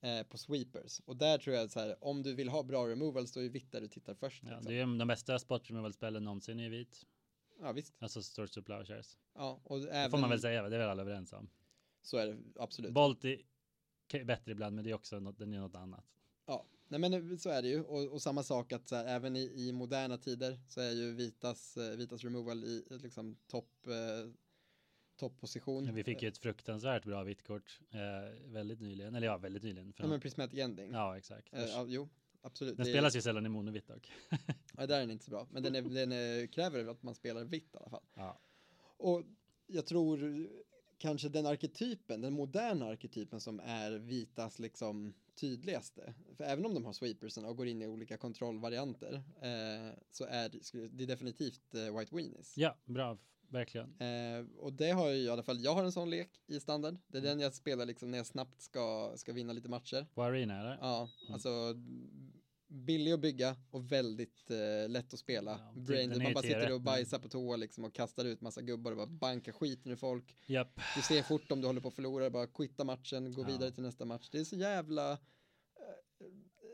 eh, 0.00 0.22
på 0.22 0.38
sweepers. 0.38 1.00
Och 1.04 1.16
där 1.16 1.38
tror 1.38 1.56
jag 1.56 1.64
att 1.64 1.70
så 1.72 1.80
här, 1.80 2.04
om 2.04 2.22
du 2.22 2.34
vill 2.34 2.48
ha 2.48 2.62
bra 2.62 2.88
removals 2.88 3.32
då 3.32 3.40
är 3.40 3.48
vitt 3.48 3.72
där 3.72 3.80
du 3.80 3.88
tittar 3.88 4.14
först. 4.14 4.42
Ja, 4.44 4.50
liksom. 4.50 4.72
det 4.72 4.80
är 4.80 4.98
de 4.98 5.08
bästa 5.08 5.38
spot 5.38 5.70
removal 5.70 5.92
spelen 5.92 6.24
någonsin 6.24 6.60
i 6.60 6.68
vit. 6.68 7.06
Ja 7.62 7.72
visst. 7.72 7.94
Alltså 7.98 8.22
Storage 8.22 8.54
to 8.54 8.62
Plowshares. 8.62 9.18
Ja, 9.34 9.60
och 9.64 9.80
Det 9.80 9.90
även, 9.90 10.10
får 10.10 10.18
man 10.18 10.30
väl 10.30 10.40
säga, 10.40 10.68
det 10.68 10.76
är 10.76 10.80
väl 10.80 10.88
alla 10.88 11.02
överens 11.02 11.32
om. 11.32 11.50
så 12.02 12.16
är 12.16 12.26
det 12.26 12.38
absolut. 12.56 12.92
Bolt 12.92 13.24
är 13.24 13.42
bättre 14.24 14.52
ibland, 14.52 14.76
men 14.76 14.84
det 14.84 14.90
är 14.90 14.94
också 14.94 15.20
något, 15.20 15.38
den 15.38 15.52
är 15.54 15.58
något 15.60 15.74
annat. 15.76 16.04
Ja, 16.46 16.66
nej 16.88 17.00
men 17.00 17.38
så 17.38 17.50
är 17.50 17.62
det 17.62 17.68
ju. 17.68 17.82
Och, 17.82 18.12
och 18.12 18.22
samma 18.22 18.42
sak 18.42 18.72
att 18.72 18.88
så 18.88 18.96
här, 18.96 19.04
även 19.06 19.36
i, 19.36 19.40
i 19.68 19.72
moderna 19.72 20.18
tider 20.18 20.60
så 20.68 20.80
är 20.80 20.90
ju 20.90 21.14
vitas, 21.14 21.76
eh, 21.76 21.96
vitas 21.96 22.24
removal 22.24 22.64
i 22.64 22.84
liksom 22.90 23.36
topp 23.46 23.86
eh, 23.86 24.32
topposition. 25.16 25.94
Vi 25.94 26.04
fick 26.04 26.22
ju 26.22 26.28
ett 26.28 26.38
fruktansvärt 26.38 27.04
bra 27.04 27.22
vitt 27.22 27.42
kort 27.42 27.80
eh, 27.90 28.50
väldigt 28.52 28.80
nyligen, 28.80 29.14
eller 29.14 29.26
ja, 29.26 29.38
väldigt 29.38 29.62
nyligen. 29.62 29.92
För 29.92 30.04
Ja, 30.04 30.08
men 30.08 30.20
prismatic 30.20 30.58
ending. 30.58 30.92
ja, 30.92 31.16
exakt. 31.18 31.52
Eh, 31.54 31.64
ja, 31.64 31.84
jo, 31.88 32.08
absolut. 32.42 32.76
den 32.76 32.84
Det 32.84 32.90
är- 32.90 32.94
spelas 32.94 33.16
ju 33.16 33.20
sällan 33.22 33.46
i 33.46 33.48
monovitt 33.48 33.86
dock. 33.86 34.12
Ja, 34.76 34.86
där 34.86 34.96
är 34.96 35.00
den 35.00 35.10
inte 35.10 35.24
så 35.24 35.30
bra. 35.30 35.46
Men 35.50 35.62
den, 35.62 35.74
är, 35.74 35.82
den 35.82 36.12
är, 36.12 36.46
kräver 36.46 36.86
att 36.86 37.02
man 37.02 37.14
spelar 37.14 37.44
vitt 37.44 37.74
i 37.74 37.76
alla 37.76 37.90
fall. 37.90 38.02
Ja. 38.14 38.40
Och 38.96 39.22
jag 39.66 39.86
tror 39.86 40.48
kanske 40.98 41.28
den 41.28 41.46
arketypen, 41.46 42.20
den 42.20 42.32
moderna 42.32 42.86
arketypen 42.86 43.40
som 43.40 43.60
är 43.60 43.90
vitas 43.92 44.58
liksom 44.58 45.14
tydligaste. 45.34 46.14
För 46.36 46.44
även 46.44 46.66
om 46.66 46.74
de 46.74 46.84
har 46.84 46.92
sweepersen 46.92 47.44
och 47.44 47.56
går 47.56 47.66
in 47.66 47.82
i 47.82 47.86
olika 47.86 48.16
kontrollvarianter 48.16 49.14
eh, 49.42 49.94
så 50.10 50.24
är 50.24 50.48
det, 50.48 50.88
det 50.88 51.02
är 51.04 51.06
definitivt 51.06 51.74
eh, 51.74 51.98
White 51.98 52.14
Weenies. 52.16 52.56
ja, 52.58 52.76
bra, 52.84 53.18
verkligen. 53.52 53.94
Eh, 54.00 54.46
och 54.58 54.72
det 54.72 54.90
har 54.90 55.08
ju 55.10 55.16
i 55.16 55.28
alla 55.28 55.42
fall, 55.42 55.60
jag 55.64 55.74
har 55.74 55.84
en 55.84 55.92
sån 55.92 56.10
lek 56.10 56.30
i 56.46 56.60
standard. 56.60 56.96
Det 57.08 57.18
är 57.18 57.22
den 57.22 57.40
jag 57.40 57.54
spelar 57.54 57.86
liksom 57.86 58.10
när 58.10 58.18
jag 58.18 58.26
snabbt 58.26 58.60
ska, 58.62 59.12
ska 59.16 59.32
vinna 59.32 59.52
lite 59.52 59.68
matcher. 59.68 60.06
På 60.14 60.22
Arena 60.22 60.60
eller? 60.60 60.78
Ja, 60.80 61.08
Mm. 61.22 61.32
alltså 61.34 61.74
billig 62.68 63.12
att 63.12 63.20
bygga 63.20 63.56
och 63.70 63.92
väldigt 63.92 64.50
eh, 64.50 64.88
lätt 64.88 65.12
att 65.14 65.18
spela. 65.20 65.50
Ja, 65.74 65.80
Brain, 65.80 66.22
man 66.22 66.32
bara 66.32 66.42
sitter 66.42 66.72
och 66.72 66.80
bajsar 66.80 67.18
på 67.18 67.28
toa 67.28 67.56
liksom 67.56 67.84
och 67.84 67.94
kastar 67.94 68.24
ut 68.24 68.40
massa 68.40 68.62
gubbar 68.62 68.90
och 68.90 68.96
bara 68.96 69.06
bankar 69.06 69.52
skiten 69.52 69.92
ur 69.92 69.96
folk. 69.96 70.36
Japp. 70.46 70.80
Du 70.96 71.02
ser 71.02 71.22
fort 71.22 71.52
om 71.52 71.60
du 71.60 71.66
håller 71.66 71.80
på 71.80 71.88
att 71.88 71.94
förlora, 71.94 72.30
bara 72.30 72.46
quitta 72.46 72.84
matchen, 72.84 73.32
gå 73.32 73.42
Ja. 73.42 73.46
vidare 73.46 73.70
till 73.70 73.82
nästa 73.82 74.04
match. 74.04 74.28
Det 74.32 74.38
är 74.38 74.44
så 74.44 74.56
jävla 74.56 75.12
eh, 75.12 75.18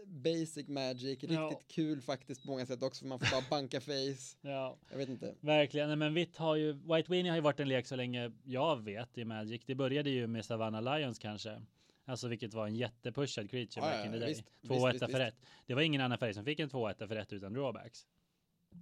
basic 0.08 0.68
magic, 0.68 1.04
riktigt 1.04 1.30
Ja. 1.30 1.60
kul 1.68 2.00
faktiskt 2.00 2.42
på 2.42 2.50
många 2.50 2.66
sätt 2.66 2.82
också, 2.82 3.00
för 3.00 3.08
man 3.08 3.18
får 3.18 3.30
bara 3.30 3.44
banka 3.50 3.80
face. 3.80 4.36
Ja, 4.40 4.76
Jag 4.90 4.98
vet 4.98 5.08
inte. 5.08 5.34
verkligen. 5.40 5.88
Nej, 5.88 5.96
Men 5.96 6.14
vitt 6.14 6.36
har 6.36 6.56
ju, 6.56 6.72
White 6.72 7.10
Weenie 7.10 7.30
har 7.32 7.36
ju 7.36 7.42
varit 7.42 7.60
en 7.60 7.68
lek 7.68 7.86
så 7.86 7.96
länge 7.96 8.32
jag 8.44 8.82
vet 8.84 9.18
i 9.18 9.24
Magic. 9.24 9.62
Det 9.66 9.74
började 9.74 10.10
ju 10.10 10.26
med 10.26 10.44
Savannah 10.44 10.98
Lions 10.98 11.18
kanske. 11.18 11.62
Alltså 12.04 12.28
vilket 12.28 12.54
var 12.54 12.66
en 12.66 12.76
jättepushad 12.76 13.50
creature 13.50 13.86
Ja, 13.86 13.90
back 13.96 14.06
in 14.06 14.12
the 14.12 14.18
day. 14.18 14.28
visst. 14.28 14.44
Två 14.66 14.74
Visst, 14.74 14.86
etta 14.96 15.06
visst, 15.06 15.18
för 15.18 15.24
visst. 15.24 15.36
ett. 15.38 15.46
Det 15.66 15.74
var 15.74 15.82
ingen 15.82 16.00
annan 16.00 16.18
färg 16.18 16.34
som 16.34 16.44
fick 16.44 16.60
en 16.60 16.68
två 16.68 16.88
etta 16.88 17.08
för 17.08 17.16
ett 17.16 17.32
utan 17.32 17.52
drawbacks. 17.52 18.06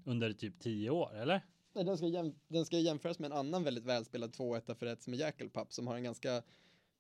Under 0.05 0.33
typ 0.33 0.61
tio 0.61 0.91
år, 0.91 1.17
eller? 1.17 1.41
Nej, 1.75 1.85
den, 1.85 1.97
ska 1.97 2.07
jäm, 2.09 2.35
den 2.49 2.65
ska 2.67 2.79
jämföras 2.79 3.19
med 3.19 3.31
en 3.33 3.39
annan 3.39 3.65
väldigt 3.65 3.85
välspelad 3.85 4.31
2-1 4.31 4.75
för 4.75 4.87
ett 4.87 5.03
som 5.03 5.13
är 5.13 5.17
Jackalpup 5.19 5.73
som 5.73 5.87
har 5.87 5.97
en 5.97 6.03
ganska 6.05 6.43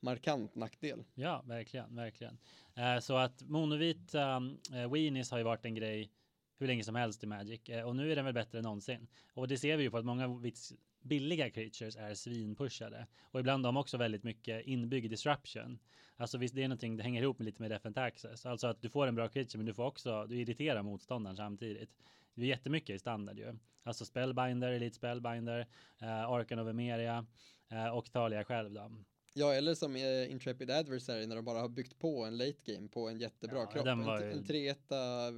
markant 0.01 0.55
nackdel. 0.55 1.05
Ja, 1.15 1.43
verkligen, 1.47 1.97
verkligen. 1.97 2.39
Eh, 2.75 2.99
så 2.99 3.17
att 3.17 3.43
monovit 3.43 4.15
ehm, 4.15 4.59
eh, 4.73 4.93
Weenies 4.93 5.31
har 5.31 5.39
ju 5.39 5.45
varit 5.45 5.65
en 5.65 5.75
grej 5.75 6.11
hur 6.59 6.67
länge 6.67 6.85
som 6.85 6.95
helst 6.95 7.25
i 7.25 7.27
Magic 7.27 7.69
eh, 7.69 7.85
och 7.85 7.97
nu 7.97 8.13
är 8.13 8.17
den 8.17 8.25
väl 8.25 8.35
bättre 8.35 8.59
än 8.59 8.65
någonsin. 8.65 9.07
Och 9.35 9.49
det 9.49 9.59
ser 9.59 9.77
vi 9.77 9.83
ju 9.83 9.91
på 9.91 9.99
att 9.99 10.05
många 10.05 10.29
vits 10.29 10.73
billiga 11.03 11.51
creatures 11.51 11.97
är 11.97 12.15
svinpushade 12.15 13.07
och 13.21 13.41
ibland 13.41 13.65
har 13.65 13.73
de 13.73 13.77
också 13.77 13.97
väldigt 13.97 14.23
mycket 14.23 14.67
inbyggd 14.67 15.11
disruption. 15.11 15.79
Alltså 16.17 16.39
visst, 16.39 16.55
det 16.55 16.63
är 16.63 16.69
någonting, 16.69 16.97
det 16.97 17.03
hänger 17.03 17.23
ihop 17.23 17.39
med 17.39 17.47
lite 17.47 17.63
med 17.63 17.71
defent 17.71 17.99
access, 17.99 18.47
alltså 18.47 18.67
att 18.67 18.83
du 18.83 18.89
får 18.89 19.07
en 19.07 19.15
bra 19.15 19.29
creature, 19.29 19.59
men 19.59 19.67
du 19.67 19.75
får 19.75 19.85
också, 19.85 20.27
du 20.27 20.37
irriterar 20.41 20.83
motståndaren 20.83 21.37
samtidigt. 21.37 21.91
Det 22.35 22.43
är 22.43 22.47
jättemycket 22.47 22.97
i 22.97 22.99
standard 22.99 23.39
ju. 23.39 23.59
Alltså 23.83 24.05
spellbinder, 24.05 24.73
elite 24.73 24.97
spellbinder, 24.97 25.61
uh, 26.03 26.31
Arkan 26.31 26.59
of 26.59 26.69
Emeria 26.69 27.27
eh, 27.71 27.89
och 27.89 28.13
Thalia 28.13 28.45
själv 28.45 28.73
då. 28.73 28.91
Ja, 29.39 29.55
eller 29.55 29.75
som 29.75 29.97
eh, 29.97 30.31
Intrepid 30.31 30.71
Adversary 30.71 31.27
när 31.27 31.37
de 31.37 31.45
bara 31.45 31.61
har 31.61 31.69
byggt 31.69 31.99
på 31.99 32.25
en 32.25 32.37
late 32.37 32.73
game 32.73 32.89
på 32.89 33.09
en 33.09 33.19
jättebra 33.21 33.59
Ja, 33.59 33.67
kropp. 33.67 33.87
var 33.87 34.17
En, 34.21 34.23
ju- 34.31 34.33
en 34.33 34.45
3 34.45 34.75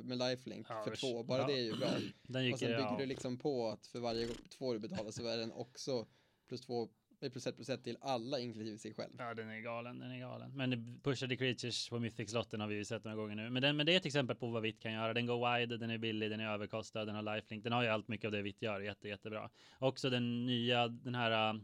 med 0.05 0.19
lifelink 0.19 0.67
Ja, 0.71 0.85
för 0.85 0.97
två, 0.97 1.23
bara 1.23 1.41
Ja. 1.41 1.47
det 1.47 1.53
är 1.53 1.63
ju 1.65 1.77
bra. 1.77 1.89
Den 2.23 2.45
gick 2.45 2.53
Och 2.55 2.59
sen 2.59 2.69
ju- 2.69 2.75
bygger 2.77 2.89
ja. 2.91 2.97
du 2.99 3.07
liksom 3.07 3.39
på 3.39 3.69
att 3.69 3.87
för 3.87 3.99
varje 3.99 4.29
två 4.59 4.73
du 4.73 4.79
betalar 4.79 5.11
så 5.11 5.27
är 5.27 5.37
den 5.39 5.53
också 5.53 6.07
plus 6.49 6.61
två, 6.61 6.89
eh, 7.21 7.31
plus 7.31 7.47
ett 7.47 7.57
plus 7.57 7.69
ett 7.69 7.85
till 7.85 7.97
alla 8.01 8.39
inklusive 8.41 8.79
sig 8.79 8.95
själv. 8.95 9.13
Ja, 9.19 9.35
den 9.35 9.49
är 9.51 9.61
galen, 9.61 9.99
den 9.99 10.11
är 10.11 10.19
galen. 10.19 10.57
Men 10.57 10.71
det- 10.71 11.01
pushade 11.03 11.37
creatures 11.37 11.89
på 11.89 11.99
Mythic-slotten 11.99 12.61
har 12.61 12.69
vi 12.69 12.75
ju 12.75 12.85
sett 12.85 13.05
några 13.05 13.17
gånger 13.17 13.35
nu. 13.35 13.51
Men, 13.51 13.63
den, 13.63 13.77
men 13.77 13.87
det 13.87 13.93
är 13.93 13.97
ett 13.97 14.07
exempel 14.07 14.37
på 14.37 14.47
vad 14.51 14.63
vitt 14.63 14.81
kan 14.81 14.93
göra. 14.93 15.15
Den 15.15 15.27
går 15.27 15.59
wide, 15.59 15.77
den 15.77 15.91
är 15.91 15.99
billig, 15.99 16.31
den 16.31 16.41
är 16.41 16.49
överkostad, 16.53 17.05
den 17.05 17.15
har 17.15 17.37
lifelink. 17.37 17.65
Den 17.65 17.73
har 17.73 17.83
ju 17.83 17.89
allt 17.89 18.09
mycket 18.09 18.27
av 18.27 18.33
det 18.33 18.43
vitt 18.43 18.63
gör, 18.63 18.81
jätte, 18.81 19.09
jättebra. 19.09 19.51
Också 19.79 20.11
den 20.11 20.47
nya, 20.47 20.89
den 20.89 21.15
här 21.15 21.55
uh, 21.55 21.61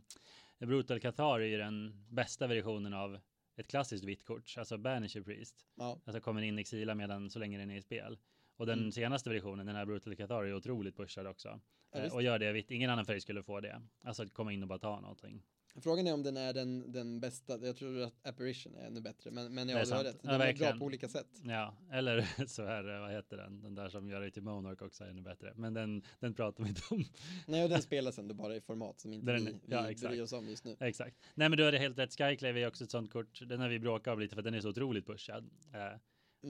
Brutal 0.58 1.00
Cathar 1.00 1.40
är 1.40 1.46
ju 1.46 1.56
den 1.56 2.04
bästa 2.08 2.46
versionen 2.46 2.94
av 2.94 3.18
ett 3.56 3.68
klassiskt 3.68 4.04
vitt 4.04 4.24
kort, 4.24 4.54
alltså 4.58 4.78
Banisher 4.78 5.22
Priest. 5.22 5.66
Ja, 5.74 6.00
Alltså 6.04 6.20
kommer 6.20 6.42
in 6.42 6.58
exila 6.58 6.94
medan 6.94 7.30
så 7.30 7.38
länge 7.38 7.58
den 7.58 7.70
är 7.70 7.76
i 7.76 7.82
spel. 7.82 8.18
Och 8.56 8.66
den 8.66 8.78
Mm. 8.78 8.92
senaste 8.92 9.30
versionen, 9.30 9.66
den 9.66 9.76
här 9.76 9.86
Brutal 9.86 10.16
Cathar, 10.16 10.44
är 10.44 10.54
otroligt 10.54 10.96
pushad 10.96 11.26
också. 11.26 11.60
Ja, 11.92 11.98
Eh, 12.00 12.14
och 12.14 12.22
gör 12.22 12.38
det 12.38 12.52
vitt, 12.52 12.70
ingen 12.70 12.90
annan 12.90 13.04
färg 13.04 13.20
skulle 13.20 13.42
få 13.42 13.60
det. 13.60 13.82
Alltså 14.02 14.22
att 14.22 14.32
komma 14.34 14.52
in 14.52 14.62
och 14.62 14.68
bara 14.68 14.78
ta 14.78 15.00
någonting. 15.00 15.42
Frågan 15.80 16.06
är 16.06 16.14
om 16.14 16.22
den 16.22 16.36
är 16.36 16.52
den, 16.52 16.92
den 16.92 17.20
bästa, 17.20 17.58
jag 17.66 17.76
tror 17.76 18.02
att 18.02 18.26
Apparition 18.26 18.74
är 18.74 18.86
ännu 18.86 19.00
bättre, 19.00 19.30
men, 19.30 19.54
men 19.54 19.68
ja, 19.68 19.84
du 19.84 19.92
har 19.92 20.04
rätt. 20.04 20.16
Ja, 20.22 20.38
De 20.38 20.44
är 20.44 20.52
bra 20.58 20.72
på 20.78 20.84
olika 20.84 21.08
sätt. 21.08 21.26
Ja, 21.44 21.76
eller 21.92 22.46
så 22.46 22.64
här, 22.64 23.00
vad 23.00 23.12
heter 23.12 23.36
den? 23.36 23.62
Den 23.62 23.74
där 23.74 23.88
som 23.88 24.08
gör 24.08 24.20
det 24.20 24.30
till 24.30 24.42
Monarch 24.42 24.82
också 24.82 25.04
är 25.04 25.08
ännu 25.08 25.22
bättre. 25.22 25.52
Men 25.56 25.74
den, 25.74 26.02
den 26.20 26.34
pratar 26.34 26.62
vi 26.64 26.68
inte 26.68 26.82
om. 26.90 27.04
Nej, 27.46 27.64
och 27.64 27.70
den 27.70 27.82
spelas 27.90 28.18
ändå 28.18 28.34
bara 28.34 28.56
i 28.56 28.60
format 28.60 29.00
som 29.00 29.12
inte 29.12 29.32
Den- 29.32 29.44
vi, 29.44 29.52
vi 29.52 29.58
ja, 29.74 29.90
exakt. 29.90 30.10
bryr 30.10 30.22
oss 30.22 30.32
om 30.32 30.48
just 30.48 30.64
nu. 30.64 30.76
Exakt. 30.80 31.16
Nej, 31.34 31.48
men 31.48 31.56
du 31.58 31.64
har 31.64 31.72
det 31.72 31.78
helt 31.78 31.98
rätt. 31.98 32.18
Skyclave 32.18 32.60
är 32.60 32.66
också 32.68 32.84
ett 32.84 32.90
sånt 32.90 33.12
kort. 33.12 33.40
Den 33.48 33.60
har 33.60 33.68
vi 33.68 33.78
bråkat 33.78 34.12
av 34.12 34.20
lite 34.20 34.34
för 34.34 34.42
den 34.42 34.54
är 34.54 34.60
så 34.60 34.68
otroligt 34.68 35.06
pushad. 35.06 35.50
Eh, 35.74 35.98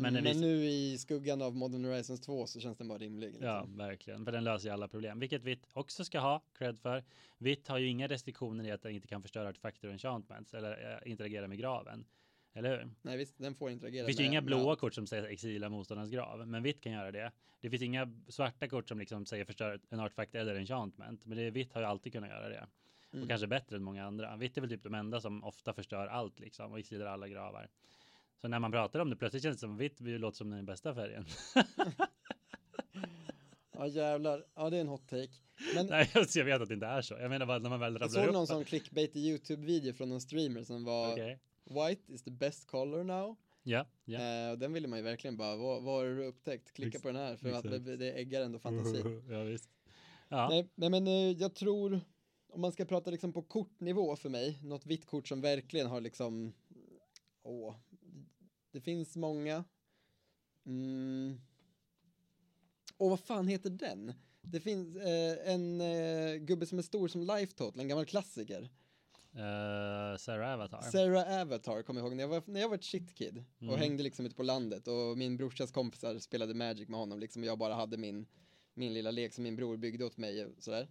Men 0.01 0.15
Men, 0.15 0.25
vi- 0.25 0.41
nu 0.41 0.65
i 0.67 0.99
skuggan 0.99 1.43
av 1.43 1.57
Modern 1.57 1.85
Horizons 1.85 2.21
2 2.21 2.47
så 2.47 2.61
känns 2.61 2.79
den 2.79 2.89
bara 2.89 2.99
rimlig. 2.99 3.27
Liksom. 3.27 3.47
ja, 3.47 3.67
verkligen. 3.69 4.25
För 4.25 4.33
den 4.33 4.45
löser 4.45 4.69
ju 4.69 4.73
alla 4.73 4.89
problem. 4.89 5.19
Vilket 5.21 5.43
vitt 5.45 5.67
också 5.73 6.05
ska 6.05 6.21
ha 6.21 6.43
cred 6.59 6.79
för. 6.79 7.05
Vitt 7.39 7.69
har 7.69 7.79
ju 7.79 7.87
inga 7.89 8.09
restriktioner 8.09 8.65
i 8.65 8.71
att 8.71 8.83
den 8.83 8.93
inte 8.93 9.09
kan 9.09 9.23
förstöra 9.23 9.49
artefakter 9.49 9.89
och 9.89 9.93
enchantments 9.93 10.55
eller 10.55 11.01
eh, 11.05 11.11
interagera 11.11 11.49
med 11.49 11.59
graven. 11.59 12.05
Eller 12.53 12.71
hur? 12.79 12.91
Nej 13.03 13.17
visst, 13.17 13.35
den 13.39 13.55
får 13.55 13.71
interagera. 13.71 14.03
Det 14.03 14.07
finns 14.07 14.21
ju 14.21 14.23
med- 14.23 14.31
inga 14.31 14.41
med 14.41 14.47
blåa 14.47 14.71
allt. 14.71 14.81
kort 14.81 14.95
som 14.95 15.07
säger 15.07 15.25
exila 15.25 15.69
motståndarens 15.69 16.11
grav, 16.13 16.49
men 16.49 16.63
vitt 16.63 16.81
kan 16.81 16.93
göra 16.93 17.11
det. 17.13 17.33
Det 17.61 17.71
finns 17.71 17.83
inga 17.83 18.13
svarta 18.29 18.69
kort 18.69 18.89
som 18.89 18.99
liksom 18.99 19.27
säger 19.27 19.45
förstör 19.45 19.81
en 19.91 20.01
artefakt 20.01 20.35
eller 20.35 20.55
enchantment, 20.55 21.27
men 21.27 21.39
det 21.39 21.51
vitt 21.51 21.73
har 21.73 21.81
ju 21.81 21.87
alltid 21.87 22.13
kunnat 22.13 22.31
göra 22.31 22.49
det. 22.49 22.67
Mm. 23.13 23.23
Och 23.23 23.29
kanske 23.29 23.47
bättre 23.47 23.77
än 23.77 23.83
många 23.83 24.05
andra. 24.07 24.37
Vitt 24.37 24.57
är 24.57 24.61
väl 24.61 24.71
typ 24.71 24.83
de 24.83 24.95
enda 24.95 25.21
som 25.21 25.45
ofta 25.45 25.73
förstör 25.73 26.07
allt 26.07 26.41
liksom 26.41 26.73
och 26.73 26.79
exilar 26.79 27.07
alla 27.07 27.29
gravar. 27.29 27.69
Så 28.45 28.49
när 28.49 28.59
man 28.59 28.73
pratar 28.73 29.01
om 29.01 29.11
det 29.11 29.17
plötsligt 29.17 29.43
känns 29.43 29.57
det 29.57 29.61
som 29.61 29.77
vitt 29.77 30.01
vi 30.01 30.19
låter 30.19 30.37
som 30.37 30.51
den 30.51 30.67
bästa 30.67 30.95
färgen. 30.95 31.25
Ja 33.73 33.87
jävlar, 33.87 34.45
ja 34.55 34.71
det 34.71 34.77
är 34.77 34.81
en 34.81 34.89
hot 34.89 35.09
take. 35.09 35.33
Men 35.75 35.87
Nej, 35.87 36.11
jag 36.35 36.45
vet 36.45 36.61
att 36.61 36.69
det 36.69 36.75
inte 36.75 36.87
är 36.87 37.03
så. 37.03 37.15
Jag 37.15 37.31
menar 37.31 37.47
bara 37.47 37.59
när 37.59 37.71
man 37.71 37.81
väl 37.81 37.93
jag 37.93 38.03
rabblar 38.03 38.21
såg 38.21 38.29
upp. 38.29 38.33
någon 38.33 38.47
sån 38.47 38.65
clickbait 38.65 39.17
i 39.17 39.21
YouTube-video 39.29 39.93
från 39.93 40.09
någon 40.09 40.21
streamer 40.21 40.63
som 40.63 40.85
var 40.85 41.13
Okej. 41.13 41.41
White 41.65 42.13
is 42.13 42.23
the 42.23 42.31
best 42.31 42.67
color 42.67 43.05
now. 43.05 43.37
Ja, 43.63 43.87
ja. 44.05 44.21
Eh, 44.21 44.51
och 44.51 44.59
den 44.59 44.73
ville 44.73 44.89
man 44.89 44.99
ju 44.99 45.03
verkligen 45.03 45.37
bara, 45.37 45.57
vad, 45.57 45.83
vad 45.83 45.95
har 45.95 46.05
du 46.05 46.25
upptäckt? 46.25 46.73
Klicka 46.73 46.97
Ex- 46.97 47.03
på 47.03 47.09
den 47.09 47.17
här 47.17 47.37
för 47.37 47.49
att 47.53 47.65
exakt. 47.65 47.85
det, 47.85 47.97
det 47.97 48.13
äggar 48.13 48.43
ändå 48.43 48.59
fantasin. 48.59 49.23
ja, 49.31 49.43
visst. 49.43 49.71
Ja, 50.29 50.49
Nej, 50.49 50.69
nej 50.75 50.91
men 50.91 51.07
eh, 51.07 51.31
jag 51.31 51.55
tror, 51.55 52.01
om 52.53 52.61
man 52.61 52.73
ska 52.73 52.85
prata 52.85 53.11
liksom 53.11 53.33
på 53.33 53.43
kortnivå 53.43 54.17
för 54.17 54.29
mig, 54.29 54.59
något 54.63 54.87
vitt 54.87 55.07
kort 55.07 55.29
som 55.29 55.41
verkligen 55.41 55.87
har 55.87 56.01
liksom, 56.01 56.53
åh, 57.43 57.75
det 58.75 58.81
finns 58.81 59.17
många. 59.17 59.65
Mm. 60.67 61.41
Och 62.97 63.11
vad 63.11 63.21
fan 63.21 63.49
heter 63.49 63.71
den? 63.71 64.13
Det 64.43 64.61
finns 64.61 64.97
eh, 64.97 65.53
en 65.55 65.81
eh, 65.81 66.35
gubbe 66.37 66.67
som 66.67 66.79
är 66.79 66.83
stor 66.83 67.09
som 67.09 67.23
Life 67.23 67.53
Total, 67.53 67.81
en 67.81 67.89
gammal 67.89 68.07
klassiker. 68.07 68.63
Eh, 69.35 70.17
Sarah 70.19 70.53
Avatar. 70.55 70.83
Sarah 70.83 71.41
Avatar, 71.41 71.83
kommer 71.83 72.01
jag 72.01 72.07
ihåg, 72.09 72.17
när 72.17 72.23
jag 72.25 72.29
var, 72.29 72.43
när 72.47 72.61
jag 72.61 72.69
var 72.69 72.75
ett 72.77 72.85
shitkid 72.85 73.45
och 73.57 73.63
Mm. 73.63 73.79
hängde 73.79 74.03
liksom 74.03 74.27
ute 74.27 74.35
på 74.35 74.43
landet 74.43 74.89
och 74.89 75.19
min 75.19 75.37
brorsas 75.37 75.71
kompisar 75.73 76.19
spelade 76.19 76.55
Magic 76.55 76.89
med 76.89 76.99
honom 77.01 77.19
liksom 77.21 77.43
och 77.43 77.49
jag 77.49 77.59
bara 77.59 77.75
hade 77.75 77.97
min, 77.97 78.27
min 78.75 78.95
lilla 78.95 79.11
lek 79.11 79.35
som 79.35 79.45
min 79.45 79.57
bror 79.57 79.77
byggde 79.77 80.05
åt 80.05 80.17
mig 80.17 80.45
och 80.47 80.53
sådär. 80.63 80.89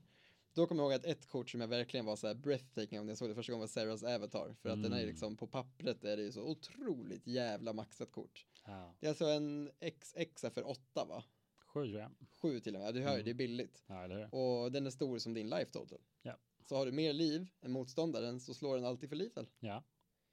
Då 0.53 0.67
kommer 0.67 0.83
jag 0.83 0.91
ihåg 0.91 0.99
att 0.99 1.05
ett 1.05 1.25
kort 1.27 1.49
som 1.49 1.61
jag 1.61 1.67
verkligen 1.67 2.05
var 2.05 2.15
så 2.15 2.27
här 2.27 2.33
breathtaking 2.35 2.99
om 2.99 3.09
jag 3.09 3.17
såg 3.17 3.29
det 3.29 3.35
första 3.35 3.51
gången 3.51 3.59
var 3.59 3.67
Sarahs 3.67 4.03
Avatar. 4.03 4.55
För 4.61 4.69
att 4.69 4.83
den 4.83 4.93
är 4.93 4.97
Mm. 4.97 5.07
liksom, 5.09 5.37
på 5.37 5.47
pappret 5.47 6.03
är 6.03 6.17
det 6.17 6.23
ju 6.23 6.31
så 6.31 6.43
otroligt 6.43 7.27
jävla 7.27 7.73
maxat 7.73 8.11
kort. 8.11 8.47
ja. 8.65 8.95
Det 8.99 9.05
är 9.05 9.09
alltså 9.09 9.25
en 9.25 9.71
XX 10.01 10.41
för 10.53 10.67
åtta 10.69 11.05
va? 11.05 11.23
Sju 11.65 11.85
tror 11.87 11.99
jag. 12.01 12.11
Sju 12.41 12.59
till 12.59 12.75
och 12.75 12.81
med, 12.81 12.93
du 12.93 13.01
hör 13.01 13.09
ju, 13.09 13.13
Mm. 13.13 13.25
det 13.25 13.31
är 13.31 13.35
billigt. 13.35 13.83
Ja, 13.87 14.03
eller 14.03 14.15
hur? 14.15 14.35
Och 14.35 14.71
den 14.71 14.85
är 14.85 14.89
stor 14.89 15.17
som 15.19 15.33
din 15.33 15.49
life 15.49 15.71
total. 15.71 16.01
Ja. 16.21 16.37
Så 16.65 16.75
har 16.75 16.85
du 16.85 16.91
mer 16.91 17.13
liv 17.13 17.47
än 17.61 17.71
motståndaren 17.71 18.39
så 18.39 18.53
slår 18.53 18.75
den 18.75 18.85
alltid 18.85 19.09
för 19.09 19.15
lethal. 19.15 19.47
Ja, 19.59 19.83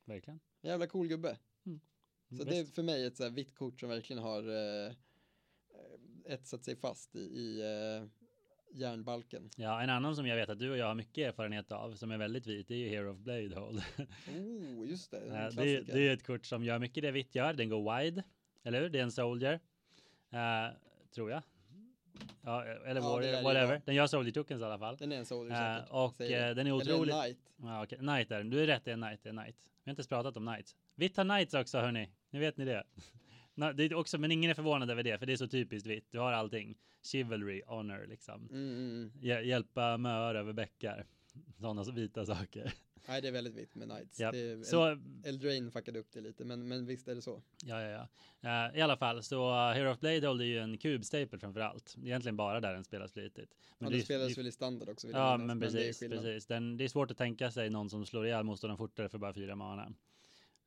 verkligen. 0.05 0.41
Jävla 0.62 0.87
cool 0.87 1.09
gubbe. 1.09 1.39
Mm. 1.66 1.81
Så 2.29 2.35
Visst. 2.37 2.49
det 2.49 2.57
är 2.59 2.64
för 2.64 2.83
mig 2.83 3.05
ett 3.07 3.16
så 3.16 3.23
här 3.23 3.31
vitt 3.31 3.55
kort 3.55 3.81
som 3.81 3.89
verkligen 3.89 4.23
har 4.23 4.43
eh, 4.89 4.93
etsat 6.25 6.64
sig 6.64 6.77
fast 6.77 7.16
i, 7.16 7.18
i 7.21 7.61
eh, 7.61 8.20
järnbalken. 8.73 9.51
Ja, 9.57 9.83
en 9.83 9.91
annan 9.91 10.16
som 10.16 10.27
jag 10.27 10.37
vet 10.37 10.49
att 10.49 10.59
du 10.59 10.71
och 10.71 10.77
jag 10.77 10.87
har 10.87 10.95
mycket 10.95 11.29
erfarenhet 11.29 11.73
av 11.73 11.95
som 11.95 12.11
är 12.11 12.18
väldigt 12.18 12.47
vit, 12.47 12.68
det 12.68 12.75
är 12.75 12.79
ju 12.79 12.89
Hero 12.89 13.11
of 13.12 13.18
Bladehold. 13.18 13.83
Oh, 14.37 14.89
just 14.89 15.11
det. 15.11 15.16
Eh, 15.18 15.49
det, 15.57 15.77
är, 15.77 15.83
det 15.83 16.09
är 16.09 16.12
ett 16.14 16.27
kort 16.27 16.47
som 16.47 16.64
gör 16.64 16.79
mycket 16.79 17.03
det 17.03 17.11
vitt 17.11 17.35
gör. 17.35 17.53
Den 17.53 17.68
går 17.68 17.99
wide, 17.99 18.23
eller 18.62 18.81
hur? 18.81 18.89
Det 18.89 18.99
är 18.99 19.03
en 19.03 19.12
soldier, 19.12 19.61
Eh, 20.33 20.73
tror 21.14 21.31
jag. 21.31 21.43
Ja, 22.43 22.64
eller 22.64 23.01
Ja, 23.01 23.09
warrior, 23.09 23.33
det 23.33 23.43
whatever. 23.43 23.83
Den 23.85 23.95
gör 23.95 24.07
soldier 24.07 24.33
tokens 24.33 24.62
i 24.62 24.64
alla 24.64 24.79
fall. 24.79 24.97
Den 24.97 25.12
är 25.12 25.16
en 25.16 25.27
soldier 25.27 25.71
Eh, 25.73 25.77
säkert. 25.77 25.91
och 25.93 26.14
säger 26.16 26.41
det. 26.41 26.49
eh, 26.49 26.55
den 26.55 26.66
är 26.66 26.71
Eller 26.71 26.71
en 26.71 26.93
otroligt... 26.95 27.14
knight. 27.14 27.39
Ja, 27.57 27.83
okej. 27.85 27.99
Knight 27.99 28.31
är 28.31 28.39
den. 28.39 28.51
Du 28.51 28.62
är 28.62 28.66
rätt, 28.66 28.85
det 28.85 28.91
är 28.91 28.95
en 28.95 29.01
knight. 29.03 29.23
Det 29.23 29.29
är 29.29 29.33
knight. 29.33 29.57
Vi 29.85 29.91
har 29.91 29.93
inte 29.93 30.09
pratat 30.09 30.37
om 30.37 30.47
knights. 30.47 30.77
Vitt 30.95 31.16
har 31.16 31.25
knights 31.25 31.55
också, 31.55 31.79
hörni. 31.79 32.11
Nu 32.31 32.39
vet 32.41 32.57
ni 32.57 32.64
det. 32.64 32.85
Det 33.61 33.85
är 33.85 33.95
också, 33.95 34.19
men 34.19 34.33
ingen 34.33 34.51
är 34.51 34.55
förvånad 34.55 34.91
över 34.91 35.03
det, 35.03 35.19
för 35.19 35.27
det 35.27 35.33
är 35.33 35.37
så 35.37 35.49
typiskt 35.49 35.87
vitt. 35.87 36.07
Du 36.11 36.19
har 36.19 36.33
allting. 36.33 36.79
Chivalry, 37.03 37.63
honor, 37.67 38.07
liksom. 38.09 38.49
Mm, 38.51 38.71
mm, 38.77 38.91
mm. 38.91 39.13
Hj- 39.21 39.43
hjälpa 39.43 39.97
möar 39.97 40.35
över 40.35 40.53
bäckar. 40.53 41.07
Sådana 41.61 41.85
så 41.85 41.93
vita 41.93 42.27
saker. 42.27 42.73
Nej, 43.09 43.23
det 43.23 43.29
är 43.29 43.33
väldigt 43.33 43.55
vitt 43.55 43.75
med 43.75 43.89
knights. 43.89 44.21
Ja. 44.21 44.33
Det 44.33 44.39
är, 44.39 44.63
Så, 44.63 44.99
Eldraine 45.25 45.71
fuckade 45.71 45.99
upp 45.99 46.13
det 46.13 46.21
lite, 46.21 46.45
men, 46.45 46.69
men 46.69 46.87
visst 46.87 47.09
är 47.09 47.15
det 47.15 47.23
så. 47.23 47.43
ja, 47.65 47.83
ja, 47.83 48.07
ja. 48.41 48.69
Eh, 48.71 48.79
I 48.79 48.83
alla 48.83 48.97
fall, 48.97 49.23
så 49.23 49.51
uh, 49.51 49.73
Hero 49.75 49.91
of 49.93 50.01
Bladehold 50.01 50.41
är 50.41 50.45
ju 50.45 50.59
en 50.59 50.79
kubstaple 50.79 51.39
framför 51.39 51.61
allt. 51.61 51.95
Det 51.99 52.07
egentligen 52.09 52.37
bara 52.37 52.61
där 52.61 52.73
den 52.75 52.85
spelas 52.85 53.13
flitigt. 53.13 53.55
Men 53.79 53.91
det 53.91 53.97
det 53.97 54.01
är- 54.03 54.05
spelas 54.05 54.29
det- 54.35 54.37
väl 54.41 54.47
i 54.47 54.53
standard 54.53 54.89
också. 54.89 55.09
Ja, 55.11 55.37
minnas, 55.37 55.47
men 55.49 55.59
det 55.61 55.67
är 55.67 55.71
precis, 55.71 56.09
precis. 56.11 56.47
Den, 56.47 56.77
det 56.77 56.85
är 56.85 56.89
svårt 56.89 57.11
att 57.11 57.19
tänka 57.19 57.51
sig 57.51 57.71
någon 57.71 57.91
som 57.91 58.07
slår 58.07 58.27
ihjäl 58.27 58.45
motståndaren 58.45 58.79
fortare 58.79 59.09
för 59.09 59.19
bara 59.19 59.35
fyra 59.35 59.57
mana. 59.57 59.93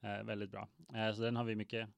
Eh, 0.02 0.24
väldigt 0.24 0.52
bra. 0.52 0.68
Eh, 0.96 1.14
så 1.16 1.22
den 1.22 1.36
har 1.36 1.44
vi 1.44 1.56
mycket, 1.56 1.90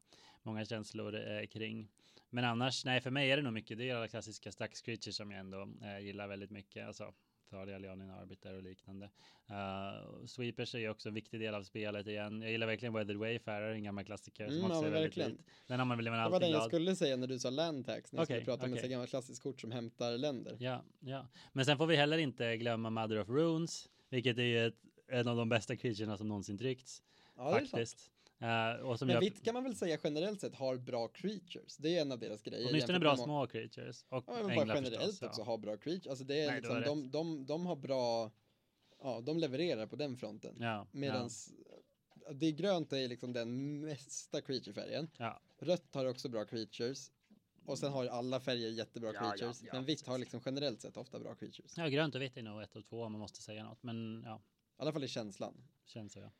många 0.45 0.65
känslor 0.65 1.15
eh, 1.31 1.45
kring. 1.47 1.89
Men 2.29 2.45
annars, 2.45 2.85
nej, 2.85 3.01
för 3.01 3.11
mig 3.11 3.31
är 3.31 3.37
det 3.37 3.43
nog 3.43 3.53
mycket. 3.53 3.77
Det 3.77 3.89
är 3.89 3.95
alla 3.95 4.07
klassiska 4.07 4.51
stacks 4.51 4.81
creatures 4.81 5.15
som 5.15 5.31
jag 5.31 5.39
ändå 5.39 5.69
eh, 5.83 5.99
gillar 5.99 6.27
väldigt 6.27 6.51
mycket. 6.51 6.87
Alltså, 6.87 7.13
Thalia, 7.49 7.77
Leonin, 7.77 8.09
Arbiter 8.09 8.53
och 8.53 8.63
liknande. 8.63 9.09
Uh, 9.49 10.25
sweepers 10.25 10.75
är 10.75 10.79
ju 10.79 10.89
också 10.89 11.09
en 11.09 11.15
viktig 11.15 11.39
del 11.39 11.55
av 11.55 11.63
spelet 11.63 12.07
igen. 12.07 12.41
Jag 12.41 12.51
gillar 12.51 12.67
verkligen 12.67 12.93
Weathered 12.93 13.17
Wayfarer, 13.19 13.71
en 13.71 13.83
gammal 13.83 14.05
klassiker 14.05 14.47
som 14.47 14.57
Mm, 14.57 14.65
också 14.71 14.81
ja, 14.81 14.87
är 14.87 14.91
väldigt 14.91 15.03
verkligen. 15.17 15.31
vit. 15.31 15.45
Den 15.67 15.79
har 15.79 15.85
man 15.85 15.97
väl 15.97 16.09
man 16.09 16.23
Det 16.23 16.29
var 16.29 16.39
den 16.39 16.49
jag 16.49 16.59
glad. 16.59 16.69
skulle 16.69 16.95
säga 16.95 17.15
när 17.17 17.27
du 17.27 17.39
sa 17.39 17.49
land 17.49 17.85
tax, 17.85 18.11
när 18.11 18.19
jag 18.19 18.23
Okej, 18.25 18.35
skulle 18.41 18.45
prata 18.57 18.65
om 18.65 18.73
ett 18.73 18.89
gammalt 18.89 19.09
klassiskt 19.09 19.43
kort 19.43 19.61
som 19.61 19.71
hämtar 19.71 20.17
länder. 20.17 20.57
Ja, 20.59 20.83
ja. 20.99 21.27
Men 21.53 21.65
sen 21.65 21.77
får 21.77 21.87
vi 21.87 21.95
heller 21.95 22.17
inte 22.17 22.57
glömma 22.57 22.89
Mother 22.89 23.19
of 23.21 23.29
Runes, 23.29 23.89
vilket 24.09 24.37
är 24.37 24.43
ju 24.43 24.67
ett, 24.67 24.79
en 25.07 25.27
av 25.27 25.37
de 25.37 25.49
bästa 25.49 25.75
creaturerna 25.75 26.17
som 26.17 26.27
någonsin 26.27 26.57
tryckts. 26.57 27.03
Ja, 27.35 27.59
det 27.59 27.65
faktiskt. 27.65 28.11
Eh, 28.39 28.81
och 28.85 28.99
som 28.99 29.07
Men 29.07 29.13
jag, 29.13 29.21
vitt 29.21 29.43
kan 29.45 29.53
man 29.53 29.63
väl 29.63 29.75
säga 29.75 29.97
generellt 30.03 30.41
sett 30.41 30.55
har 30.55 30.77
bra 30.77 31.07
creatures. 31.07 31.77
Det 31.77 31.97
är 31.97 32.01
en 32.01 32.11
av 32.11 32.19
deras 32.19 32.41
grejer. 32.41 32.67
åtminstone 32.69 32.99
bra 32.99 33.17
små 33.17 33.47
creatures. 33.47 34.05
Och 34.09 34.23
Ja, 34.27 34.33
men 34.43 34.55
bara 34.55 34.75
generellt 34.75 35.01
förstås. 35.11 35.21
också 35.29 35.41
Ja. 35.41 35.45
ha 35.45 35.57
bra 35.57 35.77
creatures. 35.77 36.07
Alltså 36.07 36.23
det 36.25 36.41
är 36.41 36.47
Nej, 36.47 36.55
liksom, 36.55 36.75
har 36.75 36.83
de, 36.83 37.11
de, 37.11 37.45
de 37.45 37.65
har 37.65 37.75
bra, 37.75 38.31
ja, 38.99 39.21
de 39.21 39.37
levererar 39.37 39.87
på 39.87 39.95
den 39.95 40.17
fronten. 40.17 40.55
Ja, 40.59 40.87
Medans 40.91 41.53
det 42.33 42.51
grönt 42.51 42.93
är 42.93 43.07
liksom 43.07 43.33
den 43.33 43.79
mesta 43.81 44.41
creaturefärgen. 44.41 45.09
ja, 45.17 45.41
Rött 45.59 45.95
har 45.95 46.05
också 46.05 46.29
bra 46.29 46.45
creatures. 46.45 47.11
Och 47.65 47.79
sen 47.79 47.91
har 47.91 48.03
ju 48.03 48.09
alla 48.09 48.39
färger 48.39 48.69
jättebra 48.69 49.09
Ja, 49.13 49.15
ja, 49.23 49.29
creatures. 49.31 49.63
ja, 49.63 49.73
men 49.73 49.85
vitt 49.85 50.07
har 50.07 50.17
liksom 50.17 50.41
generellt 50.45 50.81
sett 50.81 50.97
ofta 50.97 51.19
bra 51.19 51.35
creatures. 51.35 51.77
ja, 51.77 51.87
grönt 51.87 52.15
och 52.15 52.21
vitt 52.21 52.37
är 52.37 52.41
nog 52.43 52.61
ett 52.61 52.75
och 52.75 52.85
två 52.85 53.03
om 53.03 53.11
man 53.11 53.21
måste 53.21 53.41
säga 53.41 53.63
något. 53.63 53.83
Men 53.83 54.23
ja, 54.25 54.35
I 54.35 54.81
alla 54.81 54.91
fall 54.93 55.03
i 55.03 55.07
känslan. 55.07 55.67
känns 55.85 56.13
så. 56.13 56.19
Ja. 56.19 56.31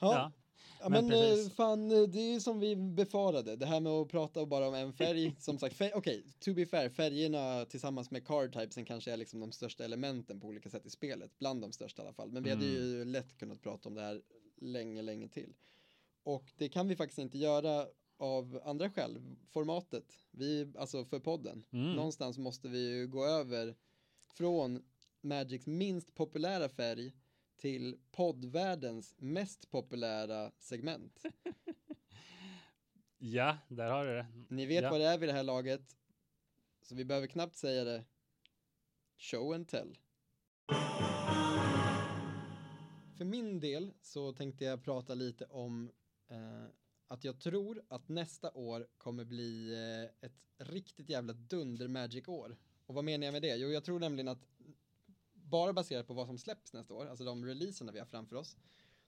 Ja, 0.00 0.32
Ja, 0.80 0.88
men 0.88 1.06
men, 1.06 1.32
eh, 1.32 1.48
fan, 1.48 1.90
eh, 1.90 2.02
det 2.02 2.34
är 2.34 2.40
som 2.40 2.60
vi 2.60 2.76
befarade. 2.76 3.56
Det 3.56 3.66
här 3.66 3.80
med 3.80 3.92
att 3.92 4.08
prata 4.08 4.46
bara 4.46 4.68
om 4.68 4.74
en 4.74 4.92
färg. 4.92 5.36
som 5.40 5.58
sagt, 5.58 5.80
okej, 5.94 6.24
to 6.40 6.54
be 6.54 6.66
fair, 6.66 6.88
färgerna 6.88 7.64
tillsammans 7.64 8.10
med 8.10 8.26
card 8.26 8.52
typesen 8.52 8.84
kanske 8.84 9.12
är 9.12 9.16
liksom 9.16 9.40
de 9.40 9.52
största 9.52 9.84
elementen 9.84 10.40
på 10.40 10.46
olika 10.46 10.70
sätt 10.70 10.86
i 10.86 10.90
spelet. 10.90 11.38
Bland 11.38 11.60
de 11.60 11.72
största 11.72 12.02
i 12.02 12.04
alla 12.06 12.14
fall. 12.14 12.30
Men 12.30 12.42
vi 12.42 12.50
hade 12.50 12.64
Mm. 12.66 12.76
ju 12.76 13.04
lätt 13.04 13.38
kunnat 13.38 13.62
prata 13.62 13.88
om 13.88 13.94
det 13.94 14.00
här 14.02 14.22
länge, 14.60 15.02
länge 15.02 15.28
till. 15.28 15.54
Och 16.22 16.52
det 16.56 16.68
kan 16.68 16.88
vi 16.88 16.96
faktiskt 16.96 17.18
inte 17.18 17.38
göra 17.38 17.86
av 18.16 18.60
andra 18.64 18.90
skäl. 18.90 19.18
Formatet, 19.50 20.04
vi, 20.30 20.72
alltså 20.78 21.04
för 21.04 21.18
podden. 21.20 21.64
Mm. 21.72 21.92
Någonstans 21.92 22.38
måste 22.38 22.68
vi 22.68 22.88
ju 22.90 23.06
gå 23.06 23.24
över 23.26 23.74
från 24.34 24.82
Magics 25.20 25.66
minst 25.66 26.14
populära 26.14 26.68
färg 26.68 27.12
till 27.56 27.98
poddvärldens 28.10 29.14
mest 29.18 29.70
populära 29.70 30.52
segment. 30.58 31.22
ja, 33.18 33.58
där 33.68 33.90
har 33.90 34.06
du 34.06 34.14
det. 34.14 34.26
Ni 34.48 34.66
vet 34.66 34.82
Ja. 34.82 34.90
vad 34.90 35.00
det 35.00 35.06
är 35.06 35.18
vid 35.18 35.28
det 35.28 35.32
här 35.32 35.42
laget, 35.42 35.96
så 36.82 36.94
vi 36.94 37.04
behöver 37.04 37.26
knappt 37.26 37.56
säga 37.56 37.84
det. 37.84 38.04
Show 39.18 39.52
and 39.54 39.68
tell. 39.68 39.98
För 43.16 43.24
min 43.24 43.60
del 43.60 43.92
så 44.00 44.32
tänkte 44.32 44.64
jag 44.64 44.84
prata 44.84 45.14
lite 45.14 45.44
om 45.44 45.90
eh, 46.28 46.64
att 47.08 47.24
jag 47.24 47.40
tror 47.40 47.82
att 47.88 48.08
nästa 48.08 48.50
år 48.52 48.86
kommer 48.98 49.24
bli 49.24 49.72
eh, 49.72 50.26
ett 50.26 50.44
riktigt 50.58 51.08
jävla 51.08 51.32
dunder 51.32 51.88
Magic-år. 51.88 52.56
Och 52.86 52.94
vad 52.94 53.04
menar 53.04 53.24
jag 53.24 53.32
med 53.32 53.42
det? 53.42 53.56
Jo, 53.56 53.68
jag 53.68 53.84
tror 53.84 53.98
nämligen 53.98 54.28
att 54.28 54.46
bara 55.54 55.72
baserat 55.72 56.06
på 56.06 56.14
vad 56.14 56.26
som 56.26 56.38
släpps 56.38 56.72
nästa 56.72 56.94
år, 56.94 57.06
alltså 57.06 57.24
de 57.24 57.46
releaserna 57.46 57.92
vi 57.92 57.98
har 57.98 58.06
framför 58.06 58.36
oss, 58.36 58.56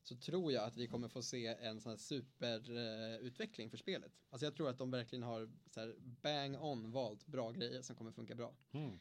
så 0.02 0.16
tror 0.16 0.52
jag 0.52 0.64
att 0.64 0.77
vi 0.77 0.89
kommer 0.89 1.09
få 1.09 1.23
se 1.23 1.47
en 1.47 1.81
sån 1.81 1.90
här 1.90 1.97
superutveckling 1.97 3.27
utveckling 3.27 3.70
för 3.70 3.77
spelet. 3.77 4.12
Alltså 4.31 4.47
jag 4.47 4.55
tror 4.55 4.68
att 4.68 4.78
de 4.78 4.90
verkligen 4.90 5.23
har 5.23 5.51
så 5.70 5.81
här 5.81 5.94
bang 5.98 6.62
on 6.62 6.90
valt 6.90 7.27
bra 7.27 7.51
grejer 7.51 7.82
som 7.82 7.97
kommer 7.97 8.12
funka 8.12 8.35
bra. 8.35 8.55
Mm. 8.73 8.98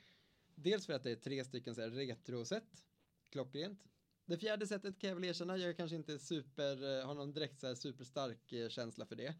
Dels 0.55 0.85
för 0.85 0.93
att 0.93 1.03
det 1.03 1.11
är 1.11 1.15
tre 1.15 1.43
stycken 1.43 1.75
så 1.75 1.81
här 1.81 1.89
retro-set, 1.89 2.85
klockrent. 3.29 3.79
Det 4.25 4.37
fjärde 4.37 4.67
sättet 4.67 4.99
kan 4.99 5.07
jag 5.07 5.15
väl 5.15 5.25
erkänna, 5.25 5.57
jag 5.57 5.77
kanske 5.77 5.95
inte 5.95 6.19
super, 6.19 6.99
eh, 6.99 7.05
har 7.05 7.13
någon 7.13 7.33
direkt 7.33 7.59
så 7.59 7.67
här 7.67 7.75
superstark 7.75 8.53
eh, 8.53 8.69
känsla 8.69 9.05
för 9.05 9.15
det. 9.15 9.35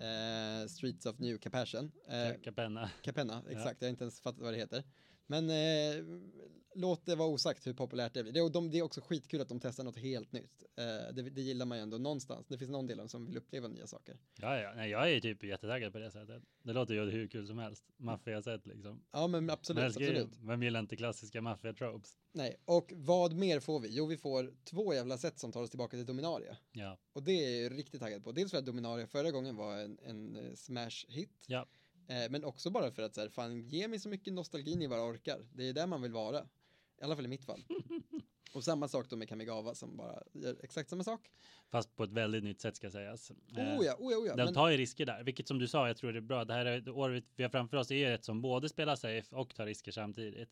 Eh, 0.00 0.68
Streets 0.68 1.06
of 1.06 1.18
New 1.18 1.38
Capassion. 1.38 1.92
Eh, 2.08 2.40
Capenna. 2.42 2.90
Capenna, 3.02 3.42
exakt, 3.48 3.82
jag 3.82 3.88
har 3.88 3.90
inte 3.90 4.04
ens 4.04 4.20
fattat 4.20 4.40
vad 4.40 4.52
det 4.52 4.58
heter. 4.58 4.84
Men 5.30 5.50
eh, 5.50 6.04
låt 6.74 7.06
det 7.06 7.14
vara 7.16 7.28
osagt 7.28 7.66
hur 7.66 7.72
populärt 7.74 8.14
det 8.14 8.22
blir. 8.22 8.32
Det, 8.32 8.40
och 8.40 8.52
de, 8.52 8.70
det 8.70 8.78
är 8.78 8.82
också 8.82 9.00
skitkul 9.00 9.40
att 9.40 9.48
de 9.48 9.60
testar 9.60 9.84
något 9.84 9.96
helt 9.96 10.32
nytt. 10.32 10.64
Eh, 10.76 11.14
det, 11.14 11.22
det 11.30 11.40
gillar 11.42 11.66
man 11.66 11.78
ju 11.78 11.82
ändå 11.82 11.98
någonstans. 11.98 12.46
Det 12.48 12.58
finns 12.58 12.70
någon 12.70 12.86
del 12.86 13.00
av 13.00 13.06
som 13.06 13.26
vill 13.26 13.36
uppleva 13.36 13.68
nya 13.68 13.86
saker. 13.86 14.16
Ja, 14.40 14.60
ja. 14.60 14.72
Nej, 14.76 14.90
jag 14.90 15.12
är 15.12 15.20
typ 15.20 15.44
jättetaggad 15.44 15.92
på 15.92 15.98
det 15.98 16.10
sättet. 16.10 16.42
Det 16.62 16.72
låter 16.72 16.94
ju 16.94 17.10
hur 17.10 17.28
kul 17.28 17.46
som 17.46 17.58
helst. 17.58 17.84
Maffia-sätt 17.96 18.66
liksom. 18.66 19.02
Ja, 19.12 19.26
men 19.26 19.50
absolut. 19.50 19.96
Men 19.96 20.02
ju- 20.04 20.10
absolut. 20.20 20.38
Vem 20.48 20.62
gillar 20.62 20.80
inte 20.80 20.96
klassiska 20.96 21.40
maffia-tropes? 21.40 22.16
Nej, 22.32 22.56
och 22.64 22.92
vad 22.96 23.32
mer 23.34 23.60
får 23.60 23.80
vi? 23.80 23.88
Jo, 23.90 24.06
vi 24.06 24.16
får 24.16 24.54
två 24.64 24.94
jävla 24.94 25.18
sätt 25.18 25.38
som 25.38 25.52
tar 25.52 25.62
oss 25.62 25.70
tillbaka 25.70 25.96
till 25.96 26.06
Dominaria. 26.06 26.56
Ja, 26.72 26.98
Och 27.12 27.22
det 27.22 27.32
är 27.32 27.62
jag 27.62 27.78
riktigt 27.78 28.00
taggad 28.00 28.24
på. 28.24 28.32
Dels 28.32 28.50
för 28.50 28.58
att 28.58 28.66
Dominaria 28.66 29.06
förra 29.06 29.30
gången 29.30 29.56
var 29.56 29.76
en, 29.78 29.98
en 30.02 30.36
eh, 30.36 30.52
smash-hit. 30.54 31.30
Ja. 31.46 31.66
Eh, 32.08 32.30
men 32.30 32.44
också 32.44 32.70
bara 32.70 32.90
för 32.90 33.02
att 33.02 33.14
så 33.14 33.20
här, 33.20 33.28
fan, 33.28 33.60
ge 33.68 33.88
mig 33.88 33.98
så 33.98 34.08
mycket 34.08 34.32
nostalgi 34.32 34.76
ni 34.76 34.88
bara 34.88 35.02
orkar. 35.10 35.46
Det 35.52 35.68
är 35.68 35.72
där 35.72 35.86
man 35.86 36.02
vill 36.02 36.12
vara. 36.12 36.38
I 37.00 37.04
alla 37.04 37.16
fall 37.16 37.24
i 37.24 37.28
mitt 37.28 37.44
fall. 37.44 37.64
och 38.52 38.64
samma 38.64 38.88
sak 38.88 39.10
då 39.10 39.16
med 39.16 39.28
Kamigawa 39.28 39.74
som 39.74 39.96
bara 39.96 40.22
gör 40.32 40.56
exakt 40.62 40.90
samma 40.90 41.04
sak. 41.04 41.30
fast 41.70 41.96
på 41.96 42.04
ett 42.04 42.12
väldigt 42.12 42.44
nytt 42.44 42.60
sätt 42.60 42.76
ska 42.76 42.90
sägas. 42.90 43.30
Eh, 43.30 43.36
Oh 43.78 43.84
ja, 43.86 43.96
oh 43.98 44.12
ja, 44.12 44.18
oh 44.18 44.26
ja. 44.26 44.36
De 44.36 44.44
Men, 44.44 44.54
tar 44.54 44.68
ju 44.68 44.76
risker 44.76 45.06
där, 45.06 45.22
vilket 45.22 45.48
som 45.48 45.58
du 45.58 45.68
sa, 45.68 45.86
jag 45.86 45.96
tror 45.96 46.12
det 46.12 46.18
är 46.18 46.20
bra. 46.20 46.44
Det 46.44 46.54
här 46.54 46.66
är 46.66 46.80
det 46.80 46.90
året 46.90 47.24
vi 47.36 47.42
har 47.42 47.50
framför 47.50 47.76
oss 47.76 47.90
är 47.90 48.10
ett 48.10 48.24
som 48.24 48.42
både 48.42 48.68
spelar 48.68 48.96
safe 48.96 49.36
och 49.36 49.54
tar 49.54 49.66
risker 49.66 49.92
samtidigt 49.92 50.50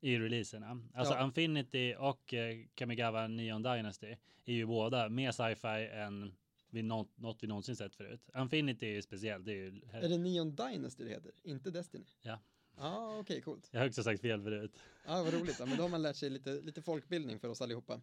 i 0.00 0.18
releaserna. 0.18 0.80
Alltså 0.94 1.14
Ja. 1.14 1.24
Infinity 1.24 1.94
och 1.98 2.34
eh, 2.34 2.56
Kamigawa 2.74 3.28
Neon 3.28 3.62
Dynasty 3.62 4.16
är 4.44 4.52
ju 4.54 4.66
båda 4.66 5.08
mer 5.08 5.32
sci-fi 5.32 5.88
än 5.92 6.34
vi 6.74 6.82
något, 6.82 7.18
något 7.18 7.42
vi 7.42 7.46
någonsin 7.46 7.76
sett 7.76 7.94
förut. 7.94 8.20
Infinity 8.36 8.86
är 8.86 8.90
ju 8.90 9.02
speciellt, 9.02 9.44
det 9.44 9.52
är 9.52 9.56
ju 9.56 9.80
är 9.92 10.08
det 10.08 10.18
Neon 10.18 10.54
Dynasty 10.54 11.04
det 11.04 11.10
heter? 11.10 11.32
Inte 11.42 11.70
Destiny? 11.70 12.04
Ja. 12.22 12.38
Ja, 12.76 12.82
ah, 12.86 13.18
okej, 13.18 13.40
coolt. 13.40 13.68
jag 13.70 13.80
har 13.80 13.86
också 13.86 14.02
sagt 14.02 14.20
fel 14.20 14.42
förut. 14.42 14.72
Ja, 15.06 15.22
vad 15.22 15.34
roligt. 15.34 15.56
Ja, 15.58 15.66
men 15.66 15.76
då 15.76 15.82
har 15.82 15.88
man 15.88 16.02
lärt 16.02 16.16
sig 16.16 16.30
lite, 16.30 16.60
lite 16.60 16.82
folkbildning 16.82 17.38
för 17.38 17.48
oss 17.48 17.60
allihopa. 17.60 18.00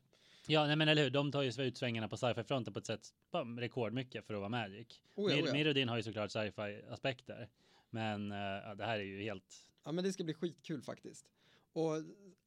Ja, 0.48 0.68
nej 0.68 0.76
men 0.76 0.88
eller 0.88 1.03
hur, 1.03 1.10
de 1.10 1.31
tar 1.31 1.41
ju 1.41 1.64
ut 1.64 1.77
svängarna 1.77 2.07
på 2.07 2.18
sci-fi-fronten 2.18 2.73
på 2.73 2.80
ett 2.80 2.85
sätt 2.85 3.14
bam, 3.31 3.60
rekordmycket 3.60 4.26
för 4.26 4.34
att 4.34 4.39
vara 4.39 4.49
Magic. 4.49 5.02
Oh 5.15 5.31
ja, 5.31 5.41
oh 5.41 5.48
ja. 5.48 5.53
Mirrodin 5.53 5.89
har 5.89 5.98
ju 5.98 6.03
såklart 6.03 6.31
sci-fi 6.31 6.81
aspekter, 6.89 7.49
men 7.89 8.31
ja, 8.31 8.76
det 8.76 8.85
här 8.85 8.99
är 8.99 9.03
ju 9.03 9.22
helt 9.22 9.68
Ja, 9.84 9.91
men 9.91 10.03
det 10.03 10.14
ska 10.14 10.23
bli 10.23 10.34
skitkul 10.34 10.81
faktiskt. 10.81 11.26
Och 11.73 11.93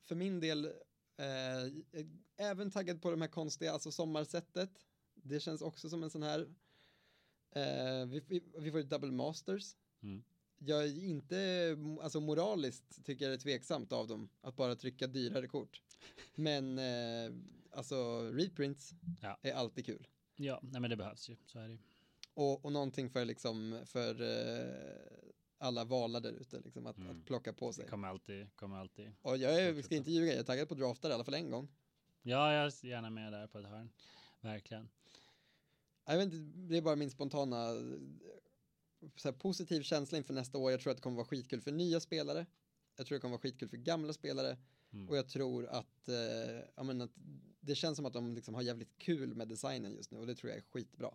för 0.02 0.14
min 0.14 0.40
del, 0.40 0.64
eh, 1.16 2.06
även 2.36 2.70
taggad 2.70 3.02
på 3.02 3.10
de 3.10 3.20
här 3.20 3.28
konstiga, 3.28 3.72
alltså 3.72 3.90
sommarsättet. 3.90 4.70
Det 5.24 5.40
känns 5.40 5.62
också 5.62 5.88
som 5.90 6.02
en 6.02 6.10
sån 6.10 6.22
här, 6.22 6.40
eh, 7.50 8.06
vi, 8.06 8.22
vi, 8.28 8.42
vi 8.58 8.70
får 8.70 8.80
ju 8.80 8.86
double 8.86 9.12
masters. 9.12 9.76
Mm. 10.02 10.24
Jag 10.58 10.84
är 10.84 11.04
inte, 11.04 11.76
alltså 12.02 12.20
moraliskt 12.20 13.04
tycker 13.04 13.24
jag 13.24 13.30
det 13.32 13.36
är 13.36 13.40
tveksamt 13.42 13.92
av 13.92 14.08
dem 14.08 14.28
att 14.40 14.56
bara 14.56 14.76
trycka 14.76 15.06
dyrare 15.06 15.46
kort. 15.48 15.82
Men 16.34 16.78
eh, 16.78 17.32
alltså 17.70 18.20
reprints 18.32 18.94
Ja. 19.22 19.38
är 19.42 19.52
alltid 19.52 19.86
kul. 19.86 20.06
Ja, 20.36 20.60
nej 20.62 20.80
men 20.80 20.90
det 20.90 20.96
behövs 20.96 21.28
ju. 21.30 21.36
Så 21.46 21.58
är 21.58 21.62
det 21.68 21.72
ju. 21.72 21.78
Och, 22.34 22.64
och 22.64 22.72
någonting 22.72 23.10
för 23.10 23.24
liksom, 23.24 23.80
för 23.86 24.22
eh, 24.22 25.24
alla 25.58 25.84
valar 25.84 26.20
där 26.20 26.32
ute, 26.32 26.60
liksom 26.60 26.86
att, 26.86 26.98
Mm. 26.98 27.10
att 27.20 27.26
plocka 27.26 27.52
på 27.52 27.72
sig. 27.72 27.84
Det 27.84 27.90
kommer 27.90 28.08
alltid, 28.08 28.56
kommer 28.56 28.76
alltid. 28.76 29.12
Och 29.22 29.36
jag 29.36 29.62
är, 29.62 29.82
ska 29.82 29.94
inte 29.96 30.10
ljuga, 30.10 30.32
jag 30.32 30.40
är 30.40 30.44
taggad 30.44 30.68
på 30.68 30.74
draftar 30.74 31.10
i 31.10 31.12
alla 31.12 31.24
fall 31.24 31.34
en 31.34 31.50
gång. 31.50 31.68
Ja, 32.22 32.52
jag 32.54 32.64
är 32.66 32.86
gärna 32.86 33.10
med 33.10 33.32
där 33.32 33.46
på 33.46 33.58
ett 33.58 33.66
hörn. 33.66 33.90
Verkligen. 34.40 34.88
Jag 36.06 36.16
vet 36.16 36.24
inte, 36.24 36.58
det 36.68 36.76
är 36.76 36.82
bara 36.82 36.96
min 36.96 37.10
spontana 37.10 37.56
här, 39.24 39.32
positiv 39.32 39.82
känsla 39.82 40.18
inför 40.18 40.34
nästa 40.34 40.58
år. 40.58 40.70
Jag 40.70 40.80
tror 40.80 40.90
att 40.90 40.96
det 40.96 41.02
kommer 41.02 41.16
vara 41.16 41.26
skitkul 41.26 41.60
för 41.60 41.72
nya 41.72 42.00
spelare. 42.00 42.46
Jag 42.96 43.06
tror 43.06 43.16
det 43.16 43.20
kommer 43.20 43.32
vara 43.32 43.40
skitkul 43.40 43.68
för 43.68 43.76
gamla 43.76 44.12
spelare. 44.12 44.56
Mm. 44.92 45.08
Och 45.08 45.16
jag 45.16 45.28
tror 45.28 45.66
att, 45.66 46.08
eh, 46.08 46.64
ja, 46.76 46.82
men 46.82 47.00
att 47.00 47.10
det 47.60 47.74
känns 47.74 47.96
som 47.96 48.06
att 48.06 48.12
de 48.12 48.34
liksom 48.34 48.54
har 48.54 48.62
jävligt 48.62 48.98
kul 48.98 49.34
med 49.34 49.48
designen 49.48 49.92
just 49.94 50.10
nu 50.10 50.18
och 50.18 50.26
det 50.26 50.34
tror 50.34 50.50
jag 50.50 50.58
är 50.58 50.62
skitbra. 50.62 51.10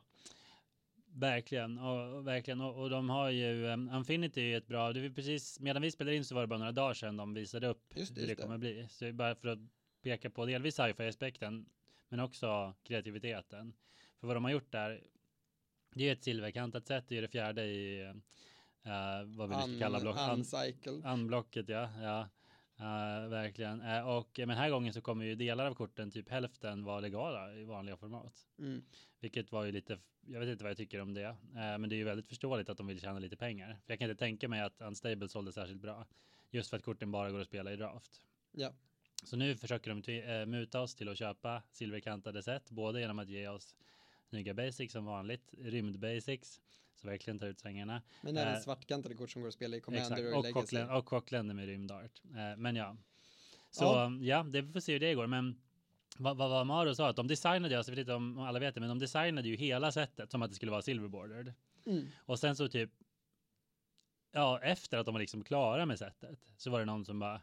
Verkligen, 1.14 1.78
och, 1.78 2.28
verkligen. 2.28 2.61
Och, 2.61 2.82
och 2.82 2.90
de 2.90 3.10
har 3.10 3.30
ju, 3.30 3.66
um, 3.66 3.90
Infinity 3.94 4.41
är 4.41 4.45
ju 4.45 4.57
ett 4.57 4.68
bra, 4.68 4.94
det 4.94 4.99
är 4.99 5.10
precis, 5.10 5.60
medan 5.60 5.82
vi 5.82 5.91
spelade 5.91 6.18
in 6.18 6.26
så 6.26 6.36
var 6.36 6.41
det 6.41 6.48
bara 6.48 6.60
några 6.60 6.72
dagar 6.72 6.94
sedan 6.94 7.18
de 7.18 7.34
visade 7.34 7.68
upp 7.68 7.94
Just 7.95 8.16
det, 8.16 8.22
hur 8.22 8.28
det 8.28 8.32
just 8.32 8.38
det. 8.38 8.44
kommer 8.44 8.57
bli. 8.57 8.88
Så 8.90 9.06
det 9.06 9.14
bara 9.14 9.36
för 9.36 9.48
att 9.48 9.60
peka 10.02 10.30
på 10.30 10.45
delvis 10.45 10.76
sci-fi-aspekten, 10.76 11.66
men 12.10 12.20
också 12.20 12.74
kreativiteten. 12.84 13.74
För 14.20 14.28
vad 14.28 14.36
de 14.36 14.44
har 14.44 14.52
gjort 14.52 14.72
där, 14.72 15.04
det 15.96 16.10
är 16.10 16.14
ett 16.14 16.24
silverkantat 16.24 16.88
sätt, 16.88 17.06
det 17.08 17.18
är 17.18 17.22
det 17.22 17.28
fjärde 17.28 17.64
i, 17.64 18.04
uh, 18.86 19.24
vad 19.26 19.50
vi 19.50 19.56
nu 19.56 19.62
ska 19.62 19.80
kalla 19.80 20.00
block, 20.00 20.18
un, 20.88 21.06
unblocket, 21.06 21.70
ja. 21.70 21.90
ja. 22.02 22.30
Uh, 22.80 23.30
verkligen. 23.30 23.82
Uh, 23.82 24.08
och 24.08 24.30
men 24.38 24.48
den 24.48 24.58
här 24.58 24.70
gången 24.70 24.94
så 24.94 25.02
kommer 25.02 25.26
ju 25.26 25.36
delar 25.36 25.66
av 25.66 25.74
korten, 25.74 26.12
typ 26.12 26.30
hälften, 26.30 26.84
vara 26.84 27.00
legala 27.00 27.54
i 27.54 27.64
vanliga 27.64 27.98
format. 27.98 28.48
Mm. 28.60 28.84
Vilket 29.20 29.52
var 29.52 29.64
ju 29.64 29.72
lite, 29.72 30.00
jag 30.28 30.40
vet 30.40 30.50
inte 30.50 30.64
vad 30.64 30.72
jag 30.72 30.78
tycker 30.78 31.02
om 31.02 31.14
det, 31.14 31.24
eh, 31.24 31.36
men 31.54 31.90
det 31.90 31.96
är 31.96 31.98
ju 31.98 32.04
väldigt 32.04 32.28
förståeligt 32.28 32.70
att 32.70 32.78
de 32.78 32.88
vill 32.88 33.02
tjäna 33.02 33.20
lite 33.20 33.38
pengar. 33.38 33.68
För 33.86 33.94
jag 33.94 34.00
kan 34.00 34.10
inte 34.10 34.20
tänka 34.20 34.48
mig 34.48 34.62
att 34.62 34.82
Unstable 34.82 35.30
sålde 35.30 35.52
särskilt 35.52 35.82
bra, 35.82 36.08
just 36.50 36.70
för 36.70 36.78
att 36.78 36.84
korten 36.84 37.12
bara 37.12 37.32
går 37.32 37.40
att 37.40 37.48
spela 37.48 37.74
i 37.74 37.76
draft. 37.76 38.22
Ja. 38.52 38.74
Så 39.24 39.38
nu 39.38 39.56
försöker 39.56 39.94
de 39.94 40.46
muta 40.46 40.82
oss 40.82 40.96
till 40.96 41.10
att 41.10 41.18
köpa 41.18 41.64
silverkantade 41.72 42.44
set, 42.44 42.72
både 42.72 43.00
genom 43.00 43.20
att 43.20 43.30
ge 43.30 43.48
oss 43.48 43.76
snygga 44.30 44.53
basics 44.53 44.93
som 44.93 45.06
vanligt, 45.06 45.53
rymd 45.57 45.99
basics, 45.99 46.61
så 46.95 47.07
verkligen 47.07 47.39
tar 47.39 47.47
ut 47.47 47.60
svängarna. 47.60 48.01
Men 48.22 48.38
även 48.38 48.53
Eh, 48.53 48.60
svartkantade 48.60 49.15
kort 49.15 49.30
som 49.30 49.41
går 49.41 49.47
att 49.47 49.53
spela 49.53 49.77
i 49.77 49.81
Commander 49.81 50.06
Exakt, 50.06 50.34
och, 50.34 50.38
och, 50.38 50.43
Legacy. 50.43 50.81
och 50.97 51.06
kockländer 51.06 51.56
med 51.56 51.65
rymdart. 51.65 52.22
Eh, 52.26 52.57
men 52.57 52.76
ja, 52.76 52.97
så 53.72 53.84
Ja. 53.84 54.11
ja. 54.22 54.43
det 54.43 54.64
får 54.64 54.80
se 54.80 54.93
hur 54.93 54.99
det 54.99 55.14
går. 55.14 55.27
Men 55.27 55.61
vad, 56.18 56.38
vad, 56.38 56.49
vad 56.49 56.68
Maro 56.68 56.95
sa, 56.95 57.10
att 57.10 57.15
de 57.15 57.27
designade, 57.27 57.73
jag 57.73 57.89
vet 57.89 57.99
inte 57.99 58.14
om 58.14 58.39
alla 58.39 58.60
vet 58.60 58.73
det, 58.73 58.80
men 58.80 58.89
de 58.89 58.99
designade 58.99 59.47
ju 59.49 59.56
hela 59.56 59.91
sättet 59.91 60.31
som 60.31 60.41
att 60.41 60.49
det 60.49 60.56
skulle 60.56 60.72
vara 60.72 60.81
silverbordered. 60.81 61.53
Mm. 61.85 62.07
Och 62.18 62.39
sen 62.39 62.56
så 62.56 62.68
typ, 62.68 62.91
ja, 64.31 64.60
efter 64.60 64.97
att 64.97 65.06
de 65.06 65.14
var 65.14 65.19
liksom 65.19 65.43
klara 65.43 65.85
med 65.85 65.99
sättet 65.99 66.39
så 66.57 66.69
var 66.72 66.80
det 66.80 66.85
någon 66.85 67.06
som 67.06 67.19
bara, 67.19 67.41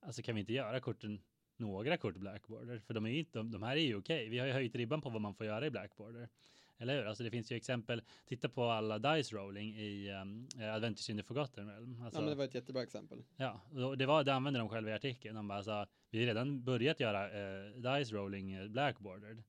alltså 0.00 0.22
kan 0.22 0.34
vi 0.34 0.40
inte 0.40 0.52
göra 0.52 0.80
korten, 0.80 1.22
några 1.62 1.96
kort 1.96 2.16
blackborder? 2.16 2.78
För 2.78 2.94
de 2.94 3.06
är 3.06 3.10
inte, 3.10 3.38
de, 3.38 3.50
de 3.50 3.62
här 3.62 3.76
är 3.76 3.80
ju 3.80 3.96
okej. 3.96 4.28
Vi 4.28 4.38
har 4.38 4.46
ju 4.46 4.52
höjt 4.52 4.74
ribban 4.74 5.00
på 5.00 5.10
vad 5.10 5.20
man 5.20 5.34
får 5.34 5.46
göra 5.46 5.66
i 5.66 5.70
blackborder. 5.70 6.28
Eller 6.78 6.96
hur? 6.96 7.06
Alltså 7.06 7.24
det 7.24 7.30
finns 7.30 7.52
ju 7.52 7.56
exempel, 7.56 8.02
titta 8.26 8.48
på 8.48 8.64
alla 8.64 8.98
dice 8.98 9.36
rolling 9.36 9.76
i 9.76 10.10
um, 10.12 10.48
Adventures 10.74 11.10
in 11.10 11.16
the 11.16 11.22
Forgotten 11.22 11.68
Realm. 11.68 12.02
Alltså, 12.02 12.18
Ja, 12.18 12.22
men 12.24 12.30
det 12.30 12.36
var 12.36 12.44
ett 12.44 12.54
jättebra 12.54 12.82
exempel. 12.82 13.24
Ja, 13.36 13.60
och 13.86 13.98
det 13.98 14.06
var 14.06 14.24
det 14.24 14.34
använde 14.34 14.58
de 14.58 14.68
själva 14.68 14.90
i 14.90 14.94
artikeln. 14.94 15.34
De 15.34 15.48
bara 15.48 15.62
sa, 15.62 15.86
vi 16.10 16.18
har 16.18 16.26
redan 16.26 16.64
börjat 16.64 17.00
göra 17.00 17.24
eh, 17.30 17.70
dice 17.70 18.14
rolling 18.14 18.52
eh, 18.52 18.68
blackboarded. 18.68 19.42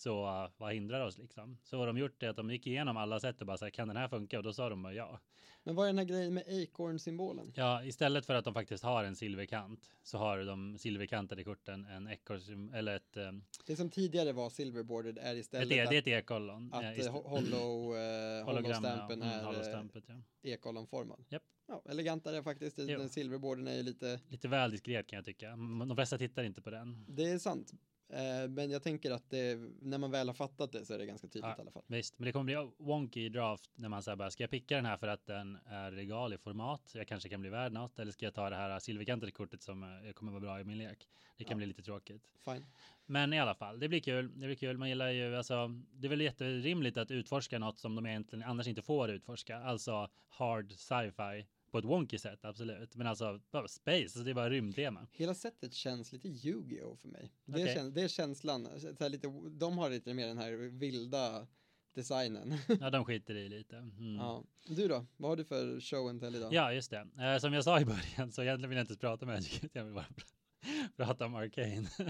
Så 0.00 0.26
eh, 0.26 0.50
vad 0.56 0.72
hindrar 0.74 1.00
oss 1.06 1.18
liksom? 1.18 1.58
Så 1.62 1.78
vad 1.78 1.88
de 1.88 1.98
gjort 1.98 2.22
är 2.22 2.28
att 2.28 2.36
de 2.36 2.50
gick 2.50 2.66
igenom 2.66 2.96
alla 2.96 3.20
sätt 3.20 3.40
och 3.40 3.46
bara 3.46 3.56
så 3.58 3.64
här, 3.64 3.70
kan 3.70 3.88
den 3.88 3.96
här 3.96 4.08
funka? 4.08 4.38
Och 4.38 4.44
då 4.44 4.52
sa 4.52 4.68
de 4.68 4.82
bara 4.82 4.92
ja. 4.94 5.20
Men 5.62 5.74
vad 5.74 5.84
är 5.84 5.88
den 5.88 5.98
här 5.98 6.04
grejen 6.04 6.34
med 6.34 6.44
acorn-symbolen? 6.48 7.52
Ja, 7.56 7.84
istället 7.84 8.26
för 8.26 8.34
att 8.34 8.44
de 8.44 8.54
faktiskt 8.54 8.84
har 8.84 9.04
en 9.04 9.16
silverkant 9.16 9.90
så 10.02 10.18
har 10.18 10.38
de 10.38 10.78
silverkantade 10.78 11.44
korten 11.44 11.84
en 11.84 12.08
ekorrsym- 12.08 12.74
eller 12.74 12.96
ett, 12.96 13.16
eh, 13.16 13.32
Det 13.66 13.76
som 13.76 13.90
tidigare 13.90 14.32
var 14.32 14.50
silverboarded 14.50 15.18
är 15.18 15.32
ett, 15.32 15.38
istället 15.38 15.72
e- 15.72 15.80
att, 15.82 15.90
det 15.90 15.96
är 15.96 15.98
ett 15.98 16.06
ekollon. 16.22 16.70
att 16.72 16.82
eh, 16.82 17.06
eh, 17.06 17.12
hollow, 17.12 17.96
eh, 17.96 18.44
hologram, 18.44 18.84
ja. 18.84 19.12
Mm, 19.12 19.22
är 19.22 19.44
holostampet, 19.44 20.04
ja. 20.06 20.50
ekollonformad. 20.50 21.24
Japp. 21.28 21.42
Ja, 21.66 21.82
elegantare 21.88 22.42
faktiskt. 22.42 22.78
Jo. 22.78 22.98
Den 22.98 23.08
silverborden 23.08 23.68
är 23.68 23.76
ju 23.76 23.82
lite, 23.82 24.20
Lite 24.28 24.48
väl 24.48 24.70
diskret 24.70 25.06
kan 25.06 25.16
jag 25.16 25.24
tycka. 25.24 25.50
De 25.86 25.92
flesta 25.96 26.18
tittar 26.18 26.44
inte 26.44 26.62
på 26.62 26.70
den. 26.70 27.04
det 27.08 27.30
är 27.30 27.38
sant. 27.38 27.72
Eh, 28.12 28.48
men 28.48 28.70
jag 28.70 28.82
tänker 28.82 29.10
att 29.10 29.30
det, 29.30 29.58
när 29.80 29.98
man 29.98 30.10
väl 30.10 30.26
har 30.28 30.34
fattat 30.34 30.72
det 30.72 30.84
så 30.84 30.94
är 30.94 30.98
det 30.98 31.06
ganska 31.06 31.26
tydligt 31.28 31.44
Ja. 31.44 31.54
i 31.58 31.60
alla 31.60 31.70
fall. 31.70 31.82
Visst, 31.86 32.18
men 32.18 32.26
det 32.26 32.32
kommer 32.32 32.44
bli 32.44 32.70
wonky 32.78 33.28
draft 33.28 33.70
när 33.74 33.88
man 33.88 34.02
säger 34.02 34.16
bara 34.16 34.30
ska 34.30 34.42
jag 34.42 34.50
picka 34.50 34.76
den 34.76 34.86
här 34.86 34.96
för 34.96 35.08
att 35.08 35.26
den 35.26 35.58
är 35.66 35.92
regal 35.92 36.32
i 36.32 36.38
format? 36.38 36.92
Jag 36.94 37.08
kanske 37.08 37.28
kan 37.28 37.40
bli 37.40 37.50
värd 37.50 37.72
något 37.72 37.98
eller 37.98 38.12
ska 38.12 38.26
jag 38.26 38.34
ta 38.34 38.50
det 38.50 38.56
här 38.56 38.78
silverkantade 38.78 39.32
kortet 39.32 39.62
som 39.62 39.82
eh, 39.82 40.12
kommer 40.12 40.32
vara 40.32 40.40
bra 40.40 40.60
i 40.60 40.64
min 40.64 40.78
lek? 40.78 41.08
Det 41.36 41.44
kan 41.44 41.50
Ja. 41.52 41.56
bli 41.56 41.66
lite 41.66 41.82
tråkigt. 41.82 42.22
Fine. 42.44 42.66
Men 43.06 43.32
i 43.32 43.40
alla 43.40 43.54
fall, 43.54 43.80
det 43.80 43.88
blir 43.88 44.00
kul. 44.00 44.40
Det 44.40 44.46
blir 44.46 44.54
kul. 44.56 44.78
Man 44.78 44.88
gillar 44.88 45.10
ju 45.10 45.36
alltså. 45.36 45.68
Det 45.92 46.06
är 46.06 46.08
väl 46.08 46.20
jätterimligt 46.20 46.96
att 46.96 47.10
utforska 47.10 47.58
något 47.58 47.78
som 47.78 47.94
de 47.94 48.06
egentligen 48.06 48.42
annars 48.42 48.66
inte 48.66 48.82
får 48.82 49.10
utforska, 49.10 49.56
alltså 49.58 50.08
hard 50.28 50.72
sci-fi 50.72 51.46
på 51.70 51.78
ett 51.78 51.84
wonky 51.84 52.18
sätt, 52.18 52.44
absolut. 52.44 52.96
Men 52.96 53.06
alltså 53.06 53.40
bara 53.50 53.68
space, 53.68 54.02
alltså 54.02 54.22
det 54.22 54.30
är 54.30 54.34
bara 54.34 54.50
rymdtema. 54.50 55.06
Hela 55.12 55.34
sättet 55.34 55.74
känns 55.74 56.12
lite 56.12 56.28
Yu-Gi-Oh 56.28 56.96
för 56.96 57.08
mig. 57.08 57.32
Det, 57.44 57.62
Okej. 57.62 57.74
kän, 57.74 57.94
det 57.94 58.02
är 58.02 58.08
känslan, 58.08 58.68
så 58.98 59.08
lite, 59.08 59.28
de 59.50 59.78
har 59.78 59.90
lite 59.90 60.14
mer 60.14 60.26
den 60.26 60.38
här 60.38 60.52
vilda 60.52 61.46
designen. 61.94 62.58
Ja, 62.80 62.90
de 62.90 63.04
skiter 63.04 63.34
i 63.34 63.48
lite. 63.48 63.76
Mm. 63.76 64.14
ja. 64.14 64.44
Du 64.66 64.88
då, 64.88 65.06
vad 65.16 65.30
har 65.30 65.36
du 65.36 65.44
för 65.44 65.80
show 65.80 66.08
and 66.08 66.20
tell 66.20 66.34
idag? 66.34 66.52
Ja, 66.52 66.72
just 66.72 66.90
det. 66.90 67.08
Eh, 67.20 67.38
som 67.38 67.52
jag 67.52 67.64
sa 67.64 67.80
i 67.80 67.84
början 67.84 68.32
så 68.32 68.42
egentligen 68.42 68.70
vill 68.70 68.76
jag 68.76 68.82
inte 68.82 68.92
ens 68.92 69.00
prata 69.00 69.26
med 69.26 69.34
Magic. 69.34 69.64
Jag 69.72 69.84
vill 69.84 69.94
bara 69.94 70.04
pr- 70.04 70.96
prata 70.96 71.26
om 71.26 71.34
Arcane. 71.34 71.88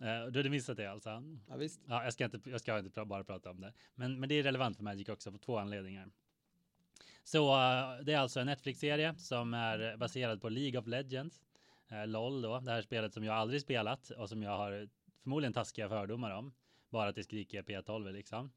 eh, 0.00 0.30
du 0.30 0.38
hade 0.38 0.50
missat 0.50 0.76
det 0.76 0.86
alltså? 0.86 1.22
Ja, 1.48 1.56
visst. 1.56 1.80
Ja, 1.86 2.04
jag 2.04 2.12
ska 2.12 2.24
inte, 2.24 2.40
jag 2.50 2.60
ska 2.60 2.78
inte 2.78 3.04
bara 3.04 3.24
prata 3.24 3.50
om 3.50 3.60
det. 3.60 3.72
Men, 3.94 4.20
men 4.20 4.28
det 4.28 4.34
är 4.34 4.42
relevant 4.42 4.76
för 4.76 4.84
Magic 4.84 5.08
också 5.08 5.32
på 5.32 5.38
två 5.38 5.58
anledningar. 5.58 6.10
Så 7.28 7.54
eh, 7.54 8.04
det 8.04 8.12
är 8.12 8.18
alltså 8.18 8.40
en 8.40 8.46
Netflix-serie 8.46 9.14
som 9.18 9.54
är 9.54 9.96
baserad 9.96 10.40
på 10.40 10.48
League 10.48 10.80
of 10.80 10.86
Legends. 10.86 11.42
Eh, 11.88 12.06
LOL 12.06 12.42
då, 12.42 12.60
det 12.60 12.70
här 12.70 12.82
spelet 12.82 13.14
som 13.14 13.24
jag 13.24 13.34
aldrig 13.34 13.60
spelat 13.60 14.10
och 14.10 14.28
som 14.28 14.42
jag 14.42 14.56
har 14.56 14.88
förmodligen 15.22 15.52
taskiga 15.52 15.88
fördomar 15.88 16.30
om. 16.30 16.54
Bara 16.90 17.08
att 17.08 17.14
det 17.14 17.24
skriker 17.24 17.62
P12 17.62 18.12
liksom. 18.12 18.52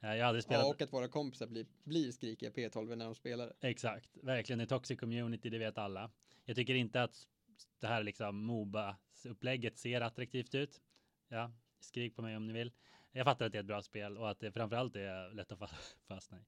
Eh, 0.00 0.14
jag 0.14 0.24
har 0.24 0.28
aldrig 0.28 0.44
spelat. 0.44 0.64
Ja, 0.64 0.70
och 0.70 0.82
att 0.82 0.92
våra 0.92 1.08
kompisar 1.08 1.46
blir, 1.46 1.66
blir 1.84 2.12
skrikiga 2.12 2.50
P12 2.50 2.96
när 2.96 3.04
de 3.04 3.14
spelar. 3.14 3.52
Exakt, 3.60 4.10
verkligen 4.22 4.60
en 4.60 4.66
toxic 4.66 5.00
community, 5.00 5.50
det 5.50 5.58
vet 5.58 5.78
alla. 5.78 6.10
Jag 6.44 6.56
tycker 6.56 6.74
inte 6.74 7.02
att 7.02 7.26
det 7.80 7.86
här 7.86 8.02
liksom 8.02 8.36
Moba-upplägget 8.36 9.78
ser 9.78 10.00
attraktivt 10.00 10.54
ut. 10.54 10.82
Ja, 11.28 11.52
skrik 11.80 12.16
på 12.16 12.22
mig 12.22 12.36
om 12.36 12.46
ni 12.46 12.52
vill. 12.52 12.72
Jag 13.12 13.24
fattar 13.24 13.46
att 13.46 13.52
det 13.52 13.58
är 13.58 13.62
ett 13.62 13.66
bra 13.66 13.82
spel 13.82 14.18
och 14.18 14.30
att 14.30 14.40
det 14.40 14.52
framförallt 14.52 14.96
är 14.96 15.34
lätt 15.34 15.52
att 15.52 15.70
fastna 16.08 16.38
i. 16.38 16.42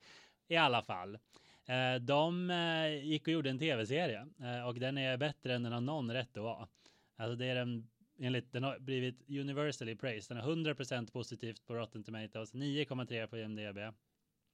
I 0.49 0.57
alla 0.57 0.83
fall. 0.83 1.19
Eh, 1.67 1.95
de 2.01 2.51
eh, 2.51 3.05
gick 3.05 3.27
och 3.27 3.33
gjorde 3.33 3.51
en 3.51 3.59
tv-serie 3.59 4.27
eh, 4.43 4.67
och 4.67 4.75
den 4.75 4.99
är 4.99 5.17
bättre 5.17 5.55
än 5.55 5.63
den 5.63 5.73
har 5.73 5.81
någon 5.81 6.13
rätt 6.13 6.37
att 6.37 6.43
vara. 6.43 6.69
Alltså 7.17 7.37
det 7.37 7.47
är 7.47 7.55
den 7.55 7.89
enligt 8.19 8.53
den 8.53 8.63
har 8.63 8.79
blivit 8.79 9.31
universally 9.31 9.97
praised. 9.97 10.37
Den 10.37 10.45
har 10.45 10.53
100% 10.53 11.13
positivt 11.13 11.67
på 11.67 11.75
Rotten 11.75 12.05
Tomatoes, 12.05 12.55
9,3 12.55 13.27
på 13.27 13.39
IMDB. 13.39 13.95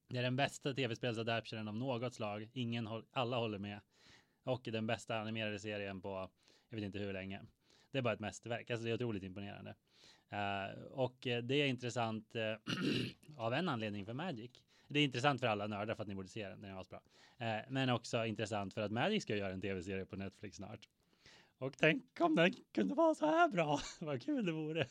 Det 0.09 0.19
är 0.19 0.23
den 0.23 0.37
bästa 0.37 0.75
tv-spelsadaptionen 0.75 1.69
av 1.69 1.77
något 1.77 2.15
slag. 2.15 2.51
Ingen, 2.53 2.89
alla 3.13 3.37
håller 3.37 3.59
med. 3.59 3.81
Och 4.45 4.69
den 4.73 4.87
bästa 4.87 5.21
animerade 5.21 5.59
serien 5.59 6.01
på, 6.01 6.31
jag 6.69 6.77
vet 6.77 6.85
inte 6.85 6.99
hur 6.99 7.13
länge. 7.13 7.41
Det 7.91 7.99
är 7.99 8.03
bara 8.03 8.15
ett 8.15 8.21
mästerverk. 8.21 8.71
Alltså 8.71 8.85
det 8.85 8.91
är 8.91 8.95
otroligt 8.95 9.23
imponerande. 9.23 9.75
Uh, 10.33 10.83
och 10.83 11.17
det 11.21 11.55
är 11.55 11.67
intressant 11.67 12.37
uh, 12.37 12.43
av 13.37 13.55
en 13.55 13.69
anledning 13.69 14.07
för 14.07 14.13
Magic. 14.13 14.51
Det 14.91 15.01
är 15.01 15.05
intressant 15.05 15.41
för 15.41 15.47
alla 15.47 15.67
nördar 15.67 15.95
för 15.95 16.03
att 16.03 16.09
ni 16.09 16.15
borde 16.15 16.29
se 16.29 16.49
den, 16.49 16.61
den 16.61 16.71
är 16.71 16.81
asbra. 16.81 17.01
Eh, 17.39 17.57
men 17.69 17.91
också 17.91 18.27
intressant 18.27 18.75
för 18.75 18.81
att 18.81 18.93
Magic 18.93 19.23
ska 19.23 19.37
göra 19.37 19.53
en 19.53 19.61
tv-serie 19.61 20.05
på 20.05 20.17
Netflix 20.17 20.57
snart. 20.57 20.89
Och 21.59 21.77
tänk 21.79 22.21
om 22.21 22.37
den 22.37 22.53
kunde 22.73 22.95
vara 22.95 23.15
så 23.15 23.27
här 23.27 23.49
bra. 23.49 23.81
vad 24.01 24.23
kul 24.23 24.47
det 24.47 24.53
vore. 24.53 24.87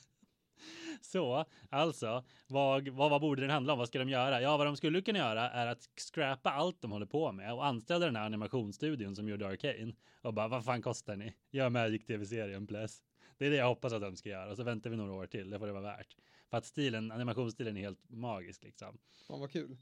Så 1.02 1.46
alltså, 1.70 2.24
vad, 2.48 2.88
vad, 2.88 3.10
vad 3.10 3.22
borde 3.22 3.42
den 3.42 3.50
handla 3.50 3.74
om? 3.74 3.80
Vad 3.80 3.88
ska 3.88 4.00
de 4.00 4.10
göra? 4.10 4.42
Ja, 4.42 4.58
vad 4.58 4.68
de 4.68 4.78
skulle 4.78 5.02
kunna 5.02 5.20
göra 5.20 5.50
är 5.50 5.68
att 5.68 5.90
scrappa 6.14 6.50
allt 6.52 6.82
de 6.82 6.92
håller 6.92 7.06
på 7.06 7.32
med 7.32 7.54
och 7.54 7.66
anställa 7.66 8.06
den 8.06 8.16
här 8.16 8.26
animationsstudion 8.26 9.16
som 9.16 9.30
gjorde 9.30 9.48
Arcane 9.48 9.94
och 10.22 10.34
bara 10.34 10.48
vad 10.48 10.66
fan 10.66 10.82
kostar 10.82 11.16
ni? 11.16 11.34
Gör 11.52 11.70
Magic 11.70 12.06
tv-serien 12.06 12.68
plus. 12.68 13.04
Det 13.38 13.46
är 13.46 13.50
det 13.50 13.56
jag 13.56 13.68
hoppas 13.68 13.94
att 13.94 14.02
de 14.02 14.16
ska 14.16 14.30
göra 14.30 14.52
och 14.52 14.58
så 14.58 14.64
väntar 14.64 14.90
vi 14.90 14.98
några 14.98 15.14
år 15.14 15.26
till. 15.26 15.50
Det 15.50 15.60
får 15.60 15.68
det 15.68 15.74
vara 15.74 15.84
värt. 15.84 16.16
För 16.50 16.58
att 16.58 16.66
stilen, 16.66 17.12
animationsstilen 17.12 17.78
är 17.78 17.82
helt 17.82 18.10
magisk 18.10 18.64
liksom. 18.64 18.98
Fan 19.28 19.40
vad 19.40 19.52
kul. 19.52 19.78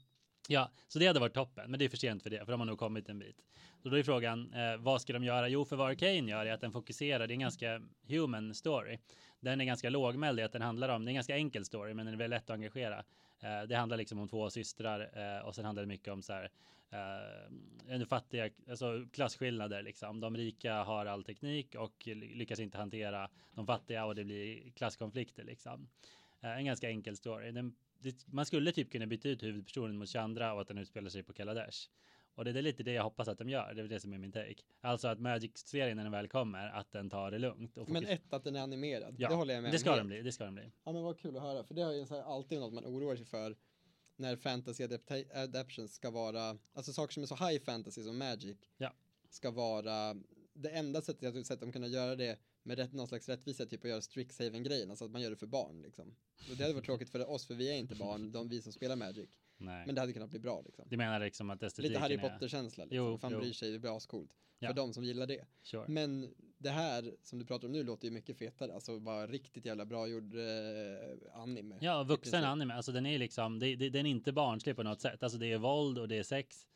Ja, 0.50 0.70
så 0.88 0.98
det 0.98 1.06
hade 1.06 1.20
varit 1.20 1.34
toppen, 1.34 1.70
men 1.70 1.78
det 1.78 1.84
är 1.84 1.88
för 1.88 1.96
sent 1.96 2.22
för 2.22 2.30
det, 2.30 2.44
för 2.44 2.52
de 2.52 2.60
har 2.60 2.66
nog 2.66 2.78
kommit 2.78 3.08
en 3.08 3.18
bit. 3.18 3.36
Så 3.82 3.88
då 3.88 3.98
är 3.98 4.02
frågan, 4.02 4.52
eh, 4.52 4.76
vad 4.76 5.02
ska 5.02 5.12
de 5.12 5.24
göra? 5.24 5.48
Jo, 5.48 5.64
för 5.64 5.76
vad 5.76 5.90
Arcane 5.90 6.30
gör 6.30 6.46
är 6.46 6.52
att 6.52 6.60
den 6.60 6.72
fokuserar, 6.72 7.26
det 7.26 7.32
är 7.32 7.34
en 7.34 7.40
ganska 7.40 7.82
human 8.08 8.54
story. 8.54 8.98
Den 9.40 9.60
är 9.60 9.64
ganska 9.64 9.90
lågmäld 9.90 10.40
i 10.40 10.42
att 10.42 10.52
den 10.52 10.62
handlar 10.62 10.88
om, 10.88 11.04
det 11.04 11.08
är 11.08 11.10
en 11.10 11.14
ganska 11.14 11.36
enkel 11.36 11.64
story, 11.64 11.94
men 11.94 12.06
den 12.06 12.14
är 12.14 12.18
väldigt 12.18 12.36
lätt 12.36 12.50
att 12.50 12.54
engagera. 12.54 13.04
Eh, 13.40 13.62
det 13.68 13.76
handlar 13.76 13.96
liksom 13.96 14.18
om 14.18 14.28
två 14.28 14.50
systrar 14.50 15.10
eh, 15.36 15.46
och 15.46 15.54
sen 15.54 15.64
handlar 15.64 15.82
det 15.82 15.86
mycket 15.86 16.12
om 16.12 16.22
så 16.22 16.32
här, 16.32 16.50
eh, 16.90 18.06
fattiga, 18.06 18.50
alltså 18.70 19.06
klasskillnader 19.12 19.82
liksom. 19.82 20.20
De 20.20 20.36
rika 20.36 20.74
har 20.82 21.06
all 21.06 21.24
teknik 21.24 21.74
och 21.74 22.06
lyckas 22.06 22.60
inte 22.60 22.78
hantera 22.78 23.30
de 23.54 23.66
fattiga 23.66 24.04
och 24.04 24.14
det 24.14 24.24
blir 24.24 24.70
klasskonflikter 24.70 25.44
liksom. 25.44 25.88
Eh, 26.40 26.50
en 26.50 26.64
ganska 26.64 26.88
enkel 26.88 27.16
story. 27.16 27.52
Den 27.52 27.74
det, 27.98 28.26
man 28.26 28.46
skulle 28.46 28.72
typ 28.72 28.92
kunna 28.92 29.06
byta 29.06 29.28
ut 29.28 29.42
huvudpersonen 29.42 29.96
mot 29.96 30.08
Chandra 30.08 30.54
och 30.54 30.60
att 30.60 30.68
den 30.68 30.78
utspelar 30.78 31.10
sig 31.10 31.22
på 31.22 31.32
Kaladesh. 31.32 31.88
Och 32.34 32.44
det 32.44 32.50
är 32.50 32.62
lite 32.62 32.82
det 32.82 32.92
jag 32.92 33.02
hoppas 33.02 33.28
att 33.28 33.38
de 33.38 33.48
gör. 33.48 33.74
Det 33.74 33.82
är 33.82 33.88
det 33.88 34.00
som 34.00 34.12
är 34.12 34.18
min 34.18 34.32
take. 34.32 34.62
Alltså 34.80 35.08
att 35.08 35.18
Magic-serien 35.18 35.96
när 35.96 36.02
den 36.02 36.12
väl 36.12 36.28
kommer, 36.28 36.68
att 36.68 36.92
den 36.92 37.10
tar 37.10 37.30
det 37.30 37.38
lugnt. 37.38 37.76
men 37.88 38.06
ett, 38.06 38.32
att 38.32 38.44
den 38.44 38.56
är 38.56 38.60
animerad. 38.60 39.14
Ja, 39.18 39.28
det 39.28 39.34
håller 39.34 39.54
jag 39.54 39.62
med 39.62 39.72
Det 39.72 39.78
ska 39.78 39.96
den 39.96 40.06
bli. 40.06 40.22
Det 40.22 40.32
ska 40.32 40.44
den 40.44 40.54
bli. 40.54 40.72
Ja, 40.84 40.92
men 40.92 41.02
vad 41.02 41.18
kul 41.18 41.36
att 41.36 41.42
höra. 41.42 41.64
För 41.64 41.74
det 41.74 41.82
är 41.82 41.92
ju 41.92 42.06
alltid 42.22 42.60
något 42.60 42.72
man 42.72 42.84
oroar 42.84 43.16
sig 43.16 43.26
för 43.26 43.56
när 44.16 44.36
fantasy 44.36 44.84
adaptions 45.34 45.94
ska 45.94 46.10
vara, 46.10 46.58
alltså 46.72 46.92
saker 46.92 47.12
som 47.12 47.22
är 47.22 47.26
så 47.26 47.36
high 47.36 47.64
fantasy 47.64 48.02
som 48.02 48.18
Magic 48.18 48.56
ja. 48.76 48.92
ska 49.30 49.50
vara, 49.50 50.14
det 50.52 50.70
enda 50.70 51.02
sättet 51.02 51.22
jag 51.22 51.32
har 51.32 51.42
sett 51.42 51.60
dem 51.60 51.72
kunna 51.72 51.86
göra 51.86 52.16
det 52.16 52.38
med 52.68 52.78
rätt, 52.78 52.92
någon 52.92 53.08
slags 53.08 53.28
rättvisa, 53.28 53.66
typ 53.66 53.84
att 53.84 53.90
göra 53.90 54.00
Strixhaven-grejen, 54.00 54.90
alltså 54.90 55.04
att 55.04 55.10
man 55.10 55.22
gör 55.22 55.30
det 55.30 55.36
för 55.36 55.46
barn 55.46 55.82
liksom. 55.82 56.14
Och 56.50 56.56
det 56.56 56.62
hade 56.62 56.74
varit 56.74 56.84
tråkigt 56.84 57.10
för 57.10 57.30
oss, 57.30 57.46
för 57.46 57.54
vi 57.54 57.70
är 57.70 57.76
inte 57.76 57.94
barn, 57.94 58.32
de 58.32 58.48
vi 58.48 58.62
som 58.62 58.72
spelar 58.72 58.96
Magic. 58.96 59.30
Nej. 59.56 59.86
Men 59.86 59.94
det 59.94 60.00
hade 60.00 60.12
kunnat 60.12 60.30
bli 60.30 60.38
bra 60.38 60.62
liksom. 60.64 60.84
Du 60.88 60.96
menar 60.96 61.20
liksom 61.20 61.50
att 61.50 61.62
estetiken 61.62 61.92
Lite 61.92 62.00
Harry 62.00 62.18
Potter-känsla 62.18 62.84
liksom. 62.84 62.96
Jo, 62.96 63.18
Fan 63.18 63.32
jo. 63.32 63.38
bryr 63.38 63.52
sig, 63.52 63.72
det 63.72 63.78
blir 63.78 63.96
ascoolt. 63.96 64.30
Ja. 64.58 64.68
För 64.68 64.74
de 64.74 64.92
som 64.92 65.04
gillar 65.04 65.26
det. 65.26 65.44
Sure. 65.62 65.84
Men 65.88 66.34
det 66.58 66.70
här 66.70 67.14
som 67.22 67.38
du 67.38 67.44
pratar 67.44 67.68
om 67.68 67.72
nu 67.72 67.84
låter 67.84 68.04
ju 68.04 68.10
mycket 68.10 68.38
fetare. 68.38 68.74
Alltså 68.74 69.00
bara 69.00 69.26
riktigt 69.26 69.66
jävla 69.66 69.84
bra 69.84 70.06
gjord 70.06 70.34
eh, 70.34 71.40
anime. 71.40 71.78
Ja, 71.80 72.02
vuxen 72.02 72.44
anime. 72.44 72.74
Alltså 72.74 72.92
den 72.92 73.06
är 73.06 73.18
liksom, 73.18 73.58
det, 73.58 73.76
det, 73.76 73.90
den 73.90 74.06
är 74.06 74.10
inte 74.10 74.32
barnslig 74.32 74.76
på 74.76 74.82
något 74.82 75.00
sätt. 75.00 75.22
Alltså 75.22 75.38
det 75.38 75.52
är 75.52 75.58
våld 75.58 75.98
och 75.98 76.08
det 76.08 76.16
är 76.18 76.22
sex. 76.22 76.66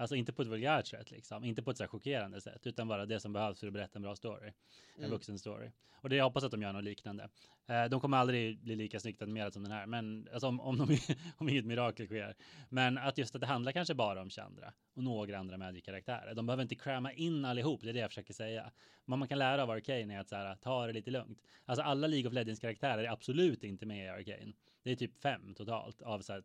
Alltså 0.00 0.16
inte 0.16 0.32
på 0.32 0.42
ett 0.42 0.48
vulgärt 0.48 0.86
sätt 0.86 1.10
liksom, 1.10 1.44
inte 1.44 1.62
på 1.62 1.70
ett 1.70 1.76
så 1.76 1.82
här 1.82 1.88
chockerande 1.88 2.40
sätt, 2.40 2.66
utan 2.66 2.88
bara 2.88 3.06
det 3.06 3.20
som 3.20 3.32
behövs 3.32 3.60
för 3.60 3.66
att 3.66 3.72
berätta 3.72 3.98
en 3.98 4.02
bra 4.02 4.16
story. 4.16 4.52
En 4.94 4.98
mm. 4.98 5.10
vuxen 5.10 5.38
story. 5.38 5.70
Och 5.92 6.08
det 6.08 6.16
jag 6.16 6.24
hoppas 6.24 6.44
att 6.44 6.50
de 6.50 6.62
gör 6.62 6.72
något 6.72 6.84
liknande. 6.84 7.28
Eh, 7.66 7.84
de 7.84 8.00
kommer 8.00 8.16
aldrig 8.16 8.58
bli 8.58 8.76
lika 8.76 9.00
snyggt 9.00 9.22
animerade 9.22 9.52
som 9.52 9.62
den 9.62 9.72
här, 9.72 9.86
men 9.86 10.28
alltså 10.32 10.46
om, 10.48 10.60
om, 10.60 10.78
de, 10.78 10.98
om 11.36 11.48
inget 11.48 11.64
mirakel 11.64 12.06
sker. 12.06 12.34
Men 12.68 12.98
att 12.98 13.18
just 13.18 13.34
att 13.34 13.40
det 13.40 13.46
handlar 13.46 13.72
kanske 13.72 13.94
bara 13.94 14.22
om 14.22 14.30
Chandra 14.30 14.72
och 14.94 15.04
några 15.04 15.38
andra 15.38 15.56
Magic-karaktärer. 15.56 16.34
De 16.34 16.46
behöver 16.46 16.62
inte 16.62 16.74
cramma 16.74 17.12
in 17.12 17.44
allihop, 17.44 17.80
det 17.82 17.88
är 17.88 17.92
det 17.92 18.00
jag 18.00 18.10
försöker 18.10 18.34
säga. 18.34 18.70
Vad 19.04 19.18
man 19.18 19.28
kan 19.28 19.38
lära 19.38 19.62
av 19.62 19.70
Arcane 19.70 20.14
är 20.14 20.20
att 20.20 20.28
så 20.28 20.36
här, 20.36 20.54
ta 20.54 20.86
det 20.86 20.92
lite 20.92 21.10
lugnt. 21.10 21.42
Alltså 21.64 21.82
alla 21.82 22.06
League 22.06 22.28
of 22.28 22.34
Legends-karaktärer 22.34 23.04
är 23.04 23.10
absolut 23.12 23.64
inte 23.64 23.86
med 23.86 24.06
i 24.06 24.08
Arcane. 24.08 24.52
Det 24.82 24.90
är 24.90 24.96
typ 24.96 25.22
fem 25.22 25.54
totalt 25.54 26.02
av 26.02 26.20
så 26.20 26.32
här, 26.32 26.42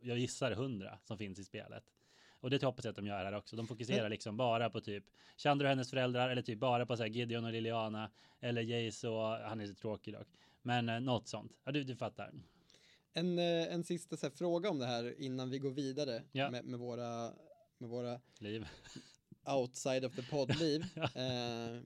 jag 0.00 0.18
gissar 0.18 0.52
hundra 0.52 0.98
som 1.04 1.18
finns 1.18 1.38
i 1.38 1.44
spelet. 1.44 1.84
Och 2.42 2.50
det 2.50 2.62
hoppas 2.62 2.84
jag 2.84 2.90
att 2.90 2.96
de 2.96 3.06
gör 3.06 3.24
här 3.24 3.34
också. 3.34 3.56
De 3.56 3.66
fokuserar 3.66 4.08
liksom 4.08 4.36
bara 4.36 4.70
på 4.70 4.80
typ 4.80 5.04
Chandra 5.36 5.66
och 5.66 5.68
hennes 5.68 5.90
föräldrar 5.90 6.28
eller 6.28 6.42
typ 6.42 6.58
bara 6.58 6.86
på 6.86 6.96
så 6.96 7.02
här 7.02 7.10
Gideon 7.10 7.44
och 7.44 7.52
Liliana 7.52 8.10
eller 8.40 8.62
Jace 8.62 9.08
och 9.08 9.28
han 9.28 9.60
är 9.60 9.66
så 9.66 9.74
tråkig 9.74 10.14
dock. 10.14 10.26
Men 10.62 10.88
eh, 10.88 11.00
något 11.00 11.28
sånt. 11.28 11.58
Ja, 11.64 11.72
du, 11.72 11.84
du 11.84 11.96
fattar. 11.96 12.32
En, 13.12 13.38
eh, 13.38 13.74
en 13.74 13.84
sista 13.84 14.16
här, 14.22 14.30
fråga 14.30 14.70
om 14.70 14.78
det 14.78 14.86
här 14.86 15.20
innan 15.20 15.50
vi 15.50 15.58
går 15.58 15.70
vidare 15.70 16.22
ja. 16.32 16.50
med, 16.50 16.64
med, 16.64 16.80
våra, 16.80 17.32
med 17.78 17.90
våra 17.90 18.20
liv. 18.38 18.68
outside 19.46 20.04
of 20.04 20.16
the 20.16 20.22
pod-liv. 20.22 20.84
ja. 20.94 21.02
eh, 21.02 21.80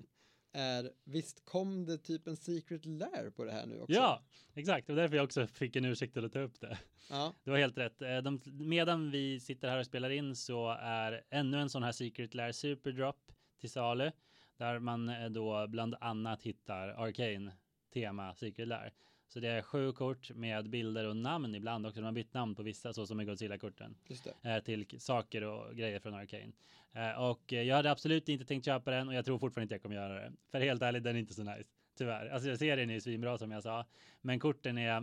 är, 0.56 0.90
visst 1.04 1.44
kom 1.44 1.84
det 1.84 1.98
typ 1.98 2.26
en 2.26 2.36
secret 2.36 2.86
lair 2.86 3.30
på 3.30 3.44
det 3.44 3.52
här 3.52 3.66
nu 3.66 3.80
också? 3.80 3.92
Ja, 3.92 4.22
exakt. 4.54 4.90
Och 4.90 4.96
därför 4.96 5.16
jag 5.16 5.24
också 5.24 5.46
fick 5.46 5.76
en 5.76 5.84
ursäkt 5.84 6.14
till 6.14 6.24
att 6.24 6.32
ta 6.32 6.40
upp 6.40 6.60
det. 6.60 6.78
Ja. 7.10 7.34
Det 7.44 7.50
var 7.50 7.58
helt 7.58 7.78
rätt. 7.78 8.02
Eh, 8.02 8.18
de, 8.18 8.40
medan 8.44 9.10
vi 9.10 9.40
sitter 9.40 9.68
här 9.68 9.78
och 9.78 9.86
spelar 9.86 10.10
in 10.10 10.36
så 10.36 10.76
är 10.80 11.22
ännu 11.30 11.60
en 11.60 11.70
sån 11.70 11.82
här 11.82 11.92
secret 11.92 12.34
lair 12.34 12.52
superdrop 12.52 13.32
till 13.60 13.70
salu. 13.70 14.10
Där 14.56 14.78
man 14.78 15.08
eh, 15.08 15.30
då 15.30 15.66
bland 15.68 15.94
annat 16.00 16.42
hittar 16.42 16.88
Arcane 16.88 17.52
tema 17.92 18.34
secret 18.34 18.68
lair. 18.68 18.92
Så 19.28 19.40
det 19.40 19.48
är 19.48 19.62
sju 19.62 19.92
kort 19.92 20.30
med 20.30 20.70
bilder 20.70 21.08
och 21.08 21.16
namn 21.16 21.54
ibland 21.54 21.86
också. 21.86 22.00
De 22.00 22.04
har 22.04 22.12
bytt 22.12 22.34
namn 22.34 22.54
på 22.54 22.62
vissa, 22.62 22.92
så 22.92 23.06
som 23.06 23.20
i 23.20 23.24
Godzilla-korten. 23.24 23.96
Eh, 24.42 24.58
till 24.58 25.00
saker 25.00 25.42
och 25.44 25.76
grejer 25.76 25.98
från 26.00 26.14
Arcane. 26.14 26.52
Eh, 26.92 27.22
och 27.22 27.52
jag 27.52 27.76
hade 27.76 27.90
absolut 27.90 28.28
inte 28.28 28.44
tänkt 28.44 28.64
köpa 28.64 28.90
den 28.90 29.08
och 29.08 29.14
jag 29.14 29.24
tror 29.24 29.38
fortfarande 29.38 29.62
inte 29.62 29.74
jag 29.74 29.82
kommer 29.82 29.96
göra 29.96 30.14
det. 30.14 30.32
För 30.50 30.60
helt 30.60 30.82
ärligt, 30.82 31.04
den 31.04 31.16
är 31.16 31.20
inte 31.20 31.34
så 31.34 31.42
nice. 31.42 31.70
Tyvärr. 31.98 32.26
Alltså 32.26 32.56
serien 32.56 32.90
är 32.90 32.94
ju 32.94 33.00
svinbra 33.00 33.38
som 33.38 33.50
jag 33.50 33.62
sa. 33.62 33.84
Men 34.20 34.40
korten 34.40 34.78
är, 34.78 35.00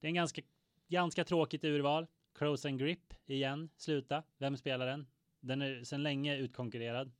det 0.00 0.06
är 0.06 0.08
en 0.08 0.14
ganska, 0.14 0.42
ganska 0.88 1.24
tråkigt 1.24 1.64
urval. 1.64 2.06
Crows 2.34 2.64
and 2.64 2.78
Grip 2.78 3.14
igen, 3.26 3.70
sluta. 3.76 4.22
Vem 4.38 4.56
spelar 4.56 4.86
den? 4.86 5.06
Den 5.40 5.62
är 5.62 5.84
sedan 5.84 6.02
länge 6.02 6.36
utkonkurrerad. 6.36 7.12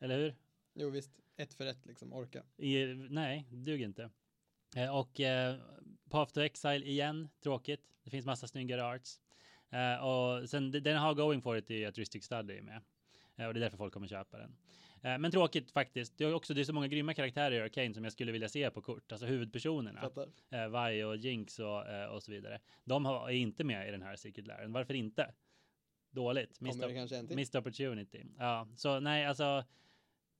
Eller 0.00 0.18
hur? 0.18 0.34
Jo 0.74 0.90
visst, 0.90 1.10
ett 1.36 1.54
för 1.54 1.66
ett 1.66 1.86
liksom, 1.86 2.12
orka. 2.12 2.42
I, 2.56 2.86
nej, 2.94 3.46
duger 3.50 3.84
inte. 3.84 4.10
Eh, 4.76 4.96
och 4.96 5.20
eh, 5.20 5.56
Path 6.12 6.32
to 6.32 6.40
Exile 6.40 6.84
igen, 6.84 7.30
tråkigt. 7.42 7.80
Det 8.04 8.10
finns 8.10 8.26
massa 8.26 8.46
snyggare 8.46 8.84
arts. 8.84 9.20
Eh, 9.70 10.04
och 10.04 10.50
sen 10.50 10.70
den 10.70 10.96
har 10.96 11.14
going 11.14 11.42
for 11.42 11.56
it 11.56 11.70
i 11.70 11.84
att 11.84 11.98
Ristic 11.98 12.24
Study 12.24 12.58
är 12.58 12.62
med. 12.62 12.82
Eh, 13.36 13.46
och 13.46 13.54
det 13.54 13.58
är 13.58 13.62
därför 13.62 13.76
folk 13.76 13.94
kommer 13.94 14.08
köpa 14.08 14.38
den. 14.38 14.56
Eh, 15.02 15.18
men 15.18 15.30
tråkigt 15.30 15.70
faktiskt. 15.70 16.18
Det 16.18 16.24
är 16.24 16.34
också 16.34 16.54
det 16.54 16.60
är 16.60 16.64
så 16.64 16.72
många 16.72 16.88
grymma 16.88 17.14
karaktärer 17.14 17.52
i 17.52 17.60
Arcane 17.60 17.94
som 17.94 18.04
jag 18.04 18.12
skulle 18.12 18.32
vilja 18.32 18.48
se 18.48 18.70
på 18.70 18.82
kort. 18.82 19.12
Alltså 19.12 19.26
huvudpersonerna. 19.26 20.00
Eh, 20.50 20.90
Vi 20.90 21.04
och 21.04 21.16
Jinx 21.16 21.58
och, 21.58 21.84
och 22.14 22.22
så 22.22 22.32
vidare. 22.32 22.60
De 22.84 23.04
har, 23.04 23.28
är 23.28 23.34
inte 23.34 23.64
med 23.64 23.88
i 23.88 23.90
den 23.90 24.02
här 24.02 24.16
Secret 24.16 24.46
Laren. 24.46 24.72
Varför 24.72 24.94
inte? 24.94 25.34
Dåligt. 26.10 26.60
Missed, 26.60 27.36
missed 27.36 27.58
opportunity. 27.60 28.24
Ja, 28.38 28.68
så 28.76 29.00
nej, 29.00 29.26
alltså 29.26 29.64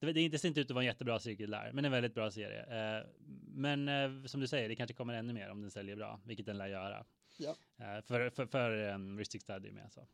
det, 0.07 0.29
det, 0.29 0.39
ser 0.39 0.49
inte 0.49 0.61
ut 0.61 0.71
att 0.71 0.75
vara 0.75 0.83
en 0.83 0.87
jättebra 0.87 1.19
cirkelär, 1.19 1.71
men 1.73 1.85
en 1.85 1.93
väldigt 1.93 2.15
bra 2.15 2.31
serie. 2.31 2.99
Eh, 2.99 3.07
men 3.47 3.89
eh, 3.89 4.25
som 4.25 4.41
du 4.41 4.47
säger, 4.47 4.69
det 4.69 4.77
kanske 4.77 4.95
kommer 4.95 5.15
ännu 5.15 5.33
mer 5.33 5.51
om 5.51 5.61
den 5.61 5.71
säljer 5.71 5.97
bra, 5.97 6.21
vilket 6.25 6.47
den 6.47 6.59
lär 6.59 6.67
göra. 6.67 7.05
Ja. 7.39 7.57
Eh, 7.79 8.03
för 8.03 8.31
för, 8.31 8.47
för 8.47 8.95
um, 8.95 9.19
Ristic 9.19 9.43
Study 9.43 9.73
med 9.73 9.93
så. 9.93 10.07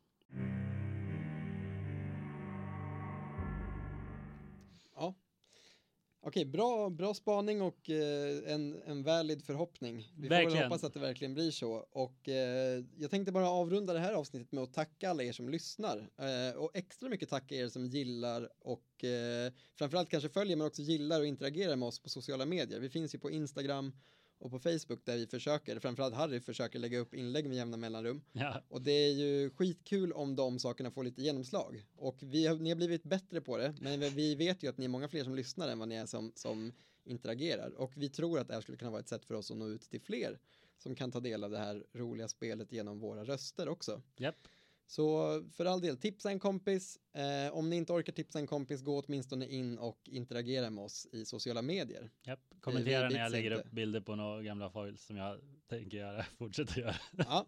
Okej, 6.20 6.44
bra, 6.44 6.90
bra 6.90 7.14
spaning 7.14 7.62
och 7.62 7.90
eh, 7.90 8.52
en, 8.52 8.82
en 8.86 9.02
valid 9.02 9.44
förhoppning. 9.44 9.96
Vi 9.96 10.28
får 10.28 10.34
väl 10.34 10.44
Verkligen. 10.44 10.64
hoppas 10.64 10.84
att 10.84 10.94
det 10.94 11.00
verkligen 11.00 11.34
blir 11.34 11.50
så. 11.50 11.72
Och 11.90 12.28
eh, 12.28 12.84
jag 12.96 13.10
tänkte 13.10 13.32
bara 13.32 13.48
avrunda 13.48 13.92
det 13.92 13.98
här 13.98 14.12
avsnittet 14.12 14.52
med 14.52 14.64
att 14.64 14.72
tacka 14.72 15.10
alla 15.10 15.22
er 15.22 15.32
som 15.32 15.48
lyssnar. 15.48 16.10
Eh, 16.18 16.56
och 16.56 16.70
extra 16.74 17.08
mycket 17.08 17.28
tacka 17.28 17.54
er 17.54 17.68
som 17.68 17.86
gillar 17.86 18.48
och 18.60 19.04
eh, 19.04 19.52
framförallt 19.78 20.08
kanske 20.08 20.28
följer 20.28 20.56
men 20.56 20.66
också 20.66 20.82
gillar 20.82 21.20
och 21.20 21.26
interagerar 21.26 21.76
med 21.76 21.86
oss 21.88 22.00
på 22.00 22.08
sociala 22.08 22.46
medier. 22.46 22.80
Vi 22.80 22.88
finns 22.88 23.14
ju 23.14 23.18
på 23.18 23.30
Instagram 23.30 23.92
och 24.38 24.50
på 24.50 24.58
Facebook 24.58 25.04
där 25.04 25.16
vi 25.16 25.26
försöker, 25.26 25.78
framförallt 25.78 26.14
Harry 26.14 26.40
försöker 26.40 26.78
lägga 26.78 26.98
upp 26.98 27.14
inlägg 27.14 27.48
med 27.48 27.56
jämna 27.56 27.76
mellanrum. 27.76 28.22
Ja, 28.32 28.62
Och 28.68 28.82
det 28.82 28.92
är 28.92 29.12
ju 29.12 29.50
skitkul 29.50 30.12
om 30.12 30.36
de 30.36 30.58
sakerna 30.58 30.90
får 30.90 31.04
lite 31.04 31.22
genomslag. 31.22 31.86
Och 31.96 32.16
vi 32.20 32.46
har, 32.46 32.56
ni 32.56 32.68
har 32.70 32.76
blivit 32.76 33.02
bättre 33.02 33.40
på 33.40 33.56
det, 33.56 33.74
men 33.80 34.00
vi 34.00 34.34
vet 34.34 34.62
ju 34.62 34.68
att 34.68 34.78
ni 34.78 34.84
är 34.84 34.88
många 34.88 35.08
fler 35.08 35.24
som 35.24 35.34
lyssnar 35.34 35.68
än 35.68 35.78
vad 35.78 35.88
ni 35.88 35.94
är 35.94 36.06
som, 36.06 36.32
som 36.34 36.72
interagerar. 37.04 37.70
Och 37.70 37.92
vi 37.96 38.08
tror 38.08 38.38
att 38.38 38.48
det 38.48 38.54
här 38.54 38.60
skulle 38.60 38.78
kunna 38.78 38.90
vara 38.90 39.00
ett 39.00 39.08
sätt 39.08 39.24
för 39.24 39.34
oss 39.34 39.50
att 39.50 39.56
nå 39.56 39.68
ut 39.68 39.82
till 39.90 40.00
fler 40.00 40.38
som 40.78 40.94
kan 40.94 41.12
ta 41.12 41.20
del 41.20 41.44
av 41.44 41.50
det 41.50 41.58
här 41.58 41.86
roliga 41.92 42.28
spelet 42.28 42.72
genom 42.72 42.98
våra 43.00 43.24
röster 43.24 43.68
också. 43.68 44.02
japp. 44.16 44.48
Så 44.86 45.42
för 45.52 45.64
all 45.64 45.80
del, 45.80 45.96
tipsa 45.96 46.30
en 46.30 46.40
kompis. 46.40 46.98
Eh, 47.12 47.54
om 47.54 47.70
ni 47.70 47.76
inte 47.76 47.92
orkar 47.92 48.12
tipsa 48.12 48.38
en 48.38 48.46
kompis, 48.46 48.82
gå 48.82 49.02
åtminstone 49.06 49.46
in 49.46 49.78
och 49.78 50.00
interagera 50.08 50.70
med 50.70 50.84
oss 50.84 51.06
i 51.12 51.24
sociala 51.24 51.62
medier. 51.62 52.10
Japp. 52.26 52.47
Kommentera 52.60 53.08
när 53.08 53.18
jag 53.18 53.32
lägger 53.32 53.50
inte. 53.50 53.68
upp 53.68 53.72
bilder 53.72 54.00
på 54.00 54.16
några 54.16 54.42
gamla 54.42 54.70
foils 54.70 55.04
som 55.04 55.16
jag 55.16 55.40
tänker 55.68 55.98
göra, 55.98 56.22
fortsätta 56.38 56.80
göra. 56.80 56.94
Ja. 57.16 57.46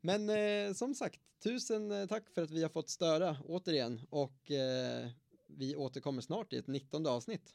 Men 0.00 0.30
eh, 0.30 0.72
som 0.74 0.94
sagt, 0.94 1.20
tusen 1.42 1.92
eh, 1.92 2.06
tack 2.06 2.30
för 2.34 2.42
att 2.42 2.50
vi 2.50 2.62
har 2.62 2.70
fått 2.70 2.88
störa 2.88 3.36
återigen 3.44 4.00
och 4.10 4.50
eh, 4.50 5.08
vi 5.46 5.76
återkommer 5.76 6.20
snart 6.20 6.52
i 6.52 6.56
ett 6.56 6.66
19 6.66 7.06
avsnitt. 7.06 7.54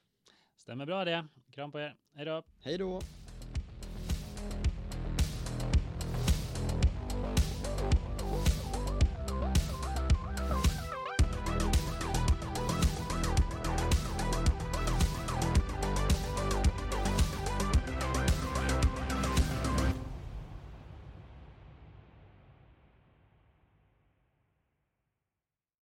Stämmer 0.55 0.85
bra 0.85 1.05
det. 1.05 1.27
Kram 1.51 1.71
på 1.71 1.79
er. 1.79 1.95
Hej 2.15 2.25
då. 2.25 2.43
Hej 2.59 2.77
då! 2.77 3.01